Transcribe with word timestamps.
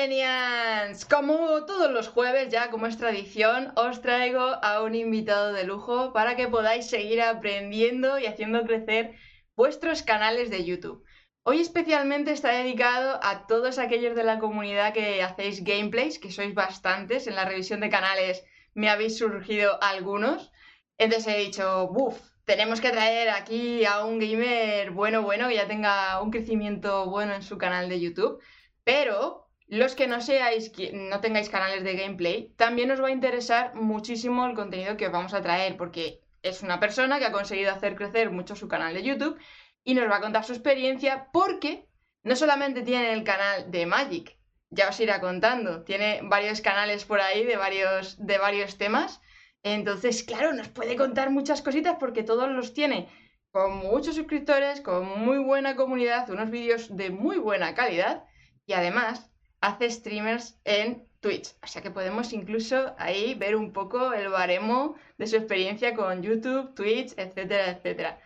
Arcadenians, 0.00 1.04
como 1.04 1.66
todos 1.66 1.90
los 1.90 2.08
jueves 2.08 2.48
ya 2.48 2.70
como 2.70 2.86
es 2.86 2.96
tradición, 2.96 3.70
os 3.76 4.00
traigo 4.00 4.40
a 4.40 4.82
un 4.82 4.94
invitado 4.94 5.52
de 5.52 5.64
lujo 5.64 6.14
para 6.14 6.36
que 6.36 6.48
podáis 6.48 6.88
seguir 6.88 7.20
aprendiendo 7.20 8.18
y 8.18 8.24
haciendo 8.24 8.64
crecer 8.64 9.14
vuestros 9.54 10.02
canales 10.02 10.48
de 10.48 10.64
YouTube. 10.64 11.04
Hoy 11.42 11.60
especialmente 11.60 12.32
está 12.32 12.50
dedicado 12.52 13.20
a 13.22 13.46
todos 13.46 13.78
aquellos 13.78 14.16
de 14.16 14.24
la 14.24 14.38
comunidad 14.38 14.94
que 14.94 15.22
hacéis 15.22 15.62
gameplays, 15.64 16.18
que 16.18 16.32
sois 16.32 16.54
bastantes, 16.54 17.26
en 17.26 17.34
la 17.34 17.44
revisión 17.44 17.80
de 17.80 17.90
canales 17.90 18.42
me 18.72 18.88
habéis 18.88 19.18
surgido 19.18 19.82
algunos. 19.82 20.50
Entonces 20.96 21.34
he 21.34 21.38
dicho, 21.40 21.88
buf, 21.88 22.18
tenemos 22.46 22.80
que 22.80 22.90
traer 22.90 23.28
aquí 23.28 23.84
a 23.84 24.06
un 24.06 24.18
gamer 24.18 24.92
bueno, 24.92 25.20
bueno, 25.20 25.48
que 25.48 25.56
ya 25.56 25.68
tenga 25.68 26.22
un 26.22 26.30
crecimiento 26.30 27.04
bueno 27.10 27.34
en 27.34 27.42
su 27.42 27.58
canal 27.58 27.90
de 27.90 28.00
YouTube. 28.00 28.42
Pero 28.82 29.49
los 29.70 29.94
que 29.94 30.08
no 30.08 30.20
seáis, 30.20 30.72
no 30.92 31.20
tengáis 31.20 31.48
canales 31.48 31.84
de 31.84 31.94
gameplay, 31.94 32.52
también 32.56 32.90
os 32.90 33.00
va 33.00 33.06
a 33.06 33.12
interesar 33.12 33.76
muchísimo 33.76 34.44
el 34.46 34.56
contenido 34.56 34.96
que 34.96 35.06
os 35.06 35.12
vamos 35.12 35.32
a 35.32 35.42
traer, 35.42 35.76
porque 35.76 36.20
es 36.42 36.62
una 36.62 36.80
persona 36.80 37.20
que 37.20 37.26
ha 37.26 37.32
conseguido 37.32 37.70
hacer 37.70 37.94
crecer 37.94 38.32
mucho 38.32 38.56
su 38.56 38.66
canal 38.66 38.94
de 38.94 39.04
YouTube 39.04 39.38
y 39.84 39.94
nos 39.94 40.10
va 40.10 40.16
a 40.16 40.20
contar 40.20 40.44
su 40.44 40.52
experiencia 40.52 41.28
porque 41.32 41.86
no 42.24 42.34
solamente 42.34 42.82
tiene 42.82 43.12
el 43.12 43.22
canal 43.22 43.70
de 43.70 43.86
Magic, 43.86 44.36
ya 44.70 44.88
os 44.88 44.98
irá 44.98 45.20
contando, 45.20 45.84
tiene 45.84 46.20
varios 46.24 46.60
canales 46.60 47.04
por 47.04 47.20
ahí 47.20 47.44
de 47.44 47.56
varios, 47.56 48.16
de 48.18 48.38
varios 48.38 48.76
temas. 48.76 49.20
Entonces, 49.62 50.24
claro, 50.24 50.52
nos 50.52 50.68
puede 50.68 50.96
contar 50.96 51.30
muchas 51.30 51.62
cositas 51.62 51.96
porque 52.00 52.24
todos 52.24 52.48
los 52.48 52.74
tiene 52.74 53.08
con 53.52 53.76
muchos 53.76 54.16
suscriptores, 54.16 54.80
con 54.80 55.06
muy 55.06 55.38
buena 55.38 55.76
comunidad, 55.76 56.28
unos 56.30 56.50
vídeos 56.50 56.96
de 56.96 57.10
muy 57.10 57.38
buena 57.38 57.74
calidad 57.74 58.24
y 58.66 58.72
además 58.72 59.29
hace 59.60 59.90
streamers 59.90 60.58
en 60.64 61.06
Twitch. 61.20 61.54
O 61.62 61.66
sea 61.66 61.82
que 61.82 61.90
podemos 61.90 62.32
incluso 62.32 62.94
ahí 62.98 63.34
ver 63.34 63.56
un 63.56 63.72
poco 63.72 64.12
el 64.12 64.28
baremo 64.28 64.96
de 65.18 65.26
su 65.26 65.36
experiencia 65.36 65.94
con 65.94 66.22
YouTube, 66.22 66.74
Twitch, 66.74 67.12
etcétera, 67.16 67.70
etcétera. 67.70 68.20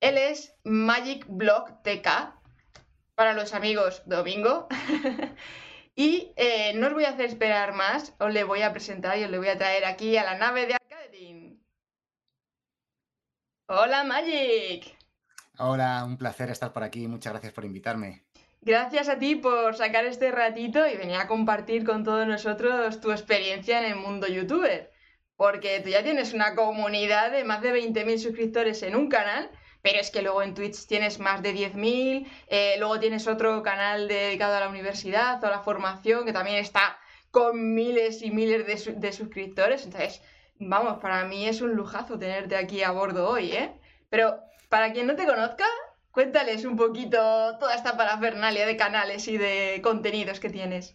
Él 0.00 0.18
es 0.18 0.54
Magic 0.64 1.24
Blog 1.28 1.82
TK 1.82 2.34
para 3.14 3.32
los 3.32 3.54
amigos 3.54 4.02
Domingo. 4.06 4.68
Y 5.96 6.32
eh, 6.36 6.72
no 6.74 6.88
os 6.88 6.92
voy 6.92 7.04
a 7.04 7.10
hacer 7.10 7.26
esperar 7.26 7.72
más, 7.72 8.14
os 8.18 8.32
le 8.32 8.42
voy 8.42 8.62
a 8.62 8.72
presentar 8.72 9.16
y 9.16 9.24
os 9.24 9.30
le 9.30 9.38
voy 9.38 9.48
a 9.48 9.56
traer 9.56 9.84
aquí 9.84 10.16
a 10.16 10.24
la 10.24 10.36
nave 10.36 10.66
de 10.66 10.74
Arcadin. 10.74 11.64
Hola 13.68 14.02
Magic. 14.02 14.98
Hola, 15.58 16.04
un 16.04 16.18
placer 16.18 16.50
estar 16.50 16.72
por 16.72 16.82
aquí, 16.82 17.06
muchas 17.06 17.32
gracias 17.32 17.52
por 17.52 17.64
invitarme. 17.64 18.23
Gracias 18.64 19.08
a 19.08 19.18
ti 19.18 19.36
por 19.36 19.76
sacar 19.76 20.06
este 20.06 20.30
ratito 20.32 20.86
y 20.86 20.96
venir 20.96 21.16
a 21.16 21.26
compartir 21.26 21.84
con 21.84 22.02
todos 22.02 22.26
nosotros 22.26 23.00
tu 23.00 23.10
experiencia 23.12 23.78
en 23.78 23.92
el 23.92 23.96
mundo 23.96 24.26
youtuber. 24.26 24.90
Porque 25.36 25.80
tú 25.80 25.90
ya 25.90 26.02
tienes 26.02 26.32
una 26.32 26.54
comunidad 26.54 27.30
de 27.30 27.44
más 27.44 27.60
de 27.60 27.74
20.000 27.74 28.18
suscriptores 28.18 28.82
en 28.82 28.96
un 28.96 29.08
canal 29.08 29.50
pero 29.84 30.00
es 30.00 30.10
que 30.10 30.22
luego 30.22 30.42
en 30.42 30.54
Twitch 30.54 30.86
tienes 30.86 31.18
más 31.18 31.42
de 31.42 31.54
10.000, 31.54 32.26
eh, 32.46 32.76
luego 32.78 32.98
tienes 32.98 33.26
otro 33.26 33.62
canal 33.62 34.08
dedicado 34.08 34.56
a 34.56 34.60
la 34.60 34.70
universidad 34.70 35.44
o 35.44 35.46
a 35.46 35.50
la 35.50 35.60
formación 35.60 36.24
que 36.24 36.32
también 36.32 36.56
está 36.56 36.96
con 37.30 37.74
miles 37.74 38.22
y 38.22 38.30
miles 38.30 38.64
de, 38.66 39.12
suscriptores. 39.12 39.84
Entonces, 39.84 40.22
vamos, 40.58 41.00
para 41.02 41.26
mí 41.26 41.46
es 41.46 41.60
un 41.60 41.74
lujazo 41.74 42.18
tenerte 42.18 42.56
aquí 42.56 42.82
a 42.82 42.92
bordo 42.92 43.28
hoy, 43.28 43.52
¿eh? 43.52 43.78
Pero 44.08 44.40
para 44.70 44.90
quien 44.94 45.06
no 45.06 45.16
te 45.16 45.26
conozca, 45.26 45.66
cuéntales 46.14 46.64
un 46.64 46.76
poquito 46.76 47.18
toda 47.58 47.74
esta 47.74 47.96
parafernalia 47.96 48.66
de 48.66 48.76
canales 48.76 49.26
y 49.26 49.36
de 49.36 49.80
contenidos 49.82 50.38
que 50.38 50.48
tienes. 50.48 50.94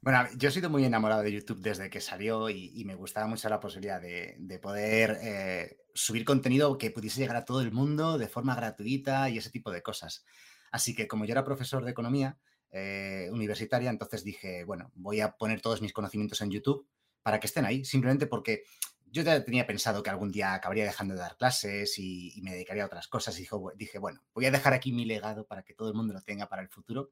Bueno, 0.00 0.24
yo 0.36 0.48
he 0.48 0.52
sido 0.52 0.70
muy 0.70 0.84
enamorado 0.84 1.22
de 1.22 1.32
YouTube 1.32 1.60
desde 1.60 1.90
que 1.90 2.00
salió 2.00 2.48
y, 2.48 2.84
me 2.84 2.94
gustaba 2.94 3.26
mucho 3.26 3.48
la 3.48 3.58
posibilidad 3.58 4.00
de, 4.00 4.58
poder 4.62 5.18
eh, 5.20 5.78
subir 5.94 6.24
contenido 6.24 6.78
que 6.78 6.92
pudiese 6.92 7.20
llegar 7.20 7.36
a 7.36 7.44
todo 7.44 7.60
el 7.60 7.72
mundo 7.72 8.16
de 8.16 8.28
forma 8.28 8.54
gratuita 8.54 9.28
y 9.28 9.38
ese 9.38 9.50
tipo 9.50 9.72
de 9.72 9.82
cosas. 9.82 10.24
Así 10.70 10.94
que 10.94 11.08
como 11.08 11.24
yo 11.24 11.32
era 11.32 11.44
profesor 11.44 11.84
de 11.84 11.90
economía 11.90 12.38
eh, 12.70 13.28
universitaria, 13.32 13.90
entonces 13.90 14.22
dije, 14.22 14.62
bueno, 14.62 14.92
voy 14.94 15.20
a 15.20 15.32
poner 15.32 15.60
todos 15.60 15.82
mis 15.82 15.92
conocimientos 15.92 16.40
en 16.40 16.52
YouTube 16.52 16.86
para 17.24 17.40
que 17.40 17.48
estén 17.48 17.64
ahí, 17.64 17.84
simplemente 17.84 18.28
porque 18.28 18.62
yo 19.10 19.22
ya 19.22 19.44
tenía 19.44 19.66
pensado 19.66 20.02
que 20.02 20.10
algún 20.10 20.30
día 20.30 20.54
acabaría 20.54 20.84
dejando 20.84 21.14
de 21.14 21.20
dar 21.20 21.36
clases 21.36 21.98
y, 21.98 22.40
me 22.42 22.52
dedicaría 22.52 22.82
a 22.82 22.86
otras 22.86 23.08
cosas. 23.08 23.38
Y 23.38 23.46
dije, 23.76 23.98
bueno, 23.98 24.22
voy 24.34 24.46
a 24.46 24.50
dejar 24.50 24.72
aquí 24.72 24.92
mi 24.92 25.04
legado 25.04 25.46
para 25.46 25.62
que 25.62 25.74
todo 25.74 25.88
el 25.88 25.94
mundo 25.94 26.12
lo 26.12 26.22
tenga 26.22 26.48
para 26.48 26.62
el 26.62 26.68
futuro. 26.68 27.10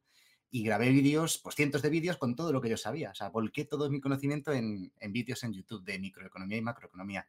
Y 0.50 0.62
grabé 0.62 0.90
vídeos, 0.90 1.38
pues 1.38 1.56
cientos 1.56 1.82
de 1.82 1.90
vídeos 1.90 2.16
con 2.16 2.36
todo 2.36 2.52
lo 2.52 2.60
que 2.60 2.68
yo 2.68 2.76
sabía. 2.76 3.10
O 3.10 3.14
sea, 3.14 3.28
volqué 3.30 3.64
todo 3.64 3.90
mi 3.90 4.00
conocimiento 4.00 4.52
en, 4.52 4.92
vídeos 5.08 5.42
en 5.44 5.52
YouTube 5.52 5.84
de 5.84 5.98
microeconomía 5.98 6.58
y 6.58 6.62
macroeconomía. 6.62 7.26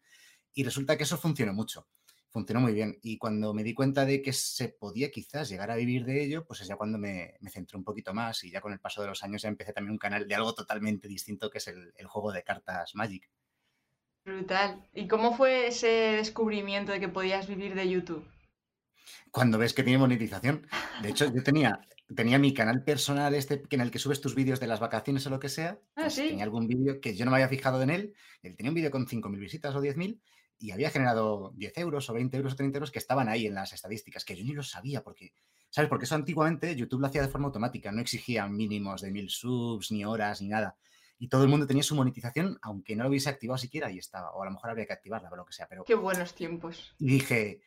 Y 0.54 0.64
resulta 0.64 0.98
que 0.98 1.04
eso 1.04 1.18
funcionó 1.18 1.54
mucho, 1.54 1.88
funcionó 2.30 2.62
muy 2.62 2.74
bien. 2.74 3.00
Y 3.02 3.18
cuando 3.18 3.54
me 3.54 3.64
di 3.64 3.74
cuenta 3.74 4.06
de 4.06 4.22
que 4.22 4.34
se 4.34 4.70
podía 4.70 5.10
quizás 5.10 5.50
llegar 5.50 5.72
a 5.72 5.76
vivir 5.76 6.06
de 6.06 6.24
ello, 6.24 6.46
pues 6.46 6.62
es 6.62 6.68
ya 6.68 6.76
cuando 6.76 6.98
me, 6.98 7.38
centré 7.50 7.78
un 7.78 7.84
poquito 7.84 8.14
más 8.14 8.44
y 8.44 8.52
ya 8.52 8.62
con 8.62 8.74
el 8.74 8.80
paso 8.80 9.02
de 9.02 9.08
los 9.08 9.24
años 9.24 9.42
ya 9.42 9.50
empecé 9.50 9.74
también 9.74 9.94
un 9.94 9.98
canal 9.98 10.28
de 10.28 10.36
algo 10.36 10.54
totalmente 10.54 11.08
distinto 11.08 11.50
que 11.50 11.58
es 11.58 11.68
el, 11.68 11.94
juego 12.08 12.32
de 12.32 12.44
cartas 12.44 12.94
Magic. 12.94 13.30
Brutal. 14.26 14.84
¿Y 14.94 15.08
cómo 15.08 15.38
fue 15.38 15.68
ese 15.68 15.88
descubrimiento 16.18 16.92
de 16.92 17.00
que 17.00 17.08
podías 17.08 17.48
vivir 17.48 17.76
de 17.76 17.88
YouTube? 17.88 18.28
Cuando 19.30 19.60
ves 19.60 19.74
que 19.74 19.84
tiene 19.84 20.00
monetización. 20.00 20.68
De 21.04 21.10
hecho, 21.10 21.32
yo 21.32 21.44
tenía, 21.44 21.80
tenía 22.16 22.40
mi 22.40 22.52
canal 22.52 22.84
personal 22.84 23.36
este 23.36 23.62
en 23.70 23.82
el 23.82 23.92
que 23.92 24.00
subes 24.00 24.22
tus 24.22 24.34
vídeos 24.34 24.60
de 24.60 24.66
las 24.66 24.80
vacaciones 24.80 25.28
o 25.28 25.30
lo 25.30 25.40
que 25.40 25.50
sea. 25.50 25.80
Ah, 25.96 26.04
pues 26.04 26.16
¿sí? 26.16 26.30
Tenía 26.30 26.44
algún 26.44 26.68
vídeo 26.68 27.00
que 27.00 27.16
yo 27.16 27.24
no 27.26 27.32
me 27.32 27.38
había 27.38 27.50
fijado 27.50 27.82
en 27.84 27.92
él. 27.92 28.16
Él 28.42 28.56
tenía 28.56 28.72
un 28.72 28.76
vídeo 28.76 28.90
con 28.90 29.06
5.000 29.06 29.40
visitas 29.40 29.76
o 29.76 29.82
10.000 29.82 30.20
y 30.58 30.72
había 30.72 30.90
generado 30.90 31.52
10 31.56 31.78
euros 31.78 32.10
o 32.10 32.14
20 32.14 32.38
euros 32.38 32.54
o 32.54 32.56
30 32.56 32.78
euros 32.78 32.92
que 32.92 33.00
estaban 33.00 33.30
ahí 33.30 33.46
en 33.46 33.54
las 33.54 33.74
estadísticas, 33.74 34.26
que 34.26 34.36
yo 34.36 34.44
ni 34.44 34.54
lo 34.54 34.64
sabía 34.64 35.04
porque, 35.04 35.34
¿sabes? 35.70 35.90
Porque 35.90 36.06
eso 36.06 36.16
antiguamente 36.16 36.76
YouTube 36.76 37.02
lo 37.02 37.08
hacía 37.08 37.22
de 37.22 37.28
forma 37.28 37.48
automática, 37.48 37.92
no 37.92 38.02
exigía 38.02 38.48
mínimos 38.48 39.02
de 39.02 39.12
mil 39.12 39.30
subs, 39.30 39.92
ni 39.92 40.04
horas, 40.04 40.42
ni 40.42 40.48
nada. 40.48 40.78
Y 41.18 41.30
todo 41.30 41.44
el 41.44 41.50
mundo 41.50 41.66
tenía 41.66 41.84
su 41.84 41.96
monetización, 41.96 42.60
aunque 42.62 42.96
no 42.96 43.04
lo 43.04 43.10
hubiese 43.10 43.30
activado 43.30 43.58
siquiera, 43.58 43.90
y 43.92 44.00
estaba. 44.00 44.32
O 44.32 44.42
a 44.42 44.46
lo 44.46 44.52
mejor 44.52 44.70
habría 44.70 44.86
que 44.86 44.94
activarla 44.94 45.30
o 45.32 45.36
lo 45.36 45.46
que 45.46 45.54
sea, 45.54 45.68
pero... 45.68 45.84
Qué 45.84 45.96
buenos 45.96 46.34
tiempos. 46.36 46.94
Y 46.98 47.08
dije... 47.08 47.62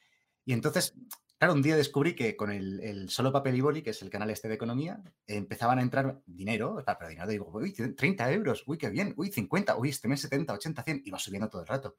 Y 0.45 0.55
entonces, 0.55 0.95
claro, 1.37 1.53
un 1.53 1.61
día 1.61 1.77
descubrí 1.77 2.15
que 2.15 2.35
con 2.35 2.51
el, 2.51 3.11
solo 3.11 3.31
papel 3.31 3.55
y 3.55 3.61
boli, 3.61 3.83
que 3.83 3.91
es 3.91 4.01
el 4.01 4.09
canal 4.09 4.31
este 4.31 4.49
de 4.49 4.55
economía, 4.55 5.03
empezaban 5.27 5.79
a 5.79 5.83
entrar 5.83 6.23
dinero, 6.25 6.83
pero 6.99 7.11
dinero, 7.11 7.29
digo, 7.29 7.51
uy, 7.53 7.73
30 7.73 8.33
euros, 8.33 8.65
uy, 8.67 8.79
qué 8.79 8.89
bien, 8.89 9.13
uy, 9.19 9.31
50, 9.31 9.77
uy, 9.77 9.91
este 9.91 10.09
mes 10.09 10.23
70, 10.23 10.55
80, 10.55 10.83
100, 10.83 11.03
y 11.05 11.11
va 11.11 11.19
subiendo 11.19 11.51
todo 11.51 11.61
el 11.61 11.69
rato 11.69 11.99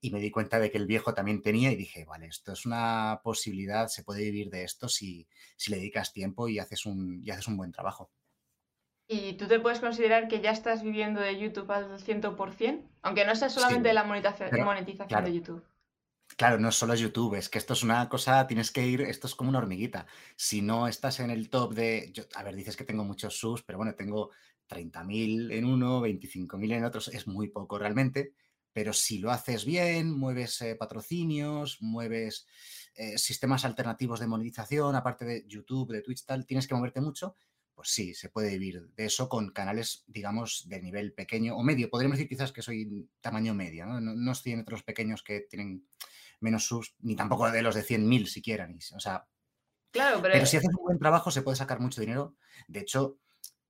y 0.00 0.10
me 0.10 0.20
di 0.20 0.30
cuenta 0.30 0.60
de 0.60 0.70
que 0.70 0.78
el 0.78 0.86
viejo 0.86 1.12
también 1.12 1.42
tenía 1.42 1.72
y 1.72 1.76
dije, 1.76 2.04
vale, 2.04 2.26
esto 2.26 2.52
es 2.52 2.66
una 2.66 3.20
posibilidad, 3.22 3.88
se 3.88 4.04
puede 4.04 4.22
vivir 4.22 4.50
de 4.50 4.64
esto 4.64 4.88
si, 4.88 5.26
si 5.56 5.70
le 5.70 5.78
dedicas 5.78 6.12
tiempo 6.12 6.48
y 6.48 6.58
haces, 6.58 6.86
un, 6.86 7.20
y 7.24 7.30
haces 7.30 7.48
un 7.48 7.56
buen 7.56 7.72
trabajo. 7.72 8.10
¿Y 9.10 9.32
tú 9.34 9.48
te 9.48 9.58
puedes 9.58 9.80
considerar 9.80 10.28
que 10.28 10.40
ya 10.40 10.50
estás 10.50 10.82
viviendo 10.82 11.20
de 11.20 11.38
YouTube 11.38 11.70
al 11.70 11.98
100%? 11.98 12.82
Aunque 13.02 13.24
no 13.24 13.34
sea 13.34 13.48
solamente 13.48 13.94
la 13.94 14.04
monetización, 14.04 15.24
de 15.24 15.32
YouTube. 15.32 15.64
Claro, 16.36 16.58
no 16.58 16.70
solo 16.70 16.92
es 16.92 17.00
YouTube, 17.00 17.34
es 17.34 17.48
que 17.48 17.56
esto 17.56 17.72
es 17.72 17.82
una 17.82 18.06
cosa, 18.10 18.46
tienes 18.46 18.70
que 18.70 18.86
ir, 18.86 19.00
esto 19.00 19.26
es 19.26 19.34
como 19.34 19.48
una 19.48 19.60
hormiguita. 19.60 20.06
Si 20.36 20.60
no 20.60 20.86
estás 20.86 21.20
en 21.20 21.30
el 21.30 21.48
top 21.48 21.72
de, 21.72 22.12
a 22.34 22.42
ver, 22.42 22.54
dices 22.54 22.76
que 22.76 22.84
tengo 22.84 23.02
muchos 23.02 23.38
subs, 23.38 23.62
pero 23.62 23.78
bueno, 23.78 23.94
tengo 23.94 24.30
30.000 24.68 25.52
en 25.52 25.64
uno, 25.64 26.02
25.000 26.02 26.72
en 26.72 26.84
otros, 26.84 27.08
es 27.08 27.26
muy 27.26 27.48
poco 27.48 27.78
realmente 27.78 28.34
pero 28.78 28.92
si 28.92 29.18
lo 29.18 29.32
haces 29.32 29.64
bien, 29.64 30.16
mueves 30.16 30.62
eh, 30.62 30.76
patrocinios, 30.76 31.78
mueves 31.80 32.46
eh, 32.94 33.18
sistemas 33.18 33.64
alternativos 33.64 34.20
de 34.20 34.28
monetización, 34.28 34.94
aparte 34.94 35.24
de 35.24 35.44
YouTube, 35.48 35.90
de 35.90 36.00
Twitch, 36.00 36.24
tal, 36.24 36.46
tienes 36.46 36.68
que 36.68 36.76
moverte 36.76 37.00
mucho, 37.00 37.34
pues 37.78 37.90
sí, 37.90 38.12
se 38.12 38.28
puede 38.28 38.58
vivir 38.58 38.88
de 38.96 39.04
eso 39.04 39.28
con 39.28 39.50
canales, 39.50 40.02
digamos, 40.08 40.68
de 40.68 40.82
nivel 40.82 41.12
pequeño 41.12 41.56
o 41.56 41.62
medio. 41.62 41.88
Podríamos 41.88 42.18
decir 42.18 42.28
quizás 42.28 42.50
que 42.50 42.60
soy 42.60 43.08
tamaño 43.20 43.54
medio, 43.54 43.86
¿no? 43.86 44.00
No, 44.00 44.32
estoy 44.32 44.50
entre 44.50 44.72
los 44.72 44.82
pequeños 44.82 45.22
que 45.22 45.42
tienen 45.42 45.86
menos 46.40 46.66
subs, 46.66 46.96
ni 46.98 47.14
tampoco 47.14 47.48
de 47.48 47.62
los 47.62 47.76
de 47.76 47.84
100.000 47.84 48.26
siquiera. 48.26 48.66
Ni, 48.66 48.78
o 48.96 48.98
sea, 48.98 49.28
claro, 49.92 50.20
pero... 50.20 50.32
pero 50.32 50.46
si 50.46 50.56
haces 50.56 50.74
un 50.76 50.82
buen 50.82 50.98
trabajo 50.98 51.30
se 51.30 51.42
puede 51.42 51.56
sacar 51.56 51.78
mucho 51.78 52.00
dinero. 52.00 52.34
De 52.66 52.80
hecho, 52.80 53.20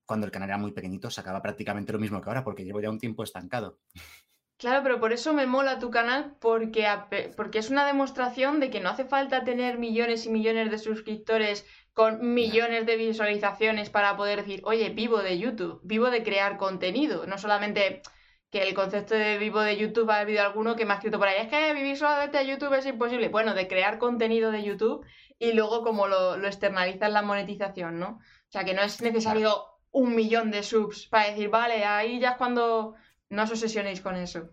cuando 0.07 0.25
el 0.25 0.33
canal 0.33 0.49
era 0.49 0.57
muy 0.57 0.73
pequeñito, 0.73 1.11
sacaba 1.11 1.43
prácticamente 1.43 1.93
lo 1.93 1.99
mismo 1.99 2.23
que 2.23 2.31
ahora, 2.31 2.45
porque 2.45 2.65
llevo 2.65 2.81
ya 2.81 2.89
un 2.89 2.99
tiempo 2.99 3.25
estancado. 3.25 3.79
Claro, 4.57 4.83
pero 4.83 4.99
por 5.01 5.13
eso 5.13 5.35
me 5.35 5.47
mola 5.47 5.79
tu 5.79 5.91
canal, 5.91 6.35
porque, 6.41 6.89
porque 7.37 7.59
es 7.59 7.69
una 7.69 7.87
demostración 7.87 8.59
de 8.59 8.71
que 8.71 8.81
no 8.81 8.89
hace 8.89 9.05
falta 9.05 9.45
tener 9.45 9.79
millones 9.79 10.25
y 10.25 10.31
millones 10.31 10.71
de 10.71 10.79
suscriptores 10.79 11.67
con 11.99 12.33
millones 12.33 12.87
de 12.87 12.95
visualizaciones 12.95 13.91
para 13.91 14.17
poder 14.17 14.39
decir, 14.45 14.61
oye, 14.63 14.91
vivo 14.91 15.19
de 15.19 15.37
YouTube, 15.37 15.81
vivo 15.83 16.11
de 16.11 16.23
crear 16.23 16.57
contenido, 16.57 17.27
no 17.27 17.39
solamente 17.39 18.03
que 18.51 18.63
el 18.63 18.73
concepto 18.73 19.17
de 19.17 19.37
vivo 19.37 19.63
de 19.63 19.77
YouTube 19.77 20.09
ha 20.13 20.21
habido 20.21 20.43
alguno 20.43 20.77
que 20.77 20.85
me 20.85 20.93
ha 20.93 20.99
escrito 20.99 21.19
por 21.19 21.27
ahí, 21.27 21.41
es 21.41 21.49
que 21.49 21.75
vivir 21.75 21.97
solamente 21.97 22.39
de 22.39 22.47
YouTube 22.47 22.73
es 22.75 22.87
imposible. 22.87 23.31
Bueno, 23.31 23.53
de 23.53 23.67
crear 23.67 23.99
contenido 23.99 24.53
de 24.53 24.63
YouTube 24.63 25.05
y 25.41 25.55
luego 25.55 25.83
como 25.83 26.07
lo, 26.07 26.37
lo 26.37 26.47
externalizas 26.47 27.11
la 27.11 27.23
monetización, 27.23 27.99
¿no? 27.99 28.21
O 28.21 28.51
sea, 28.51 28.63
que 28.63 28.75
no 28.75 28.83
es 28.83 29.03
necesario 29.03 29.65
un 29.91 30.15
millón 30.15 30.53
de 30.53 30.63
subs 30.63 31.09
para 31.09 31.31
decir, 31.31 31.49
vale, 31.49 31.85
ahí 31.85 32.21
ya 32.21 32.31
es 32.31 32.37
cuando 32.37 32.95
no 33.29 33.43
os 33.43 33.51
obsesionéis 33.51 34.01
con 34.01 34.15
eso. 34.15 34.51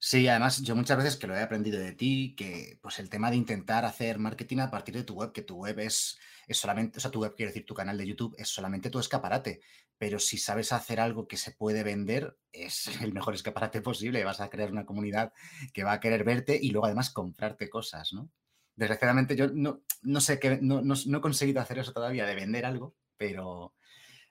Sí, 0.00 0.28
además 0.28 0.62
yo 0.62 0.76
muchas 0.76 0.96
veces 0.96 1.16
que 1.16 1.26
lo 1.26 1.34
he 1.34 1.42
aprendido 1.42 1.80
de 1.80 1.92
ti, 1.92 2.34
que 2.36 2.78
pues 2.80 3.00
el 3.00 3.10
tema 3.10 3.30
de 3.30 3.36
intentar 3.36 3.84
hacer 3.84 4.18
marketing 4.18 4.58
a 4.58 4.70
partir 4.70 4.94
de 4.94 5.02
tu 5.02 5.14
web, 5.14 5.32
que 5.32 5.42
tu 5.42 5.56
web 5.56 5.78
es, 5.80 6.18
es 6.48 6.58
solamente, 6.58 6.98
o 6.98 7.00
sea, 7.00 7.10
tu 7.10 7.20
web 7.20 7.34
quiero 7.36 7.50
decir, 7.50 7.66
tu 7.66 7.74
canal 7.74 7.98
de 7.98 8.06
YouTube 8.06 8.34
es 8.38 8.48
solamente 8.48 8.88
tu 8.88 8.98
escaparate, 8.98 9.60
pero 9.98 10.18
si 10.18 10.38
sabes 10.38 10.72
hacer 10.72 10.98
algo 10.98 11.28
que 11.28 11.36
se 11.36 11.52
puede 11.52 11.84
vender, 11.84 12.36
es 12.50 12.86
el 13.02 13.12
mejor 13.12 13.34
escaparate 13.34 13.82
posible, 13.82 14.24
vas 14.24 14.40
a 14.40 14.48
crear 14.48 14.72
una 14.72 14.86
comunidad 14.86 15.32
que 15.72 15.84
va 15.84 15.92
a 15.92 16.00
querer 16.00 16.24
verte 16.24 16.58
y 16.60 16.70
luego 16.70 16.86
además 16.86 17.10
comprarte 17.10 17.68
cosas, 17.68 18.12
¿no? 18.12 18.30
Desgraciadamente 18.74 19.36
yo 19.36 19.48
no, 19.48 19.82
no 20.02 20.20
sé 20.20 20.38
que 20.38 20.58
no, 20.62 20.80
no, 20.80 20.94
no 21.06 21.18
he 21.18 21.20
conseguido 21.20 21.60
hacer 21.60 21.80
eso 21.80 21.92
todavía 21.92 22.24
de 22.26 22.34
vender 22.34 22.64
algo, 22.64 22.94
pero, 23.16 23.74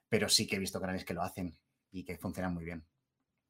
pero 0.09 0.29
sí 0.29 0.47
que 0.47 0.55
he 0.55 0.59
visto 0.59 0.81
canales 0.81 1.05
que 1.05 1.13
lo 1.13 1.21
hacen 1.21 1.57
y 1.91 2.03
que 2.03 2.17
funcionan 2.17 2.53
muy 2.53 2.63
bien. 2.63 2.85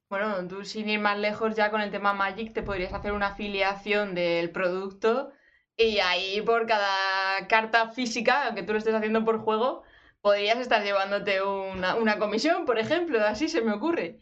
Bueno, 0.10 0.48
tú 0.48 0.64
sin 0.66 0.90
ir 0.90 1.00
más 1.00 1.18
lejos 1.18 1.56
ya 1.56 1.70
con 1.70 1.82
el 1.82 1.92
tema 1.92 2.14
Magic 2.14 2.54
te 2.54 2.64
podrías 2.64 2.94
hacer 2.94 3.12
una 3.12 3.28
afiliación 3.28 4.16
del 4.16 4.52
producto 4.52 5.32
y 5.78 6.00
ahí 6.00 6.42
por 6.42 6.66
cada 6.66 7.48
carta 7.48 7.92
física, 7.92 8.48
aunque 8.48 8.64
tú 8.64 8.74
lo 8.74 8.80
estés 8.80 8.96
haciendo 8.96 9.24
por 9.24 9.40
juego, 9.40 9.84
podrías 10.22 10.58
estar 10.58 10.84
llevándote 10.84 11.42
una, 11.44 12.18
comisión, 12.18 12.66
por 12.66 12.80
ejemplo, 12.80 13.24
así 13.24 13.48
se 13.48 13.62
me 13.62 13.74
ocurre. 13.74 14.18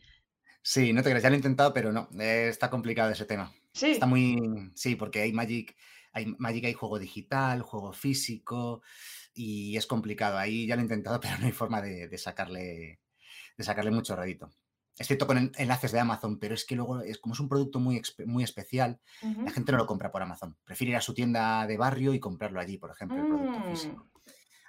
Sí, 0.62 0.92
no 0.92 1.02
te 1.02 1.10
creas, 1.10 1.24
ya 1.24 1.30
lo 1.30 1.36
he 1.36 1.38
intentado, 1.38 1.74
pero 1.74 1.92
no, 1.92 2.10
eh, 2.19 2.48
está 2.50 2.69
complicado 2.69 3.12
ese 3.12 3.25
tema. 3.25 3.54
Sí. 3.72 3.92
Está 3.92 4.06
muy. 4.06 4.72
Sí, 4.74 4.96
porque 4.96 5.22
hay 5.22 5.31
Magic, 5.31 5.75
hay 6.12 6.25
Magic, 6.38 6.66
hay 6.66 6.74
juego 6.74 7.00
digital, 7.00 7.62
juego 7.62 7.94
físico, 7.94 8.81
y 9.34 9.78
es 9.78 9.86
complicado. 9.86 10.38
Ahí 10.38 10.66
ya 10.68 10.75
lo 10.75 10.81
he 10.81 10.86
intentado, 10.86 11.19
pero 11.22 11.38
no 11.38 11.46
hay 11.46 11.52
forma 11.52 11.81
de, 11.81 12.18
sacarle, 12.18 13.00
de 13.57 13.63
sacarle 13.63 13.92
mucho 13.92 14.16
rédito 14.16 14.52
excepto 14.97 15.27
con 15.27 15.51
enlaces 15.57 15.92
de 15.92 16.00
Amazon, 16.00 16.39
pero 16.39 16.53
es 16.53 16.65
que 16.65 16.75
luego, 16.75 17.01
es, 17.01 17.18
como 17.19 17.33
es 17.33 17.39
un 17.39 17.50
producto 17.50 17.80
muy, 17.80 18.01
muy 18.25 18.44
especial, 18.44 19.00
la 19.21 19.51
gente 19.51 19.71
no 19.71 19.77
lo 19.77 19.86
compra 19.86 20.12
por 20.12 20.21
Amazon. 20.21 20.56
Prefiere 20.63 20.92
ir 20.92 20.97
a 20.97 21.01
su 21.01 21.13
tienda 21.13 21.68
de 21.68 21.77
barrio 21.77 22.13
y 22.13 22.19
comprarlo 22.19 22.59
allí, 22.59 22.77
por 22.77 22.92
ejemplo, 22.92 23.18
el 23.18 23.27
producto 23.27 23.59
mm. 23.59 23.71
físico, 23.71 24.09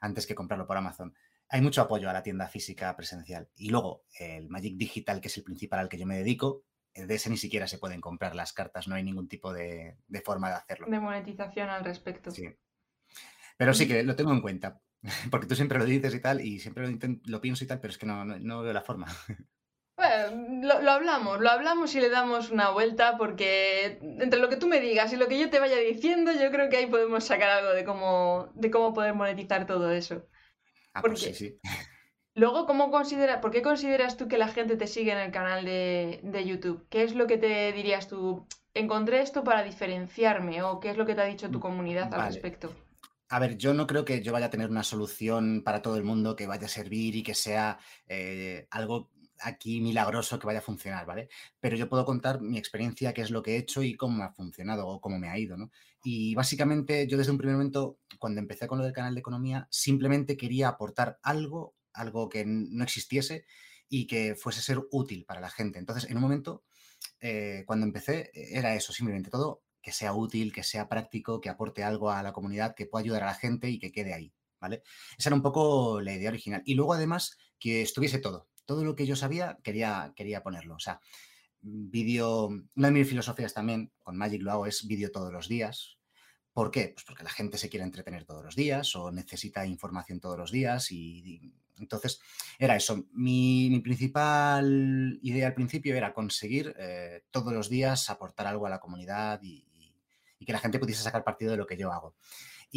antes 0.00 0.26
que 0.26 0.34
comprarlo 0.34 0.66
por 0.66 0.76
Amazon. 0.76 1.14
Hay 1.48 1.60
mucho 1.60 1.80
apoyo 1.80 2.10
a 2.10 2.12
la 2.12 2.24
tienda 2.24 2.48
física 2.48 2.96
presencial. 2.96 3.48
Y 3.54 3.70
luego, 3.70 4.04
el 4.18 4.48
Magic 4.48 4.76
Digital, 4.76 5.20
que 5.20 5.28
es 5.28 5.36
el 5.36 5.44
principal 5.44 5.78
al 5.78 5.88
que 5.88 5.98
yo 5.98 6.06
me 6.06 6.18
dedico, 6.18 6.64
de 6.92 7.14
ese 7.14 7.30
ni 7.30 7.36
siquiera 7.36 7.68
se 7.68 7.78
pueden 7.78 8.00
comprar 8.00 8.34
las 8.34 8.52
cartas, 8.52 8.88
no 8.88 8.94
hay 8.94 9.04
ningún 9.04 9.28
tipo 9.28 9.52
de, 9.52 9.96
forma 10.24 10.48
de 10.48 10.56
hacerlo. 10.56 10.86
De 10.88 10.98
monetización 10.98 11.68
al 11.68 11.84
respecto. 11.84 12.30
Sí. 12.30 12.48
Pero 13.56 13.74
sí 13.74 13.86
que 13.86 14.02
lo 14.02 14.16
tengo 14.16 14.32
en 14.32 14.40
cuenta, 14.40 14.80
porque 15.30 15.46
tú 15.46 15.54
siempre 15.54 15.78
lo 15.78 15.84
dices 15.84 16.14
y 16.14 16.20
tal, 16.20 16.40
y 16.40 16.58
siempre 16.58 16.90
lo, 16.90 16.98
lo 17.26 17.40
pienso 17.40 17.62
y 17.62 17.66
tal, 17.68 17.80
pero 17.80 17.92
es 17.92 17.98
que 17.98 18.06
no, 18.06 18.24
no 18.24 18.62
veo 18.62 18.72
la 18.72 18.82
forma. 18.82 19.06
Bueno, 19.96 20.82
lo, 20.82 20.90
hablamos, 20.90 21.40
lo 21.40 21.50
hablamos 21.50 21.94
y 21.94 22.00
le 22.00 22.10
damos 22.10 22.50
una 22.50 22.70
vuelta 22.70 23.16
porque 23.16 23.98
entre 24.02 24.38
lo 24.40 24.50
que 24.50 24.56
tú 24.56 24.66
me 24.66 24.80
digas 24.80 25.12
y 25.12 25.16
lo 25.16 25.26
que 25.26 25.38
yo 25.38 25.48
te 25.48 25.58
vaya 25.58 25.78
diciendo, 25.78 26.32
yo 26.32 26.50
creo 26.50 26.68
que 26.68 26.76
ahí 26.76 26.86
podemos 26.86 27.24
sacar 27.24 27.48
algo 27.48 27.70
de 27.70 27.84
cómo, 27.84 28.50
de 28.54 28.70
cómo 28.70 28.92
poder 28.92 29.14
monetizar 29.14 29.66
todo 29.66 29.90
eso. 29.90 30.26
Ah, 30.92 31.00
pues 31.00 31.20
sí, 31.20 31.32
sí. 31.34 31.58
Luego, 32.36 32.66
¿cómo 32.66 32.90
considera, 32.90 33.40
¿por 33.40 33.50
qué 33.50 33.62
consideras 33.62 34.18
tú 34.18 34.28
que 34.28 34.36
la 34.36 34.48
gente 34.48 34.76
te 34.76 34.86
sigue 34.86 35.12
en 35.12 35.18
el 35.18 35.32
canal 35.32 35.64
de, 35.64 36.44
YouTube? 36.46 36.86
¿Qué 36.90 37.02
es 37.02 37.14
lo 37.14 37.26
que 37.26 37.38
te 37.38 37.72
dirías 37.72 38.08
tú? 38.08 38.46
¿Encontré 38.74 39.22
esto 39.22 39.42
para 39.42 39.62
diferenciarme? 39.62 40.62
¿O 40.62 40.78
qué 40.78 40.90
es 40.90 40.98
lo 40.98 41.06
que 41.06 41.14
te 41.14 41.22
ha 41.22 41.24
dicho 41.24 41.50
tu 41.50 41.60
comunidad 41.60 42.12
al 42.12 42.26
respecto? 42.26 42.70
A 43.30 43.38
ver, 43.38 43.56
yo 43.56 43.72
no 43.72 43.86
creo 43.86 44.04
que 44.04 44.20
yo 44.20 44.32
vaya 44.32 44.46
a 44.46 44.50
tener 44.50 44.68
una 44.68 44.84
solución 44.84 45.62
para 45.64 45.80
todo 45.80 45.96
el 45.96 46.04
mundo 46.04 46.36
que 46.36 46.46
vaya 46.46 46.66
a 46.66 46.68
servir 46.68 47.16
y 47.16 47.22
que 47.22 47.34
sea 47.34 47.78
eh, 48.06 48.68
algo 48.70 49.10
aquí 49.40 49.80
milagroso 49.80 50.38
que 50.38 50.46
vaya 50.46 50.60
a 50.60 50.62
funcionar, 50.62 51.06
¿vale? 51.06 51.28
Pero 51.60 51.76
yo 51.76 51.88
puedo 51.88 52.04
contar 52.04 52.40
mi 52.40 52.58
experiencia, 52.58 53.12
qué 53.12 53.22
es 53.22 53.30
lo 53.30 53.42
que 53.42 53.54
he 53.54 53.58
hecho 53.58 53.82
y 53.82 53.94
cómo 53.94 54.22
ha 54.22 54.32
funcionado 54.32 54.86
o 54.86 55.00
cómo 55.00 55.18
me 55.18 55.28
ha 55.28 55.38
ido, 55.38 55.56
¿no? 55.56 55.70
Y 56.02 56.34
básicamente 56.34 57.06
yo 57.06 57.18
desde 57.18 57.32
un 57.32 57.38
primer 57.38 57.56
momento, 57.56 57.98
cuando 58.18 58.40
empecé 58.40 58.66
con 58.66 58.78
lo 58.78 58.84
del 58.84 58.92
canal 58.92 59.14
de 59.14 59.20
economía, 59.20 59.68
simplemente 59.70 60.36
quería 60.36 60.68
aportar 60.68 61.18
algo, 61.22 61.74
algo 61.92 62.28
que 62.28 62.44
no 62.46 62.84
existiese 62.84 63.44
y 63.88 64.06
que 64.06 64.34
fuese 64.34 64.62
ser 64.62 64.80
útil 64.90 65.24
para 65.24 65.40
la 65.40 65.50
gente. 65.50 65.78
Entonces, 65.78 66.10
en 66.10 66.16
un 66.16 66.22
momento, 66.22 66.64
eh, 67.20 67.64
cuando 67.66 67.86
empecé, 67.86 68.30
era 68.34 68.74
eso, 68.74 68.92
simplemente 68.92 69.30
todo 69.30 69.62
que 69.86 69.92
sea 69.92 70.14
útil, 70.14 70.52
que 70.52 70.64
sea 70.64 70.88
práctico, 70.88 71.40
que 71.40 71.48
aporte 71.48 71.84
algo 71.84 72.10
a 72.10 72.20
la 72.20 72.32
comunidad, 72.32 72.74
que 72.74 72.86
pueda 72.86 73.04
ayudar 73.04 73.22
a 73.22 73.26
la 73.26 73.34
gente 73.34 73.70
y 73.70 73.78
que 73.78 73.92
quede 73.92 74.14
ahí, 74.14 74.34
¿vale? 74.60 74.82
Esa 75.16 75.28
era 75.28 75.36
un 75.36 75.42
poco 75.42 76.00
la 76.00 76.12
idea 76.12 76.28
original. 76.28 76.60
Y 76.64 76.74
luego, 76.74 76.94
además, 76.94 77.38
que 77.60 77.82
estuviese 77.82 78.18
todo, 78.18 78.48
todo 78.66 78.84
lo 78.84 78.94
que 78.94 79.06
yo 79.06 79.16
sabía 79.16 79.58
quería, 79.62 80.12
quería 80.14 80.42
ponerlo. 80.42 80.74
O 80.74 80.80
sea, 80.80 81.00
vídeo, 81.62 82.48
una 82.48 82.88
de 82.88 82.92
mis 82.92 83.08
filosofías 83.08 83.54
también, 83.54 83.90
con 84.02 84.16
Magic 84.16 84.42
lo 84.42 84.52
hago, 84.52 84.66
es 84.66 84.86
vídeo 84.86 85.10
todos 85.10 85.32
los 85.32 85.48
días. 85.48 85.96
¿Por 86.52 86.70
qué? 86.70 86.92
Pues 86.94 87.04
porque 87.04 87.24
la 87.24 87.30
gente 87.30 87.58
se 87.58 87.68
quiere 87.68 87.84
entretener 87.84 88.24
todos 88.24 88.44
los 88.44 88.56
días 88.56 88.96
o 88.96 89.10
necesita 89.10 89.66
información 89.66 90.20
todos 90.20 90.38
los 90.38 90.50
días 90.50 90.90
y, 90.90 91.52
entonces 91.78 92.18
era 92.58 92.76
eso. 92.76 93.04
Mi, 93.12 93.78
principal 93.80 95.18
idea 95.22 95.48
al 95.48 95.54
principio 95.54 95.94
era 95.94 96.14
conseguir 96.14 96.74
eh, 96.78 97.24
todos 97.30 97.52
los 97.52 97.68
días 97.68 98.08
aportar 98.08 98.46
algo 98.46 98.66
a 98.66 98.70
la 98.70 98.80
comunidad 98.80 99.40
y, 99.42 99.64
que 100.46 100.52
la 100.52 100.60
gente 100.60 100.78
pudiese 100.78 101.02
sacar 101.02 101.24
partido 101.24 101.50
de 101.50 101.56
lo 101.56 101.66
que 101.66 101.76
yo 101.76 101.92
hago. 101.92 102.14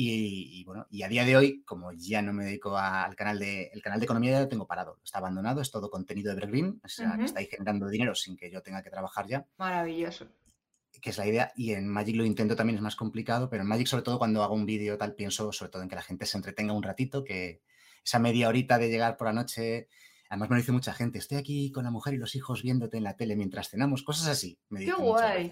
Y, 0.01 0.63
bueno, 0.63 0.87
y 0.89 1.03
a 1.03 1.09
día 1.09 1.25
de 1.25 1.35
hoy, 1.35 1.61
como 1.65 1.91
ya 1.91 2.21
no 2.21 2.31
me 2.31 2.45
dedico 2.45 2.77
al 2.77 3.17
canal 3.17 3.37
de, 3.37 3.69
el 3.73 3.81
canal 3.81 3.99
de 3.99 4.05
economía, 4.05 4.31
ya 4.31 4.39
lo 4.39 4.47
tengo 4.47 4.65
parado, 4.65 4.97
está 5.03 5.17
abandonado, 5.17 5.59
es 5.59 5.71
todo 5.71 5.89
contenido 5.89 6.31
evergreen, 6.31 6.79
o 6.81 6.87
sea, 6.87 7.17
que 7.17 7.25
está 7.25 7.39
ahí 7.39 7.47
generando 7.47 7.89
dinero 7.89 8.15
sin 8.15 8.37
que 8.37 8.49
yo 8.49 8.61
tenga 8.61 8.81
que 8.81 8.89
trabajar 8.89 9.27
ya. 9.27 9.45
Maravilloso. 9.57 10.29
Que 11.01 11.09
es 11.09 11.17
la 11.17 11.27
idea, 11.27 11.51
y 11.53 11.73
en 11.73 11.89
Magic 11.89 12.15
lo 12.15 12.23
intento 12.23 12.55
también, 12.55 12.77
es 12.77 12.81
más 12.81 12.95
complicado, 12.95 13.49
pero 13.49 13.63
en 13.63 13.67
Magic, 13.67 13.87
sobre 13.87 14.03
todo 14.03 14.17
cuando 14.17 14.41
hago 14.41 14.55
un 14.55 14.65
vídeo 14.65 14.97
tal, 14.97 15.15
pienso 15.15 15.51
sobre 15.51 15.69
todo 15.69 15.83
en 15.83 15.89
que 15.89 15.95
la 15.95 16.01
gente 16.01 16.25
se 16.25 16.37
entretenga 16.37 16.71
un 16.71 16.83
ratito, 16.83 17.25
que 17.25 17.61
esa 18.01 18.19
media 18.19 18.47
horita 18.47 18.77
de 18.77 18.89
llegar 18.89 19.17
por 19.17 19.27
la 19.27 19.33
noche, 19.33 19.89
además 20.29 20.49
me 20.49 20.55
lo 20.55 20.61
dice 20.61 20.71
mucha 20.71 20.93
gente, 20.93 21.19
estoy 21.19 21.39
aquí 21.39 21.73
con 21.73 21.83
la 21.83 21.91
mujer 21.91 22.13
y 22.13 22.17
los 22.17 22.35
hijos 22.35 22.63
viéndote 22.63 22.95
en 22.95 23.03
la 23.03 23.17
tele 23.17 23.35
mientras 23.35 23.69
cenamos, 23.69 24.03
cosas 24.03 24.27
así. 24.27 24.57
Me 24.69 24.85
Qué 24.85 24.93
guay 24.93 25.51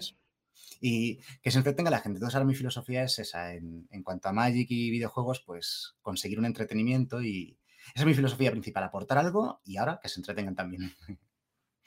y 0.80 1.18
que 1.42 1.50
se 1.50 1.58
entretenga 1.58 1.90
la 1.90 2.00
gente. 2.00 2.18
Entonces 2.18 2.34
ahora 2.34 2.46
mi 2.46 2.54
filosofía 2.54 3.02
es 3.04 3.18
esa, 3.18 3.54
en, 3.54 3.86
cuanto 4.04 4.28
a 4.28 4.32
Magic 4.32 4.68
y 4.70 4.90
videojuegos, 4.90 5.40
pues 5.40 5.96
conseguir 6.02 6.38
un 6.38 6.46
entretenimiento 6.46 7.22
y 7.22 7.58
esa 7.94 8.02
es 8.02 8.06
mi 8.06 8.14
filosofía 8.14 8.50
principal, 8.50 8.84
aportar 8.84 9.18
algo 9.18 9.60
y 9.64 9.76
ahora 9.76 9.98
que 10.02 10.08
se 10.08 10.20
entretengan 10.20 10.54
también. 10.54 10.92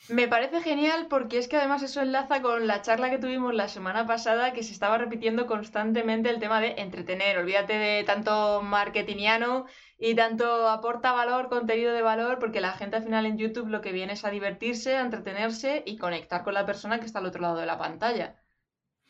Me 0.10 0.28
parece 0.28 0.64
genial 0.64 1.06
porque 1.10 1.38
es 1.38 1.48
que 1.48 1.58
además 1.58 1.84
eso 1.84 2.02
enlaza 2.02 2.42
con 2.42 2.66
la 2.66 2.82
charla 2.82 3.12
que 3.12 3.20
tuvimos 3.20 3.54
la 3.54 3.68
semana 3.68 4.08
pasada 4.08 4.52
que 4.52 4.64
se 4.64 4.74
estaba 4.74 4.98
repitiendo 4.98 5.46
constantemente 5.46 6.32
el 6.32 6.40
tema 6.40 6.60
de 6.60 6.74
entretener. 6.80 7.38
Olvídate 7.38 7.74
de 7.74 8.04
tanto 8.04 8.64
marketingiano 8.64 9.68
y 10.00 10.16
tanto 10.16 10.68
aporta 10.70 11.12
valor, 11.12 11.50
contenido 11.50 11.94
de 11.94 12.02
valor, 12.02 12.40
porque 12.40 12.62
la 12.62 12.72
gente 12.72 12.96
al 12.96 13.04
final 13.04 13.28
en 13.28 13.38
YouTube 13.38 13.70
lo 13.70 13.82
que 13.82 13.92
viene 13.92 14.14
es 14.14 14.26
a 14.26 14.32
divertirse, 14.32 14.96
a 14.96 15.02
entretenerse 15.02 15.84
y 15.86 15.98
conectar 15.98 16.44
con 16.44 16.56
la 16.56 16.66
persona 16.66 17.00
que 17.00 17.06
está 17.06 17.20
al 17.20 17.28
otro 17.28 17.42
lado 17.42 17.58
de 17.58 17.68
la 17.68 17.78
pantalla. 17.78 18.41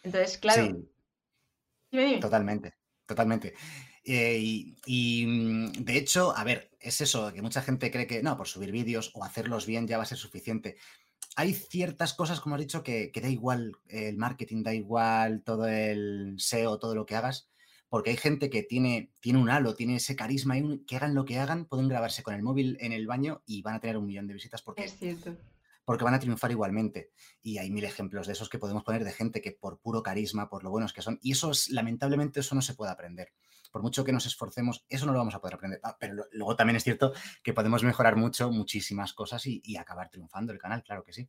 Entonces, 0.03 0.37
claro. 0.37 0.77
Sí. 1.91 2.19
Totalmente, 2.19 2.73
totalmente. 3.05 3.53
Eh, 4.03 4.73
y, 4.85 5.25
mm, 5.25 5.71
de 5.83 5.97
hecho, 5.97 6.35
a 6.35 6.43
ver, 6.43 6.71
es 6.79 7.01
eso, 7.01 7.31
que 7.33 7.41
mucha 7.41 7.61
gente 7.61 7.91
cree 7.91 8.07
que 8.07 8.23
no, 8.23 8.37
por 8.37 8.47
subir 8.47 8.71
vídeos 8.71 9.11
o 9.13 9.23
hacerlos 9.23 9.65
bien 9.65 9.87
ya 9.87 9.97
va 9.97 10.03
a 10.03 10.07
ser 10.07 10.17
suficiente. 10.17 10.77
Hay 11.35 11.53
ciertas 11.53 12.13
cosas, 12.13 12.39
como 12.41 12.55
has 12.55 12.61
dicho, 12.61 12.83
que, 12.83 13.11
da 13.21 13.29
igual 13.29 13.73
el 13.87 14.17
marketing, 14.17 14.63
da 14.63 14.73
igual 14.73 15.43
todo 15.43 15.67
el 15.67 16.35
SEO, 16.37 16.79
todo 16.79 16.95
lo 16.95 17.05
que 17.05 17.15
hagas, 17.15 17.49
porque 17.89 18.09
hay 18.09 18.17
gente 18.17 18.49
que 18.49 18.63
tiene, 18.63 19.11
tiene 19.19 19.39
un 19.39 19.49
halo, 19.49 19.75
tiene 19.75 19.97
ese 19.97 20.15
carisma 20.15 20.57
y 20.57 20.79
que 20.85 20.95
hagan 20.95 21.13
lo 21.13 21.25
que 21.25 21.39
hagan, 21.39 21.65
pueden 21.65 21.87
grabarse 21.87 22.23
con 22.23 22.33
el 22.33 22.43
móvil 22.43 22.77
en 22.81 22.91
el 22.93 23.07
baño 23.07 23.43
y 23.45 23.61
van 23.61 23.75
a 23.75 23.79
tener 23.79 23.97
un 23.97 24.07
millón 24.07 24.27
de 24.27 24.33
visitas 24.33 24.61
porque 24.61 24.85
es 24.85 24.97
cierto 24.97 25.37
porque 25.91 26.05
van 26.05 26.13
a 26.13 26.19
triunfar 26.19 26.51
igualmente. 26.51 27.11
Y 27.41 27.57
hay 27.57 27.69
mil 27.69 27.83
ejemplos 27.83 28.25
de 28.25 28.31
esos 28.31 28.47
que 28.47 28.57
podemos 28.57 28.85
poner 28.85 29.03
de 29.03 29.11
gente 29.11 29.41
que 29.41 29.51
por 29.51 29.81
puro 29.81 30.01
carisma, 30.01 30.47
por 30.47 30.63
lo 30.63 30.69
buenos 30.69 30.93
que 30.93 31.01
son, 31.01 31.19
y 31.21 31.33
eso 31.33 31.51
es, 31.51 31.69
lamentablemente, 31.69 32.39
eso 32.39 32.55
no 32.55 32.61
se 32.61 32.75
puede 32.75 32.93
aprender. 32.93 33.33
Por 33.73 33.81
mucho 33.81 34.05
que 34.05 34.13
nos 34.13 34.25
esforcemos, 34.25 34.85
eso 34.87 35.05
no 35.05 35.11
lo 35.11 35.17
vamos 35.17 35.35
a 35.35 35.41
poder 35.41 35.55
aprender. 35.55 35.81
Ah, 35.83 35.97
pero 35.99 36.23
luego 36.31 36.55
también 36.55 36.77
es 36.77 36.85
cierto 36.85 37.11
que 37.43 37.51
podemos 37.51 37.83
mejorar 37.83 38.15
mucho, 38.15 38.49
muchísimas 38.53 39.11
cosas 39.11 39.45
y, 39.45 39.75
acabar 39.75 40.09
triunfando 40.09 40.53
el 40.53 40.59
canal, 40.59 40.81
claro 40.81 41.03
que 41.03 41.11
sí. 41.11 41.27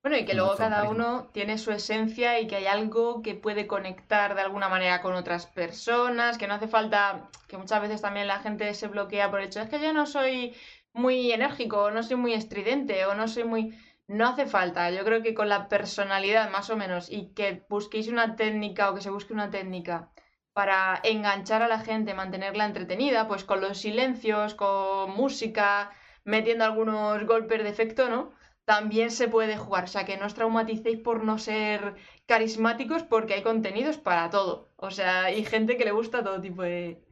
Bueno, 0.00 0.16
y 0.16 0.24
que 0.24 0.34
luego 0.34 0.54
cada 0.54 0.88
uno 0.88 1.30
tiene 1.32 1.58
su 1.58 1.72
esencia 1.72 2.38
y 2.38 2.46
que 2.46 2.54
hay 2.54 2.66
algo 2.66 3.20
que 3.20 3.34
puede 3.34 3.66
conectar 3.66 4.36
de 4.36 4.42
alguna 4.42 4.68
manera 4.68 5.02
con 5.02 5.14
otras 5.14 5.46
personas, 5.46 6.38
que 6.38 6.46
no 6.46 6.54
hace 6.54 6.68
falta, 6.68 7.30
que 7.48 7.58
muchas 7.58 7.82
veces 7.82 8.00
también 8.00 8.28
la 8.28 8.38
gente 8.38 8.72
se 8.74 8.86
bloquea 8.86 9.28
por 9.28 9.40
el 9.40 9.46
hecho, 9.46 9.60
es 9.60 9.68
que 9.68 9.80
yo 9.80 9.92
no 9.92 10.06
soy 10.06 10.54
muy 10.94 11.32
enérgico, 11.32 11.90
no 11.90 12.02
soy 12.02 12.16
muy 12.16 12.32
estridente, 12.32 13.04
o 13.04 13.14
no 13.14 13.28
soy 13.28 13.44
muy... 13.44 13.76
No 14.06 14.28
hace 14.28 14.46
falta, 14.46 14.90
yo 14.90 15.04
creo 15.04 15.22
que 15.22 15.34
con 15.34 15.48
la 15.50 15.68
personalidad 15.68 16.50
más 16.50 16.70
o 16.70 16.76
menos 16.76 17.10
y 17.10 17.34
que 17.34 17.66
busquéis 17.68 18.08
una 18.08 18.34
técnica 18.36 18.90
o 18.90 18.94
que 18.94 19.02
se 19.02 19.10
busque 19.10 19.32
una 19.34 19.50
técnica 19.50 20.10
para 20.54 21.00
enganchar 21.02 21.62
a 21.62 21.68
la 21.68 21.80
gente, 21.80 22.14
mantenerla 22.14 22.64
entretenida, 22.64 23.28
pues 23.28 23.44
con 23.44 23.60
los 23.60 23.78
silencios, 23.78 24.54
con 24.54 25.10
música, 25.10 25.90
metiendo 26.24 26.64
algunos 26.64 27.26
golpes 27.26 27.62
de 27.62 27.68
efecto, 27.70 28.08
¿no? 28.08 28.32
También 28.64 29.10
se 29.10 29.28
puede 29.28 29.56
jugar. 29.58 29.84
O 29.84 29.86
sea, 29.88 30.04
que 30.06 30.16
no 30.16 30.26
os 30.26 30.34
traumaticéis 30.34 30.98
por 31.00 31.22
no 31.24 31.38
ser 31.38 31.94
carismáticos 32.26 33.02
porque 33.02 33.34
hay 33.34 33.42
contenidos 33.42 33.98
para 33.98 34.30
todo. 34.30 34.72
O 34.76 34.90
sea, 34.90 35.24
hay 35.24 35.44
gente 35.44 35.76
que 35.76 35.84
le 35.84 35.92
gusta 35.92 36.22
todo 36.24 36.40
tipo 36.40 36.62
de... 36.62 37.03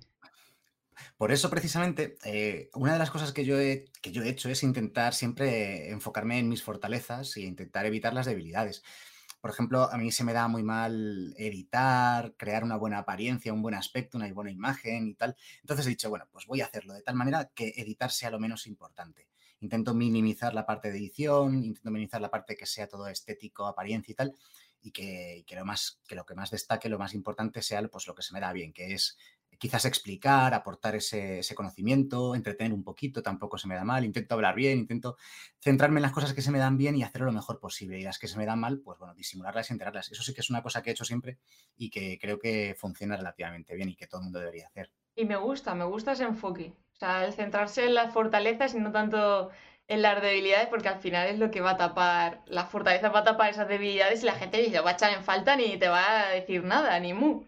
Por 1.23 1.31
eso, 1.31 1.51
precisamente, 1.51 2.19
eh, 2.25 2.69
una 2.75 2.95
de 2.95 2.99
las 2.99 3.13
cosas 3.13 3.31
que 3.31 3.45
yo, 3.45 3.57
he, 3.57 3.85
que 4.03 4.11
yo 4.11 4.25
he 4.25 4.29
hecho 4.29 4.49
es 4.49 4.65
intentar 4.65 5.15
siempre 5.15 5.89
enfocarme 5.91 6.41
en 6.41 6.49
mis 6.49 6.65
fortalezas 6.65 7.37
e 7.37 7.43
intentar 7.43 7.87
evitar 7.87 8.13
las 8.13 8.27
debilidades. 8.27 8.83
Por 9.41 9.53
ejemplo, 9.53 9.89
a 9.89 9.97
mí 9.99 10.11
se 10.11 10.25
me 10.25 10.33
da 10.33 10.49
muy 10.49 10.65
mal 10.65 11.33
editar, 11.39 12.35
crear 12.37 12.65
una 12.65 12.75
buena 12.75 12.99
apariencia, 12.99 13.53
un 13.53 13.63
buen 13.63 13.77
aspecto, 13.77 14.19
una 14.19 14.33
buena 14.33 14.51
imagen 14.51 15.07
y 15.07 15.15
tal. 15.15 15.37
Entonces 15.61 15.87
he 15.87 15.91
dicho, 15.91 16.11
bueno, 16.11 16.27
pues 16.33 16.47
voy 16.47 16.61
a 16.61 16.65
hacerlo 16.65 16.93
de 16.93 17.03
tal 17.03 17.15
manera 17.15 17.53
que 17.55 17.73
editar 17.77 18.11
sea 18.11 18.33
lo 18.33 18.41
menos 18.41 18.67
importante. 18.67 19.29
Intento 19.61 19.95
minimizar 19.95 20.53
la 20.55 20.67
parte 20.67 20.91
de 20.91 20.99
edición, 20.99 21.55
intento 21.55 21.93
minimizar 21.93 22.21
la 22.21 22.33
parte 22.33 22.57
que 22.57 22.67
sea 22.67 22.89
todo 22.89 23.07
estético, 23.07 23.69
apariencia 23.69 24.11
y 24.11 24.17
tal, 24.17 24.35
y 24.81 24.91
que, 24.91 25.45
lo, 25.55 25.65
más, 25.65 26.01
que 26.09 26.17
lo 26.17 26.27
que 26.27 26.35
más 26.35 26.51
destaque, 26.51 26.89
lo 26.89 26.99
más 26.99 27.15
importante 27.15 27.63
sea 27.63 27.81
pues, 27.87 28.09
lo 28.09 28.15
que 28.17 28.23
se 28.23 28.35
me 28.35 28.41
da 28.41 28.53
bien, 28.53 28.73
que 28.73 28.93
es 28.95 29.17
quizás 29.63 29.85
explicar, 29.85 30.55
aportar 30.55 30.97
ese, 30.97 31.41
conocimiento, 31.55 32.35
entretener 32.35 32.73
un 32.73 32.83
poquito, 32.83 33.23
tampoco 33.23 33.59
se 33.59 33.69
me 33.69 33.77
da 33.77 33.85
mal, 33.85 34.05
intento 34.05 34.35
hablar 34.35 34.57
bien, 34.57 34.77
intento 34.77 35.17
centrarme 35.61 36.01
en 36.01 36.03
las 36.03 36.11
cosas 36.11 36.35
que 36.35 36.43
se 36.43 36.51
me 36.51 36.59
dan 36.59 36.77
bien 36.77 36.97
y 36.97 37.05
hacerlo 37.05 37.27
lo 37.27 37.33
mejor 37.33 37.61
posible. 37.61 38.01
Y 38.01 38.03
las 38.03 38.19
que 38.19 38.27
se 38.27 38.37
me 38.37 38.45
dan 38.45 38.59
mal, 38.59 38.81
pues 38.81 38.99
bueno, 38.99 39.15
disimularlas 39.15 39.71
y 39.71 39.75
enterarlas. 39.75 40.11
Eso 40.11 40.25
sí 40.25 40.35
que 40.35 40.41
es 40.41 40.51
una 40.51 40.65
cosa 40.65 40.83
que 40.83 40.91
he 40.91 40.93
hecho 40.93 41.05
siempre 41.05 41.39
y 41.77 41.91
que 41.91 42.19
creo 42.21 42.41
que 42.41 42.75
funciona 42.77 43.17
relativamente 43.17 43.77
bien 43.77 43.89
y 43.89 43.95
que 43.95 44.09
todo 44.09 44.21
el 44.21 44.25
mundo 44.25 44.41
debería 44.41 44.67
hacer. 44.67 44.91
Y 45.15 45.27
me 45.27 45.37
gusta, 45.37 45.77
me 45.77 45.85
gusta 45.85 46.11
ese 46.11 46.25
enfoque. 46.25 46.73
O 46.95 46.97
sea, 46.97 47.25
el 47.25 47.33
centrarse 47.33 47.85
en 47.85 47.95
las 47.95 48.13
fortalezas 48.13 48.75
y 48.75 48.81
no 48.81 48.91
tanto 48.91 49.51
en 49.87 50.03
las 50.03 50.21
debilidades, 50.21 50.67
porque 50.67 50.89
al 50.89 50.99
final 50.99 51.29
es 51.29 51.39
lo 51.39 51.53
que 51.53 51.61
va 51.61 51.71
a 51.71 51.77
tapar, 51.77 52.43
las 52.47 52.69
fortalezas 52.69 53.15
va 53.15 53.21
a 53.21 53.25
tapar 53.25 53.51
esas 53.51 53.69
debilidades 53.69 54.25
y 54.25 54.27
la 54.27 54.35
gente 54.35 54.61
dice, 54.61 54.81
va 54.81 54.91
a 54.91 54.95
echar 54.95 55.13
en 55.13 55.23
falta 55.23 55.55
ni 55.55 55.77
te 55.79 55.87
va 55.87 56.23
a 56.23 56.31
decir 56.31 56.65
nada, 56.65 56.99
ni 56.99 57.15
mu. 57.15 57.45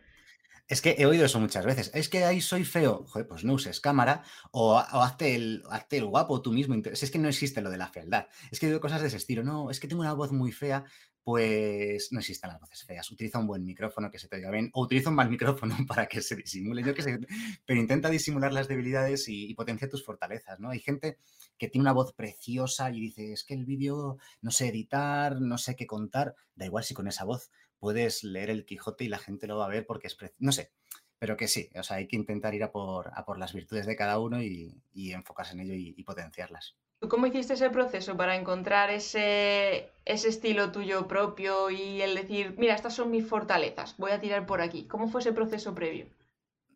Es 0.67 0.81
que 0.81 0.97
he 0.99 1.05
oído 1.05 1.27
eso 1.27 1.39
muchas 1.41 1.67
veces. 1.67 1.91
Es 1.95 2.09
que 2.09 2.25
ahí 2.25 2.41
soy 2.41 2.65
feo. 2.65 3.05
Joder, 3.09 3.29
pues 3.29 3.45
no 3.45 3.53
uses 3.53 3.81
cámara 3.81 4.23
o, 4.51 4.79
hazte, 4.79 5.35
el, 5.35 5.63
el 5.91 6.07
guapo 6.07 6.41
tú 6.41 6.53
mismo. 6.53 6.75
Es 6.75 7.11
que 7.11 7.19
no 7.19 7.29
existe 7.29 7.61
lo 7.61 7.71
de 7.71 7.77
la 7.77 7.89
fealdad. 7.89 8.27
Es 8.51 8.59
que 8.59 8.67
oído 8.67 8.81
cosas 8.81 9.03
de 9.03 9.09
ese 9.09 9.19
estilo. 9.19 9.43
No, 9.45 9.71
es 9.71 9.79
que 9.79 9.89
tengo 9.89 10.01
una 10.01 10.15
voz 10.15 10.33
muy 10.33 10.53
fea. 10.53 10.85
Pues 11.23 12.13
no 12.13 12.21
existen 12.21 12.51
las 12.51 12.61
voces 12.61 12.83
feas. 12.85 13.11
Utiliza 13.11 13.39
un 13.39 13.47
buen 13.47 13.65
micrófono 13.65 14.11
que 14.11 14.19
se 14.19 14.29
te 14.29 14.37
oiga 14.37 14.51
bien 14.51 14.71
o 14.75 14.83
utiliza 14.83 15.09
un 15.09 15.17
mal 15.17 15.31
micrófono 15.31 15.75
para 15.89 16.07
que 16.07 16.23
se 16.23 16.37
disimule. 16.37 16.83
Yo 16.83 16.95
qué 16.95 17.03
sé. 17.03 17.19
Pero 17.67 17.81
intenta 17.81 18.09
disimular 18.09 18.53
las 18.53 18.69
debilidades 18.69 19.29
y, 19.29 19.51
y 19.51 19.55
potencia 19.55 19.89
tus 19.89 20.05
fortalezas, 20.05 20.61
¿no? 20.61 20.71
Hay 20.71 20.81
gente 20.81 21.19
que 21.59 21.69
tiene 21.69 21.83
una 21.83 21.93
voz 21.93 22.13
preciosa 22.15 22.91
y 22.91 23.01
dice, 23.01 23.33
es 23.33 23.45
que 23.45 23.55
el 23.55 23.65
vídeo 23.65 24.19
no 24.41 24.51
sé 24.51 24.69
editar, 24.69 25.41
no 25.41 25.59
sé 25.59 25.77
qué 25.77 25.87
contar. 25.87 26.35
Da 26.55 26.67
igual 26.67 26.85
si 26.85 26.95
con 26.95 27.09
esa 27.09 27.25
voz 27.25 27.51
puedes 27.85 28.25
leer 28.25 28.49
el 28.49 28.65
Quijote 28.65 29.05
y 29.05 29.09
la 29.09 29.19
gente 29.19 29.47
lo 29.47 29.59
va 29.59 29.67
a 29.67 29.69
ver 29.69 29.85
porque 29.85 30.07
es... 30.07 30.17
No 30.39 30.53
sé, 30.53 30.73
pero 31.19 31.37
que 31.37 31.49
sí, 31.49 31.69
o 31.79 31.83
sea, 31.83 31.99
hay 31.99 32.09
que 32.09 32.17
intentar 32.17 32.55
ir 32.55 32.63
a 32.65 32.73
por, 32.73 33.11
a 33.15 33.27
por 33.27 33.39
las 33.39 33.53
virtudes 33.53 33.85
de 33.85 33.95
cada 33.95 34.19
uno 34.19 34.43
y, 34.43 34.75
enfocarse 34.95 35.53
en 35.53 35.61
ello 35.61 35.75
y, 35.75 36.03
potenciarlas. 36.03 36.77
¿Cómo 37.11 37.27
hiciste 37.27 37.53
ese 37.53 37.69
proceso 37.69 38.17
para 38.17 38.37
encontrar 38.37 38.89
ese, 38.89 39.91
ese 40.07 40.31
estilo 40.31 40.73
tuyo 40.73 41.07
propio 41.07 41.69
y 41.69 42.01
el 42.01 42.15
decir, 42.15 42.55
mira, 42.57 42.75
estas 42.75 42.95
son 42.95 43.11
mis 43.11 43.27
fortalezas, 43.27 43.99
voy 43.99 44.13
a 44.13 44.21
tirar 44.21 44.47
por 44.47 44.63
aquí? 44.63 44.87
¿Cómo 44.87 45.09
fue 45.09 45.21
ese 45.21 45.35
proceso 45.35 45.75
previo? 45.75 46.07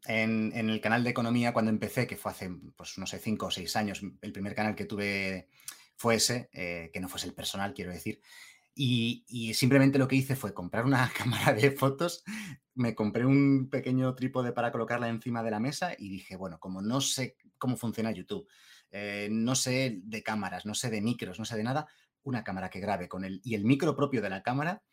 En, 0.04 0.52
el 0.52 0.82
canal 0.82 1.04
de 1.04 1.10
economía, 1.10 1.54
cuando 1.54 1.70
empecé, 1.70 2.06
que 2.06 2.18
fue 2.18 2.32
hace, 2.32 2.50
pues 2.76 2.98
no 2.98 3.06
sé, 3.06 3.18
cinco 3.18 3.46
o 3.46 3.50
seis 3.50 3.76
años, 3.76 4.02
el 4.20 4.32
primer 4.32 4.54
canal 4.54 4.74
que 4.74 4.84
tuve 4.84 5.48
fue 5.96 6.16
ese, 6.16 6.50
eh, 6.52 6.90
que 6.92 7.00
no 7.00 7.08
fuese 7.08 7.28
el 7.28 7.32
personal, 7.32 7.72
quiero 7.72 7.92
decir. 7.92 8.20
Y, 8.80 9.54
simplemente 9.54 9.98
lo 9.98 10.06
que 10.06 10.14
hice 10.14 10.36
fue 10.36 10.54
comprar 10.54 10.84
una 10.84 11.10
cámara 11.18 11.52
de 11.52 11.72
fotos, 11.72 12.22
me 12.76 12.94
compré 12.94 13.26
un 13.26 13.68
pequeño 13.70 14.14
trípode 14.14 14.52
para 14.52 14.70
colocarla 14.70 15.08
encima 15.08 15.42
de 15.42 15.50
la 15.50 15.58
mesa 15.58 15.94
y 15.98 16.08
dije, 16.08 16.36
bueno, 16.36 16.60
como 16.60 16.80
no 16.80 17.00
sé 17.00 17.36
cómo 17.58 17.76
funciona 17.76 18.12
YouTube, 18.12 18.46
eh, 18.92 19.28
no 19.32 19.56
sé 19.56 19.98
de 20.04 20.22
cámaras, 20.22 20.64
no 20.64 20.74
sé 20.74 20.90
de 20.90 21.00
micros, 21.00 21.40
no 21.40 21.44
sé 21.44 21.56
de 21.56 21.64
nada, 21.64 21.88
una 22.22 22.44
cámara 22.44 22.70
que 22.70 22.78
grabe 22.78 23.08
con 23.08 23.24
él 23.24 23.40
y 23.42 23.56
el 23.56 23.64
micro 23.64 23.96
propio 23.96 24.22
de 24.22 24.30
la 24.30 24.44
cámara 24.44 24.84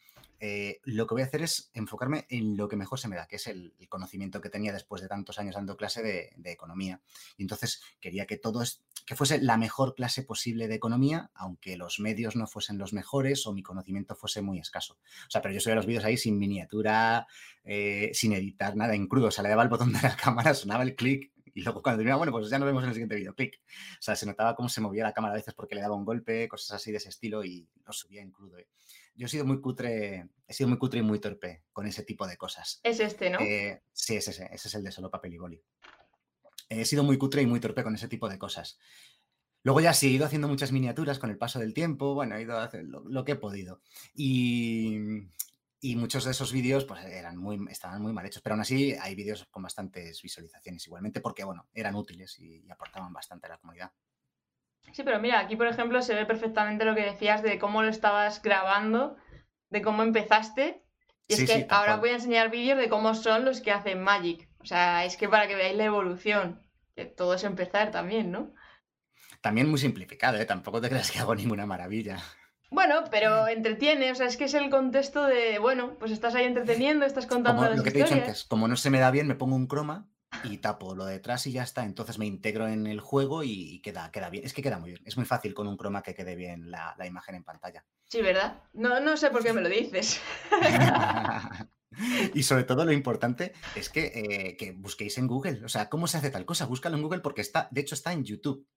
eh, 0.47 0.79
lo 0.83 1.07
que 1.07 1.15
voy 1.15 1.23
a 1.23 1.25
hacer 1.25 1.41
es 1.41 1.71
enfocarme 1.73 2.27
en 2.29 2.55
lo 2.55 2.67
que 2.67 2.75
mejor 2.75 2.99
se 2.99 3.07
me 3.07 3.15
da, 3.15 3.25
que 3.25 3.37
es 3.37 3.47
el, 3.47 3.73
conocimiento 3.89 4.41
que 4.41 4.49
tenía 4.49 4.71
después 4.71 5.01
de 5.01 5.07
tantos 5.07 5.39
años 5.39 5.55
dando 5.55 5.75
clase 5.75 6.03
de, 6.03 6.51
economía. 6.51 7.01
Entonces 7.39 7.81
quería 7.99 8.27
que 8.27 8.37
todo 8.37 8.63
que 9.07 9.15
fuese 9.15 9.41
la 9.41 9.57
mejor 9.57 9.95
clase 9.95 10.21
posible 10.21 10.67
de 10.67 10.75
economía, 10.75 11.31
aunque 11.33 11.77
los 11.77 11.99
medios 11.99 12.35
no 12.35 12.45
fuesen 12.45 12.77
los 12.77 12.93
mejores 12.93 13.47
o 13.47 13.53
mi 13.53 13.63
conocimiento 13.63 14.15
fuese 14.15 14.43
muy 14.43 14.59
escaso. 14.59 14.99
O 15.27 15.29
sea, 15.29 15.41
pero 15.41 15.53
yo 15.53 15.59
subía 15.59 15.75
los 15.75 15.87
vídeos 15.87 16.05
ahí 16.05 16.17
sin 16.17 16.37
miniatura, 16.37 17.25
eh, 17.63 18.11
sin 18.13 18.33
editar 18.33 18.75
nada, 18.75 18.93
en 18.93 19.07
crudo. 19.07 19.27
O 19.27 19.31
sea, 19.31 19.43
le 19.43 19.49
daba 19.49 19.63
el 19.63 19.69
botón 19.69 19.93
de 19.93 20.01
la 20.01 20.15
cámara, 20.23 20.53
sonaba 20.53 20.83
el 20.83 20.95
clic 20.95 21.31
y 21.55 21.61
luego 21.61 21.81
cuando 21.81 21.99
terminaba, 21.99 22.17
bueno, 22.17 22.33
pues 22.33 22.49
ya 22.49 22.59
nos 22.59 22.65
vemos 22.65 22.83
en 22.83 22.89
el 22.89 22.95
siguiente 22.95 23.15
vídeo, 23.15 23.33
clic. 23.33 23.61
O 23.93 24.01
sea, 24.01 24.15
se 24.15 24.25
notaba 24.25 24.55
cómo 24.55 24.67
se 24.67 24.81
movía 24.81 25.03
la 25.03 25.13
cámara 25.13 25.33
a 25.33 25.37
veces 25.37 25.53
porque 25.53 25.73
le 25.73 25.81
daba 25.81 25.95
un 25.95 26.03
golpe, 26.03 26.49
cosas 26.49 26.73
así 26.73 26.91
de 26.91 26.97
ese 26.97 27.09
estilo 27.09 27.45
y 27.45 27.65
lo 27.85 27.93
subía 27.93 28.21
en 28.21 28.31
crudo. 28.31 28.57
¿eh? 28.57 28.67
Yo 29.15 29.25
he 29.25 29.29
sido 29.29 29.45
muy 29.45 29.61
cutre, 29.61 30.29
he 30.47 30.53
sido 30.53 30.69
muy 30.69 30.77
cutre 30.77 30.99
y 30.99 31.03
muy 31.03 31.19
torpe 31.19 31.63
con 31.71 31.87
ese 31.87 32.03
tipo 32.03 32.27
de 32.27 32.37
cosas. 32.37 32.79
Es 32.83 32.99
este, 32.99 33.29
¿no? 33.29 33.39
Eh, 33.39 33.81
sí, 33.93 34.15
es 34.17 34.27
ese, 34.27 34.49
ese 34.51 34.67
es 34.67 34.75
el 34.75 34.83
de 34.83 34.91
solo 34.91 35.09
papel 35.09 35.33
y 35.33 35.37
boli. 35.37 35.63
He 36.69 36.85
sido 36.85 37.03
muy 37.03 37.17
cutre 37.17 37.41
y 37.41 37.45
muy 37.45 37.59
torpe 37.59 37.83
con 37.83 37.95
ese 37.95 38.07
tipo 38.07 38.27
de 38.27 38.37
cosas. 38.37 38.77
Luego 39.63 39.81
ya 39.81 39.93
sí, 39.93 40.07
he 40.07 40.11
ido 40.11 40.25
haciendo 40.25 40.47
muchas 40.47 40.71
miniaturas 40.71 41.17
con 41.17 41.31
el 41.31 41.37
paso 41.37 41.59
del 41.59 41.73
tiempo, 41.73 42.13
bueno, 42.13 42.35
he 42.35 42.43
ido 42.43 42.57
a 42.57 42.65
hacer 42.65 42.83
lo, 42.85 43.25
que 43.25 43.31
he 43.31 43.35
podido. 43.35 43.81
Y, 44.13 44.99
y, 45.79 45.95
muchos 45.95 46.23
de 46.25 46.31
esos 46.31 46.51
vídeos 46.51 46.85
pues 46.85 47.03
eran 47.05 47.37
muy, 47.37 47.59
estaban 47.71 48.01
muy 48.01 48.13
mal 48.13 48.25
hechos, 48.27 48.43
pero 48.43 48.53
aún 48.53 48.61
así 48.61 48.93
hay 48.93 49.15
vídeos 49.15 49.45
con 49.49 49.63
bastantes 49.63 50.21
visualizaciones 50.21 50.85
igualmente 50.85 51.19
porque, 51.19 51.43
bueno, 51.43 51.67
eran 51.73 51.95
útiles 51.95 52.37
y 52.39 52.63
aportaban 52.69 53.11
bastante 53.11 53.47
a 53.47 53.49
la 53.49 53.57
comunidad. 53.57 53.91
Sí, 54.91 55.03
pero 55.03 55.19
mira, 55.19 55.39
aquí 55.39 55.55
por 55.55 55.67
ejemplo 55.67 56.01
se 56.01 56.15
ve 56.15 56.25
perfectamente 56.25 56.85
lo 56.85 56.95
que 56.95 57.03
decías 57.03 57.43
de 57.43 57.59
cómo 57.59 57.83
lo 57.83 57.89
estabas 57.89 58.41
grabando, 58.41 59.17
de 59.69 59.81
cómo 59.81 60.03
empezaste. 60.03 60.83
Y 61.27 61.33
es 61.33 61.45
que 61.49 61.67
ahora 61.69 61.97
voy 61.97 62.09
a 62.09 62.15
enseñar 62.15 62.51
vídeos 62.51 62.77
de 62.77 62.87
cómo 62.87 63.13
son 63.15 63.45
los 63.45 63.61
que 63.61 63.71
hacen 63.71 64.01
Magic. 64.01 64.47
O 64.59 64.65
sea, 64.65 65.05
es 65.05 65.17
que 65.17 65.27
para 65.27 65.47
que 65.47 65.55
veáis 65.55 65.75
la 65.75 65.85
evolución, 65.85 66.61
que 66.95 67.05
todo 67.05 67.33
es 67.33 67.43
empezar 67.43 67.91
también, 67.91 68.31
¿no? 68.31 68.53
También 69.41 69.69
muy 69.69 69.79
simplificado, 69.79 70.37
¿eh? 70.37 70.45
Tampoco 70.45 70.81
te 70.81 70.89
creas 70.89 71.11
que 71.11 71.19
hago 71.19 71.35
ninguna 71.35 71.65
maravilla. 71.65 72.19
Bueno, 72.71 73.03
pero 73.11 73.47
entretiene, 73.47 74.11
o 74.11 74.15
sea, 74.15 74.27
es 74.27 74.37
que 74.37 74.45
es 74.45 74.53
el 74.53 74.69
contexto 74.69 75.25
de, 75.25 75.59
bueno, 75.59 75.97
pues 75.99 76.11
estás 76.11 76.35
ahí 76.35 76.45
entreteniendo, 76.45 77.05
estás 77.05 77.27
contando 77.27 77.61
como 77.61 77.69
las 77.69 77.77
lo 77.77 77.83
que 77.83 77.91
te 77.91 77.99
he 77.99 78.03
dicho 78.03 78.15
antes, 78.15 78.43
como 78.43 78.67
no 78.67 78.75
se 78.75 78.89
me 78.89 78.99
da 78.99 79.11
bien, 79.11 79.27
me 79.27 79.35
pongo 79.35 79.55
un 79.55 79.67
croma 79.67 80.09
y 80.43 80.57
tapo 80.57 80.95
lo 80.95 81.05
detrás 81.05 81.47
y 81.47 81.51
ya 81.51 81.63
está. 81.63 81.83
Entonces 81.83 82.17
me 82.17 82.25
integro 82.25 82.67
en 82.67 82.87
el 82.87 82.99
juego 82.99 83.43
y 83.43 83.79
queda, 83.81 84.11
queda 84.11 84.29
bien. 84.29 84.45
Es 84.45 84.53
que 84.53 84.61
queda 84.61 84.79
muy 84.79 84.91
bien. 84.91 85.01
Es 85.05 85.17
muy 85.17 85.25
fácil 85.25 85.53
con 85.53 85.67
un 85.67 85.77
croma 85.77 86.03
que 86.03 86.13
quede 86.13 86.35
bien 86.35 86.71
la, 86.71 86.95
imagen 87.05 87.35
en 87.35 87.43
pantalla. 87.43 87.85
Sí, 88.05 88.21
¿verdad? 88.21 88.63
No, 88.73 88.99
no 88.99 89.17
sé 89.17 89.29
por 89.29 89.43
qué 89.43 89.53
me 89.53 89.61
lo 89.61 89.69
dices. 89.69 90.21
y 92.33 92.43
sobre 92.43 92.63
todo 92.63 92.85
lo 92.85 92.91
importante 92.91 93.53
es 93.75 93.89
que, 93.89 94.11
eh, 94.13 94.57
que, 94.57 94.71
busquéis 94.71 95.17
en 95.17 95.27
Google. 95.27 95.63
O 95.65 95.69
sea, 95.69 95.89
¿cómo 95.89 96.07
se 96.07 96.17
hace 96.17 96.29
tal 96.29 96.45
cosa? 96.45 96.65
Búscalo 96.65 96.95
en 96.97 97.03
Google 97.03 97.21
porque 97.21 97.41
está, 97.41 97.67
de 97.71 97.81
hecho, 97.81 97.95
está 97.95 98.13
en 98.13 98.23
YouTube. 98.23 98.67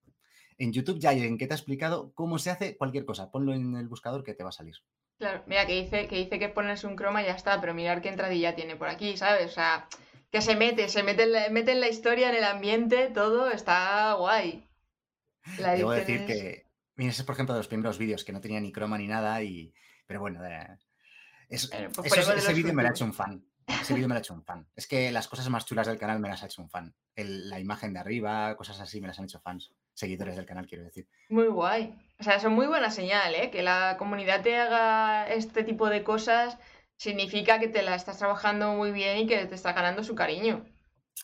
En 0.57 0.73
YouTube 0.73 0.99
ya 0.99 1.11
hay 1.11 1.21
en 1.21 1.37
que 1.37 1.47
te 1.47 1.53
ha 1.53 1.57
explicado 1.57 2.11
cómo 2.13 2.37
se 2.37 2.49
hace 2.49 2.75
cualquier 2.75 3.05
cosa. 3.05 3.31
Ponlo 3.31 3.53
en 3.53 3.75
el 3.75 3.87
buscador 3.87 4.23
que 4.23 4.33
te 4.33 4.43
va 4.43 4.49
a 4.49 4.53
salir. 4.53 4.75
Claro, 5.17 5.43
mira, 5.47 5.65
que 5.65 5.81
dice 5.81 6.07
que, 6.07 6.15
dice 6.15 6.39
que 6.39 6.47
pones 6.47 6.85
un 6.85 6.95
croma 6.95 7.21
y 7.21 7.25
ya 7.25 7.33
está, 7.33 7.59
pero 7.59 7.73
mirar 7.73 8.01
qué 8.01 8.07
entradilla 8.07 8.55
tiene 8.55 8.77
por 8.77 8.87
aquí, 8.87 9.17
¿sabes? 9.17 9.51
O 9.51 9.53
sea, 9.53 9.87
que 10.31 10.41
se 10.41 10.55
mete, 10.55 10.89
se 10.89 11.03
mete 11.03 11.23
en, 11.23 11.31
la, 11.31 11.49
mete 11.49 11.71
en 11.71 11.79
la 11.79 11.89
historia, 11.89 12.29
en 12.29 12.35
el 12.35 12.43
ambiente, 12.43 13.09
todo 13.09 13.49
está 13.49 14.13
guay. 14.13 14.69
La 15.57 15.73
Debo 15.73 15.91
decir 15.91 16.25
que, 16.25 16.65
mira, 16.95 17.11
ese 17.11 17.21
es 17.21 17.25
por 17.25 17.33
ejemplo 17.33 17.55
de 17.55 17.59
los 17.59 17.67
primeros 17.67 17.97
vídeos 17.97 18.23
que 18.23 18.31
no 18.31 18.41
tenía 18.41 18.59
ni 18.59 18.71
croma 18.71 18.97
ni 18.97 19.07
nada, 19.07 19.41
y 19.41 19.73
pero 20.05 20.19
bueno, 20.19 20.39
pues 21.49 21.71
ese 21.71 22.53
vídeo 22.53 22.73
me 22.73 22.83
lo 22.83 22.89
ha 22.89 22.91
hecho 22.91 23.05
un 23.05 23.13
fan. 23.13 23.43
Ese 23.67 23.93
vídeo 23.93 24.07
me 24.07 24.15
lo 24.15 24.17
ha 24.17 24.21
hecho 24.21 24.33
un 24.33 24.43
fan. 24.43 24.67
Es 24.75 24.87
que 24.87 25.11
las 25.11 25.27
cosas 25.27 25.47
más 25.49 25.65
chulas 25.65 25.85
del 25.85 25.99
canal 25.99 26.19
me 26.19 26.27
las 26.27 26.41
ha 26.41 26.47
hecho 26.47 26.61
un 26.61 26.69
fan. 26.69 26.95
la 27.15 27.59
imagen 27.59 27.93
de 27.93 27.99
arriba, 27.99 28.55
cosas 28.55 28.79
así, 28.79 28.99
me 28.99 29.07
las 29.07 29.19
han 29.19 29.25
hecho 29.25 29.39
fans. 29.39 29.71
Seguidores 29.93 30.35
del 30.35 30.45
canal, 30.45 30.65
quiero 30.65 30.83
decir. 30.83 31.07
Muy 31.29 31.47
guay. 31.47 31.95
O 32.19 32.23
sea, 32.23 32.35
eso 32.35 32.47
es 32.47 32.53
muy 32.53 32.65
buena 32.65 32.89
señal, 32.89 33.35
¿eh? 33.35 33.51
Que 33.51 33.61
la 33.61 33.95
comunidad 33.97 34.41
te 34.41 34.57
haga 34.57 35.27
este 35.27 35.63
tipo 35.63 35.89
de 35.89 36.03
cosas 36.03 36.57
significa 36.99 37.59
que 37.59 37.69
te 37.69 37.81
la 37.81 37.95
estás 37.95 38.17
trabajando 38.17 38.73
muy 38.73 38.91
bien 38.91 39.19
y 39.19 39.27
que 39.27 39.45
te 39.45 39.55
está 39.55 39.71
ganando 39.71 40.03
su 40.03 40.15
cariño. 40.15 40.65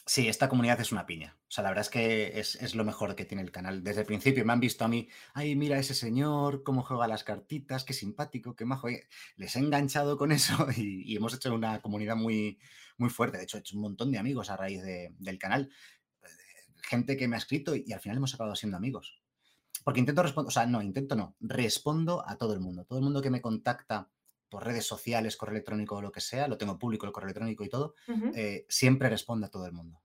Sí, 0.05 0.29
esta 0.29 0.48
comunidad 0.48 0.79
es 0.79 0.94
una 0.94 1.05
piña. 1.05 1.38
O 1.41 1.51
sea, 1.51 1.63
la 1.63 1.70
verdad 1.70 1.82
es 1.82 1.89
que 1.89 2.39
es, 2.39 2.75
lo 2.75 2.86
mejor 2.86 3.15
que 3.15 3.25
tiene 3.25 3.44
el 3.44 3.51
canal. 3.51 3.84
Desde 3.84 4.01
el 4.01 4.08
principio 4.08 4.46
me 4.46 4.53
han 4.53 4.60
visto 4.62 4.86
a 4.86 4.88
mí, 4.88 5.10
ay, 5.34 5.55
mira 5.55 5.77
ese 5.77 5.94
señor, 5.94 6.63
cómo 6.63 6.84
juega 6.84 7.08
las 7.08 7.25
cartitas, 7.25 7.84
qué 7.84 7.94
simpático, 7.94 8.55
qué 8.55 8.63
majo. 8.63 8.88
Les 9.36 9.55
he 9.55 9.60
enganchado 9.60 10.17
con 10.17 10.32
eso 10.32 10.67
y, 10.77 11.15
hemos 11.15 11.34
hecho 11.34 11.53
una 11.53 11.82
comunidad 11.82 12.15
muy, 12.15 12.58
muy 12.98 13.10
fuerte. 13.10 13.38
De 13.38 13.44
hecho, 13.44 13.58
he 13.58 13.60
hecho 13.60 13.75
un 13.75 13.82
montón 13.82 14.12
de 14.12 14.17
amigos 14.17 14.50
a 14.50 14.58
raíz 14.58 14.82
del 14.82 15.38
canal. 15.38 15.70
Gente 16.84 17.17
que 17.17 17.27
me 17.27 17.36
ha 17.36 17.39
escrito 17.39 17.75
y, 17.75 17.91
al 17.91 18.00
final 18.00 18.17
hemos 18.17 18.34
acabado 18.34 18.55
siendo 18.55 18.77
amigos. 18.77 19.22
Porque 19.84 20.00
intento 20.00 20.24
responder, 20.24 20.48
o 20.48 20.51
sea, 20.51 20.65
no, 20.67 20.82
intento 20.82 21.15
no, 21.15 21.36
respondo 21.41 22.24
a 22.25 22.38
todo 22.38 22.53
el 22.53 22.62
mundo. 22.62 22.86
Todo 22.86 23.00
el 23.00 23.03
mundo 23.03 23.22
que 23.22 23.29
me 23.29 23.41
contacta 23.41 24.10
por 24.50 24.66
redes 24.66 24.86
sociales, 24.86 25.38
correo 25.38 25.56
electrónico 25.56 25.96
o 25.96 26.02
lo 26.02 26.12
que 26.12 26.22
sea, 26.22 26.48
lo 26.48 26.58
tengo 26.58 26.78
público 26.78 27.06
el 27.06 27.12
correo 27.12 27.28
electrónico 27.28 27.64
y 27.64 27.70
todo, 27.70 27.96
eh, 28.36 28.66
siempre 28.70 29.10
responde 29.10 29.48
a 29.48 29.50
todo 29.50 29.66
el 29.66 29.74
mundo. 29.74 30.02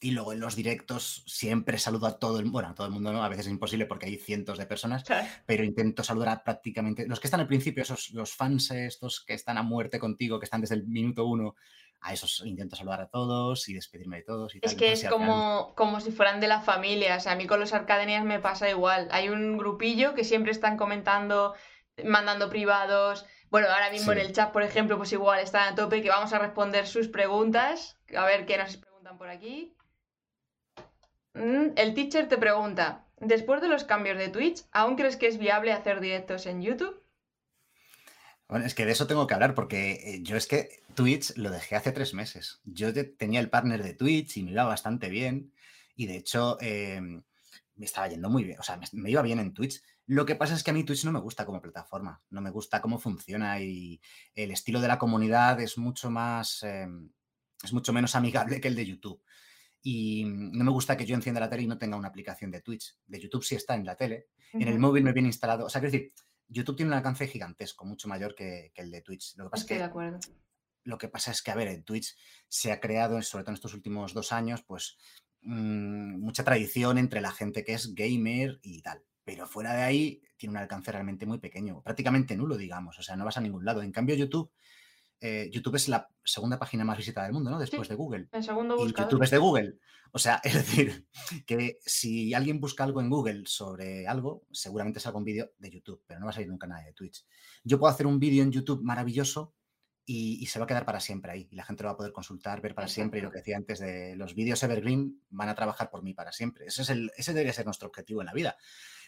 Y 0.00 0.10
luego 0.10 0.32
en 0.32 0.40
los 0.40 0.56
directos 0.56 1.22
siempre 1.28 1.78
saludo 1.78 2.08
a 2.08 2.18
todo 2.18 2.38
el 2.38 2.46
mundo, 2.46 2.54
bueno, 2.54 2.68
a 2.70 2.74
todo 2.74 2.88
el 2.88 2.92
mundo 2.92 3.12
no, 3.12 3.22
a 3.22 3.28
veces 3.28 3.46
es 3.46 3.52
imposible 3.52 3.86
porque 3.86 4.06
hay 4.06 4.16
cientos 4.16 4.58
de 4.58 4.66
personas, 4.66 5.04
pero 5.46 5.62
intento 5.62 6.02
saludar 6.02 6.28
a 6.30 6.42
prácticamente 6.42 7.06
los 7.06 7.20
que 7.20 7.28
están 7.28 7.38
al 7.38 7.46
principio, 7.46 7.84
esos 7.84 8.10
los 8.10 8.34
fans 8.34 8.72
estos 8.72 9.24
que 9.24 9.34
están 9.34 9.58
a 9.58 9.62
muerte 9.62 10.00
contigo, 10.00 10.40
que 10.40 10.44
están 10.44 10.60
desde 10.60 10.74
el 10.74 10.88
minuto 10.88 11.24
uno, 11.24 11.54
a 12.02 12.12
esos 12.12 12.42
intento 12.44 12.74
saludar 12.74 13.00
a 13.00 13.08
todos 13.08 13.68
y 13.68 13.74
despedirme 13.74 14.18
de 14.18 14.22
todos. 14.24 14.54
Y 14.56 14.60
es 14.60 14.74
que 14.74 14.90
es 14.90 15.04
como, 15.04 15.72
como 15.76 16.00
si 16.00 16.10
fueran 16.10 16.40
de 16.40 16.48
la 16.48 16.60
familia, 16.60 17.16
o 17.16 17.20
sea, 17.20 17.32
a 17.32 17.36
mí 17.36 17.46
con 17.46 17.60
los 17.60 17.72
Arcadenias 17.72 18.24
me 18.24 18.40
pasa 18.40 18.68
igual. 18.68 19.08
Hay 19.12 19.28
un 19.28 19.56
grupillo 19.56 20.14
que 20.14 20.24
siempre 20.24 20.50
están 20.50 20.76
comentando, 20.76 21.54
mandando 22.04 22.50
privados, 22.50 23.24
bueno, 23.52 23.68
ahora 23.68 23.90
mismo 23.90 24.12
en 24.12 24.18
el 24.18 24.32
chat, 24.32 24.50
por 24.50 24.62
ejemplo, 24.62 24.96
pues 24.96 25.12
igual 25.12 25.38
están 25.38 25.70
a 25.70 25.74
tope 25.74 26.00
que 26.00 26.08
vamos 26.08 26.32
a 26.32 26.38
responder 26.38 26.86
sus 26.86 27.08
preguntas. 27.08 27.98
A 28.16 28.24
ver 28.24 28.46
qué 28.46 28.56
nos 28.56 28.78
preguntan 28.78 29.18
por 29.18 29.28
aquí. 29.28 29.76
Mm, 31.34 31.72
el 31.76 31.92
teacher 31.92 32.28
te 32.28 32.38
pregunta, 32.38 33.04
después 33.20 33.60
de 33.60 33.68
los 33.68 33.84
cambios 33.84 34.16
de 34.16 34.30
Twitch, 34.30 34.64
¿aún 34.72 34.96
crees 34.96 35.18
que 35.18 35.26
es 35.26 35.36
viable 35.36 35.70
hacer 35.70 36.00
directos 36.00 36.46
en 36.46 36.62
YouTube? 36.62 36.98
Bueno, 38.48 38.64
es 38.64 38.74
que 38.74 38.86
de 38.86 38.92
eso 38.92 39.06
tengo 39.06 39.26
que 39.26 39.34
hablar 39.34 39.54
porque 39.54 40.00
eh, 40.02 40.22
yo 40.22 40.38
es 40.38 40.46
que 40.46 40.82
Twitch 40.94 41.36
lo 41.36 41.50
dejé 41.50 41.76
hace 41.76 41.92
tres 41.92 42.14
meses. 42.14 42.62
Yo 42.64 42.94
tenía 43.18 43.40
el 43.40 43.50
partner 43.50 43.82
de 43.82 43.92
Twitch 43.92 44.38
y 44.38 44.44
me 44.44 44.52
iba 44.52 44.64
bastante 44.64 45.10
bien 45.10 45.52
y 45.94 46.06
de 46.06 46.16
hecho 46.16 46.56
em, 46.62 47.22
me 47.76 47.84
estaba 47.84 48.08
yendo 48.08 48.30
muy 48.30 48.44
bien, 48.44 48.58
o 48.58 48.62
sea, 48.62 48.80
me 48.92 49.10
iba 49.10 49.20
bien 49.20 49.40
en 49.40 49.52
Twitch 49.52 49.82
lo 50.06 50.26
que 50.26 50.34
pasa 50.34 50.54
es 50.54 50.64
que 50.64 50.70
a 50.70 50.74
mí 50.74 50.84
Twitch 50.84 51.04
no 51.04 51.12
me 51.12 51.20
gusta 51.20 51.46
como 51.46 51.62
plataforma, 51.62 52.22
no 52.30 52.40
me 52.40 52.50
gusta 52.50 52.80
cómo 52.80 52.98
funciona 52.98 53.60
y 53.60 54.00
el 54.34 54.50
estilo 54.50 54.80
de 54.80 54.88
la 54.88 54.98
comunidad 54.98 55.60
es 55.60 55.78
mucho 55.78 56.10
más, 56.10 56.62
em, 56.64 57.10
es 57.62 57.72
mucho 57.72 57.92
menos 57.92 58.14
amigable 58.16 58.60
que 58.60 58.68
el 58.68 58.76
de 58.76 58.86
YouTube. 58.86 59.22
Y 59.84 60.24
no 60.24 60.64
me 60.64 60.70
gusta 60.70 60.96
que 60.96 61.06
yo 61.06 61.14
encienda 61.14 61.40
la 61.40 61.50
tele 61.50 61.64
y 61.64 61.66
no 61.66 61.78
tenga 61.78 61.96
una 61.96 62.08
aplicación 62.08 62.50
de 62.50 62.60
Twitch. 62.60 62.96
De 63.04 63.20
YouTube 63.20 63.42
sí 63.42 63.56
está 63.56 63.74
en 63.74 63.84
la 63.84 63.96
tele. 63.96 64.28
En 64.52 64.68
el 64.68 64.78
móvil 64.78 65.02
me 65.02 65.12
viene 65.12 65.28
instalado. 65.28 65.66
O 65.66 65.70
sea, 65.70 65.80
quiero 65.80 65.92
decir, 65.92 66.12
YouTube 66.46 66.76
tiene 66.76 66.90
un 66.90 66.96
alcance 66.96 67.26
gigantesco, 67.26 67.84
mucho 67.84 68.06
mayor 68.06 68.36
que, 68.36 68.70
el 68.76 68.92
de 68.92 69.02
Twitch. 69.02 69.34
Lo 69.36 69.44
que 69.44 69.50
pasa 69.50 69.62
Estoy 69.62 69.74
es 69.74 69.78
que, 69.78 69.82
de 69.82 69.90
acuerdo. 69.90 70.20
Lo 70.84 70.98
que 70.98 71.08
pasa 71.08 71.32
es 71.32 71.42
que, 71.42 71.50
a 71.50 71.56
ver, 71.56 71.66
en 71.66 71.82
Twitch 71.82 72.16
se 72.46 72.70
ha 72.70 72.78
creado, 72.78 73.20
sobre 73.22 73.42
todo 73.42 73.52
en 73.52 73.54
estos 73.54 73.74
últimos 73.74 74.14
dos 74.14 74.30
años, 74.30 74.62
pues 74.62 74.98
mm, 75.40 76.20
mucha 76.20 76.44
tradición 76.44 76.98
entre 76.98 77.20
la 77.20 77.32
gente 77.32 77.64
que 77.64 77.74
es 77.74 77.92
gamer 77.94 78.60
y 78.62 78.82
tal 78.82 79.02
pero 79.24 79.46
fuera 79.46 79.74
de 79.74 79.82
ahí 79.82 80.22
tiene 80.36 80.52
un 80.52 80.58
alcance 80.58 80.90
realmente 80.90 81.26
muy 81.26 81.38
pequeño, 81.38 81.82
prácticamente 81.82 82.36
nulo, 82.36 82.56
digamos, 82.56 82.98
o 82.98 83.02
sea, 83.02 83.16
no 83.16 83.24
vas 83.24 83.36
a 83.36 83.40
ningún 83.40 83.64
lado. 83.64 83.82
En 83.82 83.92
cambio, 83.92 84.14
YouTube, 84.14 84.50
eh, 85.20 85.48
YouTube 85.52 85.76
es 85.76 85.88
la 85.88 86.08
segunda 86.24 86.58
página 86.58 86.84
más 86.84 86.96
visitada 86.96 87.26
del 87.26 87.34
mundo, 87.34 87.50
¿no? 87.50 87.58
Después 87.58 87.88
de 87.88 87.94
Google. 87.94 88.28
El 88.32 88.42
segundo 88.42 88.76
Y 88.84 88.92
YouTube 88.92 89.22
es 89.22 89.30
de 89.30 89.38
Google. 89.38 89.78
O 90.12 90.18
sea, 90.18 90.40
es 90.44 90.54
decir, 90.54 91.06
que 91.46 91.78
si 91.84 92.34
alguien 92.34 92.60
busca 92.60 92.84
algo 92.84 93.00
en 93.00 93.08
Google 93.08 93.44
sobre 93.46 94.06
algo, 94.06 94.46
seguramente 94.50 95.00
salga 95.00 95.18
un 95.18 95.24
vídeo 95.24 95.52
de 95.58 95.70
YouTube, 95.70 96.02
pero 96.06 96.20
no 96.20 96.26
va 96.26 96.30
a 96.30 96.34
salir 96.34 96.48
nunca 96.48 96.66
nada 96.66 96.82
de 96.82 96.92
Twitch. 96.92 97.24
Yo 97.64 97.78
puedo 97.78 97.92
hacer 97.92 98.06
un 98.06 98.18
vídeo 98.18 98.42
en 98.42 98.52
YouTube 98.52 98.82
maravilloso 98.82 99.54
y, 100.04 100.44
se 100.46 100.58
va 100.58 100.64
a 100.64 100.68
quedar 100.68 100.84
para 100.84 101.00
siempre 101.00 101.32
ahí. 101.32 101.48
Y 101.50 101.56
la 101.56 101.64
gente 101.64 101.82
lo 101.82 101.88
va 101.88 101.94
a 101.94 101.96
poder 101.96 102.12
consultar, 102.12 102.60
ver 102.60 102.74
para 102.74 102.88
siempre. 102.88 103.20
Y 103.20 103.22
lo 103.22 103.30
que 103.30 103.38
decía 103.38 103.56
antes 103.56 103.78
de 103.78 104.16
los 104.16 104.34
vídeos 104.34 104.62
Evergreen 104.62 105.22
van 105.30 105.48
a 105.48 105.54
trabajar 105.54 105.90
por 105.90 106.02
mí 106.02 106.12
para 106.12 106.32
siempre. 106.32 106.66
Ese, 106.66 106.82
es 106.82 106.90
el, 106.90 107.10
ese 107.16 107.32
debería 107.32 107.52
ser 107.52 107.64
nuestro 107.64 107.88
objetivo 107.88 108.20
en 108.20 108.26
la 108.26 108.32
vida. 108.32 108.56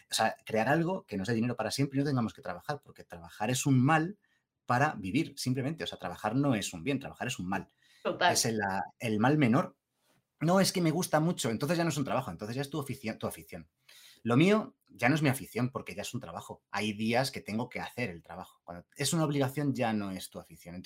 O 0.09 0.13
sea, 0.13 0.35
crear 0.45 0.69
algo 0.69 1.05
que 1.05 1.17
nos 1.17 1.27
dé 1.27 1.33
dinero 1.33 1.55
para 1.55 1.71
siempre 1.71 1.97
y 1.97 1.99
no 1.99 2.05
tengamos 2.05 2.33
que 2.33 2.41
trabajar, 2.41 2.81
porque 2.83 3.03
trabajar 3.03 3.49
es 3.49 3.65
un 3.65 3.83
mal 3.83 4.17
para 4.65 4.93
vivir, 4.95 5.33
simplemente. 5.37 5.83
O 5.83 5.87
sea, 5.87 5.97
trabajar 5.97 6.35
no 6.35 6.55
es 6.55 6.73
un 6.73 6.83
bien, 6.83 6.99
trabajar 6.99 7.27
es 7.27 7.39
un 7.39 7.47
mal. 7.47 7.69
Total. 8.03 8.33
Es 8.33 8.45
el, 8.45 8.59
el 8.99 9.19
mal 9.19 9.37
menor. 9.37 9.75
No, 10.41 10.59
es 10.59 10.71
que 10.71 10.81
me 10.81 10.91
gusta 10.91 11.19
mucho, 11.19 11.49
entonces 11.49 11.77
ya 11.77 11.83
no 11.83 11.89
es 11.89 11.97
un 11.97 12.05
trabajo, 12.05 12.29
entonces 12.29 12.55
ya 12.55 12.61
es 12.61 12.69
tu 12.69 12.79
afición. 12.79 13.17
Tu 13.17 13.25
afición. 13.25 13.67
Lo 14.21 14.37
mío 14.37 14.75
ya 14.89 15.07
no 15.07 15.15
es 15.15 15.21
mi 15.21 15.29
afición 15.29 15.69
porque 15.69 15.95
ya 15.95 16.01
es 16.01 16.13
un 16.13 16.19
trabajo. 16.19 16.63
Hay 16.71 16.93
días 16.93 17.31
que 17.31 17.41
tengo 17.41 17.69
que 17.69 17.79
hacer 17.79 18.09
el 18.09 18.23
trabajo. 18.23 18.59
Cuando 18.63 18.85
es 18.95 19.13
una 19.13 19.23
obligación 19.23 19.73
ya 19.73 19.93
no 19.93 20.11
es 20.11 20.29
tu 20.29 20.39
afición. 20.39 20.81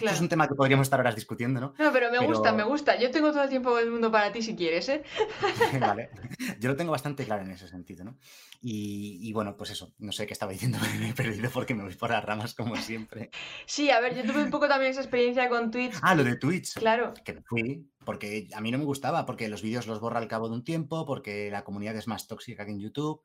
Es 0.00 0.20
un 0.20 0.28
tema 0.28 0.48
que 0.48 0.54
podríamos 0.54 0.86
estar 0.86 1.00
horas 1.00 1.14
discutiendo, 1.14 1.60
¿no? 1.60 1.74
No, 1.78 1.92
pero 1.92 2.10
me 2.10 2.18
gusta, 2.26 2.52
me 2.52 2.62
gusta. 2.62 2.98
Yo 2.98 3.10
tengo 3.10 3.30
todo 3.32 3.42
el 3.42 3.48
tiempo 3.48 3.76
del 3.76 3.90
mundo 3.90 4.10
para 4.10 4.32
ti 4.32 4.40
si 4.40 4.56
quieres, 4.56 4.88
¿eh? 4.88 5.02
vale. 5.80 6.10
Yo 6.58 6.70
lo 6.70 6.76
tengo 6.76 6.92
bastante 6.92 7.24
claro 7.24 7.44
en 7.44 7.50
ese 7.50 7.68
sentido, 7.68 8.04
¿no? 8.04 8.16
Y, 8.62 9.32
bueno, 9.32 9.56
pues 9.56 9.70
eso, 9.70 9.92
no 9.98 10.12
sé 10.12 10.26
qué 10.26 10.32
estaba 10.32 10.52
diciendo, 10.52 10.78
me 11.00 11.10
he 11.10 11.14
perdido 11.14 11.50
porque 11.50 11.74
me 11.74 11.82
voy 11.82 11.94
por 11.94 12.10
las 12.10 12.24
ramas 12.24 12.54
como 12.54 12.76
siempre. 12.76 13.30
Sí, 13.66 13.90
a 13.90 14.00
ver, 14.00 14.14
yo 14.14 14.22
tuve 14.22 14.42
un 14.42 14.50
poco 14.50 14.68
también 14.68 14.92
esa 14.92 15.00
experiencia 15.00 15.48
con 15.48 15.70
Twitch. 15.70 15.94
Ah, 16.02 16.14
lo 16.14 16.24
de 16.24 16.36
Twitch. 16.36 16.74
Claro. 16.74 17.12
Que 17.24 17.34
me 17.34 17.42
fui, 17.42 17.90
porque 18.04 18.48
a 18.54 18.60
mí 18.60 18.70
no 18.70 18.78
me 18.78 18.84
gustaba, 18.84 19.26
porque 19.26 19.48
los 19.48 19.62
vídeos 19.62 19.86
los 19.86 20.00
borra 20.00 20.18
al 20.18 20.28
cabo 20.28 20.48
de 20.48 20.54
un 20.54 20.64
tiempo, 20.64 21.04
porque 21.04 21.50
la 21.50 21.64
comunidad 21.64 21.96
es 21.96 22.06
más 22.06 22.26
tóxica 22.26 22.64
que 22.64 22.72
en 22.72 22.80
YouTube, 22.80 23.22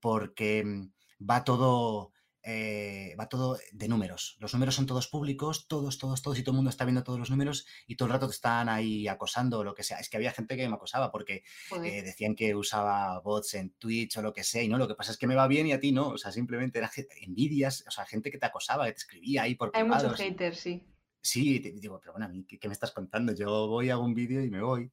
porque 0.00 0.64
mm, 0.64 1.26
va 1.28 1.44
todo 1.44 2.12
eh, 2.42 3.14
va 3.18 3.28
todo 3.28 3.58
de 3.72 3.88
números. 3.88 4.36
Los 4.40 4.54
números 4.54 4.74
son 4.74 4.86
todos 4.86 5.08
públicos, 5.08 5.68
todos, 5.68 5.98
todos, 5.98 6.22
todos, 6.22 6.38
y 6.38 6.42
todo 6.42 6.52
el 6.52 6.56
mundo 6.56 6.70
está 6.70 6.84
viendo 6.84 7.02
todos 7.02 7.18
los 7.18 7.30
números 7.30 7.66
y 7.86 7.96
todo 7.96 8.06
el 8.06 8.12
rato 8.12 8.26
te 8.26 8.34
están 8.34 8.68
ahí 8.68 9.08
acosando 9.08 9.58
o 9.58 9.64
lo 9.64 9.74
que 9.74 9.82
sea. 9.82 9.98
Es 9.98 10.08
que 10.08 10.16
había 10.16 10.32
gente 10.32 10.56
que 10.56 10.68
me 10.68 10.74
acosaba 10.74 11.10
porque 11.10 11.42
eh, 11.84 12.02
decían 12.02 12.34
que 12.34 12.54
usaba 12.54 13.20
bots 13.20 13.54
en 13.54 13.70
Twitch 13.70 14.16
o 14.16 14.22
lo 14.22 14.32
que 14.32 14.44
sea, 14.44 14.62
y 14.62 14.68
no, 14.68 14.78
lo 14.78 14.88
que 14.88 14.94
pasa 14.94 15.12
es 15.12 15.18
que 15.18 15.26
me 15.26 15.34
va 15.34 15.46
bien 15.46 15.66
y 15.66 15.72
a 15.72 15.80
ti 15.80 15.92
no. 15.92 16.08
O 16.08 16.18
sea, 16.18 16.32
simplemente 16.32 16.78
era 16.78 16.90
envidias, 17.20 17.84
o 17.86 17.90
sea, 17.90 18.06
gente 18.06 18.30
que 18.30 18.38
te 18.38 18.46
acosaba, 18.46 18.86
que 18.86 18.92
te 18.92 18.98
escribía 18.98 19.42
ahí 19.42 19.54
por 19.54 19.70
Hay 19.74 19.84
muchos 19.84 20.16
haters, 20.16 20.58
sí. 20.58 20.84
Sí, 21.22 21.60
te 21.60 21.72
digo, 21.72 22.00
pero 22.00 22.12
bueno, 22.12 22.26
a 22.26 22.28
mí, 22.28 22.44
¿qué, 22.44 22.66
me 22.66 22.72
estás 22.72 22.92
contando? 22.92 23.34
Yo 23.34 23.68
voy, 23.68 23.90
hago 23.90 24.02
un 24.02 24.14
vídeo 24.14 24.42
y 24.42 24.48
me 24.48 24.62
voy. 24.62 24.90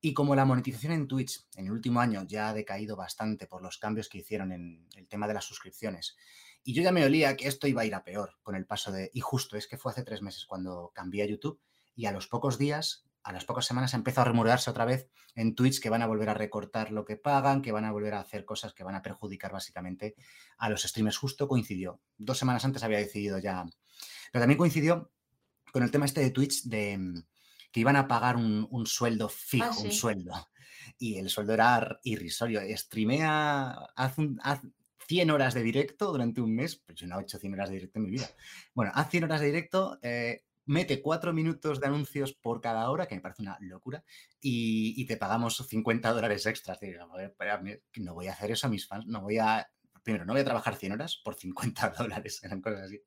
Y 0.00 0.12
como 0.12 0.34
la 0.34 0.44
monetización 0.44 0.92
en 0.92 1.06
Twitch 1.06 1.46
en 1.56 1.66
el 1.66 1.72
último 1.72 2.00
año 2.00 2.26
ya 2.26 2.48
ha 2.48 2.54
decaído 2.54 2.96
bastante 2.96 3.46
por 3.46 3.62
los 3.62 3.78
cambios 3.78 4.08
que 4.08 4.18
hicieron 4.18 4.52
en 4.52 4.86
el 4.96 5.06
tema 5.06 5.28
de 5.28 5.34
las 5.34 5.44
suscripciones, 5.44 6.16
y 6.64 6.74
yo 6.74 6.82
ya 6.82 6.92
me 6.92 7.04
olía 7.04 7.36
que 7.36 7.48
esto 7.48 7.66
iba 7.66 7.82
a 7.82 7.84
ir 7.84 7.94
a 7.94 8.04
peor 8.04 8.38
con 8.42 8.54
el 8.54 8.66
paso 8.66 8.92
de... 8.92 9.10
Y 9.14 9.20
justo 9.20 9.56
es 9.56 9.66
que 9.66 9.76
fue 9.76 9.92
hace 9.92 10.04
tres 10.04 10.22
meses 10.22 10.46
cuando 10.46 10.92
cambié 10.94 11.22
a 11.22 11.26
YouTube 11.26 11.60
y 11.94 12.06
a 12.06 12.12
los 12.12 12.28
pocos 12.28 12.58
días, 12.58 13.04
a 13.22 13.32
las 13.32 13.44
pocas 13.44 13.66
semanas, 13.66 13.94
empezó 13.94 14.20
a 14.20 14.24
remunerarse 14.24 14.70
otra 14.70 14.84
vez 14.84 15.08
en 15.34 15.54
Twitch 15.54 15.80
que 15.80 15.90
van 15.90 16.02
a 16.02 16.06
volver 16.06 16.28
a 16.28 16.34
recortar 16.34 16.92
lo 16.92 17.04
que 17.04 17.16
pagan, 17.16 17.62
que 17.62 17.72
van 17.72 17.84
a 17.84 17.92
volver 17.92 18.14
a 18.14 18.20
hacer 18.20 18.44
cosas 18.44 18.74
que 18.74 18.84
van 18.84 18.94
a 18.94 19.02
perjudicar 19.02 19.52
básicamente 19.52 20.14
a 20.58 20.68
los 20.68 20.82
streamers. 20.82 21.16
Justo 21.16 21.48
coincidió. 21.48 22.00
Dos 22.16 22.38
semanas 22.38 22.64
antes 22.64 22.82
había 22.82 22.98
decidido 22.98 23.38
ya. 23.38 23.64
Pero 24.30 24.42
también 24.42 24.58
coincidió 24.58 25.10
con 25.72 25.82
el 25.82 25.90
tema 25.90 26.04
este 26.04 26.20
de 26.20 26.30
Twitch 26.30 26.64
de 26.64 27.24
que 27.72 27.80
iban 27.80 27.96
a 27.96 28.06
pagar 28.06 28.36
un, 28.36 28.86
sueldo 28.86 29.28
fijo, 29.28 29.64
ah, 29.64 29.78
un 29.82 29.92
sueldo. 29.92 30.32
Y 30.98 31.16
el 31.18 31.30
sueldo 31.30 31.54
era 31.54 32.00
irrisorio. 32.02 32.60
Streamea 32.76 33.70
hace, 33.96 34.20
un, 34.20 34.40
100 35.12 35.30
horas 35.30 35.52
de 35.52 35.62
directo 35.62 36.10
durante 36.10 36.40
un 36.40 36.54
mes, 36.54 36.76
pues 36.76 36.98
yo 36.98 37.06
no 37.06 37.20
he 37.20 37.22
hecho 37.22 37.38
100 37.38 37.52
horas 37.52 37.68
de 37.68 37.74
directo 37.74 37.98
en 37.98 38.04
mi 38.06 38.12
vida. 38.12 38.30
Bueno, 38.72 38.92
haz 38.94 39.10
100 39.10 39.24
horas 39.24 39.40
de 39.42 39.46
directo, 39.46 39.98
eh, 40.00 40.42
mete 40.64 41.02
4 41.02 41.34
minutos 41.34 41.80
de 41.80 41.86
anuncios 41.86 42.32
por 42.32 42.62
cada 42.62 42.88
hora, 42.90 43.06
que 43.06 43.14
me 43.14 43.20
parece 43.20 43.42
una 43.42 43.58
locura, 43.60 44.02
y, 44.40 45.04
te 45.04 45.18
pagamos 45.18 45.58
50 45.68 46.14
dólares 46.14 46.46
extras. 46.46 46.78
no 47.96 48.14
voy 48.14 48.26
a 48.28 48.32
hacer 48.32 48.52
eso 48.52 48.66
a 48.66 48.70
mis 48.70 48.88
fans, 48.88 49.06
no 49.06 49.20
voy 49.20 49.36
a... 49.36 49.68
Primero, 50.02 50.24
no 50.24 50.32
voy 50.32 50.40
a 50.40 50.46
trabajar 50.46 50.76
100 50.76 50.92
horas 50.92 51.20
por 51.22 51.34
50 51.34 51.90
dólares, 51.98 52.42
eran 52.42 52.62
cosas 52.62 52.84
así. 52.84 53.02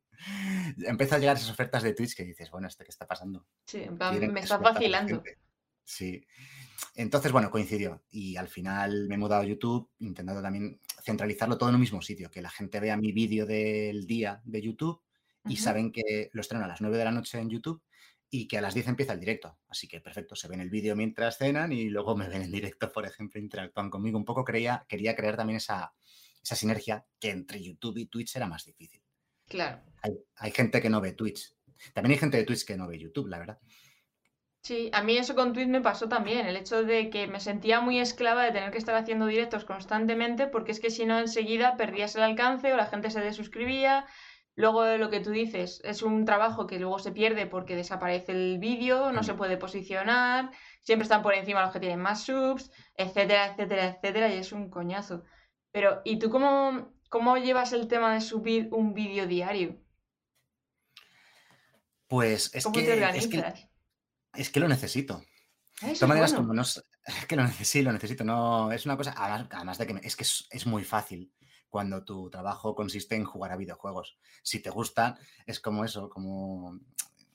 Empieza 0.86 1.15
a 1.15 1.20
llegar 1.20 1.38
esas 1.38 1.50
ofertas 1.50 1.82
de 1.82 1.96
Twitch 1.96 2.15
que 2.15 2.24
dices, 2.24 2.52
bueno, 2.52 2.68
¿esto 2.68 2.84
qué 2.84 2.91
está 2.91 3.08
pasando? 3.08 3.48
Sí, 3.65 3.84
me 3.89 4.41
estás 4.41 4.62
vacilando. 4.62 5.24
Sí. 5.84 6.24
Entonces, 6.94 7.32
bueno, 7.32 7.50
coincidió. 7.50 8.04
Y 8.12 8.38
al 8.38 8.48
final 8.48 9.08
me 9.08 9.15
he 9.15 9.18
mudado 9.18 9.41
a 9.41 9.46
YouTube, 9.46 9.89
intentando 10.00 10.41
también 10.41 10.80
centralizarlo 11.06 11.58
todo 11.58 11.70
en 11.70 11.76
un 11.76 11.82
mismo 11.82 12.02
sitio, 12.02 12.32
que 12.32 12.41
la 12.41 12.50
gente 12.50 12.80
vea 12.80 12.98
mi 12.98 13.12
vídeo 13.12 13.46
del 13.46 14.08
día 14.08 14.41
de 14.44 14.62
YouTube 14.62 15.02
y 15.48 15.58
saben 15.58 15.91
que 15.91 16.32
lo 16.34 16.41
estreno 16.41 16.65
a 16.65 16.68
las 16.68 16.82
9 16.82 16.98
de 16.98 17.06
la 17.06 17.12
noche 17.12 17.38
en 17.38 17.50
YouTube 17.50 17.84
y 18.32 18.48
que 18.48 18.58
a 18.58 18.62
las 18.62 18.74
10 18.74 18.88
empieza 18.88 19.13
el 19.13 19.20
directo. 19.20 19.60
Así 19.68 19.88
que 19.88 20.02
perfecto, 20.02 20.36
se 20.36 20.48
ven 20.48 20.62
el 20.62 20.72
vídeo 20.72 20.96
mientras 20.96 21.38
cenan 21.38 21.72
y 21.72 21.89
luego 21.89 22.18
me 22.18 22.28
ven 22.28 22.41
en 22.41 22.52
directo, 22.52 22.91
por 22.91 23.06
ejemplo, 23.06 23.39
interactúan 23.39 23.91
conmigo. 23.91 24.18
Un 24.18 24.26
poco 24.26 24.44
creía, 24.44 24.84
quería 24.89 25.15
crear 25.15 25.38
también 25.38 25.58
esa, 25.58 25.94
esa 26.41 26.56
sinergia 26.56 27.06
que 27.20 27.30
entre 27.30 27.62
YouTube 27.62 28.00
y 28.00 28.08
Twitch 28.08 28.36
era 28.36 28.48
más 28.48 28.65
difícil. 28.65 29.04
Claro. 29.48 29.84
Hay, 30.02 30.13
hay 30.38 30.52
gente 30.52 30.82
que 30.82 30.89
no 30.89 31.00
ve 31.00 31.13
Twitch. 31.13 31.56
También 31.94 32.13
hay 32.13 32.20
gente 32.20 32.38
de 32.38 32.44
Twitch 32.46 32.65
que 32.65 32.76
no 32.76 32.88
ve 32.88 32.98
YouTube, 32.98 33.28
la 33.28 33.38
verdad. 33.38 33.60
Sí, 34.65 34.89
a 34.93 35.04
mí 35.04 35.15
eso 35.15 35.36
con 35.36 35.54
Twitch 35.54 35.67
me 35.67 35.82
pasó 35.82 36.10
también, 36.10 36.47
el 36.47 36.58
hecho 36.58 36.84
de 36.84 37.12
que 37.12 37.28
me 37.28 37.39
sentía 37.39 37.82
muy 37.82 37.99
esclava 37.99 38.43
de 38.43 38.51
tener 38.51 38.71
que 38.71 38.80
estar 38.80 38.95
haciendo 38.95 39.28
directos 39.28 39.63
constantemente, 39.63 40.47
porque 40.47 40.71
es 40.71 40.80
que 40.80 40.89
si 40.89 41.06
no 41.06 41.19
enseguida 41.19 41.78
perdías 41.78 42.15
el 42.15 42.23
alcance 42.23 42.73
o 42.73 42.75
la 42.75 42.88
gente 42.88 43.12
se 43.12 43.19
desuscribía. 43.19 44.08
Luego 44.56 44.84
lo 44.97 45.12
que 45.12 45.19
tú 45.19 45.30
dices, 45.30 45.82
es 45.84 46.01
un 46.01 46.25
trabajo 46.25 46.65
que 46.65 46.80
luego 46.80 46.97
se 46.97 47.12
pierde 47.12 47.45
porque 47.45 47.75
desaparece 47.75 48.32
el 48.32 48.58
vídeo, 48.58 49.12
no 49.12 49.21
se 49.21 49.36
puede 49.36 49.58
posicionar, 49.58 50.49
siempre 50.82 51.04
están 51.04 51.21
por 51.21 51.36
encima 51.36 51.62
los 51.62 51.71
que 51.71 51.80
tienen 51.80 51.99
más 51.99 52.23
subs, 52.23 52.71
etcétera, 52.95 53.51
etcétera, 53.51 53.86
etcétera, 53.89 54.34
y 54.34 54.39
es 54.39 54.51
un 54.51 54.71
coñazo. 54.71 55.25
Pero, 55.71 56.01
¿y 56.04 56.17
tú 56.17 56.32
cómo, 56.32 56.91
cómo 57.10 57.38
llevas 57.38 57.71
el 57.71 57.88
tema 57.88 58.15
de 58.15 58.21
subir 58.21 58.69
un 58.71 58.95
vídeo 58.95 59.28
diario? 59.28 59.80
Pues 62.08 62.49
es 62.56 62.63
¿Cómo 62.63 62.73
te 62.73 62.86
que, 62.86 62.93
es 62.93 63.28
que, 63.28 63.38
organizas? 63.38 63.75
Es 64.38 64.50
que 64.50 64.60
lo 64.60 64.67
necesito. 64.67 65.24
De 65.82 65.91
Eso 65.91 65.93
todas 65.93 66.02
es 66.04 66.08
maneras, 66.08 66.32
bueno. 66.32 66.43
como 66.48 66.54
no 66.54 66.62
es, 66.63 66.84
que 67.28 67.36
lo 67.36 67.43
necesito, 67.43 67.65
sí, 67.69 67.82
lo 67.82 67.91
necesito, 67.91 68.24
no, 68.24 68.71
es 68.71 68.86
una 68.86 68.98
cosa, 68.98 69.13
además, 69.17 69.48
además 69.52 69.78
de 69.78 69.88
que 69.88 69.93
me- 69.93 70.02
es 70.04 70.15
que 70.15 70.24
es, 70.24 70.48
es 70.52 70.65
muy 70.65 70.84
fácil 70.84 71.34
cuando 71.69 72.06
tu 72.06 72.30
trabajo 72.30 72.74
consiste 72.76 73.15
en 73.15 73.26
jugar 73.26 73.52
a 73.52 73.58
videojuegos. 73.58 74.17
Si 74.43 74.60
te 74.62 74.69
gusta, 74.69 75.17
es 75.45 75.60
como 75.60 75.84
eso, 75.84 76.10
como, 76.10 76.80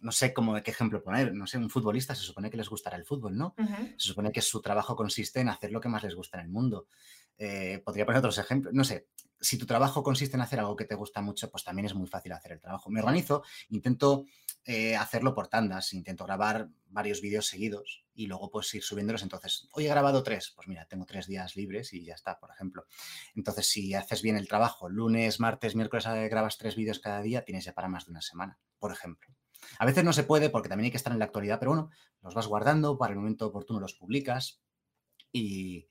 no 0.01 0.13
sé 0.13 0.33
cómo, 0.33 0.55
qué 0.63 0.71
ejemplo 0.71 1.03
poner, 1.03 1.35
no 1.35 1.47
sé, 1.47 1.59
un 1.59 1.69
futbolista 1.69 2.15
se 2.15 2.23
supone 2.23 2.51
que 2.51 2.57
les 2.57 2.69
gustará 2.71 2.97
el 2.97 3.05
fútbol, 3.05 3.37
¿no? 3.37 3.55
Se 3.97 4.09
supone 4.09 4.33
que 4.33 4.41
su 4.41 4.63
trabajo 4.63 4.97
consiste 4.97 5.41
en 5.41 5.51
hacer 5.51 5.71
lo 5.73 5.81
que 5.81 5.91
más 5.91 6.03
les 6.03 6.15
gusta 6.15 6.39
en 6.39 6.47
el 6.47 6.51
mundo. 6.51 6.89
Eh, 7.37 7.83
podría 7.85 8.07
poner 8.07 8.19
otros 8.21 8.39
ejemplos, 8.39 8.73
no 8.75 8.85
sé, 8.85 9.09
si 9.41 9.57
tu 9.59 9.67
trabajo 9.67 10.03
consiste 10.03 10.37
en 10.37 10.43
hacer 10.43 10.61
algo 10.61 10.77
que 10.77 10.85
te 10.85 10.95
gusta 10.95 11.21
mucho, 11.23 11.51
pues 11.51 11.65
también 11.65 11.87
es 11.87 11.95
muy 11.95 12.07
fácil 12.07 12.33
hacer 12.33 12.53
el 12.53 12.61
trabajo. 12.61 12.91
Me 12.91 13.01
organizo, 13.01 13.43
intento 13.71 14.25
eh, 14.65 14.95
hacerlo 14.97 15.35
por 15.35 15.49
tandas, 15.49 15.93
intento 15.93 16.25
grabar 16.25 16.69
varios 16.87 17.21
vídeos 17.21 17.47
seguidos 17.47 18.05
y 18.15 18.27
luego 18.27 18.51
pues 18.51 18.73
ir 18.75 18.83
subiéndolos. 18.83 19.23
Entonces, 19.23 19.69
hoy 19.73 19.87
he 19.87 19.89
grabado 19.89 20.23
tres, 20.23 20.53
pues 20.55 20.69
mira, 20.69 20.85
tengo 20.87 21.07
tres 21.07 21.27
días 21.27 21.57
libres 21.57 21.93
y 21.93 22.05
ya 22.05 22.15
está, 22.15 22.39
por 22.39 22.51
ejemplo. 22.51 22.85
Entonces, 23.35 23.69
si 23.69 23.95
haces 23.95 24.23
bien 24.23 24.37
el 24.37 24.49
trabajo, 24.49 24.89
lunes, 24.89 25.41
martes, 25.41 25.75
miércoles 25.75 26.07
eh, 26.07 26.29
grabas 26.29 26.59
tres 26.59 26.77
vídeos 26.77 26.99
cada 27.01 27.23
día, 27.23 27.45
tienes 27.45 27.65
ya 27.65 27.73
para 27.73 27.89
más 27.89 28.05
de 28.05 28.11
una 28.13 28.23
semana, 28.23 28.59
por 28.79 28.93
ejemplo. 28.93 29.35
A 29.79 29.87
veces 29.87 30.05
no 30.05 30.13
se 30.13 30.25
puede 30.25 30.51
porque 30.51 30.69
también 30.69 30.87
hay 30.87 30.91
que 30.91 30.97
estar 30.97 31.13
en 31.13 31.19
la 31.19 31.27
actualidad, 31.27 31.59
pero 31.59 31.73
bueno, 31.73 31.91
los 32.23 32.35
vas 32.35 32.47
guardando, 32.47 32.99
para 32.99 33.13
el 33.13 33.19
momento 33.19 33.47
oportuno 33.47 33.81
los 33.81 33.95
publicas 33.95 34.63
y... 35.33 35.89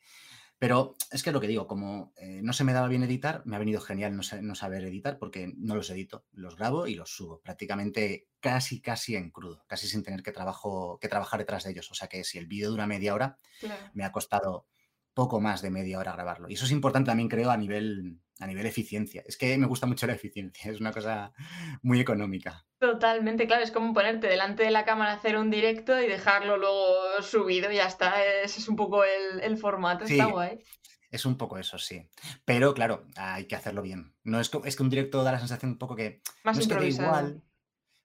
Pero 0.60 0.96
es 1.10 1.24
que 1.24 1.30
es 1.30 1.34
lo 1.34 1.40
que 1.40 1.48
digo, 1.48 1.68
como 1.68 2.14
eh, 2.18 2.42
no 2.44 2.52
se 2.52 2.66
me 2.66 2.74
daba 2.74 2.90
bien 2.90 3.04
editar, 3.04 3.42
me 3.46 3.56
ha 3.56 3.60
venido 3.60 3.80
genial 3.80 4.16
no, 4.16 4.24
no 4.42 4.56
saber 4.56 4.84
editar 4.84 5.18
porque 5.18 5.54
no 5.58 5.74
los 5.76 5.90
edito, 5.90 6.26
los 6.34 6.58
grabo 6.58 6.86
y 6.86 6.96
los 6.96 7.10
subo, 7.16 7.40
prácticamente 7.42 8.28
casi, 8.42 8.82
casi 8.82 9.16
en 9.16 9.32
crudo, 9.32 9.64
casi 9.68 9.88
sin 9.88 10.04
tener 10.04 10.22
que, 10.22 10.34
trabajo, 10.34 11.00
que 11.00 11.08
trabajar 11.08 11.40
detrás 11.40 11.64
de 11.64 11.72
ellos. 11.72 11.90
O 11.92 11.96
sea 11.96 12.10
que 12.10 12.26
si 12.26 12.38
el 12.38 12.48
vídeo 12.48 12.70
dura 12.72 12.88
media 12.88 13.14
hora, 13.16 13.38
Claro. 13.62 13.90
me 13.94 14.04
ha 14.04 14.12
costado 14.12 14.68
poco 15.14 15.40
más 15.40 15.62
de 15.62 15.70
media 15.70 15.98
hora 15.98 16.12
grabarlo. 16.14 16.50
Y 16.50 16.54
eso 16.54 16.66
es 16.66 16.72
importante 16.72 17.08
también, 17.10 17.30
creo, 17.30 17.52
a 17.52 17.58
nivel, 17.58 18.20
a 18.40 18.48
nivel 18.48 18.66
eficiencia. 18.66 19.24
Es 19.28 19.38
que 19.38 19.58
me 19.58 19.68
gusta 19.68 19.86
mucho 19.86 20.08
la 20.08 20.14
eficiencia, 20.14 20.72
es 20.72 20.80
una 20.80 20.92
cosa 20.92 21.34
muy 21.82 22.00
económica. 22.00 22.66
Totalmente, 22.80 23.46
claro, 23.46 23.64
es 23.64 23.72
como 23.72 23.94
ponerte 23.94 24.28
delante 24.28 24.64
de 24.64 24.72
la 24.72 24.86
cámara, 24.86 25.12
hacer 25.14 25.38
un 25.38 25.50
directo 25.52 26.02
y 26.02 26.08
dejarlo 26.08 26.58
luego 26.58 27.22
subido, 27.22 27.70
ya 27.72 27.86
está. 27.86 28.24
Ese 28.44 28.62
es 28.62 28.68
un 28.70 28.78
poco 28.78 29.04
el, 29.04 29.42
el 29.42 29.58
formato, 29.58 30.06
está 30.06 30.26
guay. 30.28 30.64
es 31.12 31.26
un 31.26 31.38
poco 31.38 31.58
eso, 31.58 31.78
sí. 31.78 32.08
Pero 32.46 32.74
claro, 32.74 33.06
hay 33.18 33.46
que 33.48 33.56
hacerlo 33.58 33.82
bien. 33.82 34.16
No 34.24 34.40
es, 34.40 34.50
co- 34.50 34.64
es 34.64 34.78
que 34.78 34.84
un 34.84 34.90
directo 34.90 35.24
da 35.24 35.34
la 35.34 35.40
sensación 35.40 35.72
un 35.72 35.78
poco 35.78 35.96
que 35.98 36.22
Más 36.44 36.56
no 36.56 36.62
es 36.62 36.68
que 36.70 36.76
da 36.76 36.86
igual, 36.86 37.44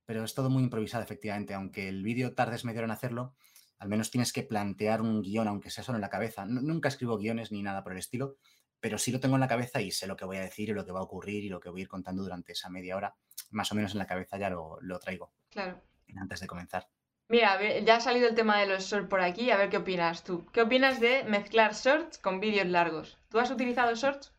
pero 0.07 0.25
es 0.25 0.35
todo 0.35 0.51
muy 0.51 0.65
improvisado, 0.65 1.05
efectivamente. 1.05 1.55
Aunque 1.55 1.89
el 1.89 2.03
vídeo 2.03 2.35
tardes 2.35 2.65
media 2.65 2.81
hora 2.81 2.87
en 2.87 2.91
hacerlo, 2.91 3.37
al 3.79 3.89
menos 3.89 4.11
tienes 4.11 4.33
que 4.33 4.43
plantear 4.43 5.03
un 5.03 5.23
guion, 5.23 5.47
aunque 5.47 5.71
sea 5.71 5.85
solo 5.85 5.99
en 5.99 6.03
la 6.03 6.11
cabeza. 6.11 6.47
Nu- 6.47 6.63
nunca 6.63 6.89
escribo 6.89 7.17
guiones 7.19 7.53
ni 7.53 7.63
nada 7.63 7.85
por 7.85 7.93
el 7.93 7.99
estilo, 7.99 8.39
pero 8.85 8.99
sí 8.99 9.11
lo 9.11 9.19
tengo 9.19 9.37
en 9.37 9.41
la 9.41 9.49
cabeza 9.49 9.81
y 9.81 9.91
sé 9.91 10.07
lo 10.07 10.15
que 10.15 10.27
voy 10.27 10.37
a 10.37 10.43
decir 10.43 10.69
y 10.69 10.75
lo 10.75 10.85
que 10.85 10.93
va 10.93 11.01
a 11.01 11.05
ocurrir 11.05 11.43
y 11.43 11.49
lo 11.49 11.59
que 11.59 11.71
voy 11.71 11.81
a 11.81 11.85
ir 11.85 11.89
contando 11.89 12.23
durante 12.23 12.53
esa 12.53 12.69
media 12.69 12.97
hora. 12.99 13.17
Más 13.51 13.73
o 13.73 13.75
menos 13.75 13.93
en 13.93 13.99
la 13.99 14.07
cabeza 14.07 14.37
ya 14.37 14.51
lo, 14.51 14.77
lo 14.83 14.99
traigo 14.99 15.33
Claro. 15.49 15.81
antes 16.19 16.41
de 16.41 16.47
comenzar. 16.47 16.87
Mira, 17.31 17.59
ya 17.81 17.97
ha 17.97 18.01
salido 18.01 18.29
el 18.29 18.35
tema 18.35 18.61
de 18.61 18.67
los 18.67 18.85
shorts 18.85 19.09
por 19.09 19.23
aquí, 19.23 19.51
a 19.51 19.57
ver 19.57 19.71
qué 19.71 19.79
opinas 19.79 20.23
tú. 20.23 20.45
¿Qué 20.53 20.61
opinas 20.61 21.01
de 21.01 21.25
mezclar 21.25 21.73
shorts 21.73 22.19
con 22.19 22.41
vídeos 22.41 22.67
largos? 22.67 23.17
¿Tú 23.31 23.39
has 23.39 23.51
utilizado 23.51 23.95
shorts? 23.95 24.35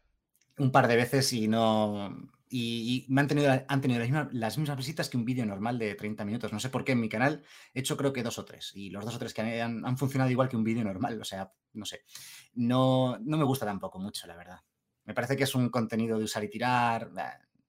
Un 0.59 0.71
par 0.71 0.87
de 0.87 0.95
veces 0.97 1.33
y 1.33 1.47
no. 1.47 2.15
Y, 2.47 3.05
y 3.07 3.13
me 3.13 3.21
han 3.21 3.27
tenido, 3.27 3.51
han 3.67 3.81
tenido 3.81 3.99
las, 4.31 4.57
mismas, 4.57 4.77
visitas 4.77 5.09
que 5.09 5.17
un 5.17 5.25
vídeo 5.25 5.45
normal 5.45 5.79
de 5.79 5.95
30 5.95 6.25
minutos. 6.25 6.53
No 6.53 6.59
sé 6.59 6.69
por 6.69 6.83
qué 6.83 6.91
en 6.91 6.99
mi 6.99 7.09
canal 7.09 7.43
he 7.73 7.79
hecho 7.79 7.97
creo 7.97 8.13
que 8.13 8.23
dos 8.23 8.37
o 8.37 8.45
tres. 8.45 8.71
Y 8.75 8.89
los 8.89 9.03
dos 9.03 9.15
o 9.15 9.19
tres 9.19 9.33
que 9.33 9.41
han, 9.41 9.85
han 9.85 9.97
funcionado 9.97 10.31
igual 10.31 10.49
que 10.49 10.57
un 10.57 10.63
vídeo 10.63 10.83
normal. 10.83 11.19
O 11.19 11.25
sea, 11.25 11.51
no 11.73 11.85
sé. 11.85 12.03
No, 12.53 13.17
no 13.19 13.37
me 13.37 13.43
gusta 13.43 13.65
tampoco 13.65 13.99
mucho, 13.99 14.27
la 14.27 14.35
verdad. 14.35 14.59
Me 15.05 15.13
parece 15.13 15.35
que 15.35 15.43
es 15.43 15.55
un 15.55 15.69
contenido 15.69 16.17
de 16.17 16.23
usar 16.23 16.43
y 16.43 16.49
tirar. 16.49 17.11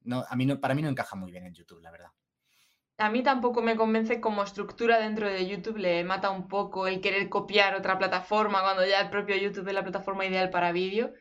No, 0.05 0.25
a 0.29 0.37
mí 0.37 0.47
no, 0.47 0.61
para 0.61 0.75
mí 0.75 0.83
no 0.83 0.89
encaja 0.89 1.17
muy 1.17 1.31
bien 1.31 1.47
en 1.47 1.55
YouTube, 1.55 1.81
la 1.81 1.91
verdad. 1.91 2.11
A 2.99 3.11
mí 3.11 3.23
tampoco 3.23 3.61
me 3.61 3.77
convence 3.77 4.23
como 4.23 4.43
estructura 4.43 4.99
dentro 4.99 5.29
de 5.29 5.47
YouTube, 5.47 5.77
le 5.77 6.03
mata 6.03 6.31
un 6.31 6.49
poco 6.49 6.87
el 6.87 7.03
querer 7.03 7.29
copiar 7.29 7.75
otra 7.75 7.99
plataforma 7.99 8.63
cuando 8.63 8.87
ya 8.87 9.03
el 9.03 9.11
propio 9.11 9.37
YouTube 9.37 9.69
es 9.69 9.75
la 9.75 9.83
plataforma 9.83 10.25
ideal 10.25 10.49
para 10.49 10.73
vídeo. 10.73 11.13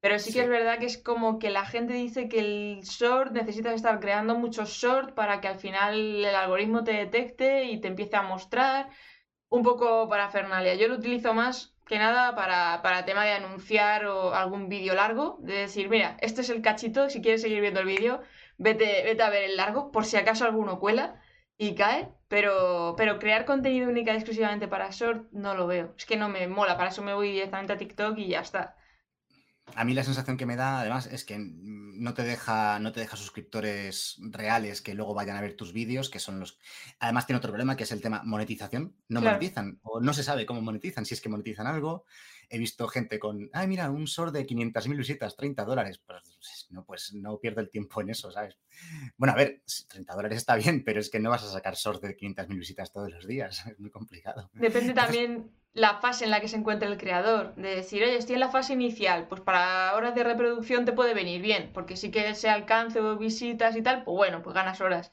Pero 0.00 0.18
sí 0.18 0.32
que 0.32 0.42
es 0.42 0.48
verdad 0.48 0.78
que 0.78 0.86
es 0.86 0.96
como 0.98 1.38
que 1.38 1.50
la 1.50 1.64
gente 1.66 1.92
dice 1.94 2.28
que 2.28 2.38
el 2.38 2.80
short 2.82 3.32
necesitas 3.32 3.74
estar 3.74 3.98
creando 4.00 4.36
muchos 4.36 4.70
shorts 4.70 5.12
para 5.12 5.40
que 5.40 5.48
al 5.48 5.58
final 5.58 6.24
el 6.24 6.34
algoritmo 6.34 6.84
te 6.84 6.92
detecte 6.92 7.64
y 7.64 7.80
te 7.80 7.88
empiece 7.88 8.16
a 8.16 8.22
mostrar. 8.22 8.90
Un 9.50 9.62
poco 9.62 10.08
para 10.08 10.28
Fernalia. 10.28 10.74
Yo 10.74 10.88
lo 10.88 10.96
utilizo 10.96 11.32
más 11.34 11.74
que 11.88 11.98
nada 11.98 12.34
para, 12.34 12.82
para 12.82 13.04
tema 13.06 13.24
de 13.24 13.32
anunciar 13.32 14.06
o 14.06 14.34
algún 14.34 14.68
vídeo 14.68 14.94
largo, 14.94 15.38
de 15.40 15.54
decir, 15.54 15.88
mira, 15.88 16.16
este 16.20 16.42
es 16.42 16.50
el 16.50 16.62
cachito, 16.62 17.08
si 17.08 17.22
quieres 17.22 17.40
seguir 17.42 17.60
viendo 17.62 17.80
el 17.80 17.86
vídeo, 17.86 18.20
vete, 18.58 19.02
vete 19.04 19.22
a 19.22 19.30
ver 19.30 19.44
el 19.44 19.56
largo, 19.56 19.90
por 19.90 20.04
si 20.04 20.16
acaso 20.18 20.44
alguno 20.44 20.78
cuela 20.78 21.20
y 21.56 21.74
cae, 21.74 22.10
pero, 22.28 22.94
pero 22.96 23.18
crear 23.18 23.46
contenido 23.46 23.88
única 23.88 24.12
y 24.12 24.16
exclusivamente 24.16 24.68
para 24.68 24.90
short 24.90 25.30
no 25.32 25.54
lo 25.54 25.66
veo. 25.66 25.94
Es 25.96 26.04
que 26.06 26.16
no 26.16 26.28
me 26.28 26.46
mola, 26.46 26.76
para 26.76 26.90
eso 26.90 27.02
me 27.02 27.14
voy 27.14 27.32
directamente 27.32 27.72
a 27.72 27.78
TikTok 27.78 28.18
y 28.18 28.28
ya 28.28 28.40
está. 28.40 28.76
A 29.74 29.84
mí 29.84 29.94
la 29.94 30.02
sensación 30.02 30.36
que 30.36 30.46
me 30.46 30.56
da, 30.56 30.80
además, 30.80 31.06
es 31.06 31.24
que 31.24 31.36
no 31.38 32.14
te 32.14 32.22
deja, 32.22 32.78
no 32.80 32.92
te 32.92 33.00
deja 33.00 33.16
suscriptores 33.16 34.16
reales 34.20 34.82
que 34.82 34.94
luego 34.94 35.14
vayan 35.14 35.36
a 35.36 35.40
ver 35.40 35.54
tus 35.54 35.72
vídeos, 35.72 36.10
que 36.10 36.18
son 36.18 36.40
los. 36.40 36.58
Además, 36.98 37.26
tiene 37.26 37.38
otro 37.38 37.50
problema 37.50 37.76
que 37.76 37.84
es 37.84 37.92
el 37.92 38.00
tema 38.00 38.22
monetización. 38.24 38.96
No 39.08 39.20
Claro. 39.20 39.36
monetizan, 39.36 39.78
o 39.82 40.00
no 40.00 40.12
se 40.12 40.22
sabe 40.22 40.46
cómo 40.46 40.60
monetizan, 40.62 41.04
si 41.04 41.14
es 41.14 41.20
que 41.20 41.28
monetizan 41.28 41.66
algo. 41.66 42.04
He 42.50 42.58
visto 42.58 42.88
gente 42.88 43.18
con, 43.18 43.50
ay, 43.52 43.66
mira, 43.68 43.90
un 43.90 44.06
short 44.06 44.32
de 44.32 44.46
500.000 44.46 44.96
visitas, 44.96 45.36
30 45.36 45.64
dólares. 45.64 45.98
Pues 46.04 46.66
no, 46.70 46.84
pues 46.84 47.12
no 47.14 47.38
pierdo 47.38 47.60
el 47.60 47.68
tiempo 47.70 48.00
en 48.00 48.10
eso, 48.10 48.32
¿sabes? 48.32 48.56
Bueno, 49.16 49.34
a 49.34 49.36
ver, 49.36 49.62
30 49.88 50.14
dólares 50.14 50.38
está 50.38 50.56
bien, 50.56 50.82
pero 50.82 50.98
es 50.98 51.10
que 51.10 51.20
no 51.20 51.30
vas 51.30 51.44
a 51.44 51.50
sacar 51.50 51.74
shorts 51.74 52.00
de 52.00 52.16
500.000 52.16 52.58
visitas 52.58 52.90
todos 52.92 53.10
los 53.10 53.26
días. 53.26 53.64
Es 53.68 53.78
muy 53.78 53.90
complicado. 53.90 54.50
Depende 54.54 54.94
también 54.94 55.50
la 55.72 56.00
fase 56.00 56.24
en 56.24 56.30
la 56.30 56.40
que 56.40 56.48
se 56.48 56.56
encuentra 56.56 56.88
el 56.88 56.98
creador. 56.98 57.54
De 57.56 57.74
decir, 57.76 58.02
oye, 58.02 58.16
estoy 58.16 58.34
en 58.34 58.40
la 58.40 58.50
fase 58.50 58.72
inicial, 58.74 59.28
pues 59.28 59.40
para 59.40 59.94
horas 59.96 60.14
de 60.14 60.24
reproducción 60.24 60.84
te 60.84 60.92
puede 60.92 61.14
venir 61.14 61.40
bien, 61.42 61.70
porque 61.72 61.96
sí 61.96 62.10
que 62.10 62.28
ese 62.28 62.48
alcance 62.50 63.00
o 63.00 63.16
visitas 63.18 63.76
y 63.76 63.82
tal, 63.82 64.04
pues 64.04 64.16
bueno, 64.16 64.42
pues 64.42 64.54
ganas 64.54 64.80
horas. 64.80 65.12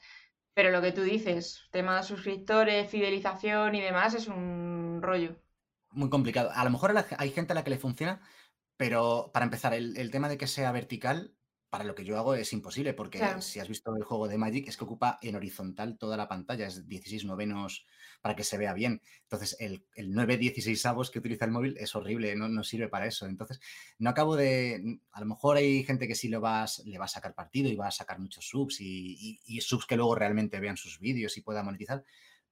Pero 0.54 0.70
lo 0.70 0.82
que 0.82 0.92
tú 0.92 1.02
dices, 1.02 1.68
tema 1.72 1.96
de 1.98 2.02
suscriptores, 2.04 2.90
fidelización 2.90 3.74
y 3.76 3.80
demás, 3.82 4.14
es 4.14 4.28
un 4.28 5.00
rollo. 5.02 5.36
muy 5.90 6.10
complicado. 6.10 6.50
A 6.54 6.64
lo 6.64 6.70
mejor 6.70 6.94
hay 7.18 7.30
gente 7.30 7.52
a 7.52 7.54
la 7.54 7.64
que 7.64 7.70
le 7.70 7.78
funciona, 7.78 8.20
pero 8.76 9.30
para 9.32 9.44
empezar, 9.44 9.74
el, 9.74 9.96
el 9.96 10.10
tema 10.10 10.28
de 10.28 10.38
que 10.38 10.46
sea 10.46 10.72
vertical, 10.72 11.36
para 11.70 11.84
lo 11.84 11.94
que 11.94 12.04
yo 12.04 12.18
hago 12.18 12.34
es 12.34 12.52
imposible, 12.52 12.94
porque 12.94 13.18
Claro. 13.18 13.40
si 13.40 13.60
has 13.60 13.68
visto 13.68 13.94
el 13.96 14.04
juego 14.04 14.28
de 14.28 14.38
Magic, 14.38 14.68
es 14.68 14.76
que 14.76 14.84
ocupa 14.84 15.18
en 15.22 15.36
horizontal 15.36 15.98
toda 15.98 16.16
la 16.16 16.28
pantalla, 16.28 16.66
es 16.66 16.88
16 16.88 17.24
novenos 17.24 17.86
para 18.26 18.34
que 18.34 18.42
se 18.42 18.58
vea 18.58 18.74
bien. 18.74 19.00
Entonces, 19.22 19.56
el, 19.60 19.84
el 19.94 20.12
9 20.12 20.36
16 20.36 20.84
avos 20.84 21.12
que 21.12 21.20
utiliza 21.20 21.44
el 21.44 21.52
móvil 21.52 21.76
es 21.78 21.94
horrible, 21.94 22.34
no, 22.34 22.48
no 22.48 22.64
sirve 22.64 22.88
para 22.88 23.06
eso. 23.06 23.26
Entonces, 23.26 23.60
no 24.00 24.10
acabo 24.10 24.34
de. 24.34 24.98
A 25.12 25.20
lo 25.20 25.26
mejor 25.26 25.58
hay 25.58 25.84
gente 25.84 26.08
que 26.08 26.16
sí 26.16 26.28
lo 26.28 26.40
vas, 26.40 26.82
le 26.86 26.98
va 26.98 27.04
a 27.04 27.08
sacar 27.08 27.34
partido 27.34 27.68
y 27.70 27.76
va 27.76 27.86
a 27.86 27.92
sacar 27.92 28.18
muchos 28.18 28.48
subs 28.48 28.80
y, 28.80 29.38
y- 29.46 29.56
y 29.58 29.60
subs 29.60 29.86
que 29.86 29.94
luego 29.96 30.16
realmente 30.16 30.58
vean 30.58 30.76
sus 30.76 30.98
vídeos 30.98 31.36
y 31.36 31.42
pueda 31.42 31.62
monetizar, 31.62 32.02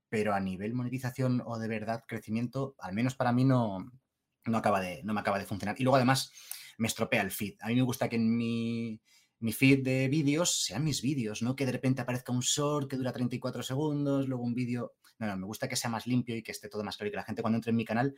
pero 0.09 0.35
a 0.35 0.41
nivel 0.41 0.75
monetización 0.75 1.43
o 1.45 1.59
de 1.59 1.69
verdad 1.69 2.05
crecimiento, 2.07 2.77
al 2.79 2.95
menos 2.95 3.17
para 3.17 3.33
mí 3.33 3.45
no, 3.45 3.91
no, 4.47 4.59
acaba 4.59 4.81
de, 4.81 5.03
no 5.03 5.15
me 5.15 5.21
acaba 5.21 5.41
de 5.41 5.47
funcionar. 5.47 5.77
Y 5.81 5.83
luego 5.83 5.97
además 5.97 6.31
me 6.79 6.87
estropea 6.89 7.23
el 7.23 7.33
feed. 7.33 7.57
A 7.63 7.69
mí 7.69 7.75
me 7.75 7.83
gusta 7.83 8.09
que 8.09 8.17
en 8.17 8.37
mi, 8.37 9.01
mi 9.45 9.53
feed 9.53 9.85
de 9.85 10.09
vídeos 10.09 10.65
sean 10.65 10.83
mis 10.83 11.03
vídeos, 11.03 11.43
no 11.43 11.55
que 11.55 11.67
de 11.67 11.73
repente 11.73 12.01
aparezca 12.01 12.33
un 12.33 12.41
short 12.41 12.89
que 12.89 12.97
dura 12.97 13.13
34 13.13 13.63
segundos, 13.63 14.27
luego 14.27 14.43
un 14.43 14.55
vídeo... 14.55 14.95
No, 15.19 15.27
no, 15.27 15.37
me 15.37 15.45
gusta 15.45 15.69
que 15.69 15.77
sea 15.77 15.91
más 15.91 16.07
limpio 16.07 16.35
y 16.35 16.43
que 16.43 16.51
esté 16.51 16.71
todo 16.71 16.83
más 16.83 16.97
claro 16.97 17.09
y 17.09 17.11
que 17.11 17.19
la 17.19 17.25
gente 17.25 17.43
cuando 17.43 17.59
entre 17.59 17.69
en 17.69 17.77
mi 17.77 17.85
canal 17.85 18.17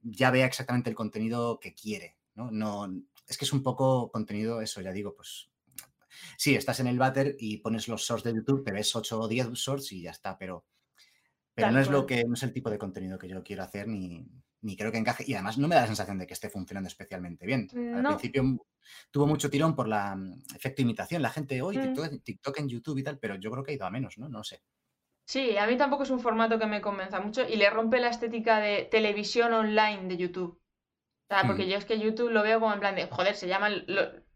ya 0.00 0.32
vea 0.32 0.46
exactamente 0.46 0.90
el 0.90 0.96
contenido 0.96 1.60
que 1.60 1.74
quiere, 1.74 2.18
¿no? 2.34 2.50
no 2.50 2.92
es 3.24 3.38
que 3.38 3.44
es 3.44 3.52
un 3.52 3.62
poco 3.62 4.10
contenido, 4.10 4.60
eso 4.60 4.80
ya 4.80 4.90
digo, 4.90 5.14
pues 5.14 5.48
sí, 6.36 6.56
estás 6.56 6.80
en 6.80 6.88
el 6.88 6.98
váter 6.98 7.36
y 7.38 7.58
pones 7.58 7.86
los 7.86 8.02
shorts 8.02 8.24
de 8.24 8.34
YouTube, 8.34 8.64
te 8.64 8.72
ves 8.72 8.96
8 8.96 9.20
o 9.20 9.28
10 9.28 9.52
shorts 9.52 9.92
y 9.92 10.02
ya 10.02 10.10
está, 10.10 10.36
pero 10.36 10.66
Pero 11.54 11.70
no 11.70 11.78
es 11.78 11.88
lo 11.88 12.04
que, 12.04 12.24
no 12.24 12.34
es 12.34 12.42
el 12.42 12.52
tipo 12.52 12.68
de 12.68 12.78
contenido 12.78 13.16
que 13.16 13.28
yo 13.28 13.44
quiero 13.44 13.62
hacer 13.62 13.86
ni, 13.86 14.26
ni 14.64 14.76
creo 14.76 14.90
que 14.90 14.98
encaje. 14.98 15.24
Y 15.26 15.34
además 15.34 15.58
no 15.58 15.68
me 15.68 15.74
da 15.74 15.82
la 15.82 15.86
sensación 15.86 16.18
de 16.18 16.26
que 16.26 16.32
esté 16.32 16.48
funcionando 16.48 16.88
especialmente 16.88 17.46
bien. 17.46 17.68
Al 17.94 18.02
principio 18.02 18.42
tuvo 19.10 19.26
mucho 19.26 19.50
tirón 19.50 19.76
por 19.76 19.86
la 19.86 20.16
mm, 20.16 20.42
efecto 20.56 20.82
imitación. 20.82 21.22
La 21.22 21.30
gente, 21.30 21.60
hoy 21.62 21.78
mm. 21.78 22.22
TikTok, 22.22 22.58
en 22.58 22.68
YouTube 22.68 22.98
y 22.98 23.02
tal, 23.02 23.18
pero 23.18 23.36
yo 23.36 23.50
creo 23.50 23.62
que 23.62 23.72
ha 23.72 23.74
ido 23.74 23.86
a 23.86 23.90
menos, 23.90 24.18
¿no? 24.18 24.28
No 24.28 24.42
sé. 24.42 24.62
Sí, 25.26 25.56
a 25.56 25.66
mí 25.66 25.76
tampoco 25.76 26.02
es 26.02 26.10
un 26.10 26.20
formato 26.20 26.58
que 26.58 26.66
me 26.66 26.80
convenza 26.80 27.20
mucho 27.20 27.46
y 27.48 27.56
le 27.56 27.70
rompe 27.70 28.00
la 28.00 28.08
estética 28.08 28.58
de 28.58 28.84
televisión 28.90 29.52
online 29.52 30.08
de 30.08 30.16
YouTube. 30.16 30.60
O 31.28 31.34
sea, 31.34 31.46
porque 31.46 31.64
mm. 31.64 31.68
yo 31.68 31.76
es 31.78 31.84
que 31.84 31.98
YouTube 31.98 32.30
lo 32.30 32.42
veo 32.42 32.60
como 32.60 32.74
en 32.74 32.80
plan 32.80 32.94
de, 32.94 33.06
joder, 33.06 33.34
se 33.34 33.48
llaman 33.48 33.84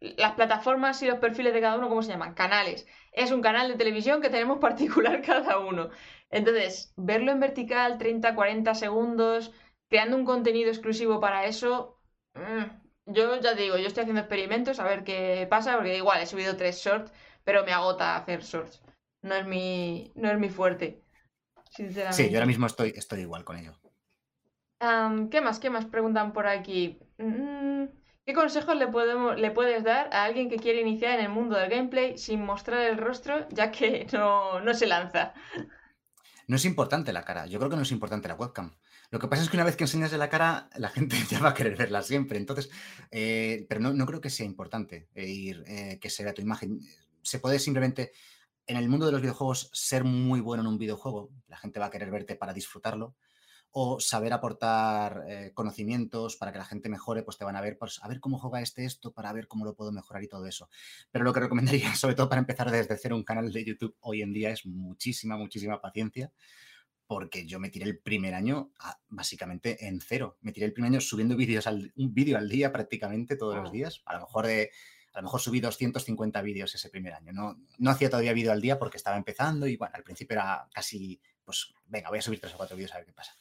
las 0.00 0.32
plataformas 0.32 1.02
y 1.02 1.06
los 1.06 1.18
perfiles 1.18 1.52
de 1.52 1.60
cada 1.60 1.76
uno, 1.76 1.88
¿cómo 1.88 2.02
se 2.02 2.10
llaman? 2.10 2.34
Canales. 2.34 2.86
Es 3.12 3.30
un 3.30 3.42
canal 3.42 3.68
de 3.68 3.76
televisión 3.76 4.22
que 4.22 4.30
tenemos 4.30 4.58
particular 4.60 5.22
cada 5.22 5.58
uno. 5.58 5.90
Entonces, 6.30 6.92
verlo 6.96 7.32
en 7.32 7.40
vertical, 7.40 7.98
30, 7.98 8.34
40 8.34 8.74
segundos, 8.74 9.52
creando 9.88 10.16
un 10.16 10.24
contenido 10.24 10.70
exclusivo 10.70 11.20
para 11.20 11.46
eso, 11.46 12.00
mm, 12.34 13.12
yo 13.12 13.40
ya 13.40 13.54
digo, 13.54 13.78
yo 13.78 13.86
estoy 13.86 14.02
haciendo 14.02 14.20
experimentos 14.20 14.80
a 14.80 14.84
ver 14.84 15.04
qué 15.04 15.46
pasa, 15.48 15.76
porque 15.76 15.96
igual 15.96 16.20
he 16.20 16.26
subido 16.26 16.56
tres 16.56 16.78
shorts, 16.78 17.12
pero 17.44 17.64
me 17.64 17.72
agota 17.72 18.16
hacer 18.16 18.42
shorts. 18.42 18.82
No 19.22 19.34
es 19.34 19.46
mi, 19.46 20.12
no 20.14 20.30
es 20.30 20.38
mi 20.38 20.50
fuerte, 20.50 21.02
sinceramente. 21.70 22.22
Sí, 22.22 22.30
yo 22.30 22.36
ahora 22.36 22.46
mismo 22.46 22.66
estoy, 22.66 22.92
estoy 22.94 23.20
igual 23.20 23.44
con 23.44 23.56
ello. 23.56 23.72
¿Qué 25.30 25.40
más? 25.40 25.58
¿Qué 25.58 25.70
más 25.70 25.86
preguntan 25.86 26.32
por 26.32 26.46
aquí? 26.46 27.00
Mm, 27.18 27.86
¿Qué 28.24 28.34
consejos 28.34 28.76
le, 28.76 28.86
podemos, 28.88 29.38
le 29.38 29.50
puedes 29.50 29.82
dar 29.82 30.08
a 30.12 30.24
alguien 30.24 30.48
que 30.48 30.56
quiere 30.56 30.82
iniciar 30.82 31.18
en 31.18 31.24
el 31.24 31.30
mundo 31.30 31.56
del 31.56 31.70
gameplay 31.70 32.16
sin 32.16 32.44
mostrar 32.44 32.82
el 32.82 32.98
rostro, 32.98 33.48
ya 33.48 33.72
que 33.72 34.06
no, 34.12 34.60
no 34.60 34.74
se 34.74 34.86
lanza? 34.86 35.32
No 36.46 36.56
es 36.56 36.64
importante 36.64 37.12
la 37.12 37.24
cara, 37.24 37.46
yo 37.46 37.58
creo 37.58 37.70
que 37.70 37.76
no 37.76 37.82
es 37.82 37.90
importante 37.90 38.28
la 38.28 38.34
webcam. 38.34 38.76
Lo 39.10 39.18
que 39.18 39.28
pasa 39.28 39.42
es 39.42 39.48
que 39.48 39.56
una 39.56 39.64
vez 39.64 39.76
que 39.76 39.84
enseñas 39.84 40.10
de 40.10 40.18
la 40.18 40.28
cara, 40.28 40.68
la 40.76 40.90
gente 40.90 41.16
ya 41.30 41.40
va 41.40 41.50
a 41.50 41.54
querer 41.54 41.76
verla 41.76 42.02
siempre. 42.02 42.38
Entonces, 42.38 42.70
eh, 43.10 43.66
pero 43.68 43.80
no, 43.80 44.06
creo 44.06 44.20
que 44.20 44.30
sea 44.30 44.46
importante 44.46 45.08
eh, 45.14 45.26
ir, 45.26 45.64
eh, 45.66 45.98
que 46.00 46.10
se 46.10 46.24
vea 46.24 46.34
tu 46.34 46.42
imagen. 46.42 46.80
Se 47.22 47.38
puede 47.38 47.58
simplemente, 47.58 48.12
en 48.66 48.76
el 48.76 48.88
mundo 48.88 49.06
de 49.06 49.12
los 49.12 49.22
videojuegos, 49.22 49.70
ser 49.72 50.04
muy 50.04 50.40
bueno 50.40 50.62
en 50.62 50.68
un 50.68 50.78
videojuego. 50.78 51.30
La 51.46 51.56
gente 51.56 51.80
va 51.80 51.86
a 51.86 51.90
querer 51.90 52.10
verte 52.10 52.36
para 52.36 52.52
disfrutarlo. 52.52 53.16
O 53.70 54.00
saber 54.00 54.32
aportar 54.32 55.52
conocimientos 55.52 56.36
para 56.36 56.52
que 56.52 56.58
la 56.58 56.64
gente 56.64 56.88
mejore, 56.88 57.22
pues 57.22 57.36
te 57.36 57.44
van 57.44 57.54
a 57.54 57.60
ver, 57.60 57.76
pues, 57.76 58.00
a 58.02 58.08
ver 58.08 58.18
cómo 58.18 58.38
juega 58.38 58.62
este 58.62 58.86
esto, 58.86 59.12
para 59.12 59.30
ver 59.34 59.46
cómo 59.46 59.66
lo 59.66 59.74
puedo 59.74 59.92
mejorar 59.92 60.22
y 60.22 60.26
todo 60.26 60.46
eso. 60.46 60.70
Pero 61.10 61.22
lo 61.22 61.34
que 61.34 61.40
recomendaría, 61.40 61.94
sobre 61.94 62.14
todo 62.14 62.30
para 62.30 62.40
empezar 62.40 62.70
desde 62.70 62.96
cero 62.96 63.14
un 63.14 63.24
canal 63.24 63.52
de 63.52 63.64
YouTube 63.66 63.94
hoy 64.00 64.22
en 64.22 64.32
día, 64.32 64.50
es 64.50 64.64
muchísima, 64.64 65.36
muchísima 65.36 65.82
paciencia 65.82 66.32
porque 67.08 67.46
yo 67.46 67.58
me 67.58 67.70
tiré 67.70 67.86
el 67.86 67.98
primer 67.98 68.34
año 68.34 68.70
básicamente 69.08 69.88
en 69.88 70.00
cero. 70.00 70.36
Me 70.42 70.52
tiré 70.52 70.66
el 70.66 70.74
primer 70.74 70.92
año 70.92 71.00
subiendo 71.00 71.36
vídeos 71.36 71.66
al, 71.66 71.90
un 71.96 72.12
vídeo 72.12 72.36
al 72.36 72.50
día 72.50 72.70
prácticamente 72.70 73.36
todos 73.36 73.56
los 73.56 73.72
días. 73.72 74.02
A 74.04 74.12
lo 74.12 74.20
mejor 74.20 74.46
de, 74.46 74.70
a 75.14 75.18
lo 75.20 75.22
mejor 75.22 75.40
subí 75.40 75.58
250 75.58 76.42
vídeos 76.42 76.74
ese 76.74 76.90
primer 76.90 77.14
año. 77.14 77.32
No, 77.32 77.56
no 77.78 77.90
hacía 77.90 78.10
todavía 78.10 78.34
vídeo 78.34 78.52
al 78.52 78.60
día 78.60 78.78
porque 78.78 78.98
estaba 78.98 79.16
empezando 79.16 79.66
y 79.66 79.78
bueno, 79.78 79.94
al 79.96 80.04
principio 80.04 80.34
era 80.34 80.68
casi, 80.70 81.18
pues 81.42 81.72
venga, 81.86 82.10
voy 82.10 82.18
a 82.18 82.22
subir 82.22 82.40
tres 82.40 82.52
o 82.52 82.58
cuatro 82.58 82.76
vídeos 82.76 82.92
a 82.92 82.98
ver 82.98 83.06
qué 83.06 83.14
pasa. 83.14 83.32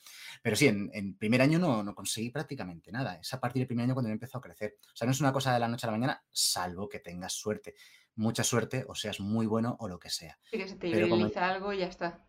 Pero 0.41 0.55
sí, 0.55 0.67
en, 0.67 1.17
primer 1.17 1.41
año 1.41 1.59
no, 1.59 1.83
no, 1.83 1.93
conseguí 1.93 2.29
prácticamente 2.29 2.89
nada. 2.89 3.19
Es 3.19 3.33
a 3.33 3.41
partir 3.41 3.59
del 3.59 3.67
primer 3.67 3.83
año 3.83 3.95
cuando 3.95 4.09
empezó 4.09 4.37
a 4.37 4.41
crecer. 4.41 4.77
O 4.93 4.95
sea, 4.95 5.05
no 5.05 5.11
es 5.11 5.19
una 5.19 5.33
cosa 5.33 5.53
de 5.53 5.59
la 5.59 5.67
noche 5.67 5.85
a 5.85 5.91
la 5.91 5.97
mañana, 5.97 6.23
salvo 6.31 6.87
que 6.87 6.99
tengas 6.99 7.33
suerte. 7.33 7.75
Mucha 8.15 8.45
suerte 8.45 8.85
o 8.87 8.95
seas 8.95 9.19
muy 9.19 9.45
bueno 9.45 9.75
o 9.81 9.89
lo 9.89 9.99
que 9.99 10.09
sea. 10.09 10.39
Sí, 10.49 10.57
que 10.57 10.69
se 10.69 10.77
te 10.77 10.87
viraliza 10.87 11.49
algo 11.49 11.73
y 11.73 11.79
ya 11.79 11.87
está 11.87 12.27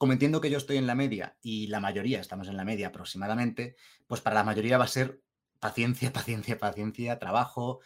como 0.00 0.14
entiendo 0.14 0.40
que 0.40 0.48
yo 0.48 0.56
estoy 0.56 0.78
en 0.78 0.86
la 0.86 0.94
media 0.94 1.36
y 1.42 1.66
la 1.66 1.78
mayoría 1.78 2.20
estamos 2.20 2.48
en 2.48 2.56
la 2.56 2.64
media 2.64 2.86
aproximadamente, 2.86 3.76
pues 4.06 4.22
para 4.22 4.36
la 4.36 4.44
mayoría 4.44 4.78
va 4.78 4.84
a 4.84 4.88
ser 4.88 5.20
paciencia, 5.58 6.10
paciencia, 6.14 6.56
paciencia, 6.56 7.18
trabajo. 7.18 7.80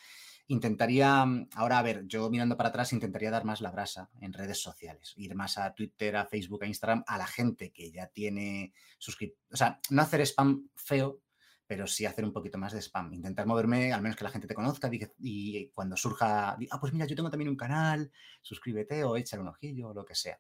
Intentaría, 0.47 1.27
mm, 1.27 1.49
ahora 1.57 1.81
a 1.81 1.83
ver, 1.83 2.07
yo 2.07 2.31
mirando 2.31 2.57
para 2.57 2.69
atrás, 2.69 2.93
intentaría 2.93 3.33
dar 3.33 3.45
más 3.45 3.61
la 3.61 3.73
brasa 3.73 4.11
en 4.21 4.33
redes 4.33 4.63
sociales, 4.63 5.13
ir 5.17 5.35
más 5.35 5.59
a 5.59 5.75
Twitter, 5.75 6.15
a 6.15 6.25
Facebook, 6.25 6.63
a 6.63 6.69
Instagram, 6.69 7.03
a 7.05 7.19
la 7.19 7.27
gente 7.27 7.73
que 7.73 7.91
ya 7.91 8.07
tiene 8.07 8.73
suscriptores. 8.99 9.53
O 9.53 9.57
sea, 9.57 9.81
no 9.91 10.01
hacer 10.01 10.21
spam 10.21 10.69
feo, 10.77 11.21
pero 11.67 11.87
sí 11.87 12.05
hacer 12.05 12.25
un 12.25 12.33
poquito 12.33 12.59
más 12.59 12.73
de 12.73 12.83
spam. 12.83 13.13
Intentar 13.15 13.47
moverme, 13.47 13.93
al 13.93 14.03
menos 14.03 14.17
que 14.17 14.25
la 14.25 14.31
gente 14.31 14.47
te 14.47 14.55
conozca 14.55 14.91
y, 15.19 15.69
cuando 15.69 15.97
surja, 15.97 16.51
ah, 16.71 16.81
pues 16.81 16.93
mira, 16.93 17.07
yo 17.07 17.17
tengo 17.17 17.31
también 17.31 17.49
un 17.49 17.57
canal, 17.57 18.11
suscríbete 18.43 19.03
o 19.05 19.17
échale 19.17 19.43
un 19.43 19.49
ojillo 19.49 19.89
o 19.89 19.95
lo 19.95 20.05
que 20.05 20.15
sea. 20.15 20.39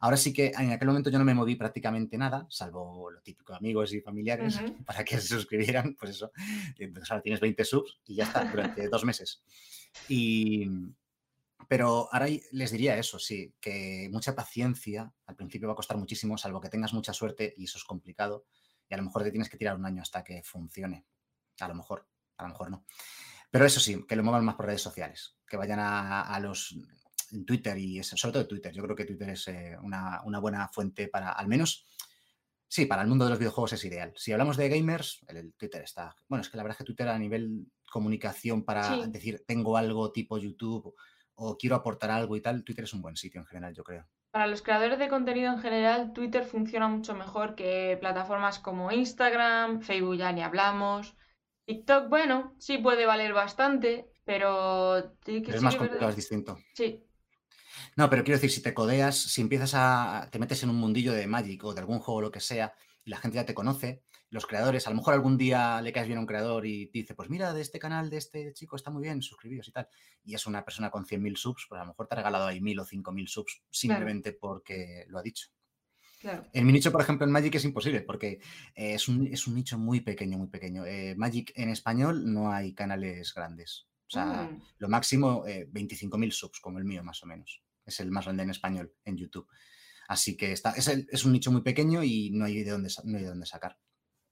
Ahora 0.00 0.16
sí 0.16 0.32
que 0.32 0.52
en 0.56 0.72
aquel 0.72 0.88
momento 0.88 1.10
yo 1.10 1.18
no 1.18 1.24
me 1.24 1.34
moví 1.34 1.56
prácticamente 1.56 2.18
nada, 2.18 2.46
salvo 2.50 3.10
lo 3.10 3.22
típico, 3.22 3.54
amigos 3.54 3.92
y 3.94 4.00
familiares, 4.00 4.60
para 4.86 5.04
que 5.04 5.18
se 5.18 5.28
suscribieran, 5.28 5.94
pues 5.98 6.12
eso. 6.12 6.30
Entonces 6.78 7.10
ahora 7.10 7.22
tienes 7.22 7.40
20 7.40 7.64
subs 7.64 7.98
y 8.06 8.16
ya 8.16 8.24
está, 8.24 8.44
durante 8.44 8.88
dos 8.88 9.04
meses. 9.04 9.42
Y, 10.08 10.68
pero 11.68 12.08
ahora 12.12 12.26
les 12.52 12.70
diría 12.70 12.98
eso, 12.98 13.18
sí, 13.18 13.54
que 13.60 14.08
mucha 14.12 14.34
paciencia, 14.34 15.10
al 15.26 15.36
principio 15.36 15.68
va 15.68 15.72
a 15.72 15.76
costar 15.76 15.96
muchísimo, 15.96 16.36
salvo 16.36 16.60
que 16.60 16.68
tengas 16.68 16.92
mucha 16.92 17.14
suerte 17.14 17.54
y 17.56 17.64
eso 17.64 17.78
es 17.78 17.84
complicado 17.84 18.44
y 18.88 18.94
a 18.94 18.96
lo 18.96 19.04
mejor 19.04 19.22
te 19.22 19.30
tienes 19.30 19.48
que 19.48 19.56
tirar 19.56 19.76
un 19.76 19.86
año 19.86 20.02
hasta 20.02 20.22
que 20.22 20.42
funcione. 20.42 21.06
A 21.60 21.68
lo 21.68 21.74
mejor, 21.74 22.06
a 22.36 22.42
lo 22.44 22.48
mejor 22.50 22.70
no. 22.70 22.84
Pero 23.50 23.64
eso 23.64 23.80
sí, 23.80 24.04
que 24.06 24.16
lo 24.16 24.22
muevan 24.22 24.44
más 24.44 24.56
por 24.56 24.66
redes 24.66 24.82
sociales, 24.82 25.36
que 25.46 25.56
vayan 25.56 25.78
a, 25.80 26.38
los 26.40 26.76
Twitter 27.46 27.78
y 27.78 28.02
sobre 28.02 28.32
todo 28.32 28.46
Twitter. 28.46 28.72
Yo 28.72 28.82
creo 28.82 28.96
que 28.96 29.04
Twitter 29.04 29.30
es 29.30 29.48
eh, 29.48 29.76
una, 29.82 30.20
buena 30.40 30.68
fuente 30.68 31.08
para, 31.08 31.32
al 31.32 31.48
menos, 31.48 31.86
sí, 32.68 32.86
para 32.86 33.02
el 33.02 33.08
mundo 33.08 33.24
de 33.24 33.30
los 33.30 33.38
videojuegos 33.38 33.72
es 33.72 33.84
ideal. 33.84 34.12
Si 34.16 34.32
hablamos 34.32 34.56
de 34.56 34.68
gamers, 34.68 35.24
el, 35.28 35.54
Twitter 35.54 35.82
está. 35.82 36.14
Bueno, 36.28 36.42
es 36.42 36.48
que 36.48 36.56
la 36.56 36.64
verdad 36.64 36.74
es 36.74 36.78
que 36.78 36.84
Twitter 36.84 37.08
a 37.08 37.18
nivel 37.18 37.66
comunicación 37.90 38.64
para 38.64 39.06
decir 39.06 39.44
tengo 39.46 39.76
algo 39.76 40.12
tipo 40.12 40.38
YouTube 40.38 40.94
o 41.36 41.56
quiero 41.56 41.76
aportar 41.76 42.10
algo 42.10 42.36
y 42.36 42.40
tal, 42.40 42.64
Twitter 42.64 42.84
es 42.84 42.94
un 42.94 43.02
buen 43.02 43.16
sitio 43.16 43.40
en 43.40 43.46
general, 43.46 43.74
yo 43.74 43.84
creo. 43.84 44.06
Para 44.30 44.46
los 44.46 44.62
creadores 44.62 44.98
de 44.98 45.08
contenido 45.08 45.52
en 45.52 45.58
general, 45.60 46.12
Twitter 46.12 46.44
funciona 46.44 46.88
mucho 46.88 47.14
mejor 47.14 47.54
que 47.54 47.96
plataformas 48.00 48.58
como 48.58 48.92
Instagram, 48.92 49.80
Facebook 49.80 50.16
ya 50.18 50.32
ni 50.32 50.42
hablamos. 50.42 51.16
TikTok, 51.66 52.08
bueno, 52.08 52.54
sí 52.58 52.78
puede 52.78 53.06
valer 53.06 53.32
bastante, 53.32 54.10
pero... 54.24 55.14
es 55.26 55.62
más 55.62 55.76
complicado, 55.76 56.10
es 56.10 56.16
distinto. 56.16 56.58
Sí. 56.74 57.02
No, 57.96 58.10
pero 58.10 58.24
quiero 58.24 58.36
decir, 58.36 58.50
si 58.50 58.62
te 58.62 58.74
codeas, 58.74 59.16
si 59.16 59.40
empiezas 59.40 59.72
a... 59.74 60.28
te 60.30 60.38
metes 60.38 60.62
en 60.62 60.70
un 60.70 60.76
mundillo 60.76 61.12
de 61.12 61.26
Magic 61.26 61.64
o 61.64 61.74
de 61.74 61.80
algún 61.80 61.98
juego 61.98 62.18
o 62.18 62.22
lo 62.22 62.30
que 62.30 62.40
sea, 62.40 62.74
y 63.04 63.10
la 63.10 63.16
gente 63.16 63.36
ya 63.36 63.46
te 63.46 63.54
conoce, 63.54 64.02
los 64.30 64.46
creadores, 64.46 64.86
a 64.86 64.90
lo 64.90 64.96
mejor 64.96 65.14
algún 65.14 65.38
día 65.38 65.80
le 65.80 65.92
caes 65.92 66.06
bien 66.06 66.18
a 66.18 66.20
un 66.20 66.26
creador 66.26 66.66
y 66.66 66.90
dice, 66.92 67.14
pues 67.14 67.30
mira, 67.30 67.52
de 67.52 67.60
este 67.62 67.78
canal, 67.78 68.10
de 68.10 68.16
este 68.18 68.52
chico 68.52 68.76
está 68.76 68.90
muy 68.90 69.02
bien, 69.02 69.22
suscribíos 69.22 69.68
y 69.68 69.72
tal, 69.72 69.88
y 70.24 70.34
es 70.34 70.46
una 70.46 70.64
persona 70.64 70.90
con 70.90 71.04
100.000 71.04 71.36
subs, 71.36 71.66
pues 71.68 71.80
a 71.80 71.84
lo 71.84 71.90
mejor 71.90 72.06
te 72.06 72.14
ha 72.14 72.18
regalado 72.18 72.46
ahí 72.46 72.60
1.000 72.60 72.80
o 72.80 72.84
5.000 72.84 73.26
subs 73.26 73.62
simplemente 73.70 74.32
porque 74.32 75.04
lo 75.08 75.18
ha 75.18 75.22
dicho. 75.22 75.48
En 76.52 76.66
mi 76.66 76.72
nicho, 76.72 76.90
por 76.90 77.00
ejemplo, 77.00 77.26
en 77.26 77.32
Magic 77.32 77.54
es 77.54 77.64
imposible 77.64 78.00
porque 78.00 78.40
eh, 78.74 78.94
es, 78.94 79.08
un, 79.08 79.30
nicho 79.54 79.78
muy 79.78 80.00
pequeño, 80.00 80.38
muy 80.38 80.48
pequeño. 80.48 80.84
Eh, 80.84 81.14
Magic 81.16 81.52
en 81.54 81.68
español 81.68 82.32
no 82.32 82.52
hay 82.52 82.74
canales 82.74 83.32
grandes. 83.34 83.86
O 84.08 84.10
sea, 84.10 84.44
mm. 84.44 84.62
lo 84.78 84.88
máximo 84.88 85.44
eh, 85.46 85.68
25.000 85.70 86.30
subs, 86.30 86.60
como 86.60 86.78
el 86.78 86.84
mío 86.84 87.04
más 87.04 87.22
o 87.22 87.26
menos. 87.26 87.62
Es 87.84 88.00
el 88.00 88.10
más 88.10 88.24
grande 88.24 88.42
en 88.42 88.50
español 88.50 88.92
en 89.04 89.16
YouTube. 89.16 89.46
Así 90.08 90.36
que 90.36 90.52
está, 90.52 90.70
es, 90.72 90.88
es 90.88 91.24
un 91.24 91.32
nicho 91.32 91.50
muy 91.52 91.62
pequeño 91.62 92.02
y 92.02 92.30
no 92.30 92.44
hay 92.44 92.62
de 92.62 92.70
dónde, 92.70 92.90
no 93.04 93.18
hay 93.18 93.24
de 93.24 93.30
dónde 93.30 93.46
sacar. 93.46 93.78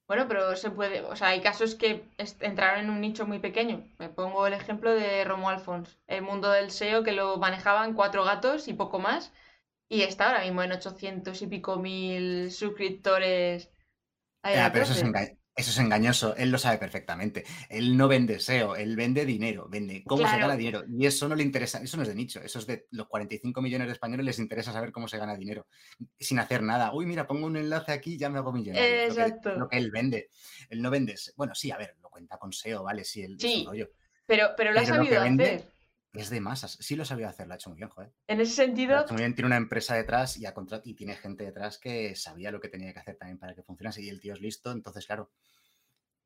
Bueno, 0.07 0.29
pero 0.29 0.55
se 0.57 0.71
puede, 0.71 1.01
o 1.01 1.17
sea, 1.17 1.29
hay 1.29 1.41
casos 1.41 1.75
que 1.75 2.05
entraron 2.41 2.85
en 2.85 2.91
un 2.91 3.01
nicho 3.01 3.27
muy 3.27 3.39
pequeño. 3.39 3.83
Me 3.99 4.11
pongo 4.11 4.47
el 4.47 4.53
ejemplo 4.53 4.95
de 4.95 5.25
Romo 5.25 5.49
Alfons, 5.49 5.99
el 6.07 6.23
mundo 6.23 6.51
del 6.51 6.71
SEO 6.71 7.03
que 7.03 7.13
lo 7.13 7.39
manejaban 7.39 7.95
cuatro 7.95 8.23
gatos 8.25 8.69
y 8.69 8.75
poco 8.75 8.99
más, 8.99 9.33
y 9.89 10.03
está 10.03 10.29
ahora 10.29 10.45
mismo 10.45 10.63
en 10.63 10.73
800 10.73 11.41
y 11.41 11.47
pico 11.47 11.77
mil 11.77 12.51
suscriptores. 12.51 13.71
pero 14.43 14.85
eso 14.85 14.93
es, 14.93 15.35
eso 15.57 15.71
es 15.71 15.79
engañoso, 15.79 16.35
él 16.37 16.51
lo 16.51 16.59
sabe 16.59 16.79
perfectamente. 16.79 17.45
Él 17.69 17.97
no 17.97 18.09
vende 18.09 18.41
SEO, 18.41 18.75
él 18.75 18.97
vende 18.97 19.25
dinero, 19.25 19.69
vende 19.69 20.03
cómo 20.05 20.27
se 20.27 20.37
gana 20.37 20.57
dinero. 20.57 20.83
Y 20.89 21.07
eso 21.07 21.29
no 21.29 21.37
le 21.37 21.45
interesa, 21.45 21.81
eso 21.81 21.97
no 21.97 22.03
es 22.03 22.09
de 22.09 22.15
nicho, 22.17 22.41
eso 22.43 22.59
es 22.59 22.67
de 22.67 22.87
los 22.91 23.07
45 23.07 23.63
millones 23.63 23.87
de 23.87 23.93
españoles 23.93 24.27
les 24.27 24.39
interesa 24.41 24.73
saber 24.73 24.91
cómo 24.91 25.07
se 25.07 25.19
gana 25.19 25.37
dinero 25.37 25.67
sin 26.19 26.41
hacer 26.41 26.63
nada. 26.63 26.93
Uy, 26.93 27.07
mira, 27.07 27.27
pongo 27.27 27.47
un 27.47 27.57
enlace 27.57 27.93
aquí 27.93 28.17
ya 28.19 28.31
me 28.31 28.39
hago 28.39 28.53
millonario. 28.53 29.05
Exacto. 29.05 29.55
Lo 29.57 29.69
que, 29.69 29.79
él 29.79 29.91
vende. 29.93 30.29
Él 30.71 30.83
no 30.83 30.91
vende. 30.91 31.15
Bueno, 31.37 31.55
sí, 31.55 31.71
a 31.71 31.77
ver, 31.77 31.97
lo 32.03 32.11
cuenta 32.11 32.37
con 32.37 32.53
SEO, 32.53 32.83
vale, 32.83 33.05
sí, 33.05 33.23
el 33.23 33.39
sí, 33.39 33.67
Pero, 34.27 34.51
pero 34.57 34.73
lo 34.73 34.81
ha 34.81 34.85
sabido 34.85 35.21
hacer 35.21 35.74
es 36.15 36.31
de 36.31 36.41
masas. 36.41 36.79
Sí 36.81 36.97
lo 36.97 37.05
sabía 37.05 37.29
hacer, 37.29 37.47
lo 37.47 37.55
ha 37.55 37.57
hecho 37.57 37.71
muy 37.71 37.79
bien, 37.79 37.89
joder. 37.89 38.13
En 38.29 38.41
ese 38.41 38.53
sentido. 38.53 39.05
muy 39.11 39.19
bien, 39.19 39.35
tiene 39.35 39.47
una 39.47 39.57
empresa 39.57 39.95
detrás 39.95 40.37
y, 40.37 40.47
a 40.47 40.55
y 40.85 40.95
tiene 40.95 41.15
gente 41.17 41.45
detrás 41.45 41.79
que 41.79 42.15
sabía 42.15 42.51
lo 42.51 42.61
que 42.61 42.69
tenía 42.69 42.93
que 42.93 43.01
hacer 43.01 43.17
también 43.17 43.39
para 43.39 43.55
que 43.55 43.63
funcionase. 43.63 44.03
Y 44.03 44.09
el 44.09 44.21
tío 44.21 44.35
es 44.35 44.41
listo, 44.41 44.73
entonces, 44.73 45.07
claro. 45.07 45.31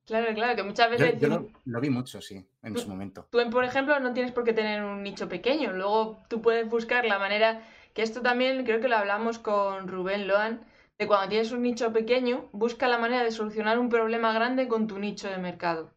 Claro, 0.04 0.32
claro, 0.34 0.56
que 0.56 0.62
muchas 0.62 0.90
veces. 0.90 1.20
Yo, 1.20 1.50
lo, 1.64 1.80
vi 1.80 1.90
mucho, 1.90 2.20
sí, 2.20 2.46
en 2.62 2.76
su 2.76 2.88
momento. 2.88 3.28
Tú, 3.30 3.38
por 3.50 3.64
ejemplo, 3.64 3.98
no 4.00 4.12
tienes 4.12 4.32
por 4.32 4.44
qué 4.44 4.52
tener 4.52 4.82
un 4.82 5.02
nicho 5.02 5.28
pequeño. 5.28 5.72
Luego 5.72 6.22
tú 6.28 6.40
puedes 6.40 6.68
buscar 6.68 7.04
la 7.04 7.18
manera. 7.18 7.62
Que 7.94 8.02
esto 8.02 8.22
también 8.22 8.64
creo 8.64 8.80
que 8.80 8.88
lo 8.88 8.96
hablamos 8.96 9.38
con 9.38 9.88
Rubén 9.88 10.28
Loan 10.28 10.64
de 10.98 11.06
cuando 11.06 11.28
tienes 11.28 11.52
un 11.52 11.62
nicho 11.62 11.92
pequeño, 11.92 12.48
busca 12.52 12.88
la 12.88 12.98
manera 12.98 13.22
de 13.22 13.30
solucionar 13.30 13.78
un 13.78 13.88
problema 13.88 14.32
grande 14.32 14.66
con 14.66 14.88
tu 14.88 14.98
nicho 14.98 15.28
de 15.28 15.38
mercado. 15.38 15.94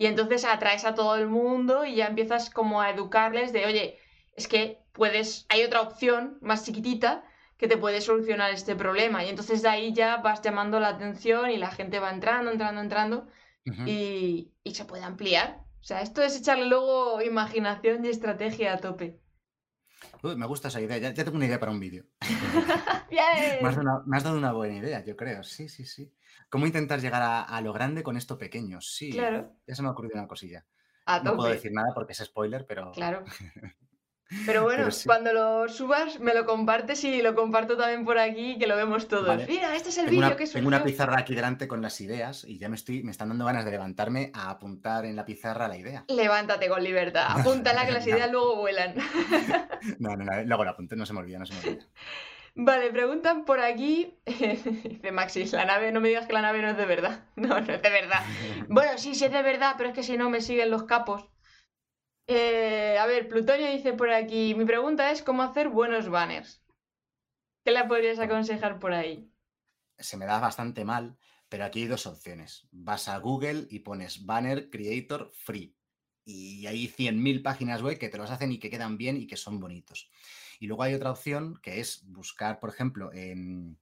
Y 0.00 0.06
entonces 0.06 0.46
atraes 0.46 0.86
a 0.86 0.94
todo 0.94 1.16
el 1.16 1.26
mundo 1.28 1.84
y 1.84 1.96
ya 1.96 2.06
empiezas 2.06 2.48
como 2.48 2.80
a 2.80 2.88
educarles 2.88 3.52
de, 3.52 3.66
oye, 3.66 3.98
es 4.34 4.48
que 4.48 4.78
puedes, 4.92 5.44
hay 5.50 5.62
otra 5.62 5.82
opción 5.82 6.38
más 6.40 6.64
chiquitita 6.64 7.22
que 7.58 7.68
te 7.68 7.76
puede 7.76 8.00
solucionar 8.00 8.50
este 8.50 8.74
problema. 8.74 9.22
Y 9.22 9.28
entonces 9.28 9.60
de 9.60 9.68
ahí 9.68 9.92
ya 9.92 10.16
vas 10.16 10.40
llamando 10.40 10.80
la 10.80 10.88
atención 10.88 11.50
y 11.50 11.58
la 11.58 11.70
gente 11.70 11.98
va 11.98 12.10
entrando, 12.10 12.50
entrando, 12.50 12.80
entrando 12.80 13.26
y, 13.84 14.54
y 14.64 14.74
se 14.74 14.86
puede 14.86 15.04
ampliar. 15.04 15.66
O 15.82 15.84
sea, 15.84 16.00
esto 16.00 16.22
es 16.22 16.34
echarle 16.34 16.64
luego 16.64 17.20
imaginación 17.20 18.02
y 18.02 18.08
estrategia 18.08 18.72
a 18.72 18.78
tope. 18.78 19.19
Uy, 20.22 20.36
me 20.36 20.46
gusta 20.46 20.68
esa 20.68 20.80
idea. 20.80 20.98
Ya, 20.98 21.14
tengo 21.24 21.36
una 21.36 21.46
idea 21.46 21.58
para 21.60 21.72
un 21.72 21.80
vídeo. 21.80 22.04
me, 23.10 23.68
has 24.16 24.24
dado 24.24 24.36
una, 24.36 24.52
buena 24.52 24.76
idea, 24.76 25.04
yo 25.04 25.16
creo. 25.16 25.42
Sí, 25.42 25.68
sí, 25.68 25.86
sí. 25.86 26.12
¿Cómo 26.48 26.66
intentar 26.66 27.00
llegar 27.00 27.22
a, 27.22 27.60
lo 27.60 27.72
grande 27.72 28.02
con 28.02 28.16
esto 28.16 28.38
pequeño? 28.38 28.80
Sí. 28.80 29.10
Claro. 29.10 29.54
Ya 29.66 29.74
se 29.74 29.82
me 29.82 29.88
ha 29.88 29.92
ocurrido 29.92 30.18
una 30.18 30.28
cosilla. 30.28 30.66
no 31.24 31.36
puedo 31.36 31.50
decir 31.50 31.72
nada 31.72 31.88
porque 31.94 32.12
es 32.12 32.18
spoiler, 32.18 32.66
pero. 32.66 32.92
Claro. 32.92 33.24
Pero 34.46 34.62
bueno, 34.62 34.88
cuando 35.06 35.32
lo 35.32 35.68
subas, 35.68 36.20
me 36.20 36.34
lo 36.34 36.46
compartes 36.46 37.02
y 37.02 37.20
lo 37.20 37.34
comparto 37.34 37.76
también 37.76 38.04
por 38.04 38.18
aquí, 38.18 38.58
que 38.58 38.66
lo 38.68 38.76
vemos 38.76 39.08
todos. 39.08 39.48
Mira, 39.48 39.74
este 39.74 39.88
es 39.88 39.98
el 39.98 40.08
vídeo 40.08 40.36
que 40.36 40.46
Tengo 40.46 40.68
una 40.68 40.84
pizarra 40.84 41.18
aquí 41.18 41.34
delante 41.34 41.66
con 41.66 41.82
las 41.82 42.00
ideas 42.00 42.44
y 42.44 42.58
ya 42.58 42.68
me 42.68 42.76
estoy, 42.76 43.02
me 43.02 43.10
están 43.10 43.28
dando 43.28 43.44
ganas 43.44 43.64
de 43.64 43.72
levantarme 43.72 44.30
a 44.32 44.50
apuntar 44.50 45.04
en 45.04 45.16
la 45.16 45.24
pizarra 45.24 45.66
la 45.66 45.76
idea. 45.76 46.04
Levántate 46.08 46.68
con 46.68 46.82
libertad, 46.82 47.26
apúntala 47.40 47.84
que 47.86 47.92
las 47.92 48.06
ideas 48.06 48.30
luego 48.30 48.56
vuelan. 48.56 48.94
no, 49.98 50.16
no, 50.16 50.24
no, 50.24 50.42
luego 50.44 50.64
la 50.64 50.70
apunté, 50.70 50.94
no 50.94 51.06
se 51.06 51.12
me 51.12 51.20
olvida, 51.20 51.38
no 51.38 51.46
se 51.46 51.54
me 51.54 51.60
olvida. 51.60 51.86
Vale, 52.54 52.90
preguntan 52.90 53.44
por 53.44 53.60
aquí. 53.60 54.18
Dice 54.26 55.12
Maxis, 55.12 55.52
la 55.52 55.64
nave, 55.64 55.92
no 55.92 56.00
me 56.00 56.08
digas 56.08 56.26
que 56.26 56.32
la 56.32 56.42
nave 56.42 56.60
no 56.60 56.68
es 56.68 56.76
de 56.76 56.84
verdad. 56.84 57.24
No, 57.36 57.48
no 57.48 57.72
es 57.72 57.82
de 57.82 57.90
verdad. 57.90 58.22
Bueno, 58.68 58.92
sí, 58.96 59.14
sí 59.14 59.24
es 59.24 59.32
de 59.32 59.42
verdad, 59.42 59.74
pero 59.78 59.90
es 59.90 59.94
que 59.94 60.02
si 60.02 60.16
no 60.16 60.30
me 60.30 60.40
siguen 60.40 60.70
los 60.70 60.82
capos. 60.82 61.28
Eh, 62.32 62.96
a 62.96 63.06
ver, 63.06 63.26
Plutonio 63.26 63.68
dice 63.72 63.92
por 63.92 64.08
aquí, 64.10 64.54
mi 64.54 64.64
pregunta 64.64 65.10
es 65.10 65.20
cómo 65.20 65.42
hacer 65.42 65.68
buenos 65.68 66.08
banners. 66.08 66.62
¿Qué 67.64 67.72
le 67.72 67.82
podrías 67.86 68.20
aconsejar 68.20 68.78
por 68.78 68.92
ahí? 68.92 69.28
Se 69.98 70.16
me 70.16 70.26
da 70.26 70.38
bastante 70.38 70.84
mal, 70.84 71.18
pero 71.48 71.64
aquí 71.64 71.82
hay 71.82 71.88
dos 71.88 72.06
opciones. 72.06 72.68
Vas 72.70 73.08
a 73.08 73.18
Google 73.18 73.66
y 73.68 73.80
pones 73.80 74.24
Banner 74.26 74.70
Creator 74.70 75.32
Free. 75.34 75.74
Y 76.24 76.68
hay 76.68 76.86
100.000 76.86 77.42
páginas 77.42 77.82
web 77.82 77.98
que 77.98 78.08
te 78.08 78.18
los 78.18 78.30
hacen 78.30 78.52
y 78.52 78.60
que 78.60 78.70
quedan 78.70 78.96
bien 78.96 79.16
y 79.16 79.26
que 79.26 79.36
son 79.36 79.58
bonitos. 79.58 80.08
Y 80.60 80.68
luego 80.68 80.84
hay 80.84 80.94
otra 80.94 81.10
opción 81.10 81.58
que 81.60 81.80
es 81.80 82.08
buscar, 82.12 82.60
por 82.60 82.70
ejemplo, 82.70 83.12
en 83.12 83.76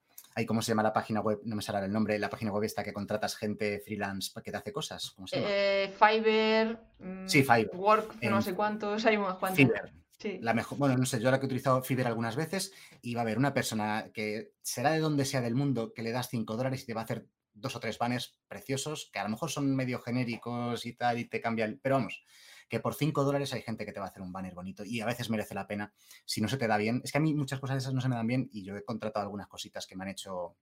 ¿Cómo 0.47 0.63
se 0.63 0.73
llama 0.73 0.83
la 0.83 0.93
página 0.93 1.21
web? 1.21 1.41
No 1.45 1.57
me 1.57 1.63
sale 1.63 1.85
el 1.85 1.93
nombre. 1.93 2.19
La 2.19 2.31
página 2.31 2.53
web 2.53 2.65
esta 2.65 2.85
que 2.85 2.93
contratas 2.93 3.37
gente 3.37 3.81
freelance 3.81 4.31
que 4.43 4.51
te 4.51 4.57
hace 4.57 4.73
cosas. 4.73 5.11
¿Cómo 5.13 5.27
se 5.27 5.37
llama? 5.37 5.49
Eh, 5.51 5.95
Fiverr. 5.99 6.81
Mm, 6.99 7.27
sí, 7.27 7.43
Fiverr. 7.43 7.71
Work, 7.75 8.23
no 8.23 8.43
sé 8.43 8.55
cuántos. 8.55 9.05
Hay 9.07 9.17
unos 9.17 9.39
cuantos. 9.39 9.59
Fiverr. 9.59 9.93
La 10.41 10.53
mejor, 10.53 10.79
bueno, 10.79 10.97
no 10.97 11.07
sé, 11.07 11.21
yo 11.21 11.29
ahora 11.29 11.39
que 11.39 11.45
he 11.45 11.47
utilizado 11.47 11.81
Fiverr 11.83 12.09
algunas 12.09 12.35
veces 12.35 12.73
y 13.01 13.15
va 13.15 13.21
a 13.21 13.23
haber 13.23 13.39
una 13.39 13.55
persona 13.55 14.11
que 14.13 14.53
será 14.63 14.91
de 14.91 14.99
donde 14.99 15.25
sea 15.25 15.41
del 15.41 15.55
mundo 15.55 15.93
que 15.95 16.03
le 16.03 16.11
das 16.11 16.29
5 16.29 16.57
dólares 16.57 16.83
y 16.83 16.87
te 16.87 16.95
va 16.95 17.03
a 17.03 17.05
hacer 17.05 17.29
dos 17.55 17.77
o 17.77 17.81
tres 17.81 17.99
banners 17.99 18.39
preciosos 18.49 19.11
que 19.13 19.19
a 19.19 19.25
lo 19.25 19.31
mejor 19.31 19.51
son 19.51 19.75
medio 19.75 20.01
genéricos 20.01 20.87
y 20.87 20.95
tal 20.95 21.19
y 21.19 21.27
te 21.27 21.41
cambian, 21.41 21.79
pero 21.83 21.97
vamos, 21.97 22.23
que 22.69 22.81
por 22.81 22.95
5 22.95 23.25
dólares 23.25 23.53
hay 23.53 23.63
gente 23.63 23.85
que 23.85 23.93
te 23.93 24.01
va 24.01 24.07
a 24.07 24.09
hacer 24.11 24.23
un 24.23 24.33
banner 24.33 24.55
bonito 24.55 24.85
y 24.85 25.01
a 25.01 25.07
veces 25.07 25.31
merece 25.31 25.55
la 25.55 25.67
pena. 25.67 25.93
Si 26.25 26.41
no 26.41 26.49
se 26.49 26.57
te 26.57 26.67
da 26.67 26.77
bien, 26.77 27.01
es 27.05 27.13
que 27.13 27.19
a 27.19 27.21
mí 27.21 27.35
muchas 27.35 27.61
cosas 27.61 27.77
de 27.77 27.79
esas 27.79 27.95
no 27.95 28.01
se 28.01 28.09
me 28.09 28.17
dan 28.17 28.27
bien 28.27 28.49
y 28.53 28.65
yo 28.65 28.77
he 28.77 28.85
contratado 28.85 29.25
algunas 29.25 29.49
cositas 29.49 29.87
que 29.87 29.97
me 29.97 30.05
han 30.05 30.11
hecho 30.11 30.57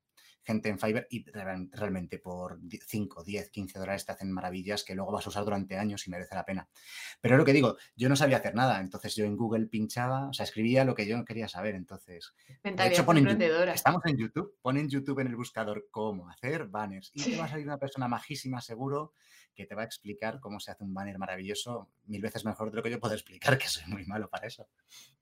gente 0.47 0.69
en 0.69 0.79
Fiverr 0.79 1.09
y 1.11 1.25
realmente 1.73 2.19
por 2.21 2.61
5, 2.87 3.25
10, 3.25 3.51
15 3.51 3.79
dólares 3.81 4.07
te 4.07 4.13
hacen 4.13 4.31
maravillas 4.31 4.85
que 4.85 4.95
luego 4.95 5.11
vas 5.11 5.27
a 5.27 5.31
usar 5.31 5.45
durante 5.45 5.77
años 5.77 6.07
y 6.07 6.11
merece 6.11 6.37
la 6.37 6.45
pena. 6.45 6.69
Pero 7.21 7.37
lo 7.37 7.45
que 7.45 7.53
digo, 7.53 7.77
yo 7.97 8.09
no 8.09 8.15
sabía 8.15 8.37
hacer 8.37 8.55
nada, 8.55 8.81
entonces 8.81 9.17
yo 9.17 9.25
en 9.25 9.37
Google 9.37 9.67
pinchaba, 9.67 10.29
o 10.29 10.33
sea, 10.33 10.45
escribía 10.45 10.85
lo 10.85 10.95
que 10.95 11.07
yo 11.07 11.23
quería 11.25 11.49
saber, 11.49 11.75
entonces... 11.75 12.33
De 12.63 12.87
hecho, 12.87 13.05
ponen, 13.05 13.27
estamos 13.73 14.03
en 14.05 14.17
YouTube, 14.17 14.57
ponen 14.63 14.89
YouTube 14.89 15.19
en 15.19 15.27
el 15.27 15.37
buscador 15.37 15.89
cómo 15.91 16.29
hacer 16.31 16.69
banners 16.69 17.11
y 17.13 17.25
te 17.25 17.37
va 17.37 17.47
a 17.47 17.49
salir 17.49 17.67
una 17.67 17.79
persona 17.79 18.07
majísima 18.07 18.61
seguro 18.61 19.13
que 19.57 19.67
te 19.67 19.75
va 19.75 19.83
a 19.83 19.87
explicar 19.87 20.39
cómo 20.39 20.61
se 20.61 20.71
hace 20.71 20.85
un 20.85 20.95
banner 20.95 21.19
maravilloso 21.19 21.89
mil 22.05 22.23
veces 22.23 22.45
mejor 22.45 22.71
de 22.71 22.77
lo 22.77 22.83
que 22.83 22.91
yo 22.91 23.01
puedo 23.01 23.15
explicar, 23.15 23.59
que 23.59 23.69
soy 23.69 23.85
muy 23.87 24.05
malo 24.05 24.29
para 24.29 24.47
eso. 24.47 24.69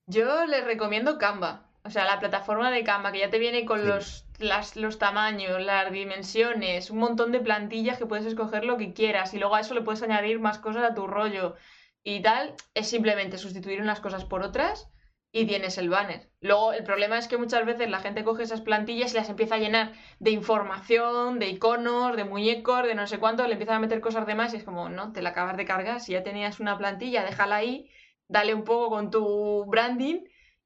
Yo 0.06 0.44
les 0.46 0.64
recomiendo 0.64 1.16
Canva, 1.18 1.70
o 1.84 1.90
sea, 1.90 2.04
la 2.04 2.20
plataforma 2.20 2.70
de 2.70 2.84
Canva, 2.84 3.12
que 3.12 3.20
ya 3.20 3.30
te 3.30 3.38
viene 3.38 3.64
con 3.64 3.86
los, 3.86 4.26
los 4.38 4.98
tamaños, 4.98 5.62
las 5.62 5.90
dimensiones, 5.90 6.90
un 6.90 6.98
montón 6.98 7.32
de 7.32 7.40
plantillas 7.40 7.98
que 7.98 8.06
puedes 8.06 8.26
escoger 8.26 8.64
lo 8.64 8.76
que 8.76 8.92
quieras 8.92 9.32
y 9.32 9.38
luego 9.38 9.54
a 9.54 9.60
eso 9.60 9.74
le 9.74 9.82
puedes 9.82 10.02
añadir 10.02 10.40
más 10.40 10.58
cosas 10.58 10.84
a 10.84 10.94
tu 10.94 11.06
rollo 11.06 11.56
y 12.02 12.20
tal. 12.20 12.54
Es 12.74 12.88
simplemente 12.88 13.38
sustituir 13.38 13.80
unas 13.80 14.00
cosas 14.00 14.24
por 14.24 14.42
otras 14.42 14.90
y 15.34 15.46
tienes 15.46 15.78
el 15.78 15.88
banner. 15.90 16.30
Luego, 16.40 16.72
el 16.72 16.84
problema 16.84 17.18
es 17.18 17.26
que 17.26 17.36
muchas 17.36 17.66
veces 17.66 17.90
la 17.90 17.98
gente 17.98 18.22
coge 18.22 18.44
esas 18.44 18.60
plantillas 18.60 19.12
y 19.12 19.16
las 19.16 19.28
empieza 19.28 19.56
a 19.56 19.58
llenar 19.58 19.92
de 20.20 20.30
información, 20.30 21.40
de 21.40 21.48
iconos, 21.48 22.16
de 22.16 22.22
muñecos, 22.22 22.84
de 22.84 22.94
no 22.94 23.08
sé 23.08 23.18
cuánto, 23.18 23.44
le 23.44 23.54
empiezan 23.54 23.76
a 23.76 23.80
meter 23.80 24.00
cosas 24.00 24.26
de 24.28 24.36
más 24.36 24.54
y 24.54 24.58
es 24.58 24.64
como, 24.64 24.88
no, 24.88 25.12
te 25.12 25.22
la 25.22 25.30
acabas 25.30 25.56
de 25.56 25.64
cargar. 25.64 26.00
Si 26.00 26.12
ya 26.12 26.22
tenías 26.22 26.60
una 26.60 26.78
plantilla, 26.78 27.24
déjala 27.24 27.56
ahí, 27.56 27.90
dale 28.28 28.54
un 28.54 28.62
poco 28.62 28.90
con 28.90 29.10
tu 29.10 29.64
branding 29.66 30.20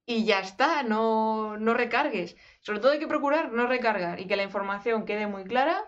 y 0.04 0.26
ya 0.26 0.40
está, 0.40 0.82
no, 0.82 1.56
no 1.56 1.72
recargues. 1.72 2.36
Sobre 2.60 2.80
todo 2.80 2.92
hay 2.92 2.98
que 2.98 3.08
procurar 3.08 3.52
no 3.52 3.66
recargar 3.66 4.20
y 4.20 4.26
que 4.26 4.36
la 4.36 4.42
información 4.42 5.06
quede 5.06 5.26
muy 5.26 5.44
clara 5.44 5.82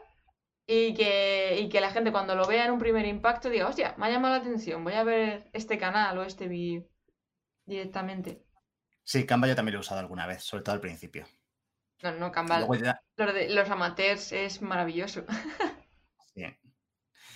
y 0.66 0.94
que, 0.94 1.58
y 1.60 1.68
que 1.68 1.82
la 1.82 1.90
gente 1.90 2.12
cuando 2.12 2.34
lo 2.34 2.46
vea 2.46 2.64
en 2.64 2.72
un 2.72 2.78
primer 2.78 3.04
impacto 3.06 3.50
diga, 3.50 3.68
hostia, 3.68 3.94
me 3.98 4.06
ha 4.06 4.10
llamado 4.10 4.36
la 4.36 4.40
atención, 4.40 4.84
voy 4.84 4.94
a 4.94 5.04
ver 5.04 5.50
este 5.52 5.76
canal 5.78 6.16
o 6.18 6.22
este 6.22 6.48
vídeo 6.48 6.84
directamente. 7.66 8.49
Sí, 9.10 9.26
Canva 9.26 9.48
yo 9.48 9.56
también 9.56 9.72
lo 9.72 9.80
he 9.80 9.80
usado 9.80 9.98
alguna 9.98 10.24
vez, 10.24 10.44
sobre 10.44 10.62
todo 10.62 10.76
al 10.76 10.80
principio. 10.80 11.26
No, 12.00 12.12
no, 12.12 12.30
Canva. 12.30 12.60
Los, 12.60 13.34
de, 13.34 13.48
los 13.50 13.68
amateurs 13.68 14.30
es 14.30 14.62
maravilloso. 14.62 15.24
sí. 16.32 16.44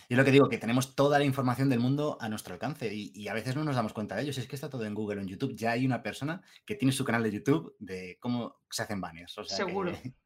Y 0.08 0.14
lo 0.14 0.24
que 0.24 0.30
digo, 0.30 0.48
que 0.48 0.58
tenemos 0.58 0.94
toda 0.94 1.18
la 1.18 1.24
información 1.24 1.68
del 1.68 1.80
mundo 1.80 2.16
a 2.20 2.28
nuestro 2.28 2.54
alcance 2.54 2.94
y, 2.94 3.26
a 3.26 3.34
veces 3.34 3.56
no 3.56 3.64
nos 3.64 3.74
damos 3.74 3.92
cuenta 3.92 4.14
de 4.14 4.22
ello. 4.22 4.32
Si 4.32 4.38
es 4.38 4.46
que 4.46 4.54
está 4.54 4.70
todo 4.70 4.84
en 4.84 4.94
Google 4.94 5.18
o 5.18 5.22
en 5.22 5.26
YouTube, 5.26 5.56
ya 5.56 5.72
hay 5.72 5.84
una 5.84 6.00
persona 6.00 6.40
que 6.64 6.76
tiene 6.76 6.92
su 6.92 7.04
canal 7.04 7.24
de 7.24 7.32
YouTube 7.32 7.74
de 7.80 8.18
cómo 8.20 8.60
se 8.70 8.84
hacen 8.84 9.00
banners. 9.00 9.34
Seguro. 9.48 9.90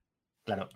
claro. 0.45 0.69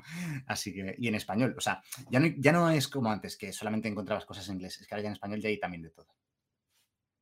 Así 0.47 0.73
que, 0.73 0.95
y 0.97 1.07
en 1.07 1.17
español. 1.17 1.55
O 1.55 1.61
sea, 1.61 1.83
ya 2.09 2.19
no, 2.19 2.29
ya 2.39 2.51
no 2.53 2.71
es 2.71 2.89
como 2.89 3.13
antes, 3.13 3.37
que 3.37 3.53
solamente 3.53 3.89
encontrabas 3.89 4.25
cosas 4.25 4.49
en 4.49 4.55
inglés. 4.55 4.81
Es 4.81 4.87
que 4.87 4.95
ahora 4.95 5.03
ya 5.03 5.09
en 5.09 5.15
español 5.17 5.43
ya 5.43 5.51
hay 5.51 5.61
también 5.61 5.83
de 5.83 5.91
todo. 5.91 6.09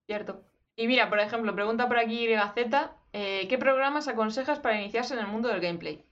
Cierto. 0.07 0.47
Y 0.81 0.89
mira, 0.89 1.11
por 1.11 1.21
ejemplo, 1.21 1.55
pregunta 1.55 1.89
por 1.89 1.99
aquí 1.99 2.27
Gaceta, 2.27 2.97
eh, 3.13 3.47
¿qué 3.49 3.59
programas 3.59 4.09
aconsejas 4.09 4.61
para 4.61 4.81
iniciarse 4.81 5.13
en 5.13 5.21
el 5.21 5.27
mundo 5.27 5.51
del 5.51 5.61
gameplay? 5.61 6.07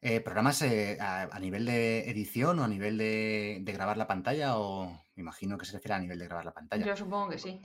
Eh, 0.00 0.20
¿Programas 0.20 0.60
eh, 0.62 0.98
a, 1.00 1.38
nivel 1.38 1.64
de 1.64 2.10
edición 2.10 2.58
o 2.58 2.64
a 2.64 2.68
nivel 2.68 2.98
de, 2.98 3.62
grabar 3.64 3.96
la 3.96 4.08
pantalla? 4.08 4.58
O 4.58 4.88
me 5.14 5.20
imagino 5.20 5.56
que 5.56 5.64
se 5.64 5.74
refiere 5.74 5.94
a 5.94 6.00
nivel 6.00 6.18
de 6.18 6.24
grabar 6.24 6.44
la 6.44 6.54
pantalla. 6.54 6.84
Yo 6.84 6.96
supongo 6.96 7.28
que 7.28 7.38
sí. 7.38 7.62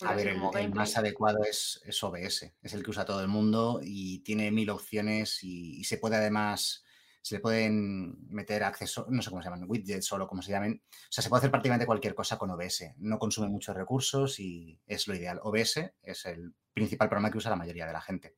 a 0.00 0.14
ver, 0.16 0.26
el, 0.26 0.74
más 0.74 0.98
adecuado 0.98 1.44
es, 1.44 1.80
OBS, 2.02 2.56
es 2.60 2.74
el 2.74 2.82
que 2.82 2.90
usa 2.90 3.04
todo 3.04 3.20
el 3.20 3.28
mundo 3.28 3.78
y 3.80 4.18
tiene 4.24 4.50
mil 4.50 4.70
opciones 4.70 5.44
y 5.44 5.84
se 5.84 5.96
puede 5.96 6.16
además 6.16 6.84
se 7.20 7.36
le 7.36 7.40
pueden 7.40 8.28
meter 8.28 8.62
acceso, 8.64 9.06
no 9.10 9.22
sé 9.22 9.30
cómo 9.30 9.42
se 9.42 9.50
llaman, 9.50 9.68
widgets 9.68 10.12
o 10.12 10.26
como 10.26 10.42
se 10.42 10.50
llamen. 10.50 10.82
O 10.84 11.06
sea, 11.10 11.22
se 11.22 11.28
puede 11.28 11.40
hacer 11.40 11.50
prácticamente 11.50 11.86
cualquier 11.86 12.14
cosa 12.14 12.38
con 12.38 12.50
OBS. 12.50 12.94
No 12.98 13.18
consume 13.18 13.48
muchos 13.48 13.76
recursos 13.76 14.40
y 14.40 14.80
es 14.86 15.06
lo 15.08 15.14
ideal. 15.14 15.40
OBS 15.42 15.92
es 16.02 16.26
el 16.26 16.54
principal 16.72 17.08
programa 17.08 17.30
que 17.30 17.38
usa 17.38 17.50
la 17.50 17.56
mayoría 17.56 17.86
de 17.86 17.92
la 17.92 18.00
gente. 18.00 18.36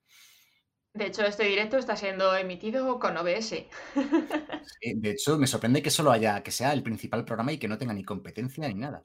De 0.93 1.07
hecho, 1.07 1.25
este 1.25 1.45
directo 1.45 1.79
está 1.79 1.95
siendo 1.95 2.35
emitido 2.35 2.99
con 2.99 3.17
OBS. 3.17 3.51
de 4.83 5.11
hecho, 5.11 5.39
me 5.39 5.47
sorprende 5.47 5.83
que 5.83 5.91
solo 5.91 6.11
haya, 6.11 6.43
que 6.43 6.51
sea 6.51 6.73
el 6.73 6.83
principal 6.83 7.25
programa 7.25 7.53
y 7.53 7.59
que 7.59 7.69
no 7.69 7.79
tenga 7.79 7.95
ni 7.95 8.03
competencia 8.03 8.67
ni 8.67 8.75
nada. 8.75 9.05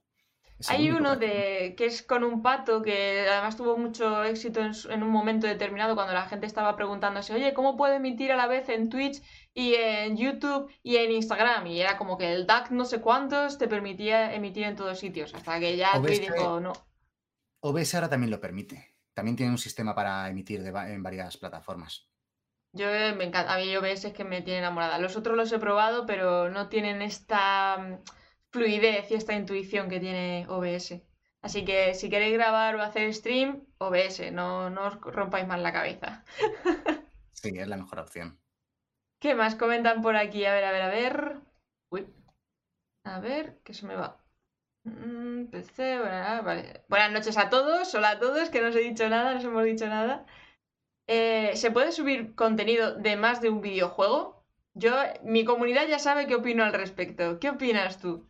Hay 0.69 0.89
uno 0.89 1.17
de 1.17 1.75
que 1.77 1.85
es 1.85 2.01
con 2.01 2.23
un 2.23 2.41
pato 2.41 2.81
que 2.81 3.27
además 3.29 3.57
tuvo 3.57 3.77
mucho 3.77 4.23
éxito 4.23 4.61
en, 4.61 5.03
un 5.03 5.09
momento 5.09 5.47
determinado 5.47 5.95
cuando 5.95 6.13
la 6.13 6.27
gente 6.27 6.45
estaba 6.45 6.77
preguntándose, 6.77 7.33
oye, 7.33 7.53
¿cómo 7.53 7.75
puedo 7.75 7.93
emitir 7.93 8.31
a 8.31 8.37
la 8.37 8.47
vez 8.47 8.69
en 8.69 8.89
Twitch 8.89 9.21
y 9.55 9.73
en 9.73 10.17
YouTube 10.17 10.71
y 10.83 10.97
en 10.97 11.11
Instagram? 11.11 11.65
Y 11.65 11.81
era 11.81 11.97
como 11.97 12.17
que 12.19 12.31
el 12.31 12.45
DAC 12.45 12.69
no 12.69 12.85
sé 12.85 13.01
cuántos 13.01 13.57
te 13.57 13.67
permitía 13.67 14.35
emitir 14.35 14.65
en 14.65 14.75
todos 14.75 14.99
sitios, 14.99 15.33
hasta 15.33 15.59
que 15.59 15.75
ya 15.77 15.99
Twitch 15.99 16.21
dijo 16.21 16.59
no. 16.59 16.73
OBS 17.61 17.95
ahora 17.95 18.09
también 18.09 18.29
lo 18.29 18.39
permite. 18.39 18.93
También 19.15 19.37
tiene 19.37 19.51
un 19.51 19.57
sistema 19.57 19.95
para 19.95 20.29
emitir 20.29 20.61
en 20.61 21.01
varias 21.01 21.37
plataformas. 21.37 22.07
Yo 22.73 22.87
me 22.87 23.23
encanta, 23.23 23.53
a 23.53 23.57
mí 23.57 23.75
OBS 23.75 24.05
es 24.05 24.13
que 24.13 24.25
me 24.25 24.41
tiene 24.41 24.59
enamorada. 24.59 24.99
Los 24.99 25.15
otros 25.15 25.37
los 25.37 25.51
he 25.53 25.59
probado, 25.59 26.05
pero 26.05 26.49
no 26.49 26.67
tienen 26.67 27.01
esta 27.01 28.01
fluidez 28.51 29.09
y 29.09 29.13
esta 29.13 29.33
intuición 29.33 29.87
que 29.89 30.01
tiene 30.01 30.45
OBS. 30.49 31.01
Así 31.41 31.63
que 31.63 31.93
si 31.93 32.09
queréis 32.09 32.33
grabar 32.33 32.75
o 32.75 32.81
hacer 32.81 33.13
stream, 33.13 33.65
OBS, 33.77 34.31
no, 34.33 34.69
no 34.69 34.87
os 34.87 34.99
rompáis 34.99 35.47
más 35.47 35.61
la 35.61 35.71
cabeza. 35.71 36.25
sí, 37.31 37.53
es 37.57 37.67
la 37.67 37.77
mejor 37.77 37.99
opción. 37.99 38.37
¿Qué 39.25 39.33
más 39.33 39.55
comentan 39.55 40.03
por 40.03 40.15
aquí? 40.17 40.45
A 40.45 40.53
ver, 40.53 40.63
a 40.65 40.71
ver, 40.71 40.81
a 40.83 40.87
ver. 40.87 41.37
Uy. 41.89 42.05
A 43.05 43.19
ver, 43.19 43.59
que 43.63 43.73
se 43.73 43.87
me 43.87 43.95
va. 43.95 44.23
Mm, 44.83 45.45
PC, 45.47 45.97
bueno, 45.97 46.15
ah, 46.15 46.41
vale. 46.41 46.83
Buenas 46.89 47.11
noches 47.11 47.35
a 47.39 47.49
todos. 47.49 47.95
Hola 47.95 48.11
a 48.11 48.19
todos, 48.19 48.51
que 48.51 48.61
no 48.61 48.67
os 48.67 48.75
he 48.75 48.81
dicho 48.81 49.09
nada, 49.09 49.31
no 49.31 49.39
os 49.39 49.43
hemos 49.43 49.63
dicho 49.63 49.87
nada. 49.87 50.27
Eh, 51.07 51.53
¿Se 51.55 51.71
puede 51.71 51.91
subir 51.91 52.35
contenido 52.35 52.93
de 52.93 53.15
más 53.15 53.41
de 53.41 53.49
un 53.49 53.61
videojuego? 53.61 54.45
Yo, 54.75 54.91
mi 55.23 55.43
comunidad 55.43 55.87
ya 55.87 55.97
sabe 55.97 56.27
qué 56.27 56.35
opino 56.35 56.63
al 56.63 56.73
respecto. 56.73 57.39
¿Qué 57.39 57.49
opinas 57.49 57.99
tú? 57.99 58.29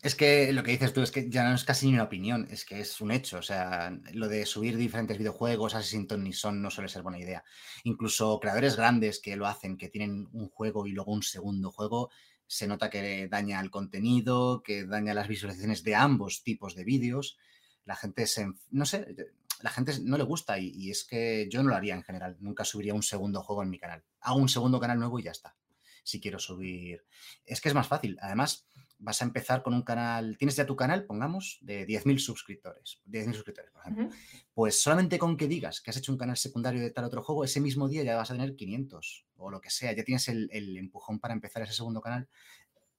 Es 0.00 0.14
que 0.14 0.52
lo 0.52 0.62
que 0.62 0.70
dices 0.70 0.92
tú 0.92 1.02
es 1.02 1.10
que 1.10 1.28
ya 1.28 1.42
no 1.48 1.56
es 1.56 1.64
casi 1.64 1.86
ni 1.86 1.94
una 1.94 2.04
opinión, 2.04 2.46
es 2.52 2.64
que 2.64 2.80
es 2.80 3.00
un 3.00 3.10
hecho. 3.10 3.38
O 3.38 3.42
sea, 3.42 3.98
lo 4.12 4.28
de 4.28 4.46
subir 4.46 4.76
diferentes 4.76 5.18
videojuegos, 5.18 5.74
Assassin's 5.74 6.16
ni 6.18 6.32
Son 6.32 6.62
no 6.62 6.70
suele 6.70 6.88
ser 6.88 7.02
buena 7.02 7.18
idea. 7.18 7.42
Incluso 7.82 8.38
creadores 8.38 8.76
grandes 8.76 9.18
que 9.18 9.34
lo 9.34 9.48
hacen, 9.48 9.76
que 9.76 9.88
tienen 9.88 10.28
un 10.32 10.48
juego 10.50 10.86
y 10.86 10.92
luego 10.92 11.12
un 11.12 11.24
segundo 11.24 11.72
juego, 11.72 12.10
se 12.46 12.68
nota 12.68 12.90
que 12.90 13.26
daña 13.28 13.60
el 13.60 13.70
contenido, 13.70 14.62
que 14.62 14.86
daña 14.86 15.14
las 15.14 15.26
visualizaciones 15.26 15.82
de 15.82 15.96
ambos 15.96 16.44
tipos 16.44 16.76
de 16.76 16.84
vídeos. 16.84 17.36
La 17.84 17.96
gente 17.96 18.28
se. 18.28 18.46
No 18.70 18.86
sé, 18.86 19.16
la 19.62 19.70
gente 19.70 19.94
no 20.04 20.16
le 20.16 20.22
gusta 20.22 20.60
y, 20.60 20.68
y 20.76 20.90
es 20.90 21.04
que 21.04 21.48
yo 21.50 21.60
no 21.64 21.70
lo 21.70 21.74
haría 21.74 21.94
en 21.94 22.04
general. 22.04 22.36
Nunca 22.38 22.64
subiría 22.64 22.94
un 22.94 23.02
segundo 23.02 23.42
juego 23.42 23.64
en 23.64 23.70
mi 23.70 23.80
canal. 23.80 24.04
Hago 24.20 24.38
un 24.38 24.48
segundo 24.48 24.78
canal 24.78 25.00
nuevo 25.00 25.18
y 25.18 25.24
ya 25.24 25.32
está. 25.32 25.56
Si 26.04 26.20
quiero 26.20 26.38
subir. 26.38 27.04
Es 27.44 27.60
que 27.60 27.68
es 27.68 27.74
más 27.74 27.88
fácil. 27.88 28.16
Además 28.22 28.64
vas 28.98 29.22
a 29.22 29.24
empezar 29.24 29.62
con 29.62 29.74
un 29.74 29.82
canal, 29.82 30.36
tienes 30.36 30.56
ya 30.56 30.66
tu 30.66 30.74
canal, 30.74 31.04
pongamos, 31.04 31.58
de 31.60 31.86
10.000 31.86 32.18
suscriptores, 32.18 33.00
10.000 33.06 33.32
suscriptores, 33.34 33.70
por 33.70 33.82
ejemplo. 33.82 34.08
Pues 34.52 34.82
solamente 34.82 35.18
con 35.18 35.36
que 35.36 35.46
digas 35.46 35.80
que 35.80 35.90
has 35.90 35.96
hecho 35.96 36.12
un 36.12 36.18
canal 36.18 36.36
secundario 36.36 36.80
de 36.80 36.90
tal 36.90 37.04
otro 37.04 37.22
juego, 37.22 37.44
ese 37.44 37.60
mismo 37.60 37.88
día 37.88 38.02
ya 38.02 38.16
vas 38.16 38.30
a 38.30 38.34
tener 38.34 38.56
500 38.56 39.26
o 39.36 39.50
lo 39.50 39.60
que 39.60 39.70
sea, 39.70 39.92
ya 39.92 40.02
tienes 40.02 40.28
el, 40.28 40.76
empujón 40.76 41.20
para 41.20 41.34
empezar 41.34 41.62
ese 41.62 41.72
segundo 41.72 42.00
canal. 42.00 42.28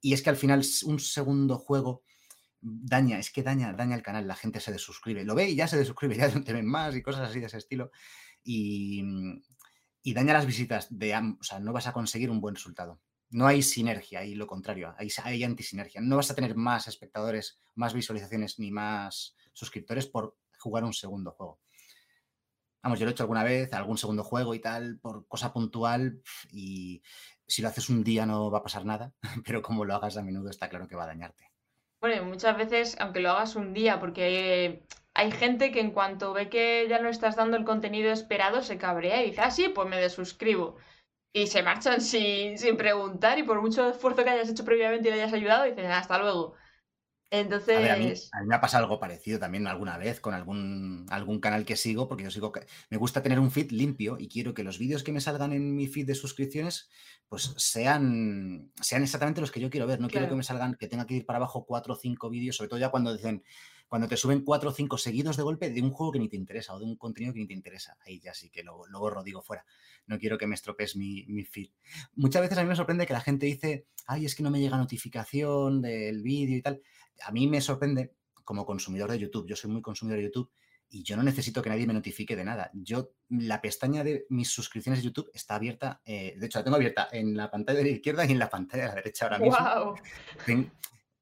Y 0.02 0.14
es 0.14 0.22
que 0.22 0.30
al 0.30 0.38
final 0.38 0.64
un 0.86 1.00
segundo 1.00 1.58
juego 1.58 2.04
daña, 2.62 3.20
es 3.20 3.30
que 3.32 3.44
daña, 3.44 3.74
daña 3.74 3.96
el 3.96 4.04
canal, 4.04 4.28
la 4.28 4.36
gente 4.36 4.62
se 4.62 4.72
desuscribe, 4.72 5.26
lo 5.26 5.36
ve 5.36 5.50
y 5.50 5.56
ya 5.56 5.68
se 5.68 5.78
desuscribe, 5.78 6.16
ya 6.18 6.30
te 6.30 6.54
ven 6.54 6.66
más 6.66 6.96
y 6.96 7.02
cosas 7.02 7.30
así 7.30 7.42
de 7.42 7.48
ese 7.48 7.58
estilo. 7.58 7.92
Y, 8.42 9.04
y 10.02 10.14
daña 10.14 10.34
las 10.34 10.46
visitas 10.46 10.88
de, 10.90 11.14
o 11.40 11.44
sea, 11.44 11.60
no 11.60 11.74
vas 11.74 11.88
a 11.88 11.94
conseguir 11.94 12.32
un 12.32 12.40
buen 12.40 12.56
resultado 12.56 13.02
no 13.32 13.48
hay 13.48 13.62
sinergia, 13.62 14.24
y 14.24 14.36
lo 14.36 14.48
contrario, 14.48 14.94
hay, 14.98 15.10
hay 15.24 15.44
antisinergia. 15.44 16.02
No 16.02 16.16
vas 16.16 16.32
a 16.32 16.36
tener 16.36 16.56
más 16.56 16.88
espectadores, 16.88 17.60
más 17.76 17.94
visualizaciones 17.94 18.60
ni 18.60 18.72
más 18.72 19.36
suscriptores 19.54 20.08
por 20.08 20.38
jugar 20.58 20.84
un 20.84 20.94
segundo 20.94 21.32
juego. 21.32 21.60
Vamos, 22.82 22.98
yo 22.98 23.06
lo 23.06 23.12
he 23.12 23.14
hecho 23.14 23.24
alguna 23.24 23.44
vez, 23.44 23.74
algún 23.74 23.98
segundo 23.98 24.24
juego 24.24 24.56
y 24.56 24.60
tal, 24.60 25.00
por 25.00 25.28
cosa 25.28 25.52
puntual, 25.52 26.22
y 26.52 27.02
si 27.46 27.62
lo 27.62 27.68
haces 27.68 27.90
un 27.90 28.04
día 28.04 28.26
no 28.26 28.50
va 28.50 28.60
a 28.60 28.64
pasar 28.64 28.86
nada, 28.86 29.14
pero 29.46 29.62
como 29.62 29.86
lo 29.86 29.96
hagas 29.96 30.18
a 30.18 30.24
menudo 30.24 30.50
está 30.50 30.70
claro 30.70 30.88
que 30.88 30.96
va 30.96 31.04
a 31.04 31.08
dañarte. 31.08 31.52
Bueno, 32.00 32.24
muchas 32.24 32.58
veces, 32.58 32.96
aunque 33.00 33.20
lo 33.20 33.32
hagas 33.32 33.58
un 33.58 33.74
día, 33.74 34.00
porque 34.00 34.86
hay 35.14 35.32
gente 35.32 35.72
que 35.72 35.82
en 35.82 35.92
cuanto 35.92 36.32
ve 36.32 36.50
que 36.50 36.88
ya 36.90 37.00
no 37.00 37.10
estás 37.10 37.36
dando 37.36 37.58
el 37.58 37.66
contenido 37.66 38.12
esperado, 38.12 38.62
se 38.62 38.78
cabrea 38.78 39.22
y 39.22 39.32
dice, 39.32 39.42
ah, 39.42 39.52
sí, 39.52 39.68
pues 39.68 39.90
me 39.90 39.98
desuscribo 39.98 40.78
y 41.34 41.48
se 41.48 41.64
marchan 41.64 42.02
sin, 42.02 42.58
sin, 42.58 42.78
preguntar 42.78 43.38
y 43.38 43.44
por 43.44 43.62
mucho 43.62 43.90
esfuerzo 43.90 44.24
que 44.24 44.30
hayas 44.30 44.50
hecho 44.50 44.66
previamente 44.66 45.10
y 45.10 45.12
le 45.12 45.22
hayas 45.22 45.34
ayudado, 45.34 45.66
dicen 45.66 45.86
hasta 45.86 46.18
luego. 46.18 46.56
Entonces. 47.32 47.92
A, 47.92 47.96
mí, 47.98 48.48
me 48.48 48.56
ha 48.56 48.62
pasado 48.62 48.86
algo 48.86 49.00
parecido 49.00 49.38
también 49.38 49.68
alguna 49.68 49.98
vez 49.98 50.20
con 50.20 50.34
algún, 50.34 51.06
algún 51.10 51.40
canal 51.40 51.64
que 51.64 51.76
sigo, 51.76 52.08
porque 52.08 52.24
yo 52.24 52.32
sigo. 52.32 52.52
Me 52.90 52.98
gusta 52.98 53.22
tener 53.22 53.40
un 53.40 53.52
feed 53.52 53.72
limpio 53.72 54.18
y 54.20 54.28
quiero 54.28 54.54
que 54.56 54.64
los 54.64 54.80
vídeos 54.80 55.04
que 55.04 55.12
me 55.12 55.22
salgan 55.22 55.54
en 55.54 55.76
mi 55.76 55.86
feed 55.88 56.08
de 56.08 56.16
suscripciones, 56.16 56.90
pues 57.28 57.54
sean, 57.58 58.72
sean 58.82 59.04
exactamente 59.04 59.42
los 59.42 59.52
que 59.52 59.60
yo 59.60 59.70
quiero 59.70 59.86
ver. 59.86 60.00
No 60.00 60.08
quiero 60.08 60.28
que 60.28 60.36
me 60.36 60.44
salgan, 60.44 60.76
que 60.76 60.88
tenga 60.88 61.06
que 61.06 61.16
ir 61.16 61.26
para 61.26 61.38
abajo 61.38 61.66
cuatro 61.66 61.94
o 61.94 61.98
cinco 61.98 62.32
vídeos, 62.32 62.56
sobre 62.56 62.70
todo 62.70 62.80
ya 62.80 62.90
cuando 62.90 63.14
dicen 63.14 63.44
cuando 63.90 64.08
te 64.08 64.16
suben 64.16 64.44
cuatro 64.44 64.70
o 64.70 64.72
cinco 64.72 65.00
seguidos 65.00 65.36
de 65.36 65.44
golpe 65.44 65.72
de 65.72 65.82
un 65.82 65.90
juego 65.90 66.14
que 66.14 66.20
ni 66.20 66.30
te 66.30 66.38
interesa 66.38 66.76
o 66.76 66.80
de 66.80 66.86
un 66.86 66.96
contenido 66.96 67.34
que 67.34 67.40
ni 67.40 67.48
te 67.48 67.54
interesa. 67.54 67.98
Ahí 68.06 68.20
ya 68.20 68.36
sí 68.36 68.52
que 68.52 68.64
lo, 68.64 68.86
lo 68.86 69.00
borro, 69.00 69.24
digo 69.24 69.42
fuera. 69.42 69.66
No 70.06 70.20
quiero 70.20 70.38
que 70.38 70.46
me 70.46 70.54
estropees 70.54 70.96
mi, 70.96 71.26
mi, 71.28 71.44
feed. 71.44 71.72
Muchas 72.14 72.44
veces 72.44 72.60
a 72.60 72.62
mí 72.62 72.70
me 72.70 72.76
sorprende 72.76 73.08
que 73.08 73.14
la 73.14 73.22
gente 73.22 73.48
dice, 73.48 73.88
ay, 74.06 74.26
es 74.26 74.36
que 74.36 74.44
no 74.44 74.52
me 74.52 74.60
llega 74.60 74.78
notificación 74.78 75.82
del 75.82 76.22
vídeo 76.22 76.56
y 76.56 76.62
tal. 76.62 76.82
A 77.24 77.32
mí 77.32 77.48
me 77.48 77.62
sorprende 77.62 78.14
como 78.44 78.64
consumidor 78.64 79.10
de 79.12 79.18
YouTube. 79.18 79.48
Yo 79.48 79.56
soy 79.56 79.72
muy 79.72 79.82
consumidor 79.82 80.20
de 80.20 80.26
YouTube 80.26 80.52
y 80.88 81.02
yo 81.02 81.18
no 81.18 81.24
necesito 81.24 81.64
que 81.64 81.70
nadie 81.70 81.88
me 81.88 81.94
notifique 81.94 82.36
de 82.36 82.46
nada. 82.46 82.70
Yo, 82.76 83.14
la 83.30 83.60
pestaña 83.60 84.04
de 84.04 84.28
mis 84.30 84.50
suscripciones 84.50 85.02
de 85.02 85.06
YouTube 85.06 85.32
está 85.34 85.56
abierta, 85.56 86.02
eh, 86.06 86.36
de 86.38 86.46
hecho 86.46 86.60
la 86.60 86.64
tengo 86.64 86.78
abierta 86.78 87.10
en 87.12 87.36
la 87.36 87.50
pantalla 87.50 87.80
de 87.80 87.86
la 87.86 87.92
izquierda 87.92 88.26
y 88.26 88.32
en 88.32 88.40
la 88.40 88.50
pantalla 88.52 88.84
de 88.84 88.90
la 88.90 88.96
derecha 88.96 89.26
ahora 89.26 89.40
mismo. 89.40 89.58
Wow 89.58 90.70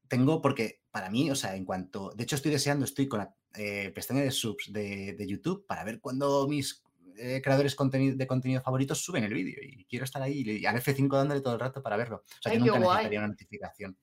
tengo, 0.08 0.42
porque 0.42 0.82
para 0.98 1.12
mí, 1.12 1.30
o 1.30 1.36
sea, 1.36 1.56
en 1.56 1.64
cuanto, 1.64 2.12
de 2.16 2.24
hecho 2.24 2.36
estoy 2.36 2.52
deseando, 2.52 2.84
estoy 2.84 3.08
con 3.08 3.20
la 3.20 3.32
eh, 3.54 3.92
pestaña 3.94 4.22
de 4.22 4.32
subs 4.32 4.74
de, 4.74 5.16
YouTube 5.28 5.64
para 5.68 5.84
ver 5.84 6.00
cuándo 6.00 6.48
mis 6.48 6.84
eh, 7.18 7.40
creadores 7.44 7.76
de 7.78 8.26
contenido 8.28 8.62
favoritos 8.64 8.98
suben 9.04 9.24
el 9.24 9.32
vídeo 9.32 9.60
y 9.62 9.86
quiero 9.86 10.06
estar 10.06 10.24
ahí 10.24 10.42
y 10.42 10.66
al 10.66 10.78
F5 10.78 11.08
dándole 11.16 11.42
todo 11.42 11.54
el 11.54 11.60
rato 11.60 11.84
para 11.84 11.98
verlo. 11.98 12.24
O 12.26 12.42
sea, 12.42 12.52
yo 12.52 12.62
nunca 12.62 12.80
necesitaría 12.80 13.20
una 13.20 13.28
notificación. 13.28 13.96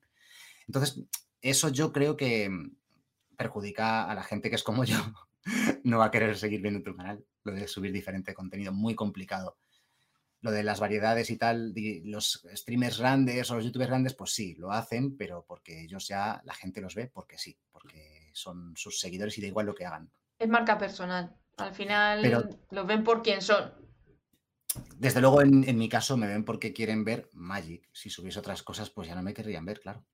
Entonces, 0.67 1.01
eso 1.41 1.67
yo 1.67 1.91
creo 1.91 2.15
que 2.15 2.49
perjudica 3.35 4.09
a 4.09 4.15
la 4.15 4.23
gente 4.23 4.49
que 4.49 4.55
es 4.55 4.63
como 4.63 4.85
yo. 4.85 4.95
no 5.83 5.97
va 5.97 6.05
a 6.05 6.11
querer 6.11 6.37
seguir 6.37 6.61
viendo 6.61 6.81
tu 6.81 6.95
canal, 6.95 7.25
lo 7.43 7.51
de 7.51 7.67
subir 7.67 7.91
diferente 7.91 8.33
contenido, 8.33 8.71
muy 8.71 8.95
complicado 8.95 9.57
lo 10.45 10.51
de 10.51 10.61
las 10.61 10.79
variedades 10.79 11.31
y 11.31 11.37
tal, 11.37 11.73
los 12.03 12.47
streamers 12.53 12.99
grandes 12.99 13.49
o 13.49 13.55
los 13.55 13.65
youtubers 13.65 13.89
grandes, 13.89 14.13
pues 14.13 14.31
sí, 14.31 14.53
lo 14.59 14.71
hacen, 14.71 15.17
pero 15.17 15.43
porque 15.43 15.81
ellos 15.81 16.07
ya, 16.07 16.39
la 16.43 16.53
gente 16.53 16.81
los 16.81 16.93
ve 16.93 17.09
porque 17.11 17.39
sí, 17.39 17.57
porque 17.71 18.29
son 18.31 18.77
sus 18.77 18.99
seguidores 18.99 19.35
y 19.39 19.41
da 19.41 19.47
igual 19.47 19.65
lo 19.65 19.73
que 19.73 19.87
hagan. 19.87 20.11
Es 20.37 20.47
marca 20.47 20.77
personal. 20.77 21.35
Al 21.57 21.73
final 21.73 22.47
los 22.69 22.85
ven 22.85 23.03
por 23.03 23.23
quién 23.23 23.41
son. 23.41 23.73
Desde 24.97 25.19
luego, 25.19 25.41
en, 25.41 25.67
en, 25.67 25.77
mi 25.79 25.89
caso, 25.89 26.15
me 26.15 26.27
ven 26.27 26.45
porque 26.45 26.73
quieren 26.73 27.03
ver 27.03 27.27
Magic. 27.33 27.89
Si 27.91 28.11
subiese 28.11 28.37
otras 28.37 28.61
cosas, 28.61 28.91
pues 28.91 29.07
ya 29.07 29.15
no 29.15 29.23
me 29.23 29.33
querrían 29.33 29.65
ver, 29.65 29.79
claro. 29.79 30.05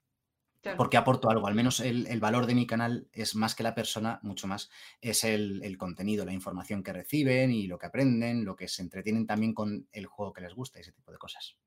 Porque 0.78 0.98
aporto 0.98 1.30
algo, 1.30 1.48
al 1.48 1.56
menos 1.56 1.80
el, 1.80 2.20
valor 2.20 2.46
de 2.46 2.54
mi 2.54 2.68
canal 2.68 3.08
es 3.14 3.36
más 3.36 3.56
que 3.56 3.64
la 3.64 3.74
persona, 3.74 4.20
mucho 4.22 4.48
más, 4.48 4.70
es 5.02 5.24
el, 5.24 5.76
contenido, 5.78 6.24
la 6.24 6.34
información 6.34 6.84
que 6.84 6.94
reciben 6.94 7.52
y 7.52 7.66
lo 7.66 7.80
que 7.80 7.88
aprenden, 7.88 8.46
lo 8.46 8.56
que 8.56 8.68
se 8.68 8.84
entretienen 8.84 9.26
también 9.26 9.54
con 9.54 9.88
el 9.92 10.06
juego 10.06 10.34
que 10.34 10.42
les 10.42 10.54
gusta, 10.54 10.80
ese 10.80 10.92
tipo 10.92 11.12
de 11.12 11.18
cosas. 11.18 11.58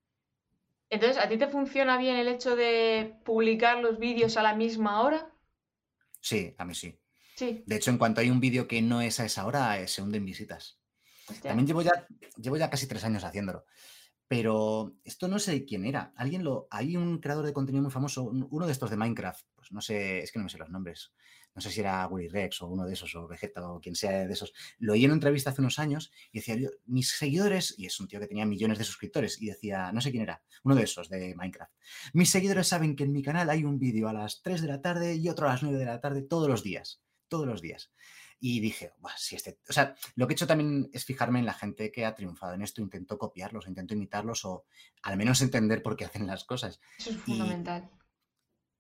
Entonces, 0.90 1.20
¿a 1.20 1.28
ti 1.28 1.36
te 1.36 1.48
funciona 1.48 1.98
bien 1.98 2.16
el 2.16 2.28
hecho 2.28 2.54
de 2.54 3.16
publicar 3.24 3.78
los 3.78 3.98
vídeos 3.98 4.36
a 4.36 4.42
la 4.42 4.54
misma 4.54 5.00
hora? 5.02 5.28
Sí, 6.20 6.54
a 6.56 6.64
mí 6.64 6.74
sí. 6.74 6.96
Sí. 7.34 7.64
De 7.66 7.76
hecho, 7.76 7.90
en 7.90 7.98
cuanto 7.98 8.20
hay 8.20 8.30
un 8.30 8.38
vídeo 8.38 8.68
que 8.68 8.80
no 8.80 9.00
es 9.00 9.18
a 9.18 9.24
esa 9.24 9.44
hora, 9.44 9.80
eh, 9.80 9.88
se 9.88 10.02
hunden 10.02 10.24
visitas. 10.24 10.78
También 11.42 11.66
llevo 11.66 11.82
ya, 11.82 12.06
llevo 12.36 12.56
ya 12.56 12.70
casi 12.70 12.86
tres 12.86 13.02
años 13.02 13.24
haciéndolo. 13.24 13.64
Pero 14.36 14.96
esto 15.04 15.28
no 15.28 15.38
sé 15.38 15.64
quién 15.64 15.84
era. 15.84 16.12
Alguien 16.16 16.42
lo. 16.42 16.66
Hay 16.68 16.96
un 16.96 17.18
creador 17.18 17.46
de 17.46 17.52
contenido 17.52 17.84
muy 17.84 17.92
famoso, 17.92 18.24
uno 18.24 18.66
de 18.66 18.72
estos 18.72 18.90
de 18.90 18.96
Minecraft. 18.96 19.46
Pues 19.54 19.70
no 19.70 19.80
sé, 19.80 20.18
es 20.18 20.32
que 20.32 20.40
no 20.40 20.42
me 20.42 20.50
sé 20.50 20.58
los 20.58 20.70
nombres. 20.70 21.12
No 21.54 21.62
sé 21.62 21.70
si 21.70 21.78
era 21.78 22.04
Willy 22.08 22.26
Rex 22.26 22.60
o 22.62 22.66
uno 22.66 22.84
de 22.84 22.94
esos, 22.94 23.14
o 23.14 23.28
Vegeta 23.28 23.64
o 23.70 23.80
quien 23.80 23.94
sea 23.94 24.26
de 24.26 24.32
esos. 24.32 24.52
Lo 24.78 24.94
oí 24.94 25.04
en 25.04 25.12
una 25.12 25.18
entrevista 25.18 25.50
hace 25.50 25.60
unos 25.60 25.78
años 25.78 26.10
y 26.32 26.40
decía, 26.40 26.56
mis 26.86 27.10
seguidores, 27.10 27.76
y 27.78 27.86
es 27.86 28.00
un 28.00 28.08
tío 28.08 28.18
que 28.18 28.26
tenía 28.26 28.44
millones 28.44 28.76
de 28.76 28.82
suscriptores, 28.82 29.40
y 29.40 29.46
decía, 29.46 29.92
no 29.92 30.00
sé 30.00 30.10
quién 30.10 30.24
era, 30.24 30.42
uno 30.64 30.74
de 30.74 30.82
esos 30.82 31.08
de 31.08 31.36
Minecraft. 31.36 31.72
Mis 32.12 32.30
seguidores 32.30 32.66
saben 32.66 32.96
que 32.96 33.04
en 33.04 33.12
mi 33.12 33.22
canal 33.22 33.48
hay 33.50 33.62
un 33.62 33.78
vídeo 33.78 34.08
a 34.08 34.12
las 34.12 34.42
3 34.42 34.62
de 34.62 34.66
la 34.66 34.80
tarde 34.80 35.14
y 35.14 35.28
otro 35.28 35.46
a 35.46 35.52
las 35.52 35.62
9 35.62 35.78
de 35.78 35.84
la 35.84 36.00
tarde 36.00 36.22
todos 36.22 36.48
los 36.48 36.64
días. 36.64 37.00
Todos 37.28 37.46
los 37.46 37.62
días. 37.62 37.92
Y 38.40 38.60
dije, 38.60 38.92
si 39.16 39.36
este. 39.36 39.58
O 39.68 39.72
sea, 39.72 39.94
lo 40.16 40.26
que 40.26 40.32
he 40.32 40.36
hecho 40.36 40.46
también 40.46 40.90
es 40.92 41.04
fijarme 41.04 41.38
en 41.38 41.46
la 41.46 41.54
gente 41.54 41.90
que 41.90 42.04
ha 42.04 42.14
triunfado 42.14 42.54
en 42.54 42.62
esto, 42.62 42.82
intento 42.82 43.18
copiarlos, 43.18 43.66
intento 43.66 43.94
imitarlos 43.94 44.44
o 44.44 44.64
al 45.02 45.16
menos 45.16 45.40
entender 45.40 45.82
por 45.82 45.96
qué 45.96 46.04
hacen 46.04 46.26
las 46.26 46.44
cosas. 46.44 46.80
Eso 46.98 47.10
es 47.10 47.16
fundamental. 47.18 47.90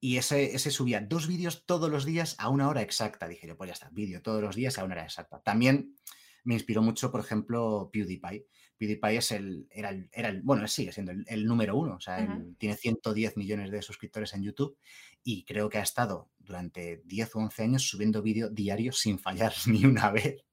Y, 0.00 0.18
ese, 0.18 0.54
ese 0.54 0.70
subía 0.70 1.00
dos 1.00 1.26
vídeos 1.26 1.64
todos 1.64 1.90
los 1.90 2.04
días 2.04 2.36
a 2.38 2.50
una 2.50 2.68
hora 2.68 2.82
exacta. 2.82 3.26
Dije 3.26 3.46
yo, 3.46 3.56
pues 3.56 3.68
ya 3.68 3.72
está, 3.72 3.88
vídeo 3.90 4.20
todos 4.20 4.42
los 4.42 4.54
días 4.54 4.78
a 4.78 4.84
una 4.84 4.96
hora 4.96 5.04
exacta. 5.04 5.40
También 5.42 5.96
me 6.44 6.54
inspiró 6.54 6.82
mucho, 6.82 7.10
por 7.10 7.20
ejemplo, 7.20 7.88
PewDiePie. 7.90 8.46
PewDiePie 8.78 9.16
es 9.16 9.30
el, 9.32 9.66
era, 9.70 9.90
el, 9.90 10.08
era 10.12 10.28
el, 10.28 10.42
bueno, 10.42 10.66
sigue 10.68 10.92
siendo 10.92 11.12
el, 11.12 11.46
número 11.46 11.76
uno, 11.76 11.96
o 11.96 12.00
sea, 12.00 12.26
tiene 12.58 12.76
110 12.76 13.36
millones 13.36 13.70
de 13.70 13.82
suscriptores 13.82 14.34
en 14.34 14.42
YouTube 14.42 14.76
y 15.22 15.44
creo 15.44 15.68
que 15.68 15.78
ha 15.78 15.82
estado 15.82 16.30
durante 16.38 17.02
10 17.04 17.36
o 17.36 17.38
11 17.40 17.62
años 17.62 17.88
subiendo 17.88 18.22
vídeo 18.22 18.50
diario 18.50 18.92
sin 18.92 19.18
fallar 19.18 19.52
ni 19.66 19.84
una 19.84 20.10
vez. 20.10 20.44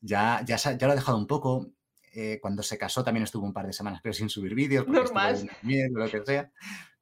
ya, 0.00 0.44
ya, 0.46 0.56
ya 0.56 0.86
lo 0.86 0.92
ha 0.92 0.96
dejado 0.96 1.18
un 1.18 1.26
poco. 1.26 1.70
Eh, 2.16 2.38
cuando 2.40 2.62
se 2.62 2.78
casó 2.78 3.02
también 3.02 3.24
estuvo 3.24 3.44
un 3.44 3.52
par 3.52 3.66
de 3.66 3.72
semanas, 3.72 4.00
pero 4.02 4.12
sin 4.12 4.28
subir 4.28 4.54
vídeos. 4.54 4.86
Normal. 4.86 5.50
Miedo, 5.62 5.98
lo 5.98 6.08
que 6.08 6.24
sea. 6.24 6.52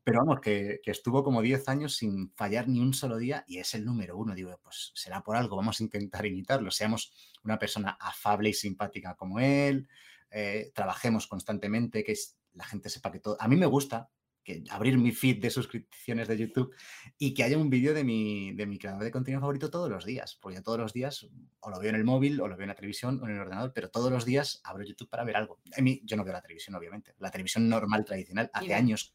Pero 0.05 0.19
vamos, 0.19 0.41
que, 0.41 0.81
que, 0.83 0.91
estuvo 0.91 1.23
como 1.23 1.43
10 1.43 1.69
años 1.69 1.97
sin 1.97 2.33
fallar 2.35 2.67
ni 2.67 2.81
un 2.81 2.93
solo 2.93 3.19
día 3.19 3.45
y 3.47 3.59
es 3.59 3.75
el 3.75 3.85
número 3.85 4.17
uno. 4.17 4.35
Digo, 4.35 4.59
pues 4.63 4.91
será 4.95 5.23
por 5.23 5.37
algo, 5.37 5.55
vamos 5.55 5.79
a 5.79 5.83
intentar 5.85 6.27
imitarlo. 6.27 6.71
Seamos 6.71 7.13
una 7.45 7.59
persona 7.59 7.97
afable 8.01 8.49
y 8.49 8.55
simpática 8.55 9.15
como 9.15 9.39
él, 9.39 9.87
eh, 10.33 10.73
trabajemos 10.75 11.27
constantemente, 11.27 12.05
que 12.05 12.15
la 12.55 12.65
gente 12.65 12.89
sepa 12.89 13.13
que 13.13 13.21
todo... 13.21 13.37
A 13.41 13.49
mí 13.49 13.57
me 13.57 13.67
gusta 13.67 14.11
que 14.45 14.65
abrir 14.71 14.99
mi 14.99 15.13
feed 15.13 15.41
de 15.41 15.51
suscripciones 15.51 16.27
de 16.27 16.37
YouTube 16.37 16.75
y 17.17 17.33
que 17.33 17.45
haya 17.45 17.57
un 17.57 17.71
vídeo 17.71 17.95
de 17.95 18.03
mi, 18.03 18.53
de 18.53 18.67
mi 18.67 18.79
creador 18.79 19.05
de 19.05 19.11
contenido 19.11 19.41
favorito 19.41 19.71
todos 19.71 19.89
los 19.89 20.05
días, 20.05 20.37
porque 20.41 20.57
yo 20.57 20.63
todos 20.63 20.79
los 20.79 20.93
días 20.93 21.29
o 21.61 21.71
lo 21.71 21.79
veo 21.79 21.91
en 21.91 21.97
el 21.97 22.05
móvil 22.05 22.41
o 22.41 22.49
lo 22.49 22.57
veo 22.57 22.65
en 22.65 22.69
la 22.69 22.75
televisión 22.75 23.21
o 23.23 23.27
en 23.27 23.35
el 23.35 23.41
ordenador, 23.41 23.73
pero 23.73 23.91
todos 23.91 24.11
los 24.11 24.25
días 24.25 24.61
abro 24.65 24.85
YouTube 24.85 25.09
para 25.09 25.25
ver 25.25 25.37
algo. 25.37 25.61
A 25.77 25.81
mí, 25.81 26.01
yo 26.05 26.17
no 26.17 26.25
veo 26.25 26.33
la 26.33 26.43
televisión, 26.43 26.75
obviamente, 26.75 27.15
la 27.19 27.31
televisión 27.31 27.69
normal, 27.69 28.05
tradicional, 28.05 28.51
hace 28.53 28.75
años, 28.75 29.15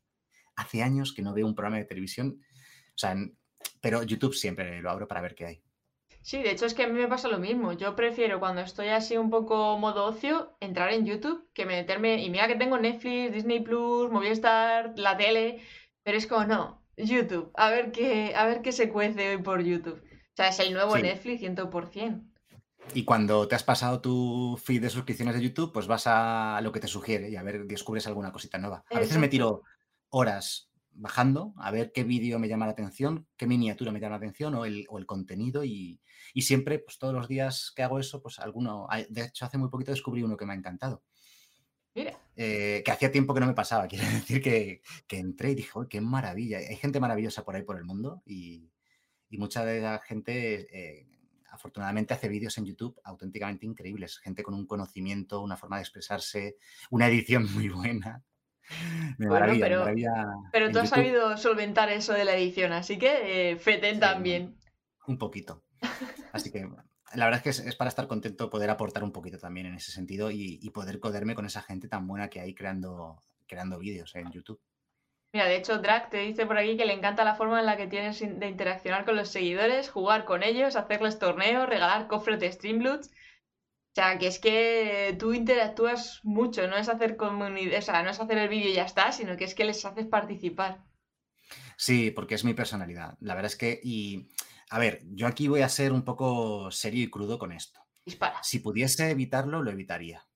hace 0.55 0.81
años 0.81 1.13
que 1.13 1.21
no 1.21 1.33
veo 1.33 1.45
un 1.45 1.55
programa 1.55 1.77
de 1.77 1.85
televisión, 1.85 2.39
o 2.89 2.97
sea, 2.97 3.15
pero 3.81 4.03
YouTube 4.03 4.33
siempre 4.33 4.81
lo 4.81 4.89
abro 4.89 5.07
para 5.07 5.21
ver 5.21 5.35
qué 5.35 5.45
hay. 5.45 5.61
Sí, 6.27 6.43
de 6.43 6.51
hecho 6.51 6.65
es 6.65 6.73
que 6.73 6.83
a 6.83 6.87
mí 6.87 6.99
me 6.99 7.07
pasa 7.07 7.29
lo 7.29 7.39
mismo. 7.39 7.71
Yo 7.71 7.95
prefiero 7.95 8.41
cuando 8.41 8.59
estoy 8.59 8.89
así 8.89 9.15
un 9.15 9.29
poco 9.29 9.77
modo 9.77 10.03
ocio 10.03 10.57
entrar 10.59 10.91
en 10.91 11.05
YouTube 11.05 11.47
que 11.53 11.65
meterme. 11.65 12.21
Y 12.21 12.29
mira 12.29 12.49
que 12.49 12.57
tengo 12.57 12.77
Netflix, 12.77 13.31
Disney 13.31 13.61
Plus, 13.61 14.11
Movistar, 14.11 14.91
la 14.97 15.15
tele, 15.15 15.61
pero 16.03 16.17
es 16.17 16.27
como 16.27 16.43
no, 16.43 16.83
YouTube. 16.97 17.49
A 17.55 17.69
ver 17.69 17.93
qué, 17.93 18.35
a 18.35 18.45
ver 18.45 18.61
qué 18.61 18.73
se 18.73 18.89
cuece 18.89 19.29
hoy 19.29 19.41
por 19.41 19.63
YouTube. 19.63 20.03
O 20.03 20.35
sea, 20.35 20.49
es 20.49 20.59
el 20.59 20.73
nuevo 20.73 20.97
Netflix 20.97 21.43
100%. 21.43 22.21
Y 22.93 23.05
cuando 23.05 23.47
te 23.47 23.55
has 23.55 23.63
pasado 23.63 24.01
tu 24.01 24.59
feed 24.61 24.81
de 24.81 24.89
suscripciones 24.89 25.33
de 25.33 25.41
YouTube, 25.41 25.71
pues 25.71 25.87
vas 25.87 26.07
a 26.07 26.59
lo 26.61 26.73
que 26.73 26.81
te 26.81 26.89
sugiere 26.89 27.29
y 27.29 27.37
a 27.37 27.43
ver, 27.43 27.63
descubres 27.67 28.05
alguna 28.05 28.33
cosita 28.33 28.57
nueva. 28.57 28.83
A 28.91 28.99
veces 28.99 29.17
me 29.17 29.29
tiro 29.29 29.63
horas 30.09 30.66
bajando 30.97 31.53
a 31.57 31.71
ver 31.71 31.91
qué 31.91 32.03
vídeo 32.03 32.39
me 32.39 32.47
llama 32.47 32.65
la 32.65 32.71
atención, 32.71 33.27
qué 33.37 33.45
miniatura 33.47 33.91
me 33.91 33.99
llama 33.99 34.11
la 34.11 34.17
atención 34.17 34.55
o 34.55 34.65
el, 34.65 34.85
o 34.89 34.97
el 34.97 35.05
contenido 35.05 35.63
y, 35.63 36.01
y, 36.33 36.41
siempre, 36.41 36.79
pues 36.79 36.97
todos 36.97 37.13
los 37.13 37.27
días 37.27 37.71
que 37.75 37.83
hago 37.83 37.99
eso, 37.99 38.21
pues 38.21 38.39
alguno, 38.39 38.87
de 39.09 39.25
hecho 39.25 39.45
hace 39.45 39.57
muy 39.57 39.69
poquito 39.69 39.91
descubrí 39.91 40.23
uno 40.23 40.37
que 40.37 40.45
me 40.45 40.53
ha 40.53 40.57
encantado. 40.57 41.03
Mira. 41.93 42.19
Eh, 42.35 42.83
que 42.85 42.91
hacía 42.91 43.11
tiempo 43.11 43.33
que 43.33 43.39
no 43.39 43.47
me 43.47 43.53
pasaba, 43.53 43.87
quiero 43.87 44.05
decir 44.05 44.41
que, 44.41 44.81
que 45.07 45.17
entré 45.17 45.51
y 45.51 45.55
dije, 45.55 45.71
qué 45.89 46.01
maravilla, 46.01 46.57
hay 46.57 46.75
gente 46.75 46.99
maravillosa 46.99 47.43
por 47.43 47.55
ahí 47.55 47.63
por 47.63 47.77
el 47.77 47.85
mundo 47.85 48.21
y, 48.25 48.69
y 49.29 49.37
mucha 49.37 49.63
de 49.65 49.81
la 49.81 49.99
gente... 49.99 50.67
Eh, 50.71 51.07
afortunadamente 51.49 52.13
hace 52.13 52.29
vídeos 52.29 52.55
en 52.59 52.65
YouTube 52.65 52.99
auténticamente 53.03 53.65
increíbles, 53.65 54.19
gente 54.19 54.43
con 54.43 54.53
un 54.53 54.67
conocimiento, 54.67 55.41
una 55.41 55.57
forma 55.57 55.77
de 55.77 55.83
expresarse, 55.83 56.57
una 56.91 57.07
edición 57.07 57.47
muy 57.55 57.69
buena 57.69 58.23
pero, 60.51 60.71
tú 60.71 60.79
has 60.79 60.89
sabido 60.89 61.37
solventar 61.37 61.89
eso 61.89 62.13
de 62.13 62.25
la 62.25 62.35
edición, 62.35 62.73
así 62.73 62.97
que 62.97 63.51
eh, 63.51 63.57
Feten 63.57 63.99
también. 63.99 64.57
Un 65.07 65.17
poquito. 65.17 65.63
Así 66.33 66.51
que 66.51 66.67
la 67.13 67.25
verdad 67.25 67.41
es 67.45 67.61
que 67.61 67.69
es, 67.69 67.75
para 67.75 67.87
estar 67.87 68.07
contento 68.07 68.49
poder 68.49 68.69
aportar 68.69 69.03
un 69.03 69.11
poquito 69.11 69.37
también 69.37 69.67
en 69.67 69.75
ese 69.75 69.91
sentido 69.91 70.29
y, 70.31 70.69
poder 70.71 70.99
coderme 70.99 71.35
con 71.35 71.45
esa 71.45 71.61
gente 71.61 71.87
tan 71.87 72.07
buena 72.07 72.29
que 72.29 72.41
hay 72.41 72.53
creando, 72.53 73.21
creando 73.47 73.79
vídeos 73.79 74.13
en 74.15 74.31
YouTube. 74.31 74.59
Mira, 75.33 75.45
de 75.45 75.55
hecho, 75.55 75.79
Drag 75.79 76.09
te 76.09 76.17
dice 76.17 76.45
por 76.45 76.57
aquí 76.57 76.77
que 76.77 76.85
le 76.85 76.93
encanta 76.93 77.23
la 77.23 77.35
forma 77.35 77.59
en 77.59 77.65
la 77.65 77.77
que 77.77 77.87
tienes 77.87 78.19
de 78.19 78.47
interaccionar 78.47 79.05
con 79.05 79.15
los 79.15 79.29
seguidores, 79.29 79.89
jugar 79.89 80.25
con 80.25 80.43
ellos, 80.43 80.75
hacerles 80.75 81.19
torneos, 81.19 81.69
regalar 81.69 82.07
cofres 82.07 82.39
de 82.39 82.51
Streamloots 82.51 83.11
o 83.97 83.99
sea, 83.99 84.19
que 84.19 84.27
es 84.27 84.37
que 84.37 85.15
tú 85.17 85.33
interactúas 85.33 86.19
mucho, 86.21 86.67
no 86.67 86.77
es 86.77 86.87
hacer 86.87 87.17
comunidad, 87.17 87.79
o 87.79 87.81
sea, 87.81 88.03
no 88.03 88.11
es 88.11 88.19
hacer 88.19 88.37
el 88.37 88.47
vídeo 88.47 88.69
y 88.69 88.75
ya 88.75 88.83
está, 88.83 89.11
sino 89.11 89.35
que 89.35 89.45
es 89.45 89.55
que 89.55 89.65
les 89.65 89.83
haces 89.83 90.05
participar. 90.05 90.85
Sí, 91.77 92.11
porque 92.11 92.35
es 92.35 92.43
mi 92.43 92.53
personalidad. 92.53 93.17
La 93.21 93.33
verdad 93.33 93.51
es 93.51 93.57
que, 93.57 93.81
y 93.83 94.29
a 94.69 94.77
ver, 94.77 95.01
yo 95.15 95.25
aquí 95.25 95.47
voy 95.47 95.61
a 95.61 95.69
ser 95.69 95.93
un 95.93 96.03
poco 96.03 96.69
serio 96.69 97.03
y 97.03 97.09
crudo 97.09 97.39
con 97.39 97.51
esto. 97.51 97.79
Dispara. 98.05 98.37
Si 98.43 98.59
pudiese 98.59 99.09
evitarlo, 99.09 99.63
lo 99.63 99.71
evitaría. 99.71 100.27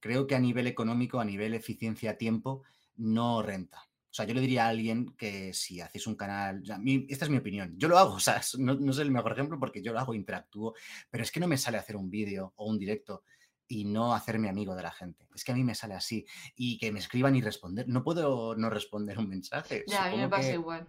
Creo 0.00 0.26
que 0.26 0.34
a 0.34 0.40
nivel 0.40 0.66
económico, 0.66 1.18
a 1.18 1.24
nivel 1.24 1.54
eficiencia-tiempo, 1.54 2.62
no 2.96 3.42
renta. 3.42 3.87
O 4.10 4.14
sea, 4.14 4.24
yo 4.24 4.34
le 4.34 4.40
diría 4.40 4.66
a 4.66 4.68
alguien 4.68 5.14
que 5.16 5.52
si 5.52 5.80
hacéis 5.80 6.06
un 6.06 6.14
canal, 6.14 6.62
esta 7.08 7.24
es 7.26 7.30
mi 7.30 7.36
opinión, 7.36 7.74
yo 7.76 7.88
lo 7.88 7.98
hago, 7.98 8.14
o 8.14 8.20
sea, 8.20 8.40
no, 8.58 8.74
no 8.74 8.92
es 8.92 8.98
el 8.98 9.10
mejor 9.10 9.32
ejemplo 9.32 9.58
porque 9.58 9.82
yo 9.82 9.92
lo 9.92 10.00
hago, 10.00 10.14
interactúo, 10.14 10.74
pero 11.10 11.22
es 11.22 11.30
que 11.30 11.40
no 11.40 11.48
me 11.48 11.58
sale 11.58 11.78
hacer 11.78 11.96
un 11.96 12.10
vídeo 12.10 12.52
o 12.56 12.66
un 12.66 12.78
directo 12.78 13.22
y 13.68 13.84
no 13.84 14.14
hacerme 14.14 14.48
amigo 14.48 14.74
de 14.74 14.82
la 14.82 14.90
gente. 14.90 15.28
Es 15.34 15.44
que 15.44 15.52
a 15.52 15.54
mí 15.54 15.62
me 15.62 15.74
sale 15.74 15.94
así 15.94 16.24
y 16.56 16.78
que 16.78 16.90
me 16.90 16.98
escriban 16.98 17.36
y 17.36 17.42
responder. 17.42 17.86
No 17.86 18.02
puedo 18.02 18.56
no 18.56 18.70
responder 18.70 19.18
un 19.18 19.28
mensaje. 19.28 19.84
Ya, 19.86 20.06
a 20.06 20.10
mí 20.10 20.16
me 20.16 20.28
pasa 20.28 20.52
igual. 20.52 20.88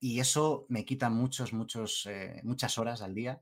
Y 0.00 0.20
eso 0.20 0.66
me 0.68 0.84
quita 0.84 1.10
muchos, 1.10 1.52
muchos, 1.52 2.06
eh, 2.06 2.40
muchas 2.42 2.76
horas 2.76 3.02
al 3.02 3.14
día. 3.14 3.40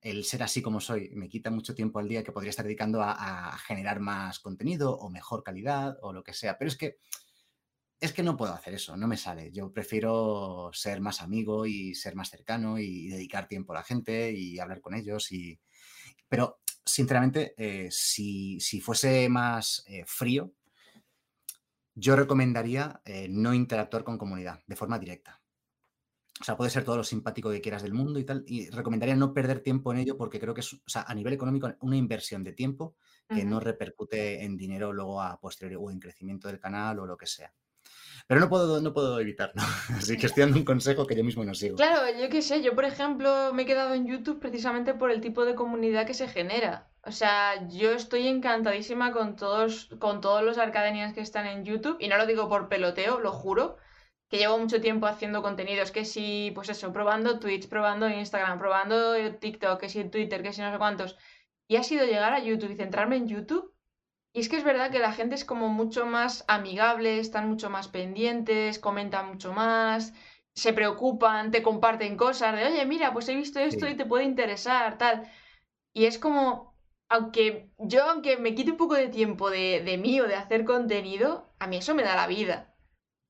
El 0.00 0.24
ser 0.24 0.42
así 0.42 0.62
como 0.62 0.80
soy 0.80 1.10
me 1.14 1.28
quita 1.28 1.50
mucho 1.50 1.74
tiempo 1.74 1.98
al 1.98 2.08
día 2.08 2.24
que 2.24 2.32
podría 2.32 2.50
estar 2.50 2.64
dedicando 2.64 3.02
a, 3.02 3.12
a 3.52 3.58
generar 3.58 4.00
más 4.00 4.38
contenido 4.40 4.96
o 4.96 5.10
mejor 5.10 5.42
calidad 5.42 5.98
o 6.00 6.12
lo 6.12 6.24
que 6.24 6.32
sea. 6.32 6.58
Pero 6.58 6.68
es 6.68 6.76
que 6.76 6.98
es 8.04 8.12
que 8.12 8.22
no 8.22 8.36
puedo 8.36 8.52
hacer 8.52 8.74
eso, 8.74 8.96
no 8.96 9.08
me 9.08 9.16
sale. 9.16 9.50
Yo 9.50 9.72
prefiero 9.72 10.70
ser 10.72 11.00
más 11.00 11.22
amigo 11.22 11.64
y 11.64 11.94
ser 11.94 12.14
más 12.14 12.28
cercano 12.28 12.78
y 12.78 13.08
dedicar 13.08 13.48
tiempo 13.48 13.72
a 13.72 13.76
la 13.76 13.82
gente 13.82 14.30
y 14.32 14.58
hablar 14.58 14.80
con 14.80 14.94
ellos. 14.94 15.32
Y... 15.32 15.58
Pero, 16.28 16.60
sinceramente, 16.84 17.54
eh, 17.56 17.88
si, 17.90 18.60
fuese 18.82 19.28
más 19.30 19.84
eh, 19.86 20.04
frío, 20.06 20.52
yo 21.94 22.14
recomendaría 22.14 23.00
eh, 23.04 23.28
no 23.30 23.54
interactuar 23.54 24.04
con 24.04 24.18
comunidad 24.18 24.60
de 24.66 24.76
forma 24.76 24.98
directa. 24.98 25.40
O 26.40 26.44
sea, 26.44 26.56
puede 26.56 26.70
ser 26.70 26.84
todo 26.84 26.96
lo 26.98 27.04
simpático 27.04 27.50
que 27.50 27.60
quieras 27.60 27.82
del 27.82 27.94
mundo 27.94 28.18
y 28.18 28.24
tal. 28.24 28.44
Y 28.46 28.68
recomendaría 28.68 29.16
no 29.16 29.32
perder 29.32 29.60
tiempo 29.60 29.92
en 29.92 30.00
ello 30.00 30.18
porque 30.18 30.40
creo 30.40 30.52
que 30.52 30.60
es, 30.60 30.74
o 30.74 30.82
sea, 30.86 31.04
a 31.08 31.14
nivel 31.14 31.32
económico, 31.32 31.72
una 31.80 31.96
inversión 31.96 32.44
de 32.44 32.52
tiempo 32.52 32.96
que 33.28 33.44
no 33.44 33.60
repercute 33.60 34.44
en 34.44 34.56
dinero 34.56 34.92
luego 34.92 35.22
a 35.22 35.40
posteriori 35.40 35.82
o 35.82 35.90
en 35.90 36.00
crecimiento 36.00 36.48
del 36.48 36.60
canal 36.60 36.98
o 36.98 37.06
lo 37.06 37.16
que 37.16 37.26
sea. 37.26 37.54
Pero 38.26 38.40
no 38.40 38.48
puedo, 38.48 38.80
no 38.80 38.92
puedo 38.94 39.20
evitarlo. 39.20 39.60
Así 39.96 40.16
que 40.16 40.26
estoy 40.26 40.42
dando 40.42 40.58
un 40.58 40.64
consejo 40.64 41.06
que 41.06 41.14
yo 41.14 41.24
mismo 41.24 41.44
no 41.44 41.54
sigo. 41.54 41.76
Claro, 41.76 42.00
yo 42.18 42.28
qué 42.30 42.40
sé, 42.40 42.62
yo 42.62 42.74
por 42.74 42.84
ejemplo 42.84 43.52
me 43.52 43.62
he 43.62 43.66
quedado 43.66 43.94
en 43.94 44.06
YouTube 44.06 44.40
precisamente 44.40 44.94
por 44.94 45.10
el 45.10 45.20
tipo 45.20 45.44
de 45.44 45.54
comunidad 45.54 46.06
que 46.06 46.14
se 46.14 46.28
genera. 46.28 46.90
O 47.02 47.12
sea, 47.12 47.68
yo 47.68 47.92
estoy 47.92 48.26
encantadísima 48.28 49.12
con 49.12 49.36
todos, 49.36 49.90
con 49.98 50.22
todos 50.22 50.42
los 50.42 50.56
arcadenians 50.56 51.12
que 51.12 51.20
están 51.20 51.46
en 51.46 51.64
YouTube, 51.64 51.98
y 52.00 52.08
no 52.08 52.16
lo 52.16 52.24
digo 52.24 52.48
por 52.48 52.70
peloteo, 52.70 53.20
lo 53.20 53.30
juro, 53.30 53.76
que 54.30 54.38
llevo 54.38 54.56
mucho 54.56 54.80
tiempo 54.80 55.06
haciendo 55.06 55.42
contenidos, 55.42 55.90
que 55.90 56.06
si, 56.06 56.50
pues 56.54 56.70
eso, 56.70 56.94
probando 56.94 57.38
Twitch, 57.38 57.68
probando 57.68 58.08
Instagram, 58.08 58.58
probando 58.58 59.14
TikTok, 59.38 59.78
que 59.78 59.90
si 59.90 60.04
Twitter, 60.04 60.42
que 60.42 60.54
si 60.54 60.62
no 60.62 60.72
sé 60.72 60.78
cuántos. 60.78 61.18
Y 61.68 61.76
ha 61.76 61.82
sido 61.82 62.06
llegar 62.06 62.32
a 62.32 62.42
YouTube 62.42 62.70
y 62.70 62.76
centrarme 62.76 63.16
en 63.16 63.28
YouTube 63.28 63.73
y 64.34 64.40
es 64.40 64.48
que 64.50 64.56
es 64.56 64.64
verdad 64.64 64.90
que 64.90 64.98
la 64.98 65.12
gente 65.12 65.36
es 65.36 65.44
como 65.46 65.68
mucho 65.70 66.06
más 66.06 66.44
amigable, 66.48 67.20
están 67.20 67.48
mucho 67.48 67.70
más 67.70 67.88
pendientes, 67.88 68.78
comentan 68.80 69.28
mucho 69.28 69.52
más, 69.54 70.12
se 70.54 70.72
preocupan, 70.74 71.52
te 71.52 71.62
comparten 71.62 72.16
cosas 72.16 72.56
de, 72.56 72.66
oye, 72.66 72.84
mira, 72.86 73.12
pues 73.14 73.28
he 73.28 73.36
visto 73.36 73.60
esto 73.60 73.88
y 73.88 73.96
te 73.96 74.06
puede 74.06 74.24
interesar, 74.24 74.98
tal. 74.98 75.30
Y 75.94 76.06
es 76.06 76.18
como, 76.18 76.74
aunque 77.08 77.70
yo, 77.78 78.04
aunque 78.10 78.36
me 78.38 78.54
quite 78.54 78.72
un 78.72 78.76
poco 78.78 78.94
de 78.94 79.08
tiempo 79.08 79.50
de, 79.50 79.82
de 79.84 79.98
mí 79.98 80.20
o 80.20 80.28
de 80.28 80.36
hacer 80.36 80.64
contenido, 80.64 81.48
a 81.60 81.66
mí 81.68 81.76
eso 81.78 81.94
me 81.94 82.02
da 82.04 82.16
la 82.16 82.26
vida. 82.26 82.74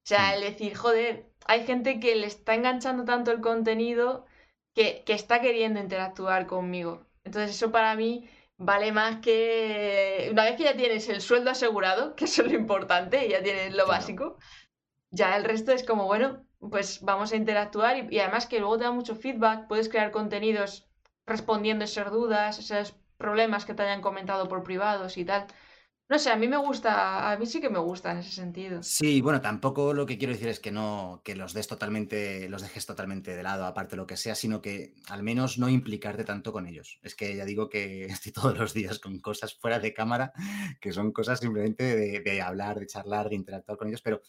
O 0.04 0.06
sea, 0.06 0.34
el 0.34 0.42
decir, 0.42 0.74
joder, 0.76 1.30
hay 1.46 1.66
gente 1.66 2.00
que 2.00 2.14
le 2.16 2.26
está 2.26 2.54
enganchando 2.54 3.04
tanto 3.04 3.30
el 3.32 3.40
contenido 3.40 4.26
que, 4.74 5.02
que 5.06 5.14
está 5.14 5.40
queriendo 5.40 5.80
interactuar 5.80 6.46
conmigo. 6.46 7.06
Entonces 7.24 7.56
eso 7.56 7.72
para 7.72 7.94
mí 7.96 8.28
vale 8.56 8.92
más 8.92 9.16
que 9.20 10.28
una 10.30 10.44
vez 10.44 10.56
que 10.56 10.64
ya 10.64 10.76
tienes 10.76 11.08
el 11.08 11.20
sueldo 11.20 11.50
asegurado, 11.50 12.14
que 12.14 12.26
eso 12.26 12.42
es 12.42 12.52
lo 12.52 12.58
importante, 12.58 13.26
y 13.26 13.30
ya 13.30 13.42
tienes 13.42 13.74
lo 13.74 13.86
básico, 13.86 14.38
ya 15.10 15.36
el 15.36 15.44
resto 15.44 15.72
es 15.72 15.84
como, 15.84 16.06
bueno, 16.06 16.44
pues 16.70 17.02
vamos 17.02 17.32
a 17.32 17.36
interactuar 17.36 18.12
y, 18.12 18.18
además 18.20 18.46
que 18.46 18.58
luego 18.60 18.78
te 18.78 18.84
da 18.84 18.90
mucho 18.90 19.14
feedback, 19.16 19.66
puedes 19.68 19.88
crear 19.88 20.10
contenidos 20.10 20.88
respondiendo 21.26 21.84
esas 21.84 22.10
dudas, 22.10 22.58
esos 22.58 22.94
problemas 23.18 23.64
que 23.64 23.74
te 23.74 23.82
hayan 23.82 24.02
comentado 24.02 24.48
por 24.48 24.62
privados 24.62 25.16
y 25.16 25.24
tal. 25.24 25.46
No 26.06 26.18
sé, 26.18 26.30
a 26.30 26.36
mí 26.36 26.48
me 26.48 26.58
gusta, 26.58 27.32
a 27.32 27.38
mí 27.38 27.46
sí 27.46 27.62
que 27.62 27.70
me 27.70 27.78
gusta 27.78 28.12
en 28.12 28.18
ese 28.18 28.30
sentido. 28.30 28.82
Sí, 28.82 29.22
bueno, 29.22 29.40
tampoco 29.40 29.94
lo 29.94 30.04
que 30.04 30.18
quiero 30.18 30.34
decir 30.34 30.48
es 30.48 30.60
que 30.60 30.70
no, 30.70 31.22
que 31.24 31.34
los 31.34 31.54
des 31.54 31.66
totalmente, 31.66 32.46
los 32.50 32.60
dejes 32.60 32.84
totalmente 32.84 33.34
de 33.34 33.42
lado, 33.42 33.64
aparte 33.64 33.96
lo 33.96 34.06
que 34.06 34.18
sea, 34.18 34.34
sino 34.34 34.60
que 34.60 34.94
al 35.08 35.22
menos 35.22 35.56
no 35.56 35.70
implicarte 35.70 36.24
tanto 36.24 36.52
con 36.52 36.66
ellos. 36.66 36.98
Es 37.02 37.14
que 37.14 37.34
ya 37.34 37.46
digo 37.46 37.70
que 37.70 38.04
estoy 38.06 38.32
todos 38.32 38.58
los 38.58 38.74
días 38.74 38.98
con 38.98 39.18
cosas 39.20 39.54
fuera 39.54 39.78
de 39.78 39.94
cámara, 39.94 40.34
que 40.78 40.92
son 40.92 41.10
cosas 41.10 41.40
simplemente 41.40 42.20
de, 42.20 42.42
hablar, 42.42 42.80
de 42.80 42.86
charlar, 42.86 43.30
de 43.30 43.36
interactuar 43.36 43.78
con 43.78 43.88
ellos, 43.88 44.02
pero 44.02 44.20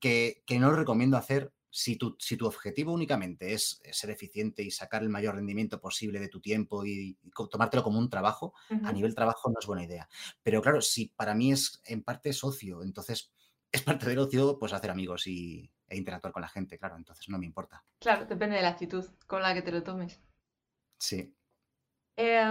que, 0.00 0.42
que 0.46 0.58
no 0.58 0.72
recomiendo 0.72 1.18
hacer 1.18 1.52
si 1.70 1.96
tu, 1.96 2.16
si 2.18 2.36
tu 2.36 2.46
objetivo 2.46 2.92
únicamente 2.92 3.52
es 3.52 3.80
ser 3.92 4.10
eficiente 4.10 4.62
y 4.62 4.70
sacar 4.70 5.02
el 5.02 5.08
mayor 5.08 5.34
rendimiento 5.34 5.80
posible 5.80 6.20
de 6.20 6.28
tu 6.28 6.40
tiempo 6.40 6.84
y, 6.84 7.16
tomártelo 7.50 7.82
como 7.82 7.98
un 7.98 8.10
trabajo, 8.10 8.54
a 8.84 8.92
nivel 8.92 9.14
trabajo 9.14 9.50
no 9.50 9.58
es 9.60 9.66
buena 9.66 9.84
idea. 9.84 10.08
Pero 10.42 10.62
claro, 10.62 10.80
si 10.80 11.06
para 11.06 11.34
mí 11.34 11.52
es 11.52 11.80
en 11.84 12.02
parte 12.02 12.32
socio, 12.32 12.82
entonces 12.82 13.32
es 13.72 13.82
parte 13.82 14.08
del 14.08 14.18
ocio 14.18 14.58
pues 14.58 14.72
hacer 14.72 14.90
amigos 14.90 15.26
y, 15.26 15.70
e 15.88 15.96
interactuar 15.96 16.32
con 16.32 16.42
la 16.42 16.48
gente, 16.48 16.78
claro, 16.78 16.96
entonces 16.96 17.28
no 17.28 17.38
me 17.38 17.46
importa. 17.46 17.84
Claro, 17.98 18.26
depende 18.26 18.56
de 18.56 18.62
la 18.62 18.70
actitud 18.70 19.04
con 19.26 19.42
la 19.42 19.54
que 19.54 19.62
te 19.62 19.72
lo 19.72 19.82
tomes. 19.82 20.20
Sí. 20.98 21.34
Eh, 22.16 22.42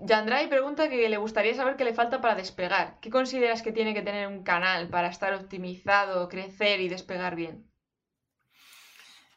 Yandrai 0.00 0.48
pregunta 0.48 0.88
que 0.88 1.08
le 1.08 1.16
gustaría 1.16 1.54
saber 1.54 1.76
qué 1.76 1.84
le 1.84 1.94
falta 1.94 2.20
para 2.20 2.34
despegar. 2.34 2.98
¿Qué 3.00 3.08
consideras 3.08 3.62
que 3.62 3.70
tiene 3.70 3.94
que 3.94 4.02
tener 4.02 4.26
un 4.26 4.42
canal 4.42 4.88
para 4.88 5.08
estar 5.08 5.32
optimizado, 5.32 6.28
crecer 6.28 6.80
y 6.80 6.88
despegar 6.88 7.36
bien? 7.36 7.70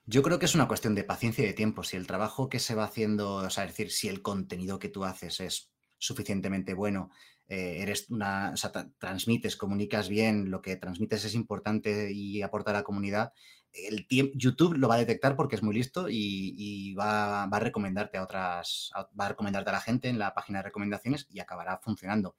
Yo 0.10 0.24
creo 0.24 0.40
que 0.40 0.46
es 0.46 0.56
una 0.56 0.70
cuestión 0.70 0.96
de 0.96 1.04
paciencia 1.04 1.44
y 1.44 1.48
de 1.48 1.54
tiempo. 1.54 1.84
Si 1.84 1.98
el 1.98 2.08
trabajo 2.08 2.48
que 2.48 2.60
se 2.60 2.76
va 2.76 2.86
haciendo, 2.86 3.36
o 3.36 3.50
sea, 3.50 3.66
es 3.66 3.72
decir, 3.72 3.92
si 3.92 4.08
el 4.08 4.22
contenido 4.22 4.80
que 4.80 4.88
tú 4.88 5.04
haces 5.04 5.42
es 5.42 5.70
suficientemente 5.98 6.74
bueno, 6.74 7.12
eh, 7.50 7.80
eres 7.82 8.10
una, 8.10 8.52
o 8.54 8.58
sea, 8.58 8.72
transmites, 8.98 9.58
comunicas 9.58 10.08
bien, 10.08 10.50
lo 10.50 10.62
que 10.62 10.78
transmites 10.78 11.26
es 11.26 11.36
importante 11.36 12.14
y 12.14 12.42
aporta 12.42 12.72
a 12.72 12.76
la 12.76 12.84
comunidad, 12.84 13.34
YouTube 14.34 14.78
lo 14.78 14.88
va 14.88 14.96
a 14.96 15.00
detectar 15.00 15.36
porque 15.36 15.58
es 15.58 15.64
muy 15.64 15.76
listo 15.76 16.08
y, 16.10 16.94
va, 16.96 17.44
a 17.44 17.60
recomendarte 17.60 18.18
a 18.18 18.24
otras, 18.24 18.92
va 19.20 19.26
a 19.26 19.30
recomendarte 19.30 19.70
a 19.70 19.74
la 19.74 19.82
gente 19.82 20.08
en 20.08 20.20
la 20.20 20.34
página 20.34 20.60
de 20.60 20.64
recomendaciones 20.64 21.28
y 21.30 21.42
acabará 21.42 21.80
funcionando. 21.80 22.38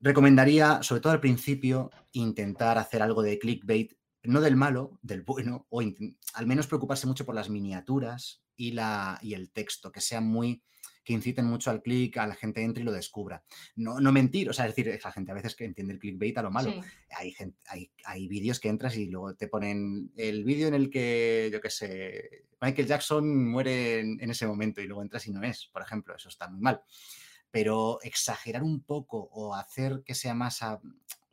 Recomendaría, 0.00 0.82
sobre 0.82 1.00
todo 1.00 1.12
al 1.12 1.20
principio, 1.20 1.90
intentar 2.12 2.76
hacer 2.76 3.02
algo 3.02 3.22
de 3.22 3.38
clickbait, 3.38 3.99
no 4.22 4.40
del 4.40 4.56
malo, 4.56 4.98
del 5.02 5.22
bueno, 5.22 5.66
o 5.70 5.80
al 5.80 6.46
menos 6.46 6.66
preocuparse 6.66 7.06
mucho 7.06 7.24
por 7.24 7.34
las 7.34 7.48
miniaturas 7.48 8.42
y, 8.56 8.72
la, 8.72 9.18
y 9.22 9.34
el 9.34 9.50
texto, 9.50 9.90
que 9.90 10.00
sea 10.00 10.20
muy 10.20 10.62
que 11.02 11.14
inciten 11.14 11.46
mucho 11.46 11.70
al 11.70 11.82
clic, 11.82 12.18
a 12.18 12.26
la 12.26 12.34
gente 12.34 12.62
entre 12.62 12.82
y 12.82 12.84
lo 12.84 12.92
descubra. 12.92 13.42
No, 13.74 14.00
no 14.00 14.12
mentir, 14.12 14.50
o 14.50 14.52
sea, 14.52 14.66
es 14.66 14.76
decir, 14.76 15.00
la 15.02 15.12
gente 15.12 15.32
a 15.32 15.34
veces 15.34 15.56
que 15.56 15.64
entiende 15.64 15.94
el 15.94 15.98
clickbait 15.98 16.36
a 16.36 16.42
lo 16.42 16.50
malo. 16.50 16.74
Hay, 17.16 17.34
hay, 17.68 17.90
hay 18.04 18.28
vídeos 18.28 18.60
que 18.60 18.68
entras 18.68 18.96
y 18.96 19.06
luego 19.06 19.34
te 19.34 19.48
ponen 19.48 20.12
el 20.16 20.44
vídeo 20.44 20.68
en 20.68 20.74
el 20.74 20.90
que, 20.90 21.48
yo 21.50 21.60
qué 21.60 21.70
sé, 21.70 22.44
Michael 22.60 22.86
Jackson 22.86 23.50
muere 23.50 24.00
en, 24.00 24.20
en 24.20 24.30
ese 24.30 24.46
momento 24.46 24.82
y 24.82 24.86
luego 24.86 25.02
entras 25.02 25.26
y 25.26 25.32
no 25.32 25.42
es, 25.42 25.70
por 25.72 25.82
ejemplo, 25.82 26.14
eso 26.14 26.28
está 26.28 26.48
muy 26.48 26.60
mal 26.60 26.82
pero 27.50 27.98
exagerar 28.02 28.62
un 28.62 28.82
poco 28.82 29.28
o 29.32 29.54
hacer 29.54 30.02
que 30.04 30.14
sea 30.14 30.34
más 30.34 30.62
a, 30.62 30.80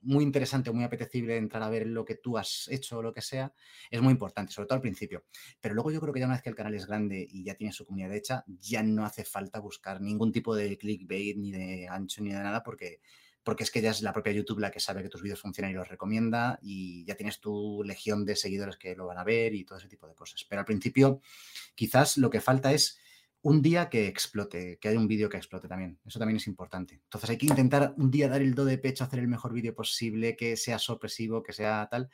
muy 0.01 0.23
interesante 0.23 0.71
muy 0.71 0.83
apetecible 0.83 1.37
entrar 1.37 1.63
a 1.63 1.69
ver 1.69 1.87
lo 1.87 2.05
que 2.05 2.15
tú 2.15 2.37
has 2.37 2.67
hecho 2.69 2.99
o 2.99 3.01
lo 3.01 3.13
que 3.13 3.21
sea, 3.21 3.53
es 3.89 4.01
muy 4.01 4.11
importante, 4.11 4.51
sobre 4.51 4.67
todo 4.67 4.75
al 4.75 4.81
principio. 4.81 5.25
Pero 5.59 5.75
luego 5.75 5.91
yo 5.91 5.99
creo 5.99 6.13
que 6.13 6.19
ya 6.19 6.25
una 6.25 6.35
vez 6.35 6.43
que 6.43 6.49
el 6.49 6.55
canal 6.55 6.73
es 6.75 6.85
grande 6.85 7.25
y 7.29 7.43
ya 7.43 7.55
tiene 7.55 7.73
su 7.73 7.85
comunidad 7.85 8.13
hecha, 8.13 8.43
ya 8.47 8.83
no 8.83 9.05
hace 9.05 9.23
falta 9.23 9.59
buscar 9.59 10.01
ningún 10.01 10.31
tipo 10.31 10.55
de 10.55 10.77
clickbait, 10.77 11.37
ni 11.37 11.51
de 11.51 11.87
ancho, 11.89 12.21
ni 12.21 12.29
de 12.29 12.35
nada, 12.35 12.63
porque, 12.63 13.01
porque 13.43 13.63
es 13.63 13.71
que 13.71 13.81
ya 13.81 13.91
es 13.91 14.01
la 14.01 14.13
propia 14.13 14.33
YouTube 14.33 14.59
la 14.59 14.71
que 14.71 14.79
sabe 14.79 15.03
que 15.03 15.09
tus 15.09 15.21
vídeos 15.21 15.41
funcionan 15.41 15.71
y 15.71 15.75
los 15.75 15.87
recomienda 15.87 16.59
y 16.61 17.05
ya 17.05 17.15
tienes 17.15 17.39
tu 17.39 17.83
legión 17.83 18.25
de 18.25 18.35
seguidores 18.35 18.77
que 18.77 18.95
lo 18.95 19.07
van 19.07 19.17
a 19.17 19.23
ver 19.23 19.55
y 19.55 19.65
todo 19.65 19.77
ese 19.77 19.87
tipo 19.87 20.07
de 20.07 20.15
cosas. 20.15 20.45
Pero 20.47 20.59
al 20.59 20.65
principio 20.65 21.21
quizás 21.75 22.17
lo 22.17 22.29
que 22.29 22.41
falta 22.41 22.73
es 22.73 22.99
un 23.47 23.61
día 23.61 23.87
que 23.87 24.07
explote, 24.07 24.77
que 24.77 24.89
haya 24.89 24.99
un 24.99 25.07
vídeo 25.07 25.29
que 25.29 25.37
explote 25.37 25.69
también. 25.69 25.97
Eso 26.05 26.19
también 26.19 26.35
es 26.35 26.47
importante. 26.47 26.95
Entonces 26.95 27.29
hay 27.29 27.37
que 27.37 27.45
intentar 27.45 27.93
un 27.95 28.11
día 28.11 28.27
dar 28.27 28.41
el 28.41 28.53
do 28.53 28.65
de 28.65 28.77
pecho, 28.77 29.05
hacer 29.05 29.19
el 29.19 29.29
mejor 29.29 29.53
vídeo 29.53 29.73
posible, 29.73 30.35
que 30.35 30.57
sea 30.57 30.77
sorpresivo, 30.77 31.41
que 31.41 31.53
sea 31.53 31.87
tal, 31.89 32.09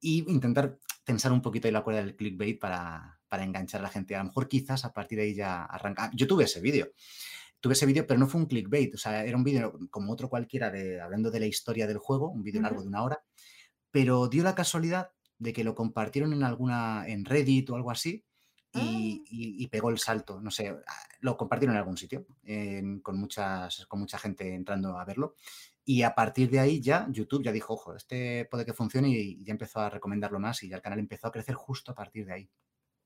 y 0.00 0.24
intentar 0.32 0.78
tensar 1.04 1.30
un 1.30 1.42
poquito 1.42 1.68
ahí 1.68 1.72
la 1.72 1.82
cuerda 1.82 2.02
del 2.02 2.16
clickbait 2.16 2.58
para, 2.58 3.20
para 3.28 3.44
enganchar 3.44 3.80
a 3.80 3.82
la 3.82 3.90
gente. 3.90 4.16
A 4.16 4.20
lo 4.20 4.24
mejor 4.24 4.48
quizás 4.48 4.86
a 4.86 4.94
partir 4.94 5.18
de 5.18 5.24
ahí 5.24 5.34
ya 5.34 5.62
arranca. 5.62 6.10
Yo 6.14 6.26
tuve 6.26 6.44
ese 6.44 6.62
vídeo. 6.62 6.88
Tuve 7.60 7.74
ese 7.74 7.84
vídeo, 7.84 8.06
pero 8.06 8.18
no 8.18 8.26
fue 8.26 8.40
un 8.40 8.46
clickbait, 8.46 8.94
o 8.94 8.98
sea, 8.98 9.26
era 9.26 9.36
un 9.36 9.44
vídeo 9.44 9.78
como 9.90 10.10
otro 10.10 10.30
cualquiera 10.30 10.70
de 10.70 11.02
hablando 11.02 11.30
de 11.30 11.40
la 11.40 11.46
historia 11.46 11.86
del 11.86 11.98
juego, 11.98 12.30
un 12.30 12.42
vídeo 12.42 12.62
largo 12.62 12.80
de 12.80 12.88
una 12.88 13.02
hora, 13.02 13.22
pero 13.90 14.26
dio 14.26 14.42
la 14.42 14.54
casualidad 14.54 15.10
de 15.36 15.52
que 15.52 15.64
lo 15.64 15.74
compartieron 15.74 16.32
en 16.32 16.44
alguna 16.44 17.04
en 17.06 17.26
Reddit 17.26 17.68
o 17.68 17.76
algo 17.76 17.90
así 17.90 18.24
Ah. 18.74 18.80
y, 18.82 19.66
pegó 19.68 19.90
el 19.90 19.98
salto. 19.98 20.40
No 20.40 20.50
sé, 20.50 20.68
ah, 20.68 20.92
lo 21.20 21.36
compartieron 21.36 21.74
en 21.74 21.80
algún 21.80 21.96
sitio, 21.96 22.26
con, 23.02 23.18
muchas, 23.18 23.86
con 23.86 24.00
mucha 24.00 24.18
gente 24.18 24.54
entrando 24.54 24.98
a 24.98 25.04
verlo. 25.04 25.34
Y 25.84 26.02
a 26.02 26.14
partir 26.14 26.48
de 26.50 26.60
ahí 26.60 26.80
ya 26.80 27.06
YouTube 27.10 27.42
ya 27.42 27.52
dijo, 27.52 27.74
ojo, 27.74 27.96
este 27.96 28.46
puede 28.50 28.64
que 28.64 28.72
funcione 28.72 29.08
y 29.08 29.42
ya 29.42 29.52
empezó 29.52 29.80
a 29.80 29.90
recomendarlo 29.90 30.38
más 30.38 30.62
y 30.62 30.68
ya 30.68 30.76
el 30.76 30.82
canal 30.82 31.00
empezó 31.00 31.26
a 31.26 31.32
crecer 31.32 31.54
justo 31.56 31.92
a 31.92 31.94
partir 31.94 32.24
de 32.26 32.32
ahí. 32.32 32.50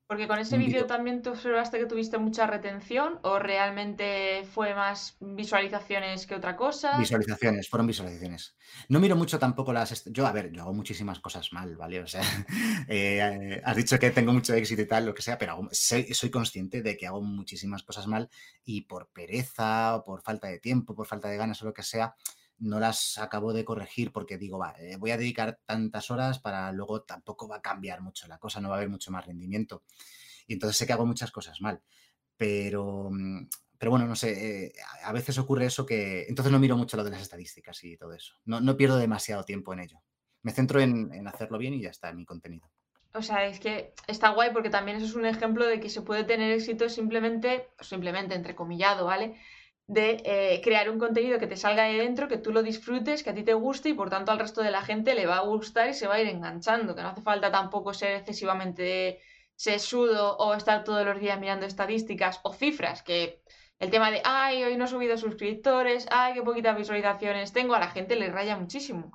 Porque 0.07 0.29
con 0.29 0.39
ese 0.39 0.57
vídeo 0.57 0.87
también 0.87 1.21
te 1.21 1.31
observaste 1.31 1.81
que 1.81 1.87
tuviste 1.87 2.17
mucha 2.17 2.47
retención 2.47 3.19
o 3.23 3.41
realmente 3.41 4.45
fue 4.53 4.73
más 4.73 5.17
visualizaciones 5.19 6.29
que 6.29 6.37
otra 6.37 6.57
cosa. 6.57 6.97
Visualizaciones, 6.97 7.69
fueron 7.69 7.89
visualizaciones. 7.89 8.55
No 8.89 9.01
miro 9.01 9.17
mucho 9.17 9.41
tampoco 9.41 9.73
las... 9.73 10.05
Yo, 10.05 10.25
a 10.25 10.31
ver, 10.31 10.53
yo 10.53 10.63
hago 10.63 10.73
muchísimas 10.73 11.19
cosas 11.19 11.53
mal, 11.53 11.77
¿vale? 11.77 12.01
O 12.01 12.07
sea, 12.07 12.23
eh, 12.89 13.61
has 13.65 13.77
dicho 13.77 13.99
que 13.99 14.13
tengo 14.13 14.33
mucho 14.33 14.55
éxito 14.55 14.83
y 14.83 14.87
tal, 14.87 15.07
lo 15.07 15.15
que 15.15 15.23
sea, 15.23 15.39
pero 15.39 15.69
soy, 15.73 16.15
soy, 16.15 16.31
consciente 16.31 16.83
de 16.83 16.97
que 16.97 17.09
hago 17.09 17.21
muchísimas 17.21 17.83
cosas 17.83 18.07
mal 18.07 18.31
y 18.65 18.83
por 18.83 19.09
pereza 19.09 19.97
o 19.97 20.05
por 20.05 20.23
falta 20.23 20.47
de 20.47 20.61
tiempo, 20.61 20.95
por 20.95 21.09
falta 21.09 21.29
de 21.29 21.37
ganas 21.37 21.61
o 21.63 21.65
lo 21.65 21.75
que 21.75 21.83
sea, 21.83 22.15
no 22.59 22.81
las 22.81 23.19
acabo 23.19 23.53
de 23.53 23.65
corregir 23.65 24.13
porque 24.13 24.39
digo, 24.39 24.59
va, 24.59 24.75
eh, 24.79 24.97
voy 24.97 25.11
a 25.11 25.17
dedicar 25.17 25.61
tantas 25.65 26.11
horas 26.11 26.39
para 26.39 26.73
luego 26.73 27.03
tampoco 27.03 27.49
va 27.49 27.57
a 27.57 27.63
cambiar 27.63 28.01
mucho 28.01 28.27
la 28.29 28.39
cosa, 28.39 28.61
no 28.61 28.69
va 28.69 28.77
a 28.77 28.79
haber 28.79 28.91
mucho 28.91 29.11
más 29.11 29.27
rendimiento. 29.27 29.85
Y 30.47 30.55
entonces 30.55 30.77
sé 30.77 30.87
que 30.87 30.93
hago 30.93 31.07
muchas 31.07 31.31
cosas 31.31 31.61
mal. 31.61 31.83
Pero, 32.37 33.09
mm, 33.11 33.49
pero 33.79 33.91
bueno, 33.91 34.07
no 34.07 34.17
sé, 34.17 34.67
eh, 34.67 34.73
a 35.05 35.13
veces 35.13 35.39
ocurre 35.39 35.67
eso 35.67 35.85
que 35.85 36.25
entonces 36.29 36.53
no 36.53 36.59
miro 36.59 36.77
mucho 36.77 36.97
lo 36.97 37.05
de 37.05 37.11
las 37.11 37.23
estadísticas 37.23 37.83
y 37.85 37.97
todo 37.97 38.13
eso. 38.13 38.35
No, 38.45 38.61
no 38.61 38.77
pierdo 38.77 38.97
demasiado 38.97 39.45
tiempo 39.45 39.73
en 39.73 39.81
ello. 39.81 40.03
Me 40.43 40.53
centro 40.53 40.81
en, 40.81 41.13
en 41.13 41.27
hacerlo 41.29 41.59
bien 41.59 41.75
y 41.75 41.83
ya 41.83 41.91
está 41.91 42.09
en 42.11 42.17
mi 42.17 42.25
contenido. 42.25 42.71
O 43.17 43.23
sea, 43.23 43.47
es 43.47 43.61
que 43.61 43.95
está 44.07 44.31
guay 44.31 44.51
porque 44.53 44.69
también 44.69 44.99
eso 44.99 45.07
es 45.07 45.15
un 45.15 45.25
ejemplo 45.25 45.67
de 45.67 45.81
que 45.81 45.89
se 45.89 46.03
puede 46.03 46.25
tener 46.25 46.53
éxito 46.53 46.89
simplemente, 46.91 47.71
simplemente 47.81 48.35
entrecomillado, 48.35 49.07
¿vale? 49.07 49.41
De 49.87 50.21
eh, 50.25 50.61
crear 50.65 50.91
un 50.91 50.99
contenido 50.99 51.39
que 51.39 51.47
te 51.47 51.57
salga 51.57 51.85
de 51.85 51.99
dentro, 51.99 52.27
que 52.29 52.39
tú 52.39 52.53
lo 52.53 52.63
disfrutes, 52.63 53.23
que 53.23 53.31
a 53.31 53.35
ti 53.35 53.45
te 53.45 53.55
guste 53.55 53.91
y 53.91 53.95
por 53.95 54.11
tanto 54.11 54.33
al 54.33 54.39
resto 54.39 54.63
de 54.63 54.73
la 54.73 54.83
gente 54.83 55.15
le 55.15 55.27
va 55.27 55.37
a 55.37 55.43
gustar 55.43 55.89
y 55.89 55.95
se 55.95 56.09
va 56.09 56.15
a 56.17 56.21
ir 56.21 56.29
enganchando, 56.29 56.95
que 56.95 57.03
no 57.03 57.09
hace 57.09 57.23
falta 57.23 57.53
tampoco 57.53 57.95
ser 57.95 58.17
excesivamente 58.17 59.21
sesudo 59.55 60.37
o 60.39 60.55
estar 60.55 60.85
todos 60.85 61.07
los 61.07 61.21
días 61.21 61.39
mirando 61.39 61.67
estadísticas 61.67 62.41
o 62.43 62.53
cifras, 62.53 63.03
que 63.03 63.43
el 63.79 63.91
tema 63.91 64.11
de, 64.11 64.23
ay, 64.25 64.65
hoy 64.65 64.77
no 64.77 64.87
he 64.87 64.89
subido 64.89 65.17
suscriptores, 65.17 66.07
ay, 66.11 66.35
qué 66.35 66.43
poquitas 66.43 66.77
visualizaciones 66.77 67.53
tengo, 67.53 67.75
a 67.75 67.81
la 67.81 67.91
gente 67.91 68.17
le 68.17 68.31
raya 68.31 68.57
muchísimo. 68.57 69.13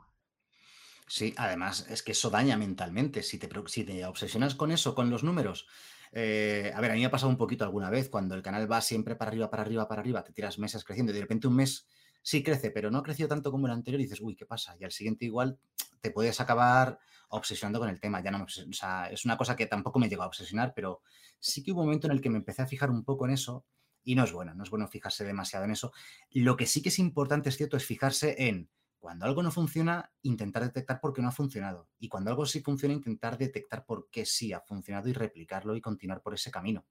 Sí, 1.07 1.33
además 1.35 1.87
es 1.89 2.03
que 2.03 2.13
eso 2.13 2.29
daña 2.29 2.55
mentalmente. 2.55 3.21
Si 3.21 3.37
te, 3.37 3.49
si 3.67 3.83
te 3.83 4.05
obsesionas 4.05 4.55
con 4.55 4.71
eso, 4.71 4.95
con 4.95 5.09
los 5.09 5.23
números, 5.23 5.67
eh, 6.11 6.71
a 6.75 6.81
ver, 6.81 6.91
a 6.91 6.93
mí 6.93 6.99
me 6.99 7.05
ha 7.05 7.11
pasado 7.11 7.29
un 7.29 7.37
poquito 7.37 7.63
alguna 7.63 7.89
vez 7.89 8.09
cuando 8.09 8.35
el 8.35 8.41
canal 8.41 8.69
va 8.71 8.81
siempre 8.81 9.15
para 9.15 9.29
arriba, 9.29 9.49
para 9.49 9.63
arriba, 9.63 9.87
para 9.87 10.01
arriba, 10.01 10.23
te 10.23 10.33
tiras 10.33 10.59
meses 10.59 10.83
creciendo 10.83 11.11
y 11.11 11.15
de 11.15 11.21
repente 11.21 11.47
un 11.47 11.55
mes 11.55 11.87
sí 12.21 12.43
crece, 12.43 12.71
pero 12.71 12.91
no 12.91 12.99
ha 12.99 13.03
crecido 13.03 13.29
tanto 13.29 13.51
como 13.51 13.67
el 13.67 13.73
anterior 13.73 13.99
y 13.99 14.03
dices, 14.03 14.19
uy, 14.21 14.35
¿qué 14.35 14.45
pasa? 14.45 14.75
Y 14.79 14.83
al 14.83 14.91
siguiente 14.91 15.25
igual 15.25 15.57
te 16.01 16.11
puedes 16.11 16.39
acabar 16.41 16.99
obsesionando 17.29 17.79
con 17.79 17.89
el 17.89 17.99
tema. 17.99 18.21
Ya 18.21 18.31
no 18.31 18.43
o 18.43 18.73
sea, 18.73 19.09
es 19.09 19.25
una 19.25 19.37
cosa 19.37 19.55
que 19.55 19.65
tampoco 19.65 19.99
me 19.99 20.09
llegó 20.09 20.23
a 20.23 20.27
obsesionar, 20.27 20.73
pero 20.75 21.01
sí 21.39 21.63
que 21.63 21.71
hubo 21.71 21.81
un 21.81 21.87
momento 21.87 22.07
en 22.07 22.13
el 22.13 22.21
que 22.21 22.29
me 22.29 22.37
empecé 22.37 22.61
a 22.61 22.67
fijar 22.67 22.89
un 22.89 23.03
poco 23.03 23.25
en 23.25 23.31
eso 23.31 23.65
y 24.03 24.15
no 24.15 24.23
es 24.23 24.31
bueno, 24.31 24.53
no 24.53 24.63
es 24.63 24.69
bueno 24.69 24.87
fijarse 24.87 25.23
demasiado 25.23 25.65
en 25.65 25.71
eso. 25.71 25.91
Lo 26.31 26.57
que 26.57 26.65
sí 26.65 26.81
que 26.81 26.89
es 26.89 26.99
importante, 26.99 27.49
es 27.49 27.57
cierto, 27.57 27.77
es 27.77 27.85
fijarse 27.85 28.47
en 28.47 28.69
cuando 29.01 29.25
algo 29.25 29.41
no 29.41 29.51
funciona, 29.51 30.13
intentar 30.21 30.63
detectar 30.63 31.01
por 31.01 31.11
qué 31.11 31.23
no 31.23 31.27
ha 31.27 31.31
funcionado. 31.31 31.89
Y 31.99 32.07
cuando 32.07 32.29
algo 32.29 32.45
sí 32.45 32.61
funciona, 32.61 32.93
intentar 32.93 33.37
detectar 33.37 33.83
por 33.83 34.09
qué 34.11 34.25
sí 34.27 34.53
ha 34.53 34.61
funcionado 34.61 35.09
y 35.09 35.13
replicarlo 35.13 35.75
y 35.75 35.81
continuar 35.81 36.21
por 36.21 36.35
ese 36.35 36.51
camino. 36.51 36.85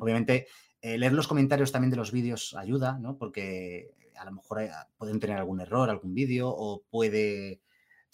Obviamente, 0.00 0.48
eh, 0.82 0.98
leer 0.98 1.12
los 1.12 1.28
comentarios 1.28 1.70
también 1.70 1.90
de 1.90 1.96
los 1.96 2.10
vídeos 2.10 2.54
ayuda, 2.58 2.98
¿no? 2.98 3.16
Porque 3.16 3.94
a 4.16 4.24
lo 4.24 4.32
mejor 4.32 4.62
eh, 4.62 4.70
pueden 4.96 5.20
tener 5.20 5.38
algún 5.38 5.60
error, 5.60 5.88
algún 5.88 6.12
vídeo, 6.12 6.48
o 6.48 6.82
puede, 6.90 7.62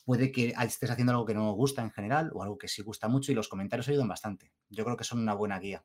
puede 0.04 0.30
que 0.30 0.54
estés 0.62 0.90
haciendo 0.90 1.12
algo 1.12 1.24
que 1.24 1.34
no 1.34 1.50
gusta 1.52 1.82
en 1.82 1.90
general 1.90 2.30
o 2.34 2.42
algo 2.42 2.58
que 2.58 2.68
sí 2.68 2.82
gusta 2.82 3.08
mucho 3.08 3.32
y 3.32 3.34
los 3.34 3.48
comentarios 3.48 3.88
ayudan 3.88 4.08
bastante. 4.08 4.52
Yo 4.68 4.84
creo 4.84 4.98
que 4.98 5.04
son 5.04 5.18
una 5.18 5.34
buena 5.34 5.58
guía. 5.58 5.82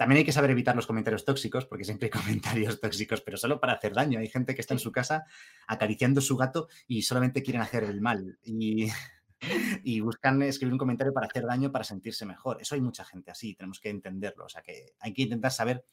También 0.00 0.20
hay 0.20 0.24
que 0.24 0.32
saber 0.32 0.52
evitar 0.52 0.74
los 0.74 0.86
comentarios 0.86 1.26
tóxicos, 1.26 1.66
porque 1.66 1.84
siempre 1.84 2.06
hay 2.06 2.10
comentarios 2.22 2.80
tóxicos, 2.80 3.20
pero 3.20 3.36
solo 3.36 3.60
para 3.60 3.74
hacer 3.74 3.92
daño. 3.92 4.18
Hay 4.18 4.28
gente 4.28 4.54
que 4.54 4.62
está 4.62 4.72
en 4.72 4.80
su 4.80 4.90
casa 4.92 5.26
acariciando 5.66 6.22
su 6.22 6.38
gato 6.38 6.68
y 6.88 7.02
solamente 7.02 7.42
quieren 7.42 7.60
hacer 7.60 7.84
el 7.84 8.00
mal. 8.00 8.38
Y, 8.42 8.88
y 9.84 10.00
buscan 10.00 10.40
escribir 10.40 10.72
un 10.72 10.78
comentario 10.78 11.12
para 11.12 11.26
hacer 11.26 11.44
daño, 11.44 11.70
para 11.70 11.84
sentirse 11.84 12.24
mejor. 12.24 12.62
Eso 12.62 12.76
hay 12.76 12.80
mucha 12.80 13.04
gente 13.04 13.30
así, 13.30 13.54
tenemos 13.54 13.78
que 13.78 13.90
entenderlo. 13.90 14.46
O 14.46 14.48
sea 14.48 14.62
que 14.62 14.94
hay 15.00 15.12
que 15.12 15.20
intentar 15.20 15.52
saber 15.52 15.84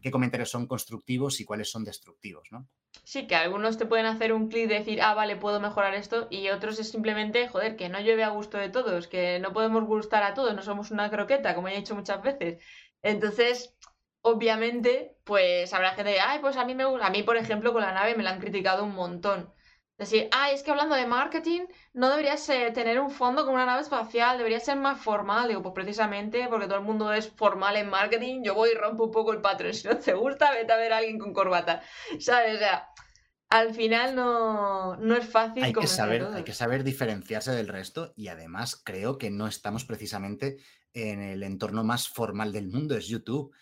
qué 0.00 0.12
comentarios 0.12 0.48
son 0.48 0.68
constructivos 0.68 1.40
y 1.40 1.44
cuáles 1.44 1.68
son 1.72 1.82
destructivos, 1.84 2.52
¿no? 2.52 2.68
Sí, 3.04 3.26
que 3.26 3.34
algunos 3.34 3.78
te 3.78 3.86
pueden 3.86 4.06
hacer 4.06 4.32
un 4.32 4.48
clic 4.48 4.68
de 4.68 4.78
decir, 4.78 5.02
ah, 5.02 5.14
vale, 5.14 5.36
puedo 5.36 5.60
mejorar 5.60 5.94
esto, 5.94 6.26
y 6.30 6.48
otros 6.48 6.78
es 6.78 6.90
simplemente, 6.90 7.48
joder, 7.48 7.76
que 7.76 7.88
no 7.88 8.00
llueve 8.00 8.24
a 8.24 8.30
gusto 8.30 8.58
de 8.58 8.68
todos, 8.68 9.08
que 9.08 9.38
no 9.40 9.52
podemos 9.52 9.84
gustar 9.84 10.22
a 10.22 10.34
todos, 10.34 10.54
no 10.54 10.62
somos 10.62 10.90
una 10.90 11.10
croqueta, 11.10 11.54
como 11.54 11.68
ya 11.68 11.74
he 11.74 11.78
dicho 11.78 11.94
muchas 11.94 12.22
veces. 12.22 12.62
Entonces, 13.02 13.74
obviamente, 14.22 15.16
pues 15.24 15.72
habrá 15.72 15.92
gente 15.92 16.10
de, 16.10 16.20
ay, 16.20 16.40
pues 16.40 16.56
a 16.56 16.64
mí 16.64 16.74
me 16.74 16.84
gusta, 16.84 17.06
a 17.06 17.10
mí, 17.10 17.22
por 17.22 17.36
ejemplo, 17.36 17.72
con 17.72 17.82
la 17.82 17.92
nave 17.92 18.14
me 18.14 18.22
la 18.22 18.30
han 18.30 18.40
criticado 18.40 18.84
un 18.84 18.94
montón. 18.94 19.52
Decir, 20.00 20.30
ah, 20.32 20.50
es 20.50 20.62
que 20.62 20.70
hablando 20.70 20.94
de 20.94 21.06
marketing, 21.06 21.66
no 21.92 22.08
deberías 22.08 22.48
eh, 22.48 22.70
tener 22.72 22.98
un 22.98 23.10
fondo 23.10 23.44
con 23.44 23.52
una 23.52 23.66
nave 23.66 23.82
espacial, 23.82 24.38
debería 24.38 24.58
ser 24.58 24.78
más 24.78 24.98
formal. 24.98 25.48
Digo, 25.48 25.60
pues 25.60 25.74
precisamente 25.74 26.48
porque 26.48 26.64
todo 26.64 26.78
el 26.78 26.84
mundo 26.84 27.12
es 27.12 27.28
formal 27.28 27.76
en 27.76 27.90
marketing, 27.90 28.42
yo 28.42 28.54
voy 28.54 28.70
y 28.70 28.78
rompo 28.78 29.04
un 29.04 29.10
poco 29.10 29.32
el 29.34 29.42
patrón. 29.42 29.72
Si 29.74 29.86
no 29.86 29.98
te 29.98 30.14
gusta, 30.14 30.52
vete 30.52 30.72
a 30.72 30.76
ver 30.76 30.94
a 30.94 30.96
alguien 30.96 31.18
con 31.18 31.34
corbata. 31.34 31.82
¿Sabes? 32.18 32.54
O 32.54 32.58
sea, 32.58 32.88
al 33.50 33.74
final 33.74 34.14
no, 34.14 34.96
no 34.96 35.16
es 35.16 35.28
fácil. 35.28 35.64
Hay 35.64 35.74
que, 35.74 35.86
saber, 35.86 36.24
hay 36.32 36.44
que 36.44 36.54
saber 36.54 36.82
diferenciarse 36.82 37.50
del 37.50 37.68
resto 37.68 38.14
y 38.16 38.28
además 38.28 38.80
creo 38.82 39.18
que 39.18 39.30
no 39.30 39.46
estamos 39.48 39.84
precisamente 39.84 40.56
en 40.92 41.20
el 41.20 41.42
entorno 41.42 41.84
más 41.84 42.08
formal 42.08 42.52
del 42.52 42.68
mundo, 42.68 42.96
es 42.96 43.06
YouTube. 43.06 43.52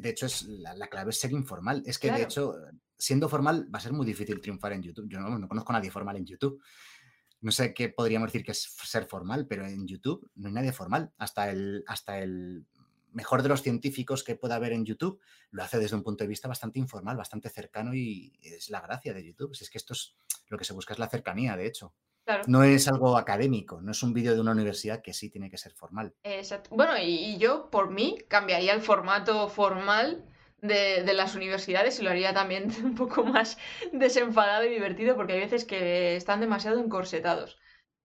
De 0.00 0.08
hecho, 0.08 0.26
es 0.26 0.42
la, 0.42 0.86
clave 0.88 1.10
es 1.10 1.18
ser 1.18 1.32
informal. 1.32 1.82
Es 1.86 1.98
que, 1.98 2.10
de 2.10 2.22
hecho, 2.22 2.54
siendo 2.96 3.28
formal 3.28 3.68
va 3.74 3.78
a 3.78 3.82
ser 3.82 3.92
muy 3.92 4.06
difícil 4.06 4.40
triunfar 4.40 4.72
en 4.72 4.82
YouTube. 4.82 5.08
Yo 5.08 5.20
no, 5.20 5.48
conozco 5.48 5.72
a 5.72 5.76
nadie 5.76 5.90
formal 5.90 6.16
en 6.16 6.26
YouTube. 6.26 6.62
No 7.40 7.50
sé 7.50 7.74
qué 7.74 7.88
podríamos 7.90 8.28
decir 8.28 8.44
que 8.44 8.52
es 8.52 8.62
ser 8.84 9.06
formal, 9.06 9.46
pero 9.46 9.66
en 9.66 9.86
YouTube 9.86 10.30
no 10.36 10.48
hay 10.48 10.54
nadie 10.54 10.72
formal. 10.72 11.12
Hasta 11.18 11.50
el, 11.50 11.84
hasta 11.86 12.18
el 12.18 12.64
mejor 13.12 13.42
de 13.42 13.48
los 13.48 13.62
científicos 13.62 14.24
que 14.24 14.36
pueda 14.36 14.56
haber 14.56 14.72
en 14.72 14.84
YouTube 14.84 15.20
lo 15.50 15.62
hace 15.62 15.78
desde 15.78 15.96
un 15.96 16.02
punto 16.02 16.24
de 16.24 16.28
vista 16.28 16.48
bastante 16.48 16.78
informal, 16.78 17.16
bastante 17.16 17.48
cercano 17.48 17.94
y 17.94 18.32
es 18.42 18.70
la 18.70 18.80
gracia 18.80 19.12
de 19.12 19.24
YouTube. 19.24 19.54
Si 19.54 19.64
es 19.64 19.70
que 19.70 19.78
esto 19.78 19.92
es 19.92 20.16
lo 20.48 20.58
que 20.58 20.64
se 20.64 20.72
busca 20.72 20.92
es 20.92 20.98
la 20.98 21.08
cercanía, 21.08 21.56
de 21.56 21.66
hecho. 21.66 21.94
No 22.46 22.64
es 22.64 22.88
algo 22.88 23.16
académico, 23.16 23.80
no 23.80 23.92
es 23.92 24.02
un 24.02 24.14
vídeo 24.14 24.34
de 24.34 24.40
una 24.40 24.52
universidad 24.52 25.02
que 25.02 25.12
sí 25.12 25.28
tiene 25.30 25.50
que 25.50 25.58
ser 25.58 25.72
formal. 25.72 26.14
Exacto. 26.22 26.70
Bueno, 26.74 26.94
y, 26.98 27.36
yo 27.38 27.70
por 27.70 27.90
mí 27.90 28.18
cambiaría 28.28 28.72
el 28.72 28.80
formato 28.80 29.48
formal 29.48 30.24
de, 30.62 31.04
las 31.12 31.34
universidades 31.34 32.00
y 32.00 32.02
lo 32.02 32.10
haría 32.10 32.32
también 32.32 32.68
un 32.84 32.94
poco 32.94 33.24
más 33.24 33.58
desenfadado 33.92 34.64
y 34.64 34.70
divertido 34.70 35.16
porque 35.16 35.34
hay 35.34 35.40
veces 35.40 35.64
que 35.64 36.16
están 36.16 36.40
demasiado 36.40 36.80
encorsetados. 36.80 37.58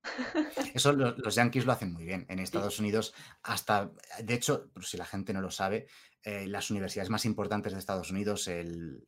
Eso 0.74 0.94
los, 0.94 1.36
yankees 1.36 1.66
lo 1.66 1.72
hacen 1.72 1.94
muy 1.94 2.06
bien. 2.06 2.26
En 2.30 2.40
Estados 2.40 2.80
Unidos, 2.80 3.14
hasta, 3.44 3.92
de 4.22 4.34
hecho, 4.34 4.70
si 4.82 4.98
la 4.98 5.06
gente 5.06 5.34
no 5.34 5.42
lo 5.42 5.52
sabe, 5.52 5.88
eh, 6.24 6.48
las 6.48 6.72
universidades 6.72 7.10
más 7.10 7.26
importantes 7.26 7.74
de 7.74 7.80
Estados 7.80 8.12
Unidos, 8.12 8.48
el, 8.48 9.08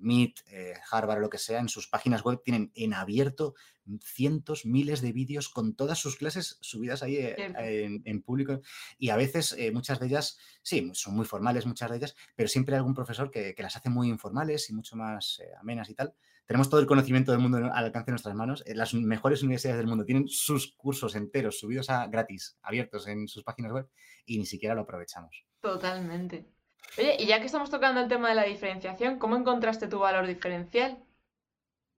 Meet, 0.00 0.40
eh, 0.48 0.74
Harvard 0.90 1.18
o 1.18 1.20
lo 1.20 1.30
que 1.30 1.38
sea, 1.38 1.60
en 1.60 1.68
sus 1.68 1.88
páginas 1.88 2.22
web 2.22 2.40
tienen 2.44 2.72
en 2.74 2.94
abierto 2.94 3.54
cientos, 4.02 4.66
miles 4.66 5.00
de 5.00 5.12
vídeos 5.12 5.48
con 5.48 5.74
todas 5.74 5.98
sus 5.98 6.16
clases 6.16 6.58
subidas 6.60 7.02
ahí 7.02 7.16
eh, 7.16 8.00
en, 8.04 8.22
público. 8.22 8.60
Y 8.98 9.08
a 9.10 9.16
veces, 9.16 9.54
eh, 9.58 9.72
muchas 9.72 9.98
de 9.98 10.06
ellas, 10.06 10.38
sí, 10.62 10.90
son 10.92 11.16
muy 11.16 11.24
formales 11.24 11.64
muchas 11.64 11.90
de 11.90 11.96
ellas, 11.96 12.16
pero 12.36 12.48
siempre 12.48 12.74
hay 12.74 12.78
algún 12.78 12.94
profesor 12.94 13.30
que, 13.30 13.54
las 13.58 13.76
hace 13.76 13.88
muy 13.88 14.08
informales 14.08 14.68
y 14.70 14.74
mucho 14.74 14.96
más 14.96 15.40
amenas 15.60 15.88
y 15.88 15.94
tal. 15.94 16.14
Tenemos 16.46 16.70
todo 16.70 16.80
el 16.80 16.86
conocimiento 16.86 17.32
del 17.32 17.40
mundo 17.40 17.58
al 17.58 17.84
alcance 17.84 18.06
de 18.06 18.12
nuestras 18.12 18.34
manos. 18.34 18.64
Las 18.66 18.94
mejores 18.94 19.42
universidades 19.42 19.78
del 19.78 19.86
mundo 19.86 20.04
tienen 20.04 20.28
sus 20.28 20.74
cursos 20.76 21.14
enteros 21.14 21.58
subidos 21.58 21.90
a 21.90 22.06
gratis, 22.06 22.58
abiertos 22.62 23.06
en 23.06 23.28
sus 23.28 23.44
páginas 23.44 23.72
web 23.72 23.88
y 24.24 24.38
ni 24.38 24.46
siquiera 24.46 24.74
lo 24.74 24.82
aprovechamos. 24.82 25.44
Totalmente. 25.60 26.57
Oye, 26.98 27.16
y 27.18 27.26
ya 27.26 27.40
que 27.40 27.46
estamos 27.46 27.70
tocando 27.70 28.00
el 28.00 28.08
tema 28.08 28.28
de 28.28 28.34
la 28.34 28.44
diferenciación, 28.44 29.18
¿cómo 29.18 29.36
encontraste 29.36 29.88
tu 29.88 29.98
valor 30.00 30.26
diferencial? 30.26 30.98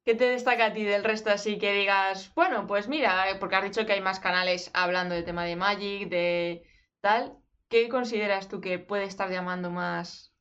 ¿Qué 0.04 0.14
te 0.14 0.24
destaca 0.24 0.66
a 0.66 0.72
ti 0.72 0.82
del 0.84 1.04
resto 1.04 1.30
así 1.30 1.58
que 1.58 1.72
digas, 1.72 2.32
bueno, 2.34 2.66
pues 2.66 2.88
mira, 2.88 3.30
eh, 3.30 3.36
porque 3.36 3.56
has 3.56 3.64
dicho 3.64 3.86
que 3.86 3.92
hay 3.92 4.00
más 4.00 4.20
canales 4.20 4.70
hablando 4.74 5.14
del 5.14 5.24
tema 5.24 5.44
de 5.44 5.56
Magic, 5.56 6.08
de 6.08 6.64
tal, 7.00 7.36
¿qué 7.68 7.88
consideras 7.88 8.48
tú 8.48 8.60
que 8.60 8.78
puede 8.78 9.04
estar 9.04 9.30
llamando 9.30 9.70
más, 9.70 10.32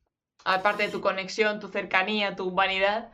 aparte 0.44 0.84
de 0.84 0.88
tu 0.90 1.00
conexión, 1.00 1.60
tu 1.60 1.68
cercanía, 1.68 2.36
tu 2.36 2.48
humanidad, 2.48 3.12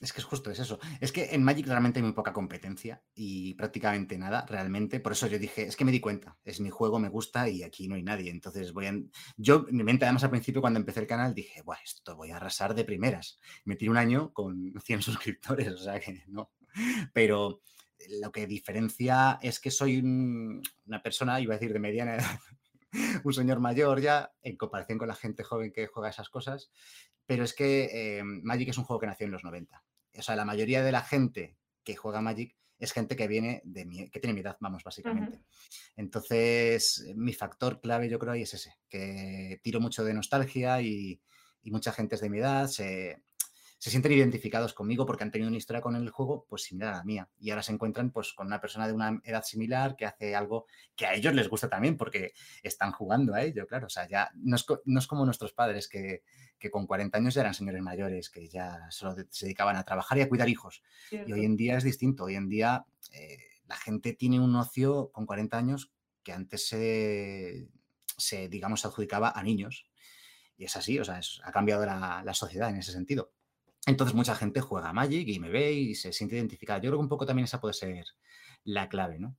es 0.00 0.12
que 0.12 0.20
es 0.20 0.26
justo, 0.26 0.50
es 0.50 0.58
eso. 0.58 0.78
Es 1.00 1.10
que 1.10 1.34
en 1.34 1.42
Magic 1.42 1.66
realmente 1.66 2.00
hay 2.00 2.02
muy 2.02 2.12
poca 2.12 2.34
competencia 2.34 3.02
y 3.14 3.54
prácticamente 3.54 4.18
nada, 4.18 4.44
realmente. 4.46 5.00
Por 5.00 5.12
eso 5.12 5.26
yo 5.26 5.38
dije, 5.38 5.62
es 5.66 5.74
que 5.74 5.86
me 5.86 5.92
di 5.92 6.00
cuenta, 6.00 6.36
es 6.44 6.60
mi 6.60 6.68
juego, 6.68 6.98
me 6.98 7.08
gusta 7.08 7.48
y 7.48 7.62
aquí 7.62 7.88
no 7.88 7.94
hay 7.94 8.02
nadie. 8.02 8.30
Entonces 8.30 8.74
voy 8.74 8.86
a... 8.86 8.94
Yo, 9.38 9.64
mi 9.70 9.84
mente, 9.84 10.04
además 10.04 10.24
al 10.24 10.30
principio 10.30 10.60
cuando 10.60 10.78
empecé 10.78 11.00
el 11.00 11.06
canal, 11.06 11.34
dije, 11.34 11.62
bueno, 11.62 11.80
esto 11.82 12.14
voy 12.14 12.30
a 12.30 12.36
arrasar 12.36 12.74
de 12.74 12.84
primeras. 12.84 13.38
Me 13.64 13.76
tiré 13.76 13.90
un 13.90 13.96
año 13.96 14.34
con 14.34 14.74
100 14.84 15.00
suscriptores, 15.00 15.72
o 15.72 15.78
sea 15.78 15.98
que 15.98 16.24
no. 16.28 16.50
Pero 17.14 17.62
lo 18.20 18.30
que 18.30 18.46
diferencia 18.46 19.38
es 19.40 19.58
que 19.60 19.70
soy 19.70 20.00
una 20.00 21.02
persona, 21.02 21.40
iba 21.40 21.54
a 21.54 21.58
decir 21.58 21.72
de 21.72 21.78
mediana 21.78 22.16
edad, 22.16 22.38
un 23.24 23.32
señor 23.32 23.60
mayor 23.60 24.02
ya, 24.02 24.30
en 24.42 24.58
comparación 24.58 24.98
con 24.98 25.08
la 25.08 25.14
gente 25.14 25.42
joven 25.42 25.72
que 25.72 25.86
juega 25.86 26.10
esas 26.10 26.28
cosas, 26.28 26.70
pero 27.26 27.44
es 27.44 27.54
que 27.54 28.18
eh, 28.18 28.22
Magic 28.22 28.68
es 28.68 28.78
un 28.78 28.84
juego 28.84 29.00
que 29.00 29.06
nació 29.06 29.26
en 29.26 29.32
los 29.32 29.44
90. 29.44 29.82
O 30.18 30.22
sea, 30.22 30.36
la 30.36 30.44
mayoría 30.44 30.82
de 30.82 30.92
la 30.92 31.02
gente 31.02 31.56
que 31.84 31.96
juega 31.96 32.20
Magic 32.20 32.56
es 32.78 32.92
gente 32.92 33.16
que 33.16 33.26
viene 33.28 33.62
de 33.64 33.84
mi, 33.84 34.10
que 34.10 34.20
tiene 34.20 34.34
mi 34.34 34.40
edad, 34.40 34.56
vamos, 34.60 34.84
básicamente. 34.84 35.40
Entonces, 35.96 37.06
mi 37.14 37.32
factor 37.32 37.80
clave 37.80 38.08
yo 38.08 38.18
creo 38.18 38.32
ahí 38.32 38.42
es 38.42 38.54
ese, 38.54 38.74
que 38.88 39.60
tiro 39.62 39.80
mucho 39.80 40.04
de 40.04 40.12
nostalgia 40.12 40.82
y, 40.82 41.20
y 41.62 41.70
mucha 41.70 41.92
gente 41.92 42.16
es 42.16 42.20
de 42.20 42.28
mi 42.28 42.38
edad, 42.38 42.68
se, 42.68 43.22
se 43.78 43.90
sienten 43.90 44.12
identificados 44.12 44.72
conmigo 44.72 45.04
porque 45.04 45.24
han 45.24 45.30
tenido 45.30 45.48
una 45.48 45.58
historia 45.58 45.82
con 45.82 45.96
el 45.96 46.08
juego 46.10 46.46
pues 46.48 46.62
similar 46.62 46.94
a 46.94 46.96
la 46.98 47.04
mía. 47.04 47.28
Y 47.38 47.50
ahora 47.50 47.62
se 47.62 47.72
encuentran 47.72 48.10
pues 48.10 48.32
con 48.32 48.46
una 48.46 48.60
persona 48.60 48.86
de 48.86 48.94
una 48.94 49.20
edad 49.24 49.42
similar 49.42 49.96
que 49.96 50.06
hace 50.06 50.34
algo 50.34 50.66
que 50.94 51.06
a 51.06 51.14
ellos 51.14 51.34
les 51.34 51.48
gusta 51.48 51.68
también 51.68 51.96
porque 51.96 52.32
están 52.62 52.92
jugando 52.92 53.34
a 53.34 53.42
ello, 53.42 53.66
claro, 53.66 53.86
o 53.86 53.90
sea, 53.90 54.08
ya 54.08 54.30
no 54.34 54.56
es, 54.56 55.06
como 55.06 55.24
nuestros 55.24 55.52
padres 55.52 55.88
que, 55.88 56.22
con 56.70 56.86
40 56.86 57.18
años 57.18 57.34
ya 57.34 57.42
eran 57.42 57.54
señores 57.54 57.82
mayores, 57.82 58.30
que 58.30 58.48
ya 58.48 58.90
solo 58.90 59.14
se 59.30 59.46
dedicaban 59.46 59.76
a 59.76 59.84
trabajar 59.84 60.18
y 60.18 60.22
a 60.22 60.28
cuidar 60.28 60.48
hijos. 60.48 60.82
Y 61.10 61.32
hoy 61.32 61.44
en 61.44 61.56
día 61.56 61.76
es 61.76 61.84
distinto, 61.84 62.24
hoy 62.24 62.34
en 62.34 62.48
día 62.48 62.84
eh, 63.12 63.38
la 63.66 63.76
gente 63.76 64.12
tiene 64.12 64.40
un 64.40 64.54
ocio 64.56 65.10
con 65.12 65.26
40 65.26 65.56
años 65.56 65.92
que 66.22 66.32
antes 66.32 66.66
se, 66.66 67.68
se 68.16 68.48
digamos, 68.48 68.84
adjudicaba 68.84 69.30
a 69.30 69.42
niños. 69.42 69.86
Y 70.56 70.64
es 70.64 70.76
así, 70.76 70.98
o 70.98 71.04
sea, 71.04 71.20
ha 71.44 71.52
cambiado 71.52 71.84
la 71.84 72.34
sociedad 72.34 72.70
en 72.70 72.76
ese 72.76 72.92
sentido. 72.92 73.32
Entonces 73.86 74.16
mucha 74.16 74.34
gente 74.34 74.60
juega 74.60 74.92
Magic 74.92 75.28
y 75.28 75.38
me 75.38 75.48
ve 75.48 75.72
y 75.72 75.94
se 75.94 76.12
siente 76.12 76.34
identificada. 76.34 76.80
Yo 76.80 76.90
creo 76.90 76.98
que 76.98 77.04
un 77.04 77.08
poco 77.08 77.24
también 77.24 77.44
esa 77.44 77.60
puede 77.60 77.72
ser 77.72 78.04
la 78.64 78.88
clave, 78.88 79.20
¿no? 79.20 79.36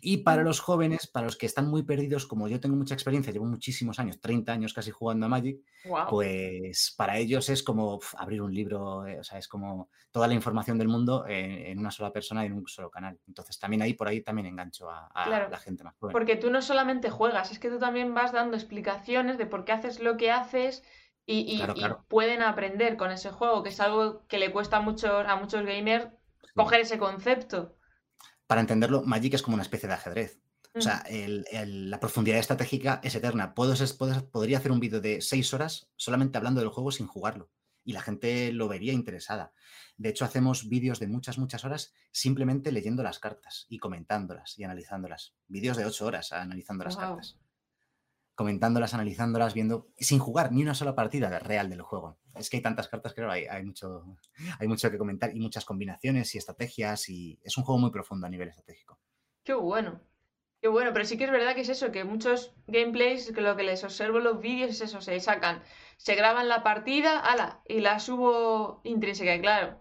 Y 0.00 0.18
para 0.18 0.42
los 0.42 0.60
jóvenes, 0.60 1.06
para 1.06 1.26
los 1.26 1.36
que 1.36 1.46
están 1.46 1.68
muy 1.68 1.82
perdidos, 1.82 2.26
como 2.26 2.48
yo 2.48 2.60
tengo 2.60 2.76
mucha 2.76 2.94
experiencia, 2.94 3.32
llevo 3.32 3.46
muchísimos 3.46 3.98
años, 3.98 4.20
30 4.20 4.52
años 4.52 4.74
casi 4.74 4.90
jugando 4.90 5.26
a 5.26 5.28
Magic, 5.28 5.60
pues 6.08 6.94
para 6.96 7.18
ellos 7.18 7.48
es 7.48 7.62
como 7.62 7.98
abrir 8.16 8.42
un 8.42 8.54
libro, 8.54 9.06
eh, 9.06 9.20
o 9.20 9.24
sea, 9.24 9.38
es 9.38 9.48
como 9.48 9.90
toda 10.10 10.28
la 10.28 10.34
información 10.34 10.78
del 10.78 10.88
mundo 10.88 11.24
en, 11.26 11.78
una 11.78 11.90
sola 11.90 12.12
persona 12.12 12.44
y 12.44 12.46
en 12.46 12.54
un 12.54 12.66
solo 12.66 12.90
canal. 12.90 13.18
Entonces 13.26 13.58
también 13.58 13.82
ahí 13.82 13.94
por 13.94 14.08
ahí 14.08 14.20
también 14.22 14.46
engancho 14.46 14.90
a, 14.90 15.10
la 15.28 15.58
gente 15.58 15.84
más 15.84 15.94
joven. 15.96 16.12
Porque 16.12 16.36
tú 16.36 16.50
no 16.50 16.62
solamente 16.62 17.10
juegas, 17.10 17.50
es 17.50 17.58
que 17.58 17.70
tú 17.70 17.78
también 17.78 18.14
vas 18.14 18.32
dando 18.32 18.56
explicaciones 18.56 19.38
de 19.38 19.46
por 19.46 19.64
qué 19.64 19.72
haces 19.72 20.00
lo 20.00 20.16
que 20.16 20.30
haces 20.30 20.82
y, 21.26 21.62
pueden 22.08 22.42
aprender 22.42 22.96
con 22.96 23.12
ese 23.12 23.30
juego, 23.30 23.62
que 23.62 23.68
es 23.68 23.80
algo 23.80 24.26
que 24.26 24.38
le 24.38 24.50
cuesta 24.50 24.80
mucho 24.80 25.18
a 25.18 25.36
muchos 25.36 25.64
gamers 25.64 26.08
coger 26.56 26.80
ese 26.80 26.98
concepto. 26.98 27.76
Para 28.50 28.62
entenderlo, 28.62 29.04
Magic 29.04 29.34
es 29.34 29.42
como 29.42 29.54
una 29.54 29.62
especie 29.62 29.88
de 29.88 29.94
ajedrez. 29.94 30.40
O 30.74 30.80
sea, 30.80 31.04
la 31.08 32.00
profundidad 32.00 32.40
estratégica 32.40 33.00
es 33.04 33.14
eterna. 33.14 33.54
Puedo, 33.54 33.74
podría 34.32 34.58
hacer 34.58 34.72
un 34.72 34.80
vídeo 34.80 35.00
de 35.00 35.20
seis 35.20 35.54
horas 35.54 35.88
solamente 35.94 36.36
hablando 36.36 36.60
del 36.60 36.70
juego 36.70 36.90
sin 36.90 37.06
jugarlo. 37.06 37.48
Y 37.84 37.92
la 37.92 38.02
gente 38.02 38.50
lo 38.50 38.66
vería 38.66 38.92
interesada. 38.92 39.52
De 39.98 40.08
hecho, 40.08 40.24
hacemos 40.24 40.68
vídeos 40.68 40.98
de 40.98 41.06
muchas, 41.06 41.38
muchas 41.38 41.64
horas 41.64 41.94
simplemente 42.10 42.72
leyendo 42.72 43.04
las 43.04 43.20
cartas 43.20 43.66
y 43.68 43.78
comentándolas 43.78 44.58
y 44.58 44.64
analizándolas. 44.64 45.36
Vídeos 45.46 45.76
de 45.76 45.86
ocho 45.86 46.06
horas 46.06 46.32
analizando 46.32 46.82
las 46.82 46.96
cartas 46.96 47.38
comentándolas, 48.34 48.94
analizándolas, 48.94 49.54
viendo, 49.54 49.88
sin 49.98 50.18
jugar 50.18 50.52
ni 50.52 50.62
una 50.62 50.74
sola 50.74 50.94
partida 50.94 51.38
real 51.40 51.68
del 51.68 51.82
juego. 51.82 52.18
Es 52.34 52.48
que 52.48 52.58
hay 52.58 52.62
tantas 52.62 52.88
cartas 52.88 53.12
que 53.12 53.22
hay, 53.22 53.44
hay, 53.44 53.64
mucho, 53.64 54.16
hay 54.58 54.68
mucho 54.68 54.90
que 54.90 54.98
comentar 54.98 55.34
y 55.34 55.40
muchas 55.40 55.64
combinaciones 55.64 56.34
y 56.34 56.38
estrategias 56.38 57.08
y 57.08 57.38
es 57.42 57.56
un 57.58 57.64
juego 57.64 57.78
muy 57.78 57.90
profundo 57.90 58.26
a 58.26 58.30
nivel 58.30 58.48
estratégico. 58.48 58.98
Qué 59.44 59.54
bueno. 59.54 60.00
Qué 60.60 60.68
bueno, 60.68 60.92
pero 60.92 61.06
sí 61.06 61.16
que 61.16 61.24
es 61.24 61.30
verdad 61.30 61.54
que 61.54 61.62
es 61.62 61.70
eso, 61.70 61.90
que 61.90 62.04
muchos 62.04 62.54
gameplays, 62.66 63.32
que 63.32 63.40
lo 63.40 63.56
que 63.56 63.62
les 63.62 63.82
observo 63.82 64.18
en 64.18 64.24
los 64.24 64.40
vídeos 64.40 64.72
es 64.72 64.82
eso, 64.82 65.00
se 65.00 65.18
sacan, 65.18 65.62
se 65.96 66.14
graban 66.14 66.48
la 66.48 66.62
partida, 66.62 67.18
ala, 67.18 67.62
y 67.66 67.80
la 67.80 67.98
subo 67.98 68.82
intrínseca. 68.84 69.34
Y 69.34 69.40
claro, 69.40 69.80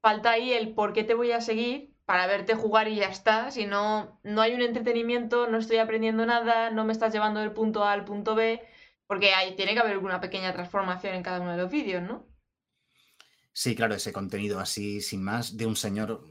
falta 0.00 0.30
ahí 0.30 0.52
el 0.52 0.74
por 0.74 0.92
qué 0.92 1.02
te 1.02 1.14
voy 1.14 1.32
a 1.32 1.40
seguir 1.40 1.95
para 2.06 2.28
verte 2.28 2.54
jugar 2.54 2.88
y 2.88 2.96
ya 2.96 3.08
está. 3.08 3.50
Si 3.50 3.66
no, 3.66 4.18
no 4.22 4.40
hay 4.40 4.54
un 4.54 4.62
entretenimiento, 4.62 5.48
no 5.48 5.58
estoy 5.58 5.78
aprendiendo 5.78 6.24
nada, 6.24 6.70
no 6.70 6.84
me 6.84 6.92
estás 6.92 7.12
llevando 7.12 7.40
del 7.40 7.52
punto 7.52 7.84
A 7.84 7.92
al 7.92 8.04
punto 8.04 8.34
B, 8.34 8.62
porque 9.06 9.34
ahí 9.34 9.56
tiene 9.56 9.74
que 9.74 9.80
haber 9.80 9.98
una 9.98 10.20
pequeña 10.20 10.52
transformación 10.52 11.14
en 11.14 11.22
cada 11.24 11.40
uno 11.40 11.50
de 11.50 11.58
los 11.58 11.70
vídeos, 11.70 12.02
¿no? 12.02 12.26
Sí, 13.52 13.74
claro, 13.74 13.94
ese 13.94 14.12
contenido 14.12 14.60
así, 14.60 15.00
sin 15.00 15.22
más, 15.22 15.56
de 15.56 15.66
un 15.66 15.76
señor 15.76 16.30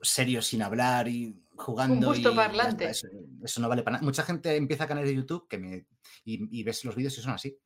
serio 0.00 0.42
sin 0.42 0.62
hablar 0.62 1.08
y 1.08 1.42
jugando. 1.56 1.94
Un 1.94 2.14
gusto 2.14 2.34
parlante. 2.34 2.88
Eso, 2.88 3.60
no 3.60 3.68
vale 3.68 3.82
para 3.82 3.96
nada. 3.96 4.04
Mucha 4.04 4.22
gente 4.22 4.54
empieza 4.54 4.86
canales 4.86 5.08
de 5.10 5.16
YouTube 5.16 5.48
que 5.48 5.58
me, 5.58 5.86
y, 6.24 6.62
ves 6.62 6.84
los 6.84 6.94
vídeos 6.94 7.16
y 7.18 7.22
son 7.22 7.32
así. 7.32 7.58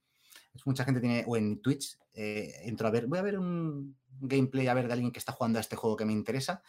Mucha 0.64 0.84
gente 0.84 1.00
tiene, 1.00 1.24
o 1.26 1.36
en 1.36 1.60
Twitch, 1.60 1.98
eh, 2.14 2.52
entro 2.62 2.88
a 2.88 2.90
ver, 2.90 3.06
voy 3.06 3.18
a 3.18 3.22
ver 3.22 3.38
un 3.38 3.98
gameplay, 4.20 4.68
a 4.68 4.74
ver 4.74 4.86
de 4.86 4.92
alguien 4.94 5.10
que 5.12 5.18
está 5.18 5.32
jugando 5.32 5.58
a 5.58 5.60
este 5.60 5.76
juego 5.76 5.96
que 5.96 6.04
me 6.04 6.12
interesa 6.12 6.62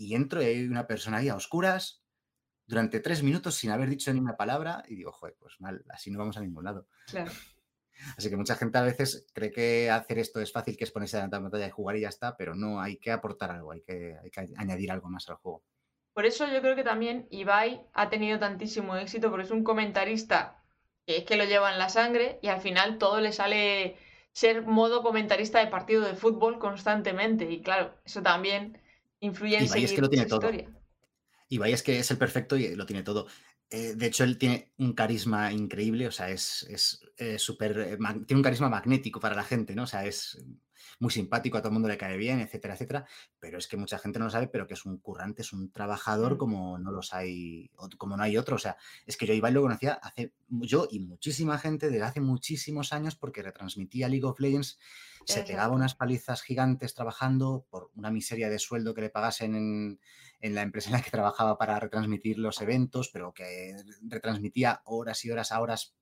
y 0.00 0.14
entro 0.14 0.42
y 0.42 0.46
hay 0.46 0.64
una 0.64 0.86
persona 0.86 1.18
ahí 1.18 1.28
a 1.28 1.36
oscuras 1.36 2.02
durante 2.66 3.00
tres 3.00 3.22
minutos 3.22 3.54
sin 3.54 3.70
haber 3.70 3.90
dicho 3.90 4.12
ni 4.12 4.18
una 4.18 4.36
palabra 4.36 4.82
y 4.88 4.94
digo, 4.94 5.12
joder, 5.12 5.36
pues 5.38 5.60
mal, 5.60 5.84
así 5.90 6.10
no 6.10 6.18
vamos 6.18 6.38
a 6.38 6.40
ningún 6.40 6.64
lado. 6.64 6.88
Claro. 7.06 7.30
Así 8.16 8.30
que 8.30 8.36
mucha 8.38 8.56
gente 8.56 8.78
a 8.78 8.82
veces 8.82 9.26
cree 9.34 9.52
que 9.52 9.90
hacer 9.90 10.18
esto 10.18 10.40
es 10.40 10.50
fácil, 10.50 10.74
que 10.74 10.84
es 10.84 10.90
ponerse 10.90 11.18
delante 11.18 11.36
de 11.36 11.40
la 11.40 11.44
pantalla 11.44 11.66
y 11.66 11.70
jugar 11.70 11.96
y 11.96 12.00
ya 12.00 12.08
está, 12.08 12.34
pero 12.34 12.54
no, 12.54 12.80
hay 12.80 12.96
que 12.96 13.12
aportar 13.12 13.50
algo, 13.50 13.72
hay 13.72 13.82
que, 13.82 14.16
hay 14.22 14.30
que 14.30 14.40
añadir 14.56 14.90
algo 14.90 15.10
más 15.10 15.28
al 15.28 15.36
juego. 15.36 15.62
Por 16.14 16.24
eso 16.24 16.46
yo 16.50 16.62
creo 16.62 16.74
que 16.74 16.82
también 16.82 17.26
Ibai 17.28 17.86
ha 17.92 18.08
tenido 18.08 18.38
tantísimo 18.38 18.96
éxito, 18.96 19.28
porque 19.28 19.44
es 19.44 19.50
un 19.50 19.64
comentarista 19.64 20.64
que 21.06 21.18
es 21.18 21.24
que 21.24 21.36
lo 21.36 21.44
lleva 21.44 21.70
en 21.70 21.78
la 21.78 21.90
sangre 21.90 22.38
y 22.40 22.48
al 22.48 22.62
final 22.62 22.96
todo 22.96 23.20
le 23.20 23.32
sale 23.32 23.98
ser 24.32 24.62
modo 24.62 25.02
comentarista 25.02 25.58
de 25.58 25.66
partido 25.66 26.02
de 26.02 26.14
fútbol 26.14 26.58
constantemente. 26.58 27.50
Y 27.50 27.60
claro, 27.60 27.94
eso 28.06 28.22
también 28.22 28.80
influye 29.20 29.58
en 29.58 29.64
Ibai 29.64 29.84
es 29.84 29.92
que 29.92 30.00
lo 30.00 30.10
tiene 30.10 30.26
todo. 30.26 30.50
Ibai 31.48 31.72
es 31.72 31.82
que 31.82 31.98
es 31.98 32.10
el 32.10 32.18
perfecto 32.18 32.56
y 32.56 32.74
lo 32.74 32.86
tiene 32.86 33.02
todo. 33.02 33.26
Eh, 33.70 33.94
de 33.94 34.06
hecho, 34.06 34.24
él 34.24 34.36
tiene 34.36 34.72
un 34.78 34.94
carisma 34.94 35.52
increíble, 35.52 36.08
o 36.08 36.10
sea, 36.10 36.30
es, 36.30 36.64
es, 36.68 37.00
eh, 37.16 37.38
súper. 37.38 37.78
Eh, 37.78 37.98
tiene 38.26 38.38
un 38.38 38.42
carisma 38.42 38.68
magnético 38.68 39.20
para 39.20 39.36
la 39.36 39.44
gente, 39.44 39.76
¿no? 39.76 39.84
O 39.84 39.86
sea, 39.86 40.04
es 40.04 40.44
muy 41.00 41.10
simpático, 41.10 41.56
a 41.56 41.60
todo 41.60 41.70
el 41.70 41.74
mundo 41.74 41.88
le 41.88 41.98
cae 41.98 42.16
bien, 42.16 42.40
etcétera, 42.40 42.74
etcétera. 42.74 43.06
Pero 43.40 43.58
es 43.58 43.66
que 43.66 43.76
mucha 43.76 43.98
gente 43.98 44.18
no 44.18 44.26
lo 44.26 44.30
sabe, 44.30 44.48
pero 44.48 44.66
que 44.66 44.74
es 44.74 44.84
un 44.84 44.98
currante, 44.98 45.42
es 45.42 45.52
un 45.52 45.72
trabajador 45.72 46.34
mm. 46.34 46.38
como 46.38 46.78
no 46.78 46.92
los 46.92 47.12
hay, 47.14 47.70
como 47.98 48.16
no 48.16 48.22
hay 48.22 48.36
otro. 48.36 48.56
O 48.56 48.58
sea, 48.58 48.76
es 49.06 49.16
que 49.16 49.26
yo 49.26 49.34
Ibai 49.34 49.52
lo 49.52 49.62
conocía 49.62 49.94
hace 49.94 50.34
yo 50.48 50.86
y 50.90 51.00
muchísima 51.00 51.58
gente 51.58 51.90
desde 51.90 52.04
hace 52.04 52.20
muchísimos 52.20 52.92
años 52.92 53.16
porque 53.16 53.42
retransmitía 53.42 54.08
League 54.08 54.26
of 54.26 54.38
Legends, 54.38 54.78
se 55.24 55.42
pegaba 55.42 55.74
unas 55.74 55.94
palizas 55.94 56.42
gigantes 56.42 56.94
trabajando 56.94 57.66
por 57.70 57.90
una 57.94 58.10
miseria 58.10 58.48
de 58.48 58.58
sueldo 58.58 58.94
que 58.94 59.02
le 59.02 59.10
pagasen 59.10 59.54
en, 59.54 60.00
en 60.40 60.54
la 60.54 60.62
empresa 60.62 60.88
en 60.88 60.94
la 60.94 61.02
que 61.02 61.10
trabajaba 61.10 61.58
para 61.58 61.78
retransmitir 61.78 62.38
los 62.38 62.60
eventos, 62.60 63.10
pero 63.10 63.32
que 63.32 63.76
retransmitía 64.02 64.82
horas 64.84 65.24
y 65.24 65.30
horas 65.30 65.52
a 65.52 65.60
horas 65.60 65.94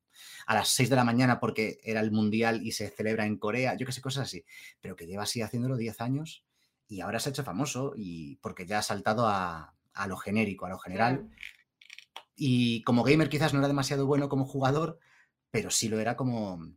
a 0.46 0.54
las 0.54 0.68
6 0.70 0.90
de 0.90 0.96
la 0.96 1.04
mañana 1.04 1.40
porque 1.40 1.78
era 1.82 2.00
el 2.00 2.10
mundial 2.10 2.62
y 2.62 2.72
se 2.72 2.90
celebra 2.90 3.26
en 3.26 3.38
Corea, 3.38 3.76
yo 3.76 3.86
qué 3.86 3.92
sé, 3.92 4.00
cosas 4.00 4.24
así, 4.24 4.44
pero 4.80 4.96
que 4.96 5.06
lleva 5.06 5.24
así 5.24 5.42
haciéndolo 5.42 5.76
10 5.76 6.00
años 6.00 6.44
y 6.88 7.00
ahora 7.00 7.20
se 7.20 7.28
ha 7.28 7.32
hecho 7.32 7.44
famoso 7.44 7.92
y 7.96 8.36
porque 8.36 8.66
ya 8.66 8.78
ha 8.78 8.82
saltado 8.82 9.28
a, 9.28 9.74
lo 10.06 10.16
genérico, 10.16 10.66
a 10.66 10.70
lo 10.70 10.78
general. 10.78 11.28
Y 12.34 12.82
como 12.82 13.02
gamer 13.02 13.28
quizás 13.28 13.52
no 13.52 13.58
era 13.58 13.68
demasiado 13.68 14.06
bueno 14.06 14.28
como 14.28 14.46
jugador, 14.46 14.98
pero 15.50 15.70
sí 15.70 15.88
lo 15.88 16.00
era 16.00 16.16
como, 16.16 16.72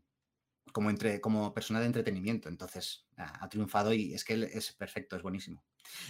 como, 0.72 0.90
entre, 0.90 1.22
como 1.22 1.54
persona 1.54 1.80
de 1.80 1.86
entretenimiento. 1.86 2.50
Entonces 2.50 3.06
ha 3.18 3.48
triunfado 3.50 3.94
y 3.94 4.14
es 4.14 4.24
que 4.24 4.34
él 4.34 4.44
es 4.44 4.72
perfecto, 4.74 5.16
es 5.16 5.22
buenísimo. 5.22 5.64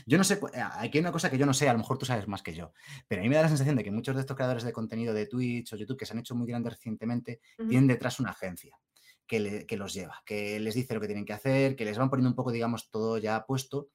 Yo 0.05 0.17
no 0.17 0.23
sé, 0.23 0.39
eh, 0.53 0.61
aquí 0.61 0.97
hay 0.97 1.01
una 1.01 1.11
cosa 1.11 1.29
que 1.29 1.37
yo 1.37 1.45
no 1.45 1.53
sé, 1.53 1.69
a 1.69 1.73
lo 1.73 1.79
mejor 1.79 1.97
tú 1.97 2.05
sabes 2.05 2.27
más 2.27 2.41
que 2.41 2.53
yo, 2.53 2.73
pero 3.07 3.21
a 3.21 3.23
mí 3.23 3.29
me 3.29 3.35
da 3.35 3.43
la 3.43 3.47
sensación 3.47 3.75
de 3.75 3.83
que 3.83 3.91
muchos 3.91 4.15
de 4.15 4.21
estos 4.21 4.35
creadores 4.35 4.63
de 4.63 4.73
contenido 4.73 5.13
de 5.13 5.27
Twitch 5.27 5.73
o 5.73 5.75
YouTube 5.75 5.97
que 5.97 6.05
se 6.05 6.13
han 6.13 6.19
hecho 6.19 6.35
muy 6.35 6.47
grandes 6.47 6.73
recientemente 6.73 7.41
tienen 7.57 7.87
detrás 7.87 8.19
una 8.19 8.31
agencia 8.31 8.77
que, 9.27 9.77
los 9.77 9.93
lleva, 9.93 10.21
que 10.25 10.59
les 10.59 10.75
dice 10.75 10.93
lo 10.93 10.99
que 10.99 11.07
tienen 11.07 11.25
que 11.25 11.33
hacer, 11.33 11.75
que 11.77 11.85
les 11.85 11.97
van 11.97 12.09
poniendo 12.09 12.29
un 12.29 12.35
poco, 12.35 12.51
digamos, 12.51 12.89
todo 12.89 13.17
ya 13.17 13.45
puesto 13.45 13.89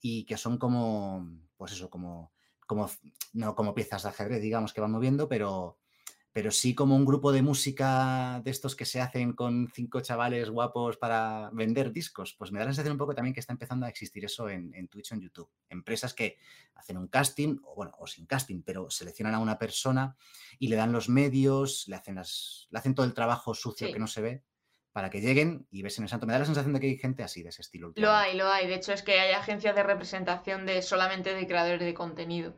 y 0.00 0.24
que 0.24 0.38
son 0.38 0.56
como, 0.56 1.28
pues 1.58 1.72
eso, 1.72 1.90
como, 1.90 2.32
como, 2.66 2.90
no 3.34 3.54
como 3.54 3.74
piezas 3.74 4.04
de 4.04 4.08
ajedrez, 4.08 4.40
digamos, 4.40 4.72
que 4.72 4.80
van 4.80 4.92
moviendo, 4.92 5.28
pero, 5.28 5.78
pero 6.32 6.50
sí 6.50 6.74
como 6.74 6.94
un 6.94 7.04
grupo 7.04 7.32
de 7.32 7.42
música 7.42 8.40
de 8.44 8.50
estos 8.50 8.76
que 8.76 8.84
se 8.84 9.00
hacen 9.00 9.32
con 9.32 9.68
cinco 9.74 10.00
chavales 10.00 10.48
guapos 10.48 10.96
para 10.96 11.50
vender 11.52 11.92
discos. 11.92 12.34
Pues 12.38 12.52
me 12.52 12.60
da 12.60 12.66
la 12.66 12.70
sensación 12.70 12.92
un 12.92 12.98
poco 12.98 13.14
también 13.14 13.34
que 13.34 13.40
está 13.40 13.52
empezando 13.52 13.86
a 13.86 13.88
existir 13.88 14.24
eso 14.24 14.48
en, 14.48 14.88
Twitch 14.88 15.10
o 15.10 15.14
en 15.14 15.22
YouTube. 15.22 15.50
Empresas 15.68 16.14
que 16.14 16.38
hacen 16.74 16.98
un 16.98 17.08
casting, 17.08 17.58
o 17.64 17.74
bueno, 17.74 17.92
o 17.98 18.06
sin 18.06 18.26
casting, 18.26 18.62
pero 18.62 18.90
seleccionan 18.90 19.34
a 19.34 19.40
una 19.40 19.58
persona 19.58 20.16
y 20.58 20.68
le 20.68 20.76
dan 20.76 20.92
los 20.92 21.08
medios, 21.08 21.88
le 21.88 21.96
hacen, 21.96 22.14
las, 22.14 22.68
le 22.70 22.78
hacen 22.78 22.94
todo 22.94 23.06
el 23.06 23.14
trabajo 23.14 23.52
sucio 23.54 23.92
que 23.92 23.98
no 23.98 24.06
se 24.06 24.20
ve 24.20 24.44
para 24.92 25.10
que 25.10 25.20
lleguen 25.20 25.66
y 25.70 25.82
besen 25.82 26.04
el 26.04 26.10
santo. 26.10 26.26
Me 26.26 26.32
da 26.32 26.40
la 26.40 26.44
sensación 26.44 26.72
de 26.72 26.80
que 26.80 26.86
hay 26.86 26.96
gente 26.96 27.22
así, 27.22 27.42
de 27.42 27.48
ese 27.48 27.62
estilo. 27.62 27.92
Lo 27.96 28.10
hay, 28.10 28.36
lo 28.36 28.48
hay. 28.48 28.66
De 28.66 28.74
hecho, 28.74 28.92
es 28.92 29.02
que 29.02 29.18
hay 29.18 29.32
agencias 29.32 29.74
de 29.74 29.82
representación 29.82 30.66
de 30.66 30.82
solamente 30.82 31.34
de 31.34 31.46
creadores 31.46 31.80
de 31.80 31.94
contenido. 31.94 32.54